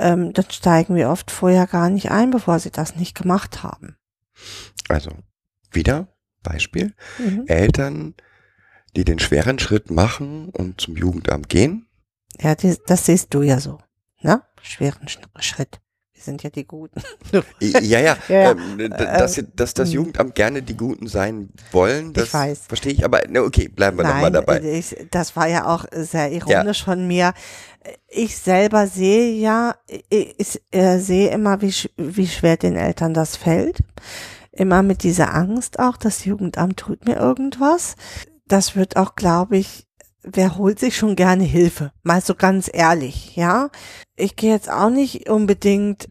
ähm, 0.00 0.32
dann 0.32 0.50
steigen 0.50 0.94
wir 0.96 1.10
oft 1.10 1.30
vorher 1.30 1.66
gar 1.66 1.90
nicht 1.90 2.10
ein, 2.10 2.30
bevor 2.30 2.58
sie 2.58 2.70
das 2.70 2.96
nicht 2.96 3.16
gemacht 3.16 3.62
haben. 3.62 3.96
Also 4.88 5.10
wieder 5.70 6.08
Beispiel. 6.42 6.94
Mhm. 7.18 7.44
Eltern, 7.46 8.14
die 8.96 9.04
den 9.04 9.18
schweren 9.18 9.58
Schritt 9.58 9.90
machen 9.90 10.48
und 10.50 10.80
zum 10.80 10.96
Jugendamt 10.96 11.48
gehen. 11.48 11.86
Ja, 12.40 12.54
die, 12.54 12.76
das 12.86 13.06
siehst 13.06 13.32
du 13.34 13.42
ja 13.42 13.60
so, 13.60 13.78
ne? 14.22 14.42
Schweren 14.62 15.06
Sch- 15.06 15.18
Schritt. 15.42 15.80
Wir 16.20 16.24
sind 16.24 16.42
ja 16.42 16.50
die 16.50 16.66
Guten. 16.66 17.00
Ja, 17.60 17.80
ja, 17.80 17.98
Ja, 17.98 18.16
ja. 18.28 18.50
ähm, 18.50 18.90
dass, 18.90 19.42
dass 19.56 19.72
das 19.72 19.88
mm. 19.88 19.92
Jugendamt 19.92 20.34
gerne 20.34 20.60
die 20.60 20.76
Guten 20.76 21.06
sein 21.06 21.48
wollen, 21.72 22.12
das 22.12 22.26
Ich 22.26 22.34
weiß. 22.34 22.66
verstehe 22.68 22.92
ich. 22.92 23.06
Aber 23.06 23.22
okay, 23.38 23.68
bleiben 23.68 23.96
wir 23.96 24.04
nochmal 24.04 24.30
dabei. 24.30 24.60
Ich, 24.60 24.94
das 25.10 25.34
war 25.34 25.48
ja 25.48 25.66
auch 25.66 25.86
sehr 25.92 26.30
ironisch 26.30 26.84
von 26.84 27.06
mir. 27.06 27.32
Ich 28.06 28.36
selber 28.36 28.86
sehe 28.86 29.32
ja, 29.32 29.76
ich, 30.10 30.60
äh, 30.72 30.98
sehe 30.98 31.30
immer, 31.30 31.62
wie, 31.62 31.72
wie 31.96 32.28
schwer 32.28 32.58
den 32.58 32.76
Eltern 32.76 33.14
das 33.14 33.36
fällt. 33.36 33.78
Immer 34.52 34.82
mit 34.82 35.02
dieser 35.02 35.34
Angst 35.34 35.78
auch, 35.78 35.96
das 35.96 36.26
Jugendamt 36.26 36.76
tut 36.76 37.06
mir 37.06 37.16
irgendwas. 37.16 37.96
Das 38.46 38.76
wird 38.76 38.98
auch, 38.98 39.14
glaube 39.14 39.56
ich, 39.56 39.86
wer 40.22 40.56
holt 40.56 40.78
sich 40.78 40.96
schon 40.96 41.16
gerne 41.16 41.44
Hilfe? 41.44 41.92
Mal 42.02 42.20
so 42.20 42.34
ganz 42.34 42.70
ehrlich, 42.72 43.36
ja. 43.36 43.70
Ich 44.16 44.36
gehe 44.36 44.52
jetzt 44.52 44.70
auch 44.70 44.90
nicht 44.90 45.28
unbedingt 45.28 46.08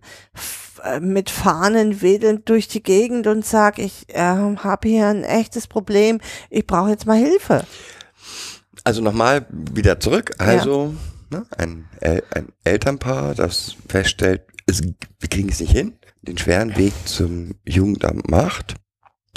äh, 0.84 1.00
mit 1.00 1.30
Fahnen 1.30 2.02
wedelnd 2.02 2.50
durch 2.50 2.68
die 2.68 2.84
Gegend 2.84 3.28
und 3.28 3.46
sag, 3.46 3.80
ich 3.80 4.10
äh, 4.10 4.20
habe 4.20 4.88
hier 4.88 5.08
ein 5.08 5.24
echtes 5.24 5.68
Problem, 5.68 6.20
ich 6.50 6.66
brauche 6.66 6.90
jetzt 6.90 7.06
mal 7.06 7.18
Hilfe. 7.18 7.66
Also 8.84 9.02
nochmal 9.02 9.46
wieder 9.50 10.00
zurück. 10.00 10.32
Also 10.38 10.96
ne, 11.30 11.46
ein, 11.58 11.86
El 12.00 12.24
ein 12.34 12.50
Elternpaar, 12.64 13.36
das 13.36 13.76
feststellt, 13.88 14.42
es, 14.66 14.82
wir 14.82 15.30
kriegen 15.30 15.50
es 15.50 15.60
nicht 15.60 15.72
hin, 15.72 15.94
den 16.22 16.38
schweren 16.38 16.76
Weg 16.78 16.94
zum 17.06 17.56
Jugendamt 17.66 18.30
macht. 18.30 18.76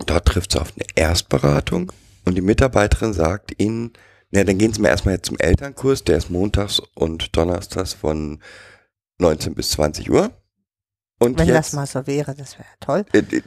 Dort 0.06 0.26
trifft 0.26 0.54
es 0.54 0.60
auf 0.60 0.72
eine 0.74 0.86
Erstberatung 0.94 1.92
und 2.24 2.36
die 2.36 2.42
Mitarbeiterin 2.42 3.12
sagt 3.12 3.60
ihnen, 3.60 3.92
na, 4.32 4.44
dann 4.44 4.58
gehen 4.58 4.72
Sie 4.72 4.80
mal 4.80 4.88
erstmal 4.88 5.14
jetzt 5.14 5.26
zum 5.26 5.38
Elternkurs, 5.38 6.04
der 6.04 6.16
ist 6.16 6.30
montags 6.30 6.80
und 6.94 7.36
donnerstags 7.36 7.92
von 7.92 8.42
19 9.18 9.54
bis 9.54 9.70
20 9.70 10.10
Uhr. 10.10 10.30
Und 11.18 11.38
Wenn 11.38 11.46
jetzt, 11.46 11.56
das 11.56 11.72
mal 11.74 11.86
so 11.86 12.06
wäre, 12.06 12.34
das 12.34 12.58
wäre 12.58 12.68
toll. 12.80 13.04
äh, 13.12 13.18
äh, 13.18 13.42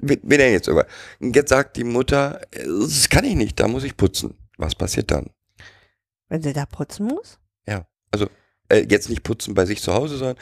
wir, 0.00 0.18
wir 0.22 0.38
nennen 0.38 0.52
jetzt 0.52 0.68
über. 0.68 0.86
Jetzt 1.18 1.48
sagt 1.48 1.76
die 1.76 1.84
Mutter, 1.84 2.40
das 2.52 3.08
kann 3.08 3.24
ich 3.24 3.34
nicht, 3.34 3.58
da 3.58 3.66
muss 3.66 3.82
ich 3.82 3.96
putzen. 3.96 4.36
Was 4.58 4.76
passiert 4.76 5.10
dann? 5.10 5.30
Wenn 6.28 6.42
sie 6.42 6.52
da 6.52 6.66
putzen 6.66 7.06
muss? 7.06 7.40
äh, 8.68 8.86
jetzt 8.88 9.08
nicht 9.08 9.22
putzen 9.22 9.54
bei 9.54 9.66
sich 9.66 9.82
zu 9.82 9.92
Hause, 9.94 10.16
sondern 10.16 10.36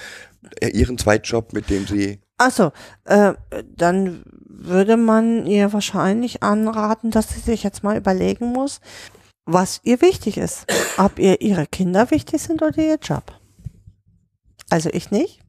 äh, 0.60 0.68
ihren 0.68 0.98
Zweitjob, 0.98 1.52
mit 1.52 1.70
dem 1.70 1.86
sie. 1.86 2.20
Achso, 2.38 2.72
äh, 3.04 3.34
dann 3.76 4.24
würde 4.46 4.96
man 4.96 5.46
ihr 5.46 5.72
wahrscheinlich 5.72 6.42
anraten, 6.42 7.10
dass 7.10 7.28
sie 7.30 7.40
sich 7.40 7.62
jetzt 7.62 7.82
mal 7.82 7.96
überlegen 7.96 8.52
muss, 8.52 8.80
was 9.44 9.80
ihr 9.82 10.00
wichtig 10.00 10.38
ist. 10.38 10.66
Ob 10.96 11.18
ihr 11.18 11.40
ihre 11.40 11.66
Kinder 11.66 12.10
wichtig 12.10 12.42
sind 12.42 12.62
oder 12.62 12.78
ihr 12.78 12.98
Job. 13.00 13.32
Also 14.70 14.90
ich 14.92 15.10
nicht. 15.10 15.40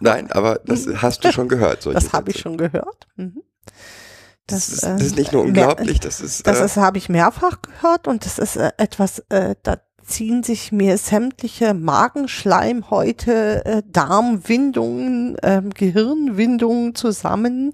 Nein, 0.00 0.30
aber 0.32 0.60
das 0.64 0.86
hast 0.96 1.24
du 1.24 1.32
schon 1.32 1.48
gehört. 1.48 1.82
solche 1.82 2.00
Das 2.00 2.12
habe 2.12 2.30
ich 2.30 2.38
schon 2.38 2.56
gehört. 2.56 3.06
Mhm. 3.16 3.42
Das, 4.46 4.68
ist, 4.68 4.82
äh, 4.82 4.96
das 4.96 5.02
ist 5.02 5.16
nicht 5.16 5.32
nur 5.32 5.42
unglaublich, 5.42 6.00
das 6.00 6.20
ist. 6.20 6.46
Das 6.46 6.76
äh, 6.76 6.80
habe 6.80 6.98
ich 6.98 7.08
mehrfach 7.08 7.60
gehört 7.62 8.08
und 8.08 8.24
das 8.24 8.38
ist 8.38 8.56
äh, 8.56 8.72
etwas, 8.78 9.18
äh, 9.28 9.54
da 9.62 9.78
ziehen 10.06 10.42
sich 10.42 10.72
mir 10.72 10.96
sämtliche 10.96 11.74
Magenschleimhäute, 11.74 13.64
äh, 13.66 13.82
Darmwindungen, 13.86 15.36
ähm, 15.42 15.70
Gehirnwindungen 15.70 16.94
zusammen 16.94 17.72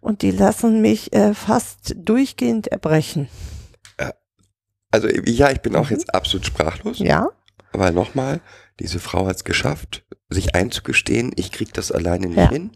und 0.00 0.22
die 0.22 0.32
lassen 0.32 0.82
mich 0.82 1.12
äh, 1.12 1.32
fast 1.32 1.94
durchgehend 1.96 2.66
erbrechen. 2.66 3.28
Also 4.90 5.08
ja, 5.08 5.50
ich 5.50 5.60
bin 5.60 5.76
auch 5.76 5.90
Mhm. 5.90 5.96
jetzt 5.96 6.14
absolut 6.14 6.46
sprachlos, 6.46 6.98
Ja? 6.98 7.28
weil 7.72 7.92
nochmal, 7.92 8.40
diese 8.78 8.98
Frau 8.98 9.26
hat 9.26 9.36
es 9.36 9.44
geschafft, 9.44 10.04
sich 10.28 10.54
einzugestehen, 10.54 11.32
ich 11.36 11.52
krieg 11.52 11.72
das 11.74 11.90
alleine 11.92 12.26
nicht 12.28 12.36
Ja. 12.38 12.48
hin, 12.50 12.72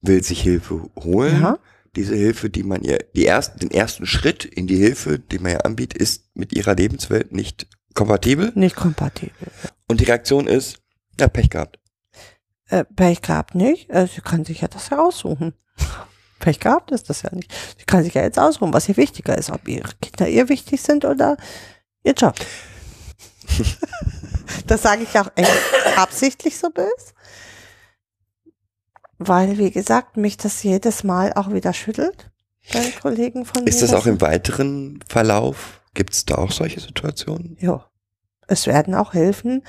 will 0.00 0.22
sich 0.22 0.40
Hilfe 0.42 0.88
holen. 0.98 1.40
Ja. 1.40 1.58
Diese 1.94 2.14
Hilfe, 2.14 2.48
die 2.48 2.62
man 2.62 2.82
ihr, 2.82 2.98
die 3.14 3.24
erst, 3.24 3.60
den 3.62 3.70
ersten 3.70 4.06
Schritt 4.06 4.44
in 4.46 4.66
die 4.66 4.76
Hilfe, 4.76 5.18
die 5.18 5.38
man 5.38 5.52
ihr 5.52 5.66
anbietet, 5.66 6.00
ist 6.00 6.24
mit 6.34 6.52
ihrer 6.54 6.74
Lebenswelt 6.74 7.32
nicht 7.32 7.66
kompatibel. 7.94 8.50
Nicht 8.54 8.76
kompatibel. 8.76 9.48
Und 9.88 10.00
die 10.00 10.04
Reaktion 10.04 10.46
ist, 10.46 10.78
ja, 11.20 11.28
Pech 11.28 11.50
gehabt. 11.50 11.78
Äh, 12.70 12.84
Pech 12.84 13.20
gehabt 13.20 13.54
nicht. 13.54 13.90
Äh, 13.90 14.06
sie 14.06 14.22
kann 14.22 14.46
sich 14.46 14.62
ja 14.62 14.68
das 14.68 14.90
heraussuchen. 14.90 15.52
Pech 16.42 16.60
gehabt 16.60 16.90
ist 16.90 17.08
das 17.08 17.22
ja 17.22 17.30
nicht. 17.32 17.50
Sie 17.78 17.84
kann 17.84 18.02
sich 18.02 18.14
ja 18.14 18.22
jetzt 18.22 18.38
aussuchen, 18.38 18.74
was 18.74 18.88
ihr 18.88 18.96
wichtiger 18.96 19.38
ist, 19.38 19.50
ob 19.50 19.66
ihre 19.68 19.88
Kinder 20.02 20.28
ihr 20.28 20.48
wichtig 20.48 20.82
sind 20.82 21.04
oder 21.04 21.36
ihr 22.02 22.14
Job. 22.14 22.34
das 24.66 24.82
sage 24.82 25.04
ich 25.04 25.18
auch 25.18 25.30
absichtlich 25.96 26.58
so 26.58 26.70
böse. 26.70 27.14
Weil, 29.18 29.56
wie 29.56 29.70
gesagt, 29.70 30.16
mich 30.16 30.36
das 30.36 30.64
jedes 30.64 31.04
Mal 31.04 31.32
auch 31.32 31.52
wieder 31.52 31.72
schüttelt. 31.72 32.30
Kollegen 33.00 33.44
von 33.44 33.66
Ist 33.66 33.80
mir 33.80 33.88
das 33.88 33.94
auch 33.94 34.06
im 34.06 34.20
weiteren 34.20 34.98
Verlauf? 35.08 35.80
Gibt 35.94 36.12
es 36.12 36.24
da 36.24 36.36
auch 36.36 36.50
solche 36.50 36.80
Situationen? 36.80 37.56
Ja. 37.60 37.86
Es 38.48 38.66
werden 38.66 38.96
auch 38.96 39.12
Hilfen 39.12 39.62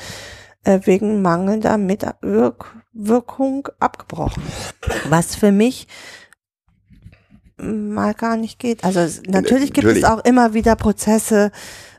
äh, 0.63 0.79
wegen 0.83 1.21
mangelnder 1.21 1.77
Mitwirkung 1.77 3.67
abgebrochen. 3.79 4.41
Was 5.09 5.35
für 5.35 5.51
mich 5.51 5.87
mal 7.63 8.13
gar 8.13 8.37
nicht 8.37 8.59
geht. 8.59 8.83
Also 8.83 8.99
natürlich 9.27 9.73
gibt 9.73 9.87
natürlich. 9.87 10.03
es 10.03 10.09
auch 10.09 10.23
immer 10.25 10.53
wieder 10.53 10.75
Prozesse, 10.75 11.51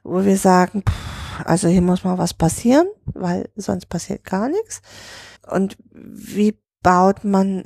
wo 0.03 0.25
wir 0.25 0.37
sagen, 0.37 0.83
pff, 0.89 1.45
also 1.45 1.69
hier 1.69 1.83
muss 1.83 2.05
mal 2.05 2.19
was 2.19 2.35
passieren, 2.35 2.87
weil 3.07 3.49
sonst 3.57 3.87
passiert 3.87 4.25
gar 4.25 4.49
nichts. 4.49 4.83
Und 5.51 5.77
wie 5.91 6.59
baut 6.83 7.25
man, 7.25 7.65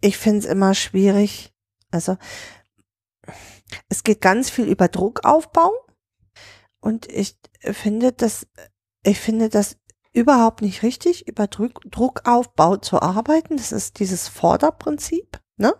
ich 0.00 0.16
finde 0.16 0.40
es 0.40 0.44
immer 0.46 0.74
schwierig, 0.74 1.52
also 1.90 2.16
es 3.88 4.04
geht 4.04 4.20
ganz 4.20 4.50
viel 4.50 4.66
über 4.66 4.88
Druckaufbau 4.88 5.72
und 6.80 7.10
ich 7.10 7.38
finde 7.62 8.12
das, 8.12 8.46
ich 9.04 9.20
finde 9.20 9.48
das 9.48 9.76
überhaupt 10.12 10.62
nicht 10.62 10.82
richtig, 10.82 11.28
über 11.28 11.46
Druck, 11.46 11.82
Druckaufbau 11.90 12.76
zu 12.76 13.00
arbeiten. 13.00 13.56
Das 13.56 13.72
ist 13.72 13.98
dieses 13.98 14.28
Vorderprinzip, 14.28 15.40
ne? 15.56 15.74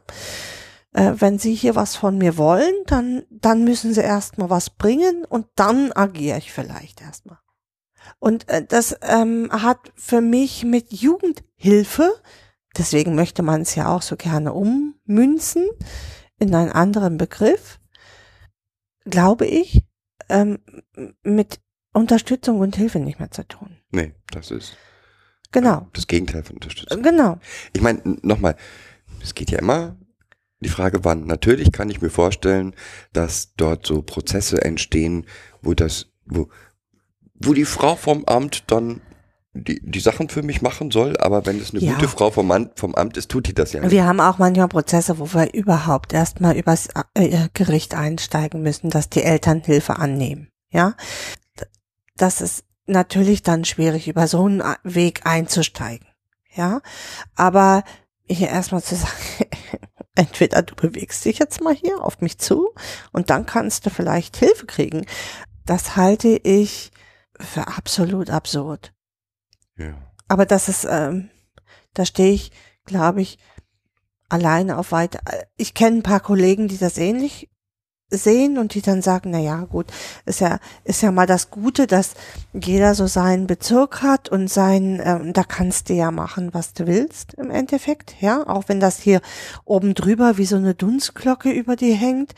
Äh, 0.93 1.13
wenn 1.17 1.39
Sie 1.39 1.55
hier 1.55 1.77
was 1.77 1.95
von 1.97 2.19
mir 2.19 2.37
wollen, 2.37 2.75
dann, 2.87 3.25
dann 3.31 3.65
müssen 3.65 3.95
Sie 3.95 4.01
erstmal 4.01 4.51
was 4.51 4.71
bringen 4.71 5.25
und 5.25 5.47
dann 5.55 5.93
agiere 5.93 6.39
ich 6.39 6.53
vielleicht 6.53 7.01
erstmal. 7.01 7.39
Und 8.19 8.49
äh, 8.49 8.65
das 8.67 8.97
ähm, 9.03 9.49
hat 9.53 9.93
für 9.95 10.21
mich 10.21 10.65
mit 10.65 10.93
Jugendhilfe, 10.93 12.11
deswegen 12.77 13.15
möchte 13.15 13.43
man 13.43 13.63
es 13.63 13.75
ja 13.75 13.95
auch 13.95 14.03
so 14.03 14.17
gerne 14.17 14.53
ummünzen 14.53 15.69
in 16.39 16.55
einen 16.55 16.73
anderen 16.73 17.19
Begriff, 17.19 17.79
glaube 19.05 19.47
ich, 19.47 19.85
ähm, 20.29 20.59
mit 21.23 21.61
Unterstützung 21.93 22.61
und 22.61 22.77
Hilfe 22.77 22.99
nicht 22.99 23.19
mehr 23.19 23.31
zu 23.31 23.47
tun. 23.47 23.77
Nee, 23.91 24.15
das 24.33 24.51
ist 24.51 24.77
Genau, 25.53 25.89
das 25.93 26.07
Gegenteil 26.07 26.45
von 26.45 26.55
Unterstützung. 26.57 27.03
genau. 27.03 27.39
Ich 27.73 27.81
meine, 27.81 28.01
nochmal, 28.23 28.55
es 29.21 29.35
geht 29.35 29.51
ja 29.51 29.59
immer 29.59 29.97
die 30.61 30.69
Frage, 30.69 31.05
wann. 31.05 31.25
Natürlich 31.27 31.73
kann 31.73 31.91
ich 31.91 32.01
mir 32.01 32.11
vorstellen, 32.11 32.75
dass 33.13 33.55
dort 33.57 33.87
so 33.87 34.03
Prozesse 34.03 34.63
entstehen, 34.63 35.27
wo 35.63 35.75
das, 35.75 36.07
wo, 36.27 36.49
wo 37.35 37.55
die 37.55 37.65
Frau 37.65 37.97
vom 37.97 38.25
Amt 38.27 38.65
dann 38.71 39.01
die, 39.53 39.81
die 39.83 40.01
Sachen 40.01 40.29
für 40.29 40.43
mich 40.43 40.63
machen 40.63 40.93
soll, 40.93 41.17
aber 41.17 41.45
wenn 41.45 41.59
es 41.59 41.73
eine 41.73 41.81
Ja. 41.83 41.95
gute 41.95 42.07
Frau 42.07 42.31
vom 42.31 42.51
Amt, 42.53 42.79
vom 42.79 42.95
Amt 42.95 43.17
ist, 43.17 43.31
tut 43.31 43.49
die 43.49 43.55
das 43.55 43.73
ja 43.73 43.81
nicht. 43.81 43.91
Wir 43.91 44.05
haben 44.07 44.21
auch 44.21 44.39
manchmal 44.39 44.69
Prozesse, 44.69 45.19
wo 45.19 45.33
wir 45.35 45.53
überhaupt 45.55 46.13
erstmal 46.13 46.57
übers 46.57 46.89
äh, 47.15 47.49
Gericht 47.53 47.95
einsteigen 47.95 48.63
müssen, 48.63 48.91
dass 48.91 49.09
die 49.09 49.25
Eltern 49.25 49.63
Hilfe 49.63 49.97
annehmen. 49.99 50.51
Ja, 50.71 50.95
das 52.17 52.41
ist 52.41 52.65
natürlich 52.87 53.43
dann 53.43 53.65
schwierig, 53.65 54.07
über 54.07 54.29
so 54.29 54.45
einen 54.45 54.63
Weg 54.85 55.23
einzusteigen. 55.27 56.07
Ja, 56.55 56.81
aber 57.35 57.83
hier 58.29 58.49
erstmal 58.51 58.83
zu 58.83 58.95
sagen, 58.97 59.11
entweder 60.15 60.63
du 60.63 60.75
bewegst 60.75 61.25
dich 61.25 61.39
jetzt 61.39 61.61
mal 61.61 61.75
hier 61.75 62.03
auf 62.03 62.21
mich 62.21 62.39
zu 62.39 62.75
und 63.13 63.31
dann 63.31 63.47
kannst 63.47 63.87
du 63.87 63.91
vielleicht 63.91 64.37
Hilfe 64.37 64.67
kriegen. 64.67 65.07
Das 65.67 65.97
halte 65.97 66.29
ich 66.29 66.91
für 67.39 67.69
absolut 67.69 68.31
absurd. 68.31 68.93
Ja. 69.77 69.95
Aber 70.29 70.47
das 70.47 70.69
ist, 70.69 70.87
ähm, 70.89 71.31
da 71.95 72.05
stehe 72.05 72.33
ich, 72.33 72.53
glaube 72.85 73.23
ich, 73.23 73.39
alleine 74.29 74.79
auf 74.79 74.93
weiter. 74.93 75.21
Ich 75.57 75.75
kenne 75.75 75.99
ein 75.99 76.03
paar 76.03 76.21
Kollegen, 76.21 76.69
die 76.69 76.79
das 76.79 76.99
ähnlich 76.99 77.50
sehen 78.11 78.59
und 78.59 78.75
die 78.75 78.83
dann 78.83 79.03
sagen, 79.03 79.31
na 79.31 79.39
ja, 79.39 79.65
gut, 79.65 79.87
ist 80.27 80.41
ja, 80.41 80.59
ist 80.85 81.03
ja 81.03 81.13
mal 81.13 81.27
das 81.27 81.51
Gute, 81.51 81.87
dass 81.87 82.15
jeder 82.53 82.95
so 82.95 83.07
seinen 83.07 83.47
Bezirk 83.47 84.03
hat 84.03 84.29
und 84.29 84.49
sein, 84.49 85.01
ähm, 85.03 85.33
da 85.33 85.45
kannst 85.45 85.89
du 85.89 85.95
ja 85.95 86.11
machen, 86.11 86.53
was 86.53 86.73
du 86.73 86.87
willst 86.87 87.35
im 87.35 87.51
Endeffekt, 87.51 88.17
ja, 88.21 88.47
auch 88.47 88.65
wenn 88.67 88.81
das 88.81 88.99
hier 88.99 89.21
oben 89.65 89.95
drüber 89.95 90.37
wie 90.39 90.47
so 90.47 90.57
eine 90.57 90.75
Dunstglocke 90.75 91.51
über 91.51 91.77
dir 91.77 91.95
hängt. 91.95 92.35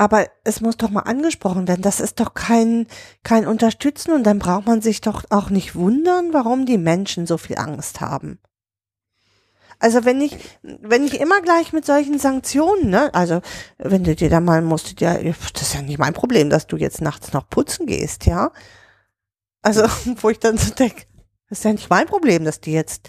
Aber 0.00 0.26
es 0.44 0.60
muss 0.60 0.76
doch 0.76 0.90
mal 0.90 1.00
angesprochen 1.00 1.66
werden. 1.66 1.82
Das 1.82 1.98
ist 1.98 2.20
doch 2.20 2.32
kein, 2.32 2.86
kein 3.24 3.48
Unterstützen 3.48 4.12
und 4.12 4.22
dann 4.22 4.38
braucht 4.38 4.66
man 4.66 4.80
sich 4.80 5.00
doch 5.00 5.24
auch 5.30 5.50
nicht 5.50 5.74
wundern, 5.74 6.32
warum 6.32 6.66
die 6.66 6.78
Menschen 6.78 7.26
so 7.26 7.36
viel 7.36 7.58
Angst 7.58 8.00
haben. 8.00 8.38
Also 9.78 10.04
wenn 10.04 10.20
ich, 10.20 10.36
wenn 10.62 11.04
ich 11.04 11.20
immer 11.20 11.40
gleich 11.40 11.72
mit 11.72 11.86
solchen 11.86 12.18
Sanktionen, 12.18 12.90
ne, 12.90 13.14
also 13.14 13.40
wenn 13.78 14.04
du 14.04 14.14
dir 14.14 14.28
da 14.28 14.40
mal 14.40 14.60
musst 14.62 14.90
du 14.90 14.94
dir, 14.94 15.34
das 15.52 15.62
ist 15.62 15.74
ja 15.74 15.82
nicht 15.82 15.98
mein 15.98 16.14
Problem, 16.14 16.50
dass 16.50 16.66
du 16.66 16.76
jetzt 16.76 17.00
nachts 17.00 17.32
noch 17.32 17.48
putzen 17.48 17.86
gehst, 17.86 18.26
ja. 18.26 18.50
Also, 19.62 19.82
wo 20.20 20.30
ich 20.30 20.38
dann 20.38 20.58
so 20.58 20.74
denke, 20.74 21.02
das 21.48 21.58
ist 21.58 21.64
ja 21.64 21.72
nicht 21.72 21.90
mein 21.90 22.06
Problem, 22.06 22.44
dass 22.44 22.60
die 22.60 22.72
jetzt 22.72 23.08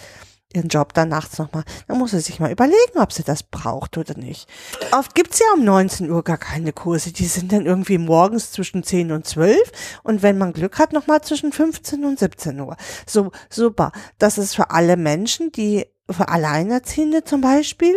ihren 0.54 0.68
Job 0.68 0.94
dann 0.94 1.10
nachts 1.10 1.38
nochmal, 1.38 1.64
dann 1.88 2.00
muss 2.00 2.12
sie 2.12 2.20
sich 2.20 2.40
mal 2.40 2.52
überlegen, 2.52 2.98
ob 2.98 3.14
sie 3.14 3.24
das 3.24 3.44
braucht 3.44 3.98
oder 3.98 4.18
nicht. 4.18 4.48
Oft 4.92 5.14
gibt's 5.14 5.40
ja 5.40 5.46
um 5.54 5.64
19 5.64 6.10
Uhr 6.10 6.24
gar 6.24 6.40
keine 6.40 6.74
Kurse, 6.74 7.12
die 7.12 7.28
sind 7.28 7.52
dann 7.52 7.68
irgendwie 7.68 8.00
morgens 8.00 8.52
zwischen 8.52 8.84
10 8.84 9.12
und 9.12 9.28
12 9.28 9.60
und 10.04 10.24
wenn 10.24 10.40
man 10.40 10.54
Glück 10.54 10.80
hat, 10.80 10.92
nochmal 10.92 11.22
zwischen 11.22 11.52
15 11.52 12.04
und 12.04 12.18
17 12.18 12.60
Uhr. 12.60 12.78
So, 13.06 13.32
super. 13.50 13.92
Das 14.18 14.40
ist 14.40 14.56
für 14.56 14.72
alle 14.72 14.98
Menschen, 14.98 15.52
die, 15.52 15.86
für 16.10 16.30
Alleinerziehende 16.30 17.24
zum 17.24 17.42
Beispiel, 17.42 17.96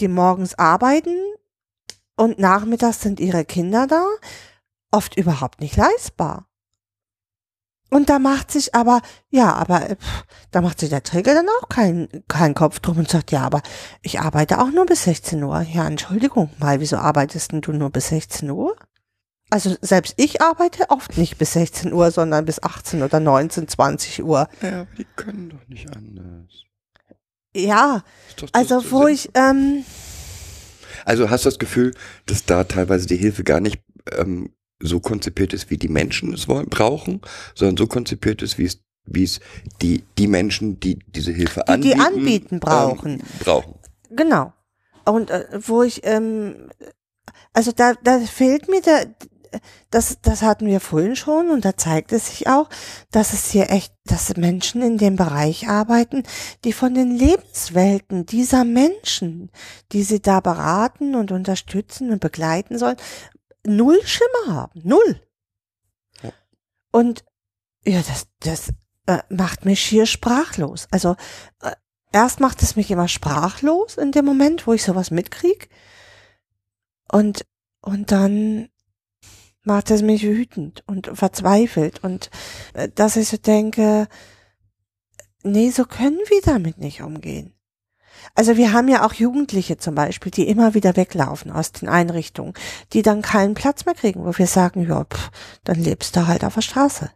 die 0.00 0.08
morgens 0.08 0.58
arbeiten 0.58 1.16
und 2.16 2.38
nachmittags 2.38 3.00
sind 3.00 3.20
ihre 3.20 3.44
Kinder 3.44 3.86
da, 3.86 4.06
oft 4.90 5.16
überhaupt 5.16 5.60
nicht 5.60 5.76
leistbar. 5.76 6.46
Und 7.90 8.08
da 8.08 8.18
macht 8.18 8.50
sich 8.50 8.74
aber, 8.74 9.02
ja, 9.28 9.52
aber 9.52 9.80
pff, 9.80 10.24
da 10.50 10.62
macht 10.62 10.80
sich 10.80 10.88
der 10.88 11.02
Träger 11.02 11.34
dann 11.34 11.48
auch 11.60 11.68
keinen 11.68 12.08
keinen 12.26 12.54
Kopf 12.54 12.80
drum 12.80 12.96
und 12.96 13.10
sagt, 13.10 13.32
ja, 13.32 13.42
aber 13.42 13.60
ich 14.00 14.18
arbeite 14.18 14.60
auch 14.62 14.70
nur 14.70 14.86
bis 14.86 15.04
16 15.04 15.42
Uhr. 15.42 15.60
Ja, 15.60 15.86
Entschuldigung 15.86 16.48
mal, 16.58 16.80
wieso 16.80 16.96
arbeitest 16.96 17.52
denn 17.52 17.60
du 17.60 17.72
nur 17.72 17.90
bis 17.90 18.08
16 18.08 18.50
Uhr? 18.50 18.76
Also 19.50 19.76
selbst 19.82 20.14
ich 20.16 20.40
arbeite 20.40 20.88
oft 20.88 21.18
nicht 21.18 21.36
bis 21.36 21.52
16 21.52 21.92
Uhr, 21.92 22.10
sondern 22.10 22.46
bis 22.46 22.62
18 22.62 23.02
oder 23.02 23.20
19, 23.20 23.68
20 23.68 24.22
Uhr. 24.22 24.48
Ja, 24.62 24.80
aber 24.80 24.94
die 24.96 25.06
können 25.14 25.50
doch 25.50 25.68
nicht 25.68 25.94
anders. 25.94 26.64
Ja, 27.54 28.02
also 28.52 28.90
wo 28.90 29.06
ich, 29.06 29.30
ähm, 29.34 29.84
Also 31.04 31.28
hast 31.30 31.44
du 31.44 31.48
das 31.48 31.58
Gefühl, 31.58 31.94
dass 32.26 32.44
da 32.44 32.64
teilweise 32.64 33.06
die 33.06 33.16
Hilfe 33.16 33.44
gar 33.44 33.60
nicht 33.60 33.80
ähm, 34.12 34.54
so 34.80 35.00
konzipiert 35.00 35.52
ist, 35.52 35.70
wie 35.70 35.78
die 35.78 35.88
Menschen 35.88 36.32
es 36.32 36.48
wollen, 36.48 36.68
brauchen, 36.68 37.20
sondern 37.54 37.76
so 37.76 37.86
konzipiert 37.86 38.42
ist, 38.42 38.58
wie 38.58 38.66
es 38.66 38.80
wie 39.04 39.24
es 39.24 39.40
die 39.80 40.04
die 40.16 40.28
Menschen, 40.28 40.78
die 40.78 40.98
diese 41.06 41.32
Hilfe 41.32 41.64
Die 41.68 41.80
die 41.80 41.94
anbieten, 41.94 42.00
anbieten, 42.00 42.60
brauchen. 42.60 43.12
Ähm, 43.14 43.22
brauchen. 43.40 43.74
Genau. 44.10 44.52
Und 45.04 45.30
äh, 45.30 45.46
wo 45.66 45.82
ich, 45.82 46.02
ähm, 46.04 46.68
also 47.52 47.72
da, 47.72 47.94
da 48.02 48.20
fehlt 48.20 48.68
mir 48.68 48.80
der, 48.80 49.06
das, 49.90 50.18
das 50.22 50.42
hatten 50.42 50.66
wir 50.66 50.80
vorhin 50.80 51.16
schon 51.16 51.50
und 51.50 51.64
da 51.64 51.76
zeigt 51.76 52.12
es 52.12 52.28
sich 52.28 52.48
auch, 52.48 52.68
dass 53.10 53.32
es 53.32 53.50
hier 53.50 53.70
echt, 53.70 53.92
dass 54.04 54.36
Menschen 54.36 54.82
in 54.82 54.98
dem 54.98 55.16
Bereich 55.16 55.68
arbeiten, 55.68 56.22
die 56.64 56.72
von 56.72 56.94
den 56.94 57.10
Lebenswelten 57.10 58.26
dieser 58.26 58.64
Menschen, 58.64 59.50
die 59.92 60.02
sie 60.02 60.20
da 60.20 60.40
beraten 60.40 61.14
und 61.14 61.32
unterstützen 61.32 62.10
und 62.10 62.20
begleiten 62.20 62.78
sollen, 62.78 62.96
null 63.66 64.00
Schimmer 64.04 64.54
haben. 64.54 64.80
Null. 64.84 65.20
Ja. 66.22 66.32
Und 66.90 67.24
ja, 67.84 68.02
das, 68.02 68.26
das 68.40 68.68
äh, 69.06 69.22
macht 69.28 69.64
mich 69.64 69.80
schier 69.80 70.06
sprachlos. 70.06 70.86
Also 70.90 71.16
äh, 71.60 71.72
erst 72.12 72.40
macht 72.40 72.62
es 72.62 72.76
mich 72.76 72.90
immer 72.90 73.08
sprachlos 73.08 73.96
in 73.96 74.12
dem 74.12 74.24
Moment, 74.24 74.66
wo 74.66 74.72
ich 74.72 74.82
sowas 74.84 75.10
mitkrieg. 75.10 75.68
Und, 77.10 77.44
und 77.80 78.10
dann 78.10 78.68
macht 79.64 79.90
es 79.90 80.02
mich 80.02 80.22
wütend 80.24 80.82
und 80.86 81.10
verzweifelt. 81.14 82.02
Und 82.02 82.30
äh, 82.74 82.88
dass 82.94 83.16
ich 83.16 83.28
so 83.28 83.36
denke, 83.36 84.08
nee, 85.42 85.70
so 85.70 85.84
können 85.84 86.20
wir 86.28 86.40
damit 86.42 86.78
nicht 86.78 87.02
umgehen. 87.02 87.54
Also 88.34 88.56
wir 88.56 88.72
haben 88.72 88.88
ja 88.88 89.04
auch 89.04 89.14
Jugendliche 89.14 89.76
zum 89.78 89.94
Beispiel, 89.94 90.30
die 90.30 90.48
immer 90.48 90.74
wieder 90.74 90.96
weglaufen 90.96 91.50
aus 91.50 91.72
den 91.72 91.88
Einrichtungen, 91.88 92.54
die 92.92 93.02
dann 93.02 93.22
keinen 93.22 93.54
Platz 93.54 93.84
mehr 93.84 93.94
kriegen, 93.94 94.24
wo 94.24 94.36
wir 94.36 94.46
sagen, 94.46 94.86
ja, 94.86 95.04
pff, 95.04 95.30
dann 95.64 95.80
lebst 95.80 96.16
du 96.16 96.26
halt 96.26 96.44
auf 96.44 96.54
der 96.54 96.62
Straße. 96.62 97.10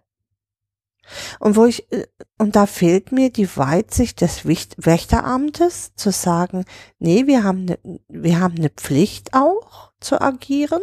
Und 1.39 1.57
wo 1.57 1.65
ich, 1.65 1.91
äh, 1.92 2.07
und 2.39 2.57
da 2.57 2.66
fehlt 2.66 3.12
mir 3.12 3.31
die 3.31 3.57
Weitsicht 3.57 4.20
des 4.20 4.44
Wächteramtes 4.44 5.94
zu 5.94 6.10
sagen, 6.10 6.65
nee, 6.99 7.26
wir 7.26 7.44
haben 7.44 7.65
ne, 7.65 7.78
wir 8.08 8.41
haben 8.41 8.57
eine 8.57 8.70
Pflicht 8.70 9.33
auch 9.33 9.92
zu 10.00 10.20
agieren. 10.20 10.83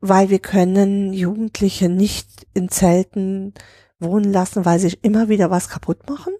Weil 0.00 0.30
wir 0.30 0.38
können 0.38 1.12
Jugendliche 1.12 1.88
nicht 1.88 2.46
in 2.54 2.68
Zelten 2.68 3.54
wohnen 3.98 4.32
lassen, 4.32 4.64
weil 4.64 4.78
sie 4.78 4.96
immer 5.02 5.28
wieder 5.28 5.50
was 5.50 5.68
kaputt 5.68 6.08
machen. 6.08 6.34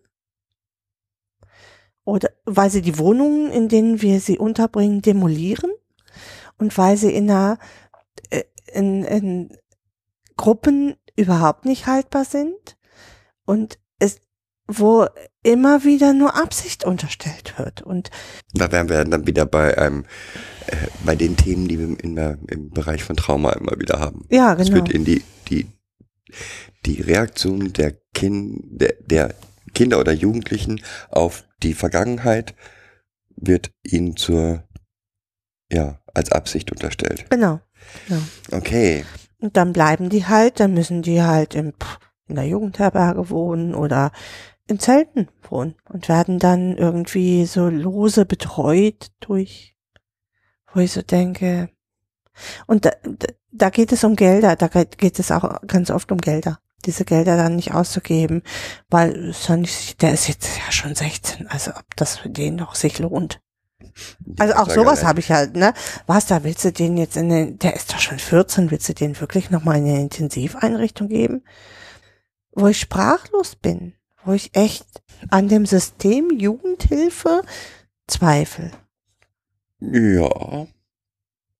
Oder 2.05 2.31
weil 2.45 2.71
sie 2.71 2.83
die 2.83 2.99
Wohnungen, 2.99 3.51
in 3.51 3.69
denen 3.69 4.01
wir 4.01 4.21
sie 4.21 4.39
unterbringen, 4.39 5.03
demolieren. 5.03 5.71
Und 6.57 6.77
weil 6.79 6.97
sie 6.97 7.13
in 7.13 7.31
einer, 7.31 7.59
äh, 8.31 8.45
in, 8.73 9.05
in 9.05 9.59
Gruppen 10.37 10.97
überhaupt 11.17 11.65
nicht 11.65 11.87
haltbar 11.87 12.25
sind. 12.25 12.79
Und 13.45 13.79
es, 13.99 14.21
wo 14.67 15.07
immer 15.43 15.85
wieder 15.85 16.13
nur 16.13 16.37
Absicht 16.37 16.85
unterstellt 16.85 17.59
wird. 17.59 17.83
Und 17.83 18.11
Da 18.55 18.71
wären 18.73 18.89
wir 18.89 19.05
dann 19.05 19.27
wieder 19.27 19.47
bei 19.47 19.77
einem, 19.77 20.05
äh, 20.05 20.07
bei 21.05 21.17
den 21.17 21.37
Themen, 21.37 21.69
die 21.69 21.79
wir 21.79 22.03
in 22.03 22.17
der, 22.17 22.39
im 22.49 22.71
Bereich 22.71 23.03
von 23.03 23.17
Trauma 23.17 23.53
immer 23.53 23.79
wieder 23.79 23.99
haben. 23.99 24.27
ja, 24.31 24.55
Es 24.55 24.69
genau. 24.69 24.77
wird 24.77 24.91
in 24.91 25.05
die, 25.05 25.23
die, 25.49 25.67
die 26.87 27.01
Reaktion 27.01 27.73
der, 27.73 27.95
kind, 28.15 28.63
der, 28.81 28.95
der 29.01 29.35
Kinder 29.75 29.99
oder 30.01 30.13
Jugendlichen 30.13 30.83
auf 31.11 31.45
die 31.63 31.75
Vergangenheit 31.75 32.55
wird 33.37 33.71
ihnen 33.85 34.17
zur, 34.17 34.65
ja, 35.71 36.01
als 36.15 36.33
Absicht 36.33 36.73
unterstellt. 36.73 37.27
Genau. 37.31 37.61
Okay. 38.51 39.05
Und 39.41 39.57
dann 39.57 39.73
bleiben 39.73 40.09
die 40.09 40.27
halt, 40.27 40.61
dann 40.61 40.75
müssen 40.75 41.03
die 41.03 41.23
halt 41.23 41.55
im, 41.55 41.73
in 42.27 42.35
der 42.35 42.47
Jugendherberge 42.47 43.31
wohnen 43.31 43.75
oder 43.75 44.11
in 44.67 44.79
Zelten 44.79 45.29
wohnen 45.49 45.77
und 45.89 46.09
werden 46.09 46.39
dann 46.39 46.77
irgendwie 46.77 47.47
so 47.47 47.69
lose 47.69 48.27
betreut 48.27 49.13
durch, 49.21 49.77
wo 50.73 50.81
ich 50.81 50.93
so 50.93 51.03
denke, 51.03 51.71
und 52.67 52.85
da, 52.85 52.93
da, 53.51 53.71
geht 53.71 53.93
es 53.93 54.05
um 54.05 54.17
Gelder, 54.17 54.57
da 54.57 54.69
geht 54.69 55.19
es 55.19 55.31
auch 55.31 55.61
ganz 55.67 55.91
oft 55.91 56.13
um 56.13 56.19
Gelder, 56.19 56.59
diese 56.85 57.05
Gelder 57.05 57.37
dann 57.37 57.57
nicht 57.57 57.75
auszugeben, 57.75 58.43
weil 58.89 59.35
nicht, 59.57 60.03
der 60.03 60.13
ist 60.13 60.29
jetzt 60.29 60.49
ja 60.59 60.71
schon 60.71 60.95
16, 60.95 61.49
also 61.49 61.73
ob 61.73 61.97
das 61.97 62.19
für 62.19 62.29
den 62.29 62.57
noch 62.57 62.75
sich 62.75 62.99
lohnt. 62.99 63.41
Also 64.39 64.55
auch 64.55 64.71
sowas 64.71 65.05
habe 65.05 65.21
ich 65.21 65.31
halt, 65.31 65.57
ne? 65.57 65.73
Was, 66.07 66.27
da 66.27 66.45
willst 66.45 66.65
du 66.65 66.73
den 66.73 66.97
jetzt 66.97 67.17
in 67.17 67.29
den, 67.29 67.59
der 67.59 67.75
ist 67.75 67.93
doch 67.93 67.99
schon 67.99 68.19
14, 68.19 68.71
willst 68.71 68.89
du 68.89 68.95
den 68.95 69.19
wirklich 69.21 69.51
nochmal 69.51 69.79
in 69.79 69.87
eine 69.87 70.01
Intensiveinrichtung 70.01 71.09
geben? 71.09 71.43
Wo 72.53 72.69
ich 72.69 72.79
sprachlos 72.79 73.57
bin, 73.57 73.95
wo 74.25 74.33
ich 74.33 74.55
echt 74.55 74.87
an 75.31 75.49
dem 75.49 75.67
System 75.67 76.31
Jugendhilfe 76.31 77.43
zweifle, 78.07 78.71
Ja. 79.81 80.67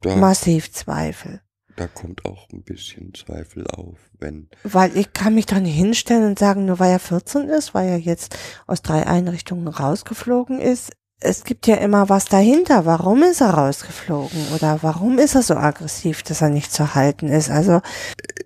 Da, 0.01 0.17
massiv 0.17 0.73
zweifle. 0.73 1.41
da 1.77 1.87
kommt 1.89 2.25
auch 2.25 2.49
ein 2.53 2.63
bisschen 2.63 3.15
Zweifel 3.15 3.67
auf, 3.67 3.99
wenn, 4.19 4.49
Weil 4.63 4.97
ich 4.97 5.13
kann 5.13 5.35
mich 5.35 5.51
nicht 5.51 5.75
hinstellen 5.75 6.25
und 6.25 6.39
sagen, 6.39 6.67
nur 6.67 6.79
weil 6.79 6.93
er 6.93 7.01
14 7.01 7.49
ist, 7.49 7.75
weil 7.75 7.89
er 7.89 7.99
jetzt 7.99 8.37
aus 8.67 8.83
drei 8.83 9.07
Einrichtungen 9.07 9.69
rausgeflogen 9.69 10.61
ist. 10.61 10.93
Es 11.21 11.43
gibt 11.43 11.67
ja 11.67 11.77
immer 11.77 12.09
was 12.09 12.27
dahinter. 12.27 12.87
Warum 12.87 13.25
ist 13.25 13.41
er 13.41 13.51
rausgeflogen? 13.51 14.39
Oder 14.55 14.79
warum 14.83 15.19
ist 15.19 15.35
er 15.35 15.43
so 15.43 15.55
aggressiv, 15.55 16.23
dass 16.23 16.43
er 16.43 16.51
nicht 16.51 16.73
zu 16.73 16.95
halten 16.95 17.29
ist? 17.29 17.51
Also, 17.51 17.81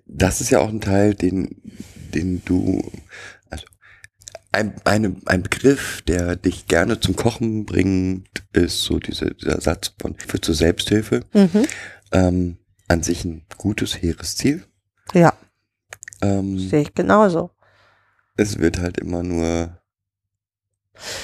das 0.07 0.41
ist 0.41 0.49
ja 0.49 0.59
auch 0.59 0.69
ein 0.69 0.81
Teil, 0.81 1.13
den, 1.13 1.61
den 2.13 2.41
du, 2.45 2.91
ein, 4.53 4.75
eine, 4.85 5.15
ein 5.25 5.43
Begriff, 5.43 6.01
der 6.03 6.35
dich 6.35 6.67
gerne 6.67 6.99
zum 6.99 7.15
Kochen 7.15 7.65
bringt, 7.65 8.27
ist 8.53 8.83
so 8.83 8.99
diese, 8.99 9.33
dieser 9.33 9.59
Satz 9.61 9.93
von 9.99 10.15
für 10.15 10.39
zur 10.39 10.55
Selbsthilfe. 10.55 11.21
mhm. 11.33 11.65
Ähm, 12.11 12.57
an 12.87 13.01
sich 13.01 13.25
ein 13.25 13.43
gutes, 13.57 14.01
hehres 14.01 14.35
Ziel. 14.35 14.63
ja, 15.13 15.33
Ähm, 16.21 16.59
sehe 16.59 16.81
ich 16.83 16.93
genauso. 16.93 17.49
es 18.37 18.59
wird 18.59 18.79
halt 18.79 18.97
immer 18.99 19.23
nur 19.23 19.79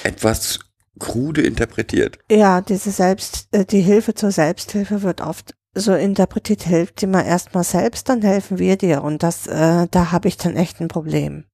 etwas 0.02 0.58
krude 0.98 1.42
interpretiert. 1.42 2.18
Ja, 2.30 2.60
diese 2.60 2.90
Selbst, 2.90 3.48
äh, 3.52 3.64
die 3.64 3.80
Hilfe 3.80 4.14
zur 4.14 4.32
Selbsthilfe 4.32 5.02
wird 5.02 5.20
oft 5.20 5.54
so 5.74 5.94
interpretiert, 5.94 6.64
hilft 6.64 7.00
dir 7.00 7.06
mal 7.06 7.22
erstmal 7.24 7.62
selbst, 7.64 8.08
dann 8.08 8.22
helfen 8.22 8.58
wir 8.58 8.76
dir. 8.76 9.02
Und 9.04 9.22
das, 9.22 9.46
äh, 9.46 9.86
da 9.88 10.10
habe 10.10 10.26
ich 10.28 10.36
dann 10.36 10.56
echt 10.56 10.80
ein 10.80 10.88
Problem. 10.88 11.44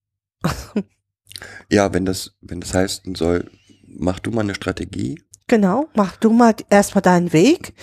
Ja, 1.70 1.92
wenn 1.92 2.04
das, 2.04 2.36
wenn 2.40 2.60
das 2.60 2.74
heißen 2.74 3.14
soll, 3.14 3.50
mach 3.86 4.18
du 4.18 4.30
mal 4.30 4.42
eine 4.42 4.54
Strategie. 4.54 5.22
Genau, 5.48 5.88
mach 5.94 6.16
du 6.16 6.30
mal 6.30 6.54
erstmal 6.70 7.02
deinen 7.02 7.32
Weg 7.32 7.74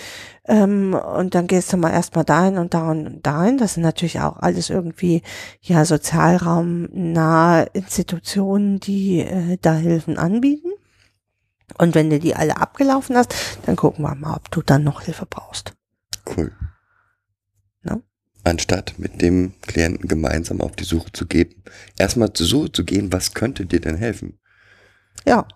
ähm, 0.46 0.92
und 0.94 1.34
dann 1.34 1.46
gehst 1.46 1.72
du 1.72 1.78
mal 1.78 1.92
erstmal 1.92 2.24
dahin 2.24 2.58
und 2.58 2.74
dahin 2.74 3.06
und 3.06 3.26
dahin. 3.26 3.56
Das 3.56 3.74
sind 3.74 3.82
natürlich 3.82 4.20
auch 4.20 4.36
alles 4.36 4.68
irgendwie 4.68 5.22
ja 5.62 5.86
sozialraumnahe 5.86 7.70
Institutionen, 7.72 8.80
die 8.80 9.20
äh, 9.20 9.56
da 9.62 9.74
Hilfen 9.74 10.18
anbieten. 10.18 10.72
Und 11.78 11.94
wenn 11.94 12.10
du 12.10 12.18
die 12.18 12.36
alle 12.36 12.58
abgelaufen 12.58 13.16
hast, 13.16 13.34
dann 13.64 13.76
gucken 13.76 14.04
wir 14.04 14.14
mal, 14.14 14.36
ob 14.36 14.50
du 14.50 14.60
dann 14.60 14.84
noch 14.84 15.00
Hilfe 15.00 15.24
brauchst. 15.24 15.72
Cool. 16.36 16.52
Ne? 17.82 18.02
Anstatt 18.44 18.98
mit 18.98 19.22
dem 19.22 19.54
Klienten 19.62 20.06
gemeinsam 20.06 20.60
auf 20.60 20.76
die 20.76 20.84
Suche 20.84 21.10
zu 21.12 21.26
gehen, 21.26 21.62
erstmal 21.98 22.32
zur 22.32 22.46
Suche 22.46 22.72
zu 22.72 22.84
gehen, 22.84 23.12
was 23.12 23.34
könnte 23.34 23.66
dir 23.66 23.80
denn 23.80 23.96
helfen? 23.96 24.38
Ja, 25.24 25.48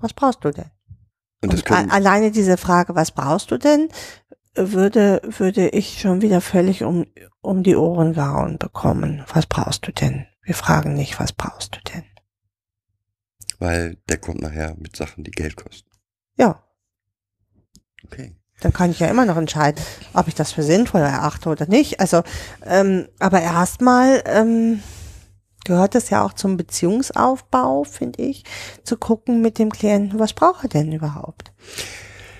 was 0.00 0.12
brauchst 0.12 0.44
du 0.44 0.52
denn? 0.52 0.70
Und 1.42 1.52
das 1.52 1.62
Und 1.62 1.90
alleine 1.90 2.30
diese 2.30 2.56
Frage, 2.56 2.94
was 2.94 3.10
brauchst 3.10 3.50
du 3.50 3.58
denn, 3.58 3.88
würde, 4.54 5.20
würde 5.24 5.68
ich 5.68 6.00
schon 6.00 6.22
wieder 6.22 6.40
völlig 6.40 6.82
um, 6.82 7.06
um 7.40 7.62
die 7.62 7.76
Ohren 7.76 8.14
gehauen 8.14 8.58
bekommen. 8.58 9.24
Was 9.32 9.46
brauchst 9.46 9.86
du 9.86 9.92
denn? 9.92 10.26
Wir 10.42 10.54
fragen 10.54 10.94
nicht, 10.94 11.18
was 11.20 11.32
brauchst 11.32 11.76
du 11.76 11.80
denn? 11.92 12.04
weil 13.58 13.96
der 14.08 14.18
kommt 14.18 14.42
nachher 14.42 14.76
mit 14.76 14.96
Sachen, 14.96 15.24
die 15.24 15.30
Geld 15.30 15.56
kosten. 15.56 15.90
Ja, 16.38 16.62
Okay. 18.04 18.36
Dann 18.60 18.72
kann 18.72 18.90
ich 18.90 19.00
ja 19.00 19.08
immer 19.08 19.24
noch 19.26 19.36
entscheiden, 19.36 19.82
ob 20.14 20.28
ich 20.28 20.34
das 20.34 20.52
für 20.52 20.62
sinnvoll 20.62 21.00
erachte 21.02 21.48
oder 21.48 21.66
nicht. 21.66 22.00
Also, 22.00 22.22
ähm, 22.64 23.06
aber 23.18 23.40
erstmal 23.42 24.22
ähm, 24.26 24.82
gehört 25.64 25.94
es 25.94 26.10
ja 26.10 26.24
auch 26.24 26.32
zum 26.32 26.56
Beziehungsaufbau, 26.56 27.84
finde 27.84 28.22
ich, 28.22 28.44
zu 28.84 28.96
gucken 28.96 29.42
mit 29.42 29.58
dem 29.58 29.70
Klienten, 29.70 30.18
was 30.18 30.32
braucht 30.32 30.64
er 30.64 30.68
denn 30.70 30.92
überhaupt? 30.92 31.52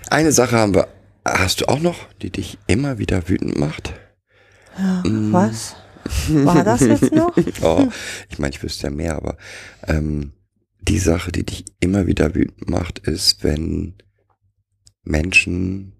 Eine 0.08 0.32
Sache 0.32 0.56
haben 0.56 0.74
wir, 0.74 0.88
hast 1.24 1.60
du 1.60 1.68
auch 1.68 1.80
noch, 1.80 1.96
die 2.22 2.30
dich 2.30 2.58
immer 2.66 2.98
wieder 2.98 3.28
wütend 3.28 3.58
macht? 3.58 3.92
Ja, 4.78 5.02
Mm. 5.04 5.32
was? 5.32 5.76
War 6.28 6.62
das 6.62 6.80
jetzt 6.82 7.12
noch? 7.12 7.36
Oh, 7.62 7.88
ich 8.28 8.38
meine, 8.38 8.54
ich 8.54 8.62
wüsste 8.62 8.86
ja 8.86 8.90
mehr, 8.92 9.16
aber 9.16 9.36
ähm, 9.88 10.32
die 10.80 11.00
Sache, 11.00 11.32
die 11.32 11.44
dich 11.44 11.64
immer 11.80 12.06
wieder 12.06 12.34
wütend 12.34 12.70
macht, 12.70 13.00
ist, 13.00 13.42
wenn 13.42 13.94
Menschen 15.02 15.95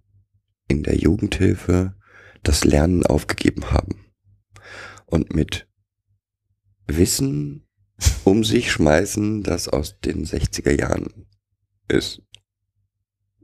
in 0.68 0.82
der 0.82 0.96
Jugendhilfe 0.96 1.94
das 2.42 2.64
Lernen 2.64 3.04
aufgegeben 3.06 3.70
haben 3.70 4.06
und 5.06 5.34
mit 5.34 5.66
Wissen 6.86 7.66
um 8.24 8.44
sich 8.44 8.70
schmeißen, 8.70 9.42
das 9.42 9.68
aus 9.68 9.98
den 10.00 10.24
60er 10.24 10.78
Jahren 10.78 11.26
ist. 11.88 12.22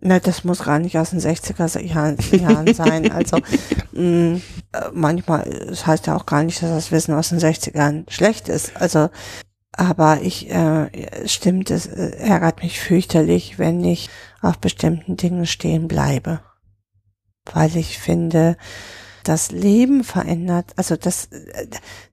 Na, 0.04 0.18
das 0.18 0.42
muss 0.42 0.64
gar 0.64 0.80
nicht 0.80 0.98
aus 0.98 1.10
den 1.10 1.20
60er 1.20 1.80
Jahren, 1.80 2.16
Jahren 2.32 2.74
sein. 2.74 3.12
Also 3.12 3.38
mh, 3.92 4.40
äh, 4.72 4.90
manchmal, 4.92 5.46
es 5.48 5.86
heißt 5.86 6.08
ja 6.08 6.16
auch 6.16 6.26
gar 6.26 6.42
nicht, 6.42 6.60
dass 6.60 6.70
das 6.70 6.90
Wissen 6.90 7.14
aus 7.14 7.28
den 7.28 7.38
60ern 7.38 8.10
schlecht 8.10 8.48
ist. 8.48 8.76
Also, 8.76 9.10
aber 9.70 10.20
ich, 10.22 10.50
äh, 10.50 11.28
stimmt, 11.28 11.70
es 11.70 11.86
äh, 11.86 12.16
ärgert 12.18 12.62
mich 12.62 12.80
fürchterlich, 12.80 13.60
wenn 13.60 13.84
ich 13.84 14.10
auf 14.40 14.58
bestimmten 14.58 15.16
Dingen 15.16 15.46
stehen 15.46 15.86
bleibe. 15.86 16.40
Weil 17.44 17.76
ich 17.76 17.98
finde, 17.98 18.56
das 19.24 19.50
Leben 19.50 20.04
verändert, 20.04 20.72
also 20.76 20.96
das, 20.96 21.28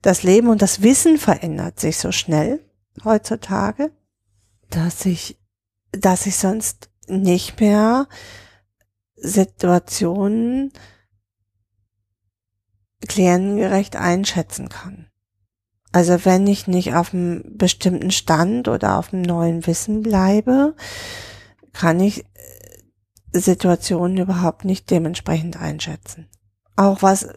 das 0.02 0.22
Leben 0.22 0.48
und 0.48 0.62
das 0.62 0.82
Wissen 0.82 1.18
verändert 1.18 1.80
sich 1.80 1.98
so 1.98 2.12
schnell 2.12 2.60
heutzutage, 3.04 3.90
dass 4.70 5.04
ich, 5.06 5.38
dass 5.92 6.26
ich 6.26 6.36
sonst 6.36 6.90
nicht 7.08 7.60
mehr 7.60 8.06
Situationen 9.16 10.72
klientengerecht 13.08 13.96
einschätzen 13.96 14.68
kann. 14.68 15.06
Also 15.92 16.24
wenn 16.24 16.46
ich 16.46 16.68
nicht 16.68 16.94
auf 16.94 17.12
einem 17.12 17.42
bestimmten 17.56 18.12
Stand 18.12 18.68
oder 18.68 18.98
auf 18.98 19.12
einem 19.12 19.22
neuen 19.22 19.66
Wissen 19.66 20.02
bleibe, 20.02 20.76
kann 21.72 21.98
ich 21.98 22.24
Situationen 23.32 24.16
überhaupt 24.18 24.64
nicht 24.64 24.90
dementsprechend 24.90 25.56
einschätzen. 25.56 26.26
Auch 26.76 27.02
was 27.02 27.28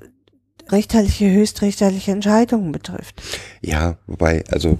richterliche, 0.71 1.29
höchstrichterliche 1.31 2.11
Entscheidungen 2.11 2.71
betrifft. 2.71 3.21
Ja, 3.61 3.97
wobei, 4.07 4.43
also 4.49 4.79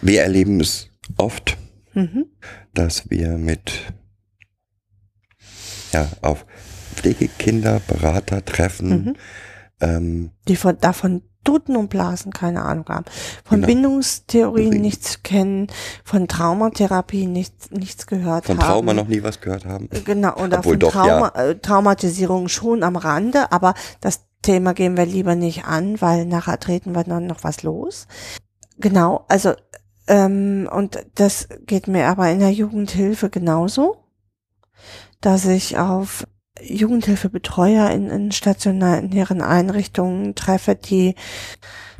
wir 0.00 0.22
erleben 0.22 0.60
es 0.60 0.88
oft, 1.16 1.56
Mhm. 1.94 2.26
dass 2.72 3.08
wir 3.10 3.38
mit 3.38 3.72
ja 5.92 6.08
auf 6.22 6.44
Pflegekinder, 6.94 7.80
Berater 7.86 8.44
treffen, 8.44 8.88
Mhm. 8.88 9.16
ähm, 9.80 10.30
Die 10.48 10.56
von, 10.56 10.78
davon 10.78 11.22
Duden 11.44 11.76
und 11.76 11.88
Blasen 11.90 12.32
keine 12.32 12.62
Ahnung 12.64 12.86
haben. 12.88 13.04
Von 13.44 13.56
Genau. 13.60 13.66
Bindungstheorien 13.66 14.66
Deswegen. 14.70 14.82
nichts 14.82 15.22
kennen, 15.22 15.66
von 16.04 16.26
Traumatherapie 16.28 17.26
nichts, 17.26 17.70
nichts 17.70 18.06
gehört 18.06 18.46
von 18.46 18.58
haben. 18.58 18.66
Trauma 18.66 18.94
noch 18.94 19.06
nie 19.08 19.22
was 19.22 19.40
gehört 19.40 19.64
haben. 19.64 19.88
Genau, 20.04 20.34
oder 20.36 20.58
Obwohl 20.58 20.72
von 20.74 20.80
doch, 20.80 20.92
Trauma, 20.92 21.28
äh, 21.36 21.54
Traumatisierung 21.56 22.48
schon 22.48 22.82
am 22.82 22.96
Rande, 22.96 23.52
aber 23.52 23.74
das 24.00 24.24
Thema 24.42 24.74
gehen 24.74 24.96
wir 24.96 25.06
lieber 25.06 25.34
nicht 25.36 25.64
an, 25.64 26.00
weil 26.00 26.26
nachher 26.26 26.58
treten 26.60 26.92
wir 26.94 27.04
dann 27.04 27.26
noch 27.26 27.44
was 27.44 27.62
los. 27.62 28.06
Genau, 28.78 29.24
also 29.28 29.52
ähm, 30.06 30.68
und 30.70 30.98
das 31.14 31.48
geht 31.66 31.86
mir 31.88 32.08
aber 32.08 32.30
in 32.30 32.40
der 32.40 32.50
Jugendhilfe 32.52 33.30
genauso, 33.30 33.96
dass 35.20 35.46
ich 35.46 35.78
auf 35.78 36.24
Jugendhilfebetreuer 36.60 37.90
in, 37.90 38.10
in 38.10 38.32
stationären 38.32 39.42
Einrichtungen 39.42 40.34
treffe, 40.34 40.76
die 40.76 41.14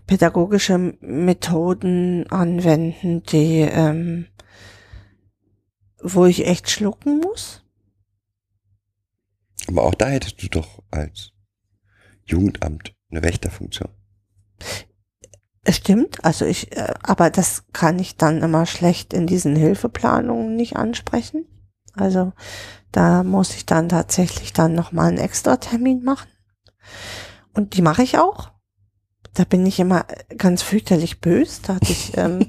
pädagogische 0.06 0.78
Methoden 1.00 2.26
anwenden, 2.30 3.22
die 3.24 3.60
ähm, 3.60 4.26
wo 6.04 6.26
ich 6.26 6.46
echt 6.46 6.70
schlucken 6.70 7.20
muss. 7.20 7.62
Aber 9.66 9.84
auch 9.84 9.94
da 9.94 10.08
hättest 10.08 10.42
du 10.42 10.48
doch 10.48 10.82
als 10.90 11.32
Jugendamt 12.26 12.94
eine 13.10 13.22
Wächterfunktion. 13.22 13.88
Es 15.62 15.76
stimmt, 15.76 16.22
also 16.22 16.44
ich, 16.44 16.76
äh, 16.76 16.92
aber 17.02 17.30
das 17.30 17.64
kann 17.72 17.98
ich 17.98 18.16
dann 18.16 18.42
immer 18.42 18.66
schlecht 18.66 19.14
in 19.14 19.26
diesen 19.26 19.56
Hilfeplanungen 19.56 20.54
nicht 20.56 20.76
ansprechen. 20.76 21.46
Also 21.96 22.32
da 22.92 23.22
muss 23.22 23.54
ich 23.54 23.66
dann 23.66 23.88
tatsächlich 23.88 24.52
dann 24.52 24.74
nochmal 24.74 25.08
einen 25.08 25.18
extra 25.18 25.56
Termin 25.56 26.04
machen. 26.04 26.28
Und 27.52 27.76
die 27.76 27.82
mache 27.82 28.02
ich 28.02 28.18
auch. 28.18 28.50
Da 29.32 29.44
bin 29.44 29.66
ich 29.66 29.80
immer 29.80 30.06
ganz 30.36 30.62
fürchterlich 30.62 31.20
böse. 31.20 31.60
Da 31.66 31.74
hatte 31.74 31.92
ich, 31.92 32.12
ähm, 32.16 32.46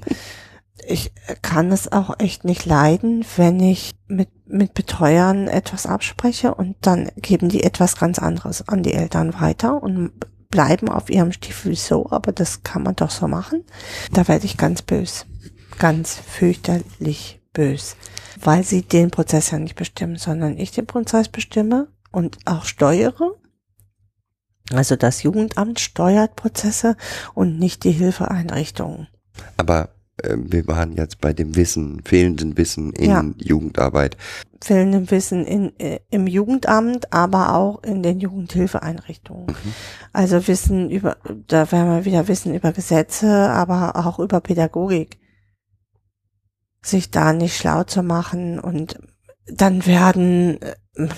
ich 0.86 1.12
kann 1.42 1.72
es 1.72 1.90
auch 1.90 2.18
echt 2.18 2.44
nicht 2.44 2.64
leiden, 2.64 3.24
wenn 3.36 3.60
ich 3.60 3.94
mit, 4.06 4.28
mit 4.46 4.74
Betreuern 4.74 5.48
etwas 5.48 5.86
abspreche 5.86 6.54
und 6.54 6.76
dann 6.80 7.10
geben 7.16 7.48
die 7.48 7.64
etwas 7.64 7.96
ganz 7.96 8.18
anderes 8.18 8.68
an 8.68 8.82
die 8.82 8.92
Eltern 8.92 9.40
weiter 9.40 9.82
und 9.82 10.12
bleiben 10.48 10.88
auf 10.88 11.10
ihrem 11.10 11.32
Stiefel 11.32 11.74
so, 11.74 12.10
aber 12.10 12.32
das 12.32 12.62
kann 12.62 12.82
man 12.82 12.94
doch 12.94 13.10
so 13.10 13.26
machen. 13.26 13.64
Da 14.12 14.28
werde 14.28 14.46
ich 14.46 14.56
ganz 14.56 14.82
bös. 14.82 15.26
Ganz 15.78 16.14
fürchterlich 16.14 17.40
bös. 17.56 17.96
Weil 18.42 18.62
sie 18.62 18.82
den 18.82 19.10
Prozess 19.10 19.50
ja 19.50 19.58
nicht 19.58 19.76
bestimmen, 19.76 20.16
sondern 20.16 20.58
ich 20.58 20.70
den 20.70 20.86
Prozess 20.86 21.28
bestimme 21.28 21.88
und 22.12 22.38
auch 22.44 22.64
steuere. 22.66 23.34
Also 24.72 24.96
das 24.96 25.22
Jugendamt 25.22 25.80
steuert 25.80 26.36
Prozesse 26.36 26.96
und 27.34 27.58
nicht 27.58 27.84
die 27.84 27.92
Hilfeeinrichtungen. 27.92 29.08
Aber 29.56 29.88
äh, 30.22 30.36
wir 30.36 30.66
waren 30.66 30.96
jetzt 30.96 31.20
bei 31.20 31.32
dem 31.32 31.56
Wissen, 31.56 32.02
fehlenden 32.04 32.56
Wissen 32.58 32.92
in 32.92 33.10
Ja. 33.10 33.24
Jugendarbeit. 33.38 34.16
fehlendem 34.62 35.10
Wissen 35.10 35.46
in, 35.46 35.78
äh, 35.78 36.00
im 36.10 36.26
Jugendamt, 36.26 37.12
aber 37.12 37.54
auch 37.54 37.82
in 37.84 38.02
den 38.02 38.18
Jugendhilfeeinrichtungen. 38.20 39.46
Also 40.12 40.46
Wissen 40.48 40.90
über, 40.90 41.16
da 41.46 41.70
werden 41.70 41.90
wir 41.90 42.04
wieder 42.04 42.26
Wissen 42.28 42.54
über 42.54 42.72
Gesetze, 42.72 43.30
aber 43.30 43.94
auch 43.96 44.18
über 44.18 44.40
Pädagogik. 44.40 45.18
Sich 46.86 47.10
da 47.10 47.32
nicht 47.32 47.56
schlau 47.56 47.82
zu 47.82 48.04
machen 48.04 48.60
und 48.60 48.98
dann 49.46 49.86
werden, 49.86 50.62
äh, 50.62 51.08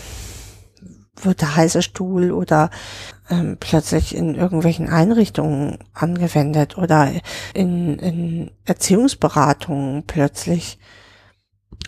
wird 1.20 1.42
der 1.42 1.56
heiße 1.56 1.82
Stuhl 1.82 2.30
oder 2.32 2.70
ähm, 3.28 3.58
plötzlich 3.60 4.14
in 4.14 4.34
irgendwelchen 4.34 4.88
Einrichtungen 4.88 5.78
angewendet 5.92 6.78
oder 6.78 7.10
in, 7.52 7.98
in 7.98 8.50
Erziehungsberatungen 8.64 10.06
plötzlich 10.06 10.78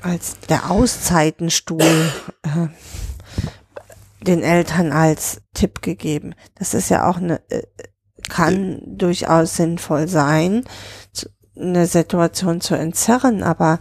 als 0.03 0.39
der 0.41 0.71
Auszeitenstuhl 0.71 1.81
äh, 2.43 2.69
den 4.27 4.43
Eltern 4.43 4.93
als 4.93 5.41
Tipp 5.55 5.81
gegeben. 5.81 6.35
Das 6.57 6.75
ist 6.75 6.91
ja 6.91 7.09
auch 7.09 7.17
eine, 7.17 7.41
äh, 7.51 7.63
kann 8.29 8.83
durchaus 8.85 9.57
sinnvoll 9.57 10.07
sein, 10.07 10.65
zu- 11.15 11.31
eine 11.61 11.87
Situation 11.87 12.61
zu 12.61 12.75
entzerren, 12.75 13.43
aber 13.43 13.79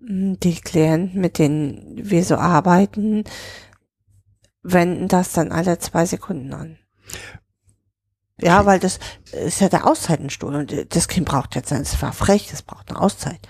mh, 0.00 0.36
die 0.42 0.60
Klienten, 0.60 1.20
mit 1.20 1.38
denen 1.38 1.96
wir 1.96 2.24
so 2.24 2.36
arbeiten, 2.36 3.24
wenden 4.62 5.08
das 5.08 5.32
dann 5.32 5.52
alle 5.52 5.78
zwei 5.78 6.06
Sekunden 6.06 6.52
an. 6.52 6.78
Ja, 8.42 8.64
weil 8.64 8.78
das 8.78 8.98
ist 9.32 9.60
ja 9.60 9.68
der 9.68 9.86
Auszeitenstuhl 9.86 10.54
und 10.54 10.94
das 10.94 11.08
Kind 11.08 11.28
braucht 11.28 11.54
jetzt, 11.54 11.72
es 11.72 12.00
war 12.00 12.12
frech, 12.12 12.50
es 12.52 12.62
braucht 12.62 12.90
eine 12.90 13.00
Auszeit. 13.00 13.40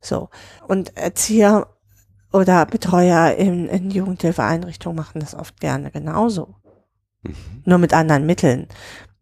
So. 0.00 0.28
Und 0.68 0.96
Erzieher 0.96 1.68
oder 2.32 2.66
Betreuer 2.66 3.34
in, 3.34 3.68
in 3.68 3.90
Jugendhilfeeinrichtungen 3.90 4.96
machen 4.96 5.20
das 5.20 5.34
oft 5.34 5.60
gerne 5.60 5.90
genauso. 5.90 6.56
Mhm. 7.22 7.62
Nur 7.64 7.78
mit 7.78 7.94
anderen 7.94 8.26
Mitteln. 8.26 8.68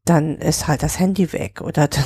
Dann 0.05 0.39
ist 0.39 0.67
halt 0.67 0.83
das 0.83 0.99
Handy 0.99 1.33
weg 1.33 1.61
oder 1.61 1.87
dann, 1.87 2.05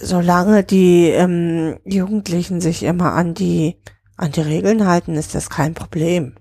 solange 0.00 0.64
die 0.64 1.08
ähm, 1.08 1.78
Jugendlichen 1.84 2.60
sich 2.60 2.82
immer 2.82 3.12
an 3.12 3.34
die 3.34 3.76
an 4.16 4.32
die 4.32 4.40
Regeln 4.40 4.86
halten, 4.86 5.14
ist 5.14 5.34
das 5.34 5.50
kein 5.50 5.74
Problem. 5.74 6.36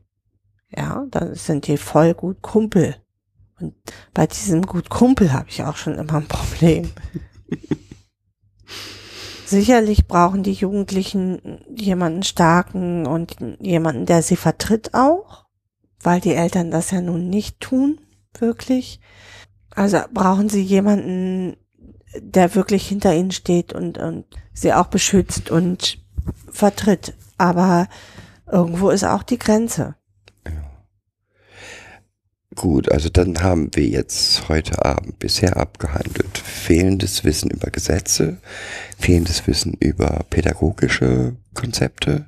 Ja, 0.76 1.06
dann 1.12 1.36
sind 1.36 1.68
die 1.68 1.78
voll 1.78 2.14
gut 2.14 2.42
Kumpel. 2.42 2.96
Und 3.60 3.76
bei 4.14 4.28
diesem 4.28 4.62
gut 4.64 4.90
Kumpel 4.90 5.32
habe 5.34 5.50
ich 5.50 5.64
auch 5.64 5.78
schon 5.78 5.96
immer 5.96 6.16
ein 6.16 6.28
Problem. 6.28 6.92
Sicherlich 9.46 10.08
brauchen 10.08 10.42
die 10.44 10.54
Jugendlichen 10.54 11.62
jemanden 11.76 12.24
starken 12.24 13.06
und 13.06 13.38
jemanden, 13.60 14.06
der 14.06 14.24
sie 14.24 14.36
vertritt 14.36 14.94
auch, 14.94 15.46
weil 16.02 16.20
die 16.20 16.34
Eltern 16.34 16.72
das 16.72 16.92
ja 16.92 17.00
nun 17.00 17.30
nicht 17.30 17.60
tun, 17.60 18.02
wirklich. 18.40 19.00
Also 19.70 20.00
brauchen 20.12 20.50
sie 20.50 20.64
jemanden, 20.64 21.58
der 22.20 22.56
wirklich 22.56 22.88
hinter 22.88 23.14
ihnen 23.14 23.32
steht 23.32 23.74
und, 23.74 23.98
und 23.98 24.26
sie 24.54 24.74
auch 24.74 24.88
beschützt 24.88 25.50
und 25.52 26.00
vertritt. 26.52 27.14
Aber 27.38 27.88
irgendwo 28.52 28.90
ist 28.90 29.04
auch 29.04 29.24
die 29.24 29.40
Grenze. 29.40 29.96
Gut, 32.56 32.90
also 32.90 33.10
dann 33.10 33.44
haben 33.44 33.70
wir 33.74 33.86
jetzt 33.86 34.48
heute 34.48 34.86
Abend 34.86 35.20
bisher 35.20 35.58
abgehandelt 35.58 36.38
fehlendes 36.38 37.26
Wissen 37.26 37.52
über 37.52 37.70
Gesetze, 37.70 38.38
fehlendes 38.98 39.46
Wissen 39.46 39.74
über 39.74 40.26
pädagogische 40.30 41.36
Konzepte, 41.54 42.28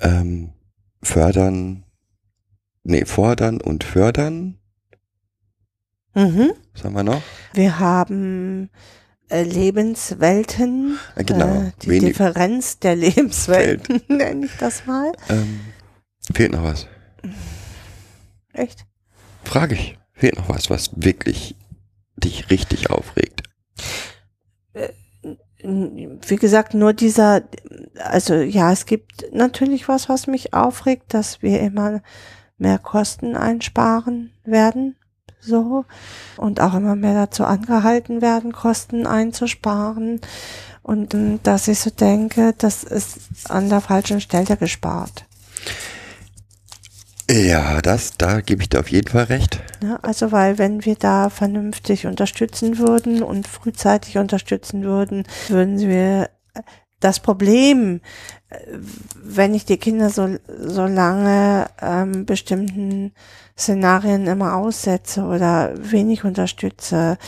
ähm, 0.00 0.50
fördern, 1.00 1.84
nee, 2.82 3.04
fordern 3.04 3.60
und 3.60 3.84
fördern. 3.84 4.58
Mhm. 6.16 6.52
Was 6.74 6.82
haben 6.84 6.94
wir 6.94 7.02
noch? 7.04 7.22
Wir 7.52 7.78
haben 7.78 8.70
äh, 9.28 9.42
Lebenswelten, 9.42 10.98
Äh, 11.14 11.24
genau, 11.24 11.46
äh, 11.66 11.72
die 11.82 11.88
wenig- 11.90 12.08
Differenz 12.10 12.78
der 12.78 12.96
Lebenswelten, 12.96 14.00
nenne 14.08 14.46
ich 14.46 14.56
das 14.58 14.86
mal. 14.86 15.12
Ähm, 15.28 15.60
fehlt 16.34 16.52
noch 16.52 16.62
was? 16.62 16.86
Echt? 18.52 18.86
Frage 19.44 19.74
ich. 19.74 19.98
Fehlt 20.14 20.36
noch 20.36 20.48
was, 20.48 20.70
was 20.70 20.90
wirklich 20.96 21.54
dich 22.16 22.48
richtig 22.50 22.88
aufregt? 22.90 23.42
Wie 25.62 26.36
gesagt, 26.36 26.74
nur 26.74 26.92
dieser, 26.92 27.42
also 27.98 28.34
ja, 28.34 28.72
es 28.72 28.86
gibt 28.86 29.26
natürlich 29.32 29.88
was, 29.88 30.08
was 30.08 30.26
mich 30.26 30.54
aufregt, 30.54 31.12
dass 31.12 31.42
wir 31.42 31.60
immer 31.60 32.02
mehr 32.58 32.78
Kosten 32.78 33.36
einsparen 33.36 34.30
werden, 34.44 34.96
so, 35.46 35.84
und 36.36 36.60
auch 36.60 36.74
immer 36.74 36.96
mehr 36.96 37.14
dazu 37.14 37.44
angehalten 37.44 38.20
werden, 38.20 38.52
Kosten 38.52 39.06
einzusparen. 39.06 40.20
Und 40.82 41.14
ähm, 41.14 41.40
dass 41.42 41.68
ich 41.68 41.80
so 41.80 41.90
denke, 41.90 42.54
das 42.58 42.84
ist 42.84 43.18
an 43.48 43.68
der 43.68 43.80
falschen 43.80 44.20
Stelle 44.20 44.56
gespart. 44.56 45.24
Ja, 47.28 47.82
das, 47.82 48.12
da 48.16 48.40
gebe 48.40 48.62
ich 48.62 48.68
dir 48.68 48.78
auf 48.78 48.90
jeden 48.90 49.08
Fall 49.08 49.24
recht. 49.24 49.60
Ja, 49.82 49.98
also 50.02 50.30
weil 50.30 50.58
wenn 50.58 50.84
wir 50.84 50.94
da 50.94 51.28
vernünftig 51.28 52.06
unterstützen 52.06 52.78
würden 52.78 53.22
und 53.22 53.48
frühzeitig 53.48 54.18
unterstützen 54.18 54.84
würden, 54.84 55.24
würden 55.48 55.80
wir 55.80 56.30
das 57.00 57.20
Problem, 57.20 58.00
äh, 58.48 58.58
wenn 59.14 59.54
ich 59.54 59.64
die 59.64 59.76
Kinder 59.76 60.10
so, 60.10 60.36
so 60.58 60.86
lange 60.86 61.66
ähm, 61.80 62.26
bestimmten 62.26 63.12
Szenarien 63.58 64.26
immer 64.26 64.56
aussetze 64.56 65.22
oder 65.24 65.72
wenig 65.76 66.24
unterstütze, 66.24 67.18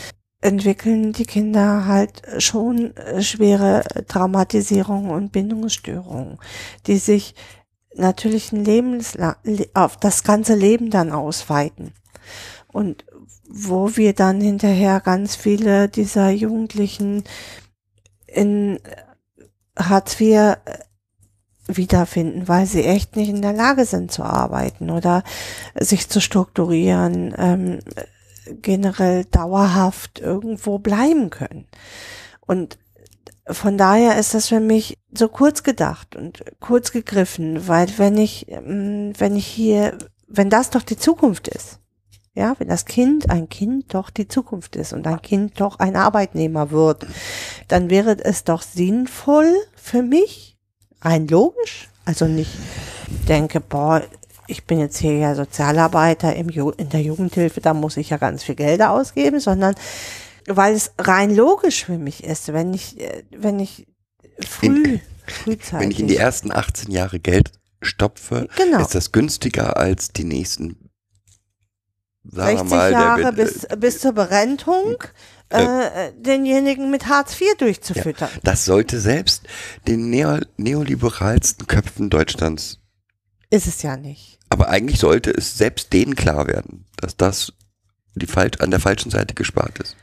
entwickeln 0.41 1.11
die 1.11 1.25
Kinder 1.25 1.85
halt 1.85 2.21
schon 2.37 2.93
schwere 3.19 3.83
Traumatisierungen 4.07 5.11
und 5.11 5.31
Bindungsstörungen, 5.31 6.37
die 6.87 6.97
sich 6.97 7.35
natürlich 7.95 8.51
ein 8.51 8.63
Lebensla 8.63 9.37
le- 9.43 9.67
auf 9.73 9.97
das 9.97 10.23
ganze 10.23 10.55
Leben 10.55 10.91
dann 10.91 11.11
ausweiten. 11.11 11.91
Und 12.67 13.05
wo 13.49 13.97
wir 13.97 14.13
dann 14.13 14.39
hinterher 14.39 15.01
ganz 15.01 15.35
viele 15.35 15.89
dieser 15.89 16.29
Jugendlichen 16.29 17.23
in 18.27 18.79
Hartz 19.77 20.19
IV 20.21 20.57
wiederfinden, 21.69 22.47
weil 22.47 22.65
sie 22.65 22.83
echt 22.83 23.15
nicht 23.15 23.29
in 23.29 23.41
der 23.41 23.53
Lage 23.53 23.85
sind 23.85 24.11
zu 24.11 24.23
arbeiten 24.23 24.89
oder 24.89 25.23
sich 25.79 26.09
zu 26.09 26.19
strukturieren, 26.19 27.33
ähm, 27.37 27.79
generell 28.61 29.25
dauerhaft 29.25 30.19
irgendwo 30.19 30.79
bleiben 30.79 31.29
können. 31.29 31.67
Und 32.45 32.77
von 33.47 33.77
daher 33.77 34.17
ist 34.17 34.33
das 34.33 34.47
für 34.47 34.59
mich 34.59 34.97
so 35.11 35.27
kurz 35.27 35.63
gedacht 35.63 36.15
und 36.15 36.43
kurz 36.59 36.91
gegriffen, 36.91 37.67
weil 37.67 37.87
wenn 37.97 38.17
ich, 38.17 38.47
ähm, 38.49 39.13
wenn 39.17 39.35
ich 39.35 39.47
hier, 39.47 39.97
wenn 40.27 40.49
das 40.49 40.69
doch 40.69 40.83
die 40.83 40.97
Zukunft 40.97 41.47
ist, 41.47 41.79
ja, 42.35 42.55
wenn 42.59 42.67
das 42.67 42.85
Kind, 42.85 43.29
ein 43.29 43.49
Kind 43.49 43.93
doch 43.93 44.09
die 44.09 44.27
Zukunft 44.27 44.75
ist 44.75 44.93
und 44.93 45.07
ein 45.07 45.21
Kind 45.21 45.59
doch 45.59 45.79
ein 45.79 45.95
Arbeitnehmer 45.95 46.71
wird, 46.71 47.05
dann 47.67 47.89
wäre 47.89 48.17
es 48.23 48.43
doch 48.43 48.61
sinnvoll 48.61 49.53
für 49.75 50.03
mich, 50.03 50.58
rein 51.01 51.27
logisch, 51.27 51.89
also 52.05 52.25
nicht 52.25 52.51
denke, 53.27 53.59
boah, 53.59 54.03
ich 54.47 54.65
bin 54.65 54.79
jetzt 54.79 54.97
hier 54.97 55.17
ja 55.17 55.35
Sozialarbeiter 55.35 56.35
im 56.35 56.49
Ju 56.49 56.71
in 56.71 56.89
der 56.89 57.01
Jugendhilfe, 57.01 57.61
da 57.61 57.73
muss 57.73 57.97
ich 57.97 58.09
ja 58.09 58.17
ganz 58.17 58.43
viel 58.43 58.55
Gelder 58.55 58.91
ausgeben, 58.91 59.39
sondern 59.39 59.75
weil 60.47 60.73
es 60.73 60.91
rein 60.97 61.35
logisch 61.35 61.85
für 61.85 61.97
mich 61.99 62.23
ist, 62.23 62.51
wenn 62.53 62.73
ich, 62.73 62.99
äh, 62.99 63.23
wenn 63.31 63.59
ich 63.59 63.85
früh, 64.45 64.65
In- 64.65 65.01
frühzeitig. 65.27 65.79
Wenn 65.79 65.91
ich 65.91 65.99
in 65.99 66.07
die 66.07 66.17
ersten 66.17 66.51
18 66.51 66.89
Jahre 66.91 67.19
Geld 67.19 67.51
stopfe, 67.81 68.47
Genau. 68.57 68.81
ist 68.81 68.95
das 68.95 69.11
günstiger 69.11 69.77
als 69.77 70.09
die 70.09 70.23
nächsten, 70.23 70.89
sagen 72.23 72.57
60 72.57 72.71
wir 72.71 72.77
mal, 72.77 72.91
Jahre 72.91 73.21
der- 73.21 73.31
bis, 73.43 73.67
bis 73.77 73.99
zur 73.99 74.13
Berentung 74.13 74.95
äh, 75.49 76.11
denjenigen 76.17 76.91
mit 76.91 77.07
Hartz 77.07 77.39
IV 77.39 77.57
durchzufüttern. 77.57 78.29
das 78.43 78.65
sollte 78.65 78.99
selbst 78.99 79.43
den 79.87 80.09
neo, 80.09 80.39
neoliberalsten 80.57 81.65
Köpfen 81.67 82.09
Deutschlands, 82.09 82.79
Ist 83.49 83.67
es 83.67 83.81
ja 83.81 83.97
nicht. 83.97 84.39
aber 84.49 84.69
eigentlich 84.69 84.99
sollte 84.99 85.31
es 85.31 85.57
selbst 85.57 85.91
denen 85.93 86.15
klar 86.15 86.47
werden, 86.47 86.85
dass 86.97 87.17
das 87.17 87.53
die 88.15 88.27
falsch, 88.27 88.59
an 88.59 88.71
der 88.71 88.79
falschen 88.79 89.11
Seite 89.11 89.33
gespart 89.33 89.79
ist. 89.79 89.95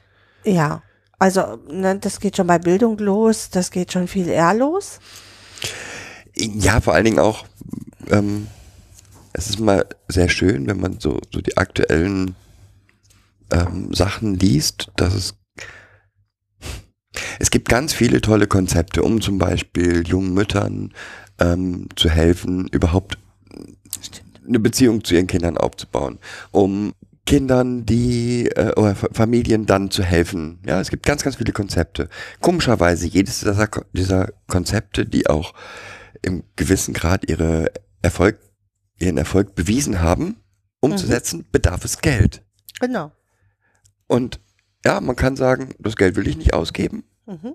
Ja. 0.45 0.83
Also, 1.19 1.59
ne, 1.71 1.99
das 1.99 2.21
geht 2.21 2.37
schon 2.37 2.47
bei 2.47 2.59
Bildung 2.59 2.99
los, 2.99 3.49
das 3.51 3.71
geht 3.71 3.93
schon 3.93 4.07
viel 4.09 4.29
eher 4.29 4.53
los. 4.55 5.01
Ja, 6.37 6.81
vor 6.81 6.95
allen 6.95 7.05
Dingen 7.07 7.19
auch, 7.19 7.47
ähm, 8.11 8.47
es 9.33 9.49
ist 9.49 9.59
mal 9.61 9.87
sehr 10.09 10.29
schön, 10.29 10.67
wenn 10.67 10.79
man 10.81 11.01
so, 11.01 11.19
so 11.33 11.41
die 11.41 11.57
aktuellen 11.57 12.37
ähm, 13.53 13.93
Sachen 13.93 14.35
liest, 14.35 14.93
dass 14.97 15.15
es 15.15 15.35
es 17.39 17.51
gibt 17.51 17.69
ganz 17.69 17.95
viele 17.95 18.21
tolle 18.21 18.47
Konzepte, 18.47 19.03
um 19.03 19.21
zum 19.21 19.39
Beispiel 19.39 20.07
jungen 20.07 20.35
Müttern 20.35 20.93
ähm, 21.39 21.89
zu 21.97 22.11
helfen, 22.11 22.69
überhaupt 22.69 23.19
eine 24.47 24.59
Beziehung 24.59 25.03
zu 25.03 25.15
ihren 25.15 25.27
Kindern 25.27 25.57
aufzubauen, 25.57 26.19
um 26.51 26.93
Kindern, 27.25 27.85
die 27.87 28.47
äh, 28.49 28.73
oder 28.77 28.95
Fa- 28.95 29.09
Familien 29.13 29.67
dann 29.67 29.91
zu 29.91 30.03
helfen. 30.03 30.61
Ja, 30.67 30.81
es 30.81 30.91
gibt 30.91 31.05
ganz, 31.07 31.25
ganz 31.25 31.37
viele 31.37 31.53
Konzepte. 31.53 32.09
Komischerweise 32.41 33.07
jedes 33.07 33.41
dieser, 33.41 33.69
dieser 33.93 34.29
Konzepte, 34.47 35.07
die 35.07 35.27
auch 35.27 35.55
im 36.23 36.45
gewissen 36.55 36.95
Grad 36.95 37.29
ihre 37.29 37.73
Erfolg, 38.03 38.39
ihren 38.99 39.19
Erfolg 39.19 39.55
bewiesen 39.55 40.01
haben, 40.01 40.37
umzusetzen, 40.81 41.47
bedarf 41.51 41.85
es 41.85 42.01
Geld. 42.01 42.43
Genau. 42.79 43.11
Und 44.07 44.41
ja, 44.85 45.01
man 45.01 45.17
kann 45.17 45.37
sagen, 45.37 45.71
das 45.79 45.97
Geld 45.97 46.17
will 46.17 46.27
ich 46.29 46.37
nicht 46.37 46.55
ausgeben, 46.55 47.05
Mhm. 47.27 47.55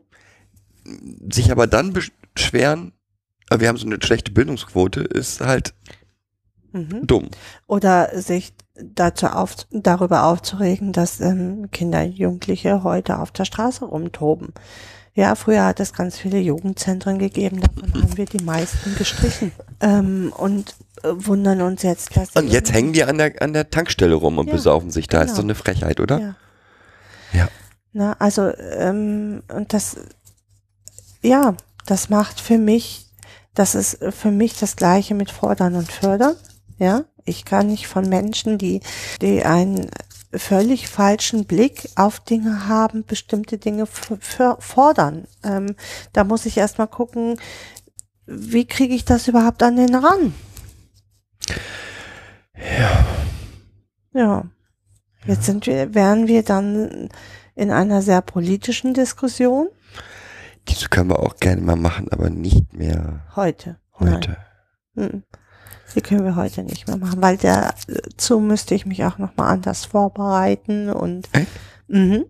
sich 1.32 1.52
aber 1.52 1.68
dann 1.68 1.94
beschweren, 1.94 2.92
äh, 3.50 3.60
wir 3.60 3.68
haben 3.70 3.78
so 3.78 3.86
eine 3.86 4.00
schlechte 4.02 4.32
Bildungsquote, 4.32 5.02
ist 5.02 5.42
halt 5.42 5.74
Mhm. 6.74 7.06
dumm. 7.06 7.30
Oder 7.68 8.20
sich 8.22 8.54
dazu 8.76 9.28
auf, 9.28 9.56
darüber 9.72 10.24
aufzuregen, 10.26 10.94
dass 10.94 11.20
ähm, 11.20 11.70
Kinder, 11.72 12.04
Jugendliche 12.04 12.84
heute 12.84 13.20
auf 13.20 13.32
der 13.32 13.46
Straße 13.46 13.86
rumtoben. 13.86 14.54
Ja, 15.14 15.36
früher 15.36 15.66
hat 15.66 15.80
es 15.82 15.94
ganz 15.94 16.18
viele 16.18 16.40
Jugendzentren 16.40 17.20
gegeben, 17.20 17.60
davon 17.60 17.94
haben 17.94 18.18
wir 18.18 18.26
die 18.26 18.44
meisten 18.44 18.96
gestrichen. 18.96 19.52
Ähm, 19.84 20.32
und 20.38 20.76
äh, 21.02 21.08
wundern 21.12 21.64
uns 21.64 21.82
jetzt, 21.82 22.16
dass 22.16 22.36
Und 22.36 22.50
jetzt 22.50 22.72
hängen 22.72 22.94
die 22.94 23.04
an 23.04 23.18
der, 23.18 23.42
an 23.42 23.52
der 23.52 23.72
Tankstelle 23.72 24.14
rum 24.14 24.38
und 24.38 24.46
Ja, 24.46 24.54
besaufen 24.54 24.92
sich. 24.92 25.08
Da 25.08 25.22
ist 25.22 25.30
genau. 25.30 25.38
so 25.38 25.42
eine 25.42 25.56
Frechheit, 25.56 26.00
oder? 26.00 26.20
Ja. 26.20 26.36
Ja. 27.34 27.48
Na, 27.92 28.16
also, 28.20 28.56
ähm, 28.56 29.42
und 29.52 29.74
das, 29.74 29.98
ja, 31.24 31.56
das 31.88 32.10
macht 32.10 32.40
für 32.40 32.60
mich, 32.60 33.08
das 33.56 33.74
ist 33.74 33.98
für 34.12 34.30
mich 34.30 34.60
das 34.60 34.76
Gleiche 34.76 35.16
mit 35.16 35.32
Fordern 35.32 35.74
und 35.74 35.92
Fördern. 35.92 36.36
Ja, 36.78 37.06
ich 37.26 37.44
kann 37.44 37.66
nicht 37.66 37.88
von 37.88 38.08
Menschen, 38.08 38.60
die, 38.60 38.82
die 39.22 39.44
einen 39.44 39.90
völlig 40.34 40.88
falschen 40.88 41.46
Blick 41.46 41.90
auf 41.96 42.20
Dinge 42.20 42.68
haben, 42.68 43.06
bestimmte 43.06 43.58
Dinge 43.58 43.86
fordern. 43.86 45.28
Ähm, 45.44 45.76
da 46.14 46.24
muss 46.24 46.46
ich 46.46 46.58
erstmal 46.58 46.88
gucken, 46.88 47.38
wie 48.26 48.66
kriege 48.66 48.94
ich 48.94 49.06
das 49.06 49.28
überhaupt 49.28 49.62
an 49.64 49.76
den 49.76 49.94
ran? 49.96 50.34
Ja. 52.56 53.06
Ja. 54.14 54.46
Jetzt 55.26 55.46
sind 55.46 55.68
wir, 55.68 55.94
wären 55.94 56.28
wir 56.28 56.44
dann 56.44 57.10
in 57.56 57.72
einer 57.72 58.02
sehr 58.02 58.22
politischen 58.22 58.94
Diskussion 58.94 59.68
Diese 60.68 60.90
können 60.90 61.10
wir 61.10 61.20
auch 61.20 61.36
gerne 61.38 61.62
mal 61.62 61.76
machen, 61.76 62.08
aber 62.12 62.30
nicht 62.30 62.74
mehr 62.74 63.26
heute. 63.36 63.80
heute. 64.00 64.38
Nein. 64.94 65.24
Die 65.96 66.02
können 66.02 66.24
wir 66.24 66.36
heute 66.36 66.64
nicht 66.64 66.88
mehr 66.88 66.98
machen, 66.98 67.22
weil 67.22 67.38
dazu 67.38 68.40
müsste 68.40 68.76
ich 68.76 68.86
mich 68.86 69.04
auch 69.04 69.18
nochmal 69.18 69.52
anders 69.52 69.86
vorbereiten 69.86 70.90
und 70.90 71.28
Echt? 71.34 71.48
mhm. 71.88 72.26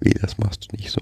Wie, 0.00 0.14
das 0.14 0.38
machst 0.38 0.68
du 0.70 0.76
nicht 0.76 0.90
so. 0.90 1.00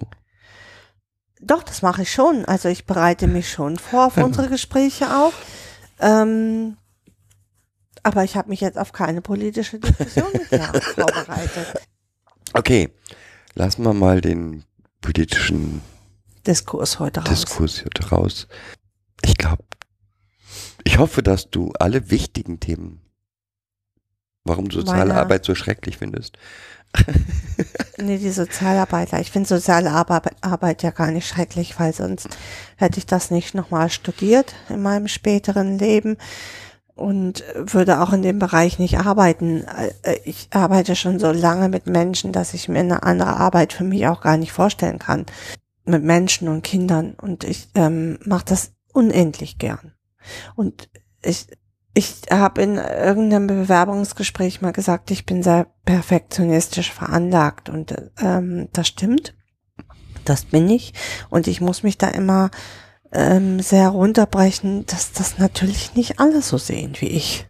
Doch, 1.41 1.63
das 1.63 1.81
mache 1.83 2.03
ich 2.03 2.13
schon. 2.13 2.45
Also 2.45 2.69
ich 2.69 2.85
bereite 2.85 3.27
mich 3.27 3.51
schon 3.51 3.79
vor 3.79 4.07
auf 4.09 4.17
Ja. 4.17 4.25
unsere 4.25 4.49
Gespräche 4.49 5.07
auch. 5.17 5.33
Ähm, 5.99 6.77
aber 8.03 8.25
ich 8.25 8.37
habe 8.37 8.49
mich 8.51 8.61
jetzt 8.61 8.79
auf 8.79 8.93
keine 8.93 9.23
politische 9.23 9.79
Diskussion 9.79 10.29
vorbereitet. 10.51 11.81
Okay, 12.53 12.91
lassen 13.55 13.85
wir 13.85 13.95
mal 13.95 14.21
den 14.21 14.65
politischen 15.01 15.81
Diskurs 16.47 16.99
heute 16.99 17.21
raus. 17.21 17.29
Diskurs 17.29 17.79
hier 17.81 18.11
raus. 18.13 18.49
Ich 19.23 19.37
glaube, 19.39 19.63
ich 20.85 20.99
hoffe, 20.99 21.23
dass 21.23 21.51
du 21.51 21.73
alle 21.79 22.11
wichtigen 22.11 22.61
Themen, 22.61 23.01
warum 24.45 24.69
du 24.69 24.81
soziale 24.81 25.07
Meine- 25.07 25.21
Arbeit 25.21 25.45
so 25.45 25.55
schrecklich 25.55 25.99
findest, 25.99 26.37
Nee, 27.99 28.19
die 28.19 28.31
Sozialarbeiter. 28.31 29.21
Ich 29.21 29.31
finde 29.31 29.49
soziale 29.49 29.93
Arbeit, 29.93 30.33
Arbeit 30.41 30.83
ja 30.83 30.91
gar 30.91 31.13
nicht 31.13 31.29
schrecklich, 31.29 31.79
weil 31.79 31.93
sonst 31.93 32.29
hätte 32.77 32.99
ich 32.99 33.07
das 33.07 33.31
nicht 33.31 33.55
nochmal 33.55 33.91
studiert 33.91 34.55
in 34.69 34.83
meinem 34.83 35.07
späteren 35.07 35.79
Leben 35.79 36.17
und 36.97 37.45
würde 37.55 38.01
auch 38.01 38.13
in 38.13 38.23
dem 38.23 38.41
Bereich 38.41 38.81
nicht 38.81 38.99
arbeiten. 38.99 39.65
Äh, 40.03 40.19
Ich 40.25 40.49
arbeite 40.51 40.97
schon 40.97 41.21
so 41.21 41.31
lange 41.31 41.69
mit 41.69 41.87
Menschen, 41.87 42.33
dass 42.33 42.55
ich 42.55 42.69
mir 42.69 42.81
eine 42.81 43.05
andere 43.05 43.37
Arbeit 43.37 43.73
für 43.73 43.85
mich 43.85 44.07
auch 44.09 44.21
gar 44.23 44.37
nicht 44.37 44.51
vorstellen 44.53 44.99
kann. 44.99 45.27
Mit 45.85 46.03
Menschen 46.03 46.49
und 46.49 46.63
Kindern. 46.63 47.15
Und 47.15 47.45
ich 47.45 47.69
ähm, 47.77 48.19
mache 48.25 48.47
das 48.47 48.73
unendlich 48.93 49.59
gern. 49.59 49.93
Und 50.55 50.89
ich, 51.23 51.47
ich 51.95 52.23
habe 52.31 52.63
in 52.63 52.77
irgendeinem 52.77 53.47
Bewerbungsgespräch 53.47 54.61
mal 54.61 54.73
gesagt, 54.73 55.11
ich 55.11 55.27
bin 55.27 55.43
sehr 55.43 55.67
perfektionistisch 55.85 56.93
veranlagt 56.93 57.69
und 57.69 57.95
ähm, 58.21 58.69
das 58.73 58.89
stimmt. 58.89 59.35
Das 60.25 60.45
bin 60.45 60.69
ich 60.69 60.93
und 61.31 61.47
ich 61.47 61.61
muss 61.61 61.83
mich 61.83 61.99
da 61.99 62.09
immer 62.09 62.51
ähm, 63.13 63.61
sehr 63.61 63.89
runterbrechen, 63.89 64.87
dass 64.87 65.13
das 65.13 65.39
natürlich 65.39 65.95
nicht 65.95 66.21
alle 66.21 66.43
so 66.43 66.59
sehen 66.59 66.95
wie 67.01 67.09
ich. 67.09 67.49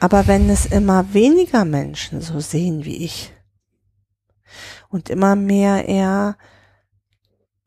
Aber 0.00 0.26
wenn 0.26 0.48
es 0.48 0.66
immer 0.66 1.12
weniger 1.12 1.64
Menschen 1.64 2.20
so 2.20 2.40
sehen 2.40 2.84
wie 2.84 3.04
ich 3.04 3.32
und 4.88 5.10
immer 5.10 5.36
mehr 5.36 5.88
eher 5.88 6.36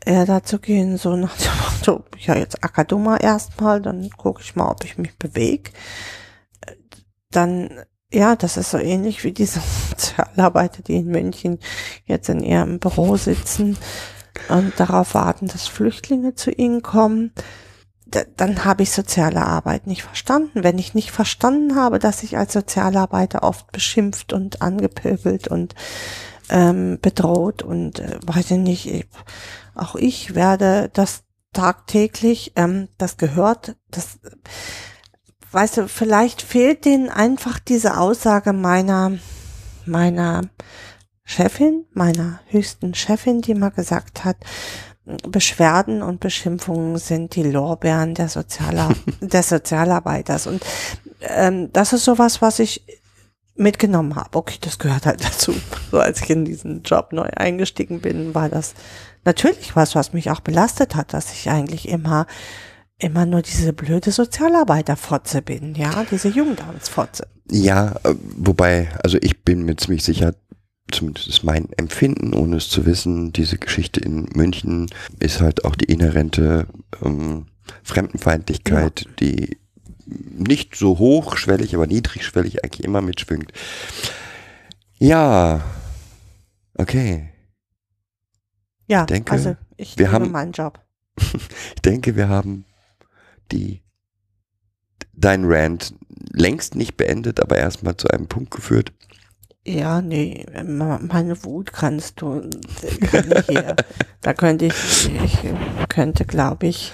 eher 0.06 0.26
dazu 0.26 0.60
gehen, 0.60 0.98
so 0.98 1.16
nach 1.16 1.36
dem 1.38 1.52
Motto, 1.64 2.04
ja, 2.20 2.36
jetzt 2.36 2.58
mal 2.92 3.18
erstmal, 3.18 3.82
dann 3.82 4.10
gucke 4.10 4.42
ich 4.42 4.56
mal, 4.56 4.70
ob 4.70 4.84
ich 4.84 4.98
mich 4.98 5.18
bewege. 5.18 5.72
Dann, 7.30 7.70
ja, 8.12 8.36
das 8.36 8.58
ist 8.58 8.72
so 8.72 8.78
ähnlich 8.78 9.24
wie 9.24 9.32
diese 9.32 9.62
Sozialarbeiter, 9.90 10.84
die 10.84 10.96
in 10.96 11.08
München 11.08 11.60
jetzt 12.06 12.30
in 12.30 12.44
ihrem 12.44 12.80
Büro 12.80 13.16
sitzen 13.16 13.78
und 14.50 14.74
darauf 14.80 15.14
warten, 15.14 15.48
dass 15.48 15.68
Flüchtlinge 15.68 16.36
zu 16.36 16.52
ihnen 16.52 16.82
kommen. 16.82 17.32
Da, 18.06 18.24
dann 18.36 18.66
habe 18.66 18.84
ich 18.84 18.92
soziale 18.92 19.46
Arbeit 19.46 19.88
nicht 19.88 20.04
verstanden. 20.04 20.64
Wenn 20.64 20.78
ich 20.78 20.94
nicht 20.94 21.12
verstanden 21.12 21.76
habe, 21.76 22.00
dass 22.00 22.24
ich 22.24 22.38
als 22.38 22.52
Sozialarbeiter 22.52 23.44
oft 23.44 23.72
beschimpft 23.72 24.34
und 24.34 24.62
angepöbelt 24.62 25.48
und 25.48 25.76
ähm, 26.52 27.00
bedroht 27.02 27.64
und 27.64 28.00
äh, 28.00 28.20
weiß 28.26 28.52
ich 28.52 28.58
nicht, 28.58 28.86
ich, 28.88 29.08
auch 29.74 29.96
ich 29.96 30.36
werde 30.36 30.90
das 30.94 31.24
tagtäglich, 31.54 32.54
ähm, 32.56 32.90
das 32.98 33.18
gehört, 33.18 33.76
das, 33.90 34.20
weißt 35.52 35.78
du, 35.78 35.88
vielleicht 35.88 36.42
fehlt 36.42 36.86
denen 36.86 37.10
einfach 37.10 37.60
diese 37.60 37.98
Aussage 37.98 38.54
meiner, 38.54 39.18
meiner 39.86 40.42
Chefin, 41.24 41.86
meiner 41.94 42.40
höchsten 42.48 42.94
Chefin, 42.94 43.42
die 43.42 43.56
mal 43.56 43.72
gesagt 43.72 44.26
hat, 44.26 44.38
Beschwerden 45.28 46.04
und 46.04 46.20
Beschimpfungen 46.20 46.98
sind 46.98 47.36
die 47.36 47.44
Lorbeeren 47.44 48.14
der, 48.14 48.30
Sozialar 48.30 48.94
des 49.22 49.50
Sozialarbeiters. 49.50 50.48
Und 50.48 50.64
ähm, 51.22 51.72
das 51.74 51.94
ist 51.94 52.06
sowas, 52.06 52.42
was 52.42 52.60
ich 52.60 53.01
mitgenommen 53.56 54.16
habe. 54.16 54.38
Okay, 54.38 54.58
das 54.62 54.80
gehört 54.80 55.06
halt 55.06 55.24
dazu. 55.24 55.54
So 55.92 56.00
als 56.00 56.22
ich 56.22 56.30
in 56.30 56.46
diesen 56.46 56.84
Job 56.84 57.14
neu 57.14 57.30
eingestiegen 57.36 58.02
bin, 58.02 58.34
war 58.34 58.50
das 58.50 58.74
natürlich 59.26 59.76
was, 59.76 59.96
was 59.96 60.14
mich 60.14 60.32
auch 60.32 60.40
belastet 60.40 60.96
hat, 60.96 61.14
dass 61.14 61.32
ich 61.34 61.50
eigentlich 61.50 61.88
immer 61.88 62.26
immer 63.04 63.26
nur 63.26 63.42
diese 63.42 63.74
blöde 63.74 64.12
Sozialarbeiterfotze 64.12 65.42
bin, 65.42 65.74
ja, 65.74 66.06
diese 66.10 66.28
Jugendamtsfotze. 66.28 67.28
Ja, 67.50 67.96
äh, 68.04 68.14
wobei, 68.38 68.90
also 69.04 69.18
ich 69.22 69.44
bin 69.44 69.64
mir 69.64 69.76
ziemlich 69.76 70.04
sicher, 70.04 70.36
zumindest 70.92 71.28
ist 71.28 71.44
mein 71.44 71.70
Empfinden, 71.78 72.34
ohne 72.34 72.58
es 72.58 72.70
zu 72.70 72.86
wissen, 72.86 73.34
diese 73.34 73.58
Geschichte 73.58 74.00
in 74.00 74.30
München 74.34 74.88
ist 75.20 75.42
halt 75.42 75.66
auch 75.66 75.76
die 75.76 75.86
inhärente 75.86 76.68
ähm, 77.04 77.48
Fremdenfeindlichkeit, 77.84 79.02
ja. 79.02 79.12
die 79.20 79.58
nicht 80.12 80.76
so 80.76 80.98
hochschwellig, 80.98 81.76
aber 81.76 81.88
niedrigschwellig 81.88 82.64
eigentlich 82.64 82.84
immer 82.84 83.02
mitschwingt. 83.02 83.52
Ja, 84.98 85.62
okay. 86.76 87.30
Ja, 88.88 89.02
ich 89.02 89.08
denke, 89.08 89.32
also 89.32 89.56
ich 89.78 89.98
wir 89.98 90.12
haben, 90.12 90.32
meinen 90.32 90.52
Job. 90.52 90.80
ich 91.18 91.82
denke, 91.82 92.16
wir 92.16 92.30
haben 92.30 92.66
die 93.52 93.82
dein 95.14 95.44
Rant 95.46 95.94
längst 96.34 96.76
nicht 96.76 96.98
beendet, 96.98 97.42
aber 97.42 97.58
erstmal 97.58 97.98
zu 97.98 98.08
einem 98.10 98.28
Punkt 98.28 98.52
geführt. 98.52 98.92
Ja, 99.66 100.02
nee, 100.02 100.46
meine 100.64 101.44
Wut 101.44 101.72
kannst 101.72 102.22
du, 102.22 102.50
kann 103.12 103.32
ich 103.32 103.46
hier, 103.46 103.76
da 104.22 104.34
könnte 104.34 104.66
ich, 104.66 105.12
ich 105.24 105.40
könnte, 105.88 106.26
glaube 106.26 106.66
ich, 106.66 106.92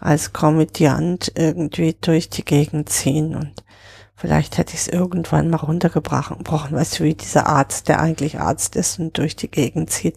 als 0.00 0.32
Komödiant 0.32 1.32
irgendwie 1.34 1.96
durch 2.00 2.30
die 2.30 2.44
Gegend 2.44 2.88
ziehen 2.88 3.34
und 3.34 3.64
vielleicht 4.14 4.58
hätte 4.58 4.74
ich 4.74 4.80
es 4.80 4.88
irgendwann 4.88 5.50
mal 5.50 5.58
runtergebrochen, 5.58 6.44
weißt 6.44 6.98
du, 7.00 7.04
wie 7.04 7.14
dieser 7.14 7.46
Arzt, 7.46 7.88
der 7.88 8.00
eigentlich 8.00 8.40
Arzt 8.40 8.76
ist 8.76 8.98
und 8.98 9.16
durch 9.18 9.36
die 9.36 9.50
Gegend 9.50 9.90
zieht. 9.90 10.16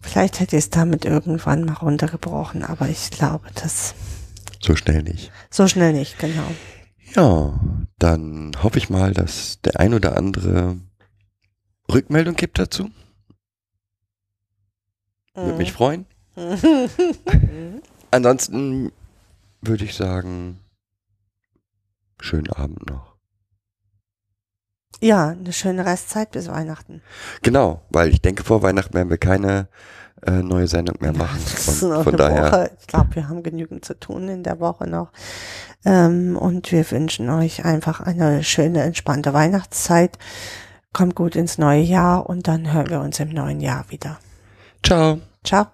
Vielleicht 0.00 0.40
hätte 0.40 0.56
ich 0.56 0.64
es 0.64 0.70
damit 0.70 1.04
irgendwann 1.04 1.64
mal 1.64 1.74
runtergebrochen, 1.74 2.62
aber 2.64 2.88
ich 2.88 3.10
glaube, 3.10 3.48
das 3.54 3.94
so 4.60 4.76
schnell 4.76 5.02
nicht. 5.02 5.30
So 5.50 5.68
schnell 5.68 5.92
nicht, 5.92 6.18
genau. 6.18 6.46
Ja, 7.14 7.60
dann 7.98 8.52
hoffe 8.62 8.78
ich 8.78 8.90
mal, 8.90 9.12
dass 9.12 9.60
der 9.60 9.78
ein 9.78 9.94
oder 9.94 10.16
andere 10.16 10.76
Rückmeldung 11.92 12.34
gibt 12.34 12.58
dazu. 12.58 12.90
Würde 15.34 15.58
mich 15.58 15.72
mhm. 15.72 15.76
freuen. 15.76 16.06
Ansonsten 18.14 18.92
würde 19.60 19.84
ich 19.84 19.96
sagen, 19.96 20.60
schönen 22.20 22.50
Abend 22.52 22.88
noch. 22.88 23.16
Ja, 25.00 25.30
eine 25.30 25.52
schöne 25.52 25.84
Restzeit 25.84 26.30
bis 26.30 26.46
Weihnachten. 26.46 27.02
Genau, 27.42 27.82
weil 27.90 28.10
ich 28.10 28.22
denke, 28.22 28.44
vor 28.44 28.62
Weihnachten 28.62 28.94
werden 28.94 29.10
wir 29.10 29.18
keine 29.18 29.66
äh, 30.24 30.42
neue 30.42 30.68
Sendung 30.68 30.94
mehr 31.00 31.12
machen. 31.12 31.40
Von, 31.40 32.04
von 32.04 32.16
daher. 32.16 32.52
Woche. 32.52 32.70
Ich 32.80 32.86
glaube, 32.86 33.16
wir 33.16 33.28
haben 33.28 33.42
genügend 33.42 33.84
zu 33.84 33.98
tun 33.98 34.28
in 34.28 34.44
der 34.44 34.60
Woche 34.60 34.86
noch. 34.86 35.10
Ähm, 35.84 36.36
und 36.36 36.70
wir 36.70 36.88
wünschen 36.92 37.28
euch 37.30 37.64
einfach 37.64 38.00
eine 38.00 38.44
schöne, 38.44 38.82
entspannte 38.82 39.34
Weihnachtszeit. 39.34 40.18
Kommt 40.92 41.16
gut 41.16 41.34
ins 41.34 41.58
neue 41.58 41.82
Jahr 41.82 42.30
und 42.30 42.46
dann 42.46 42.72
hören 42.72 42.90
wir 42.90 43.00
uns 43.00 43.18
im 43.18 43.30
neuen 43.30 43.60
Jahr 43.60 43.86
wieder. 43.88 44.20
Ciao. 44.84 45.18
Ciao. 45.42 45.73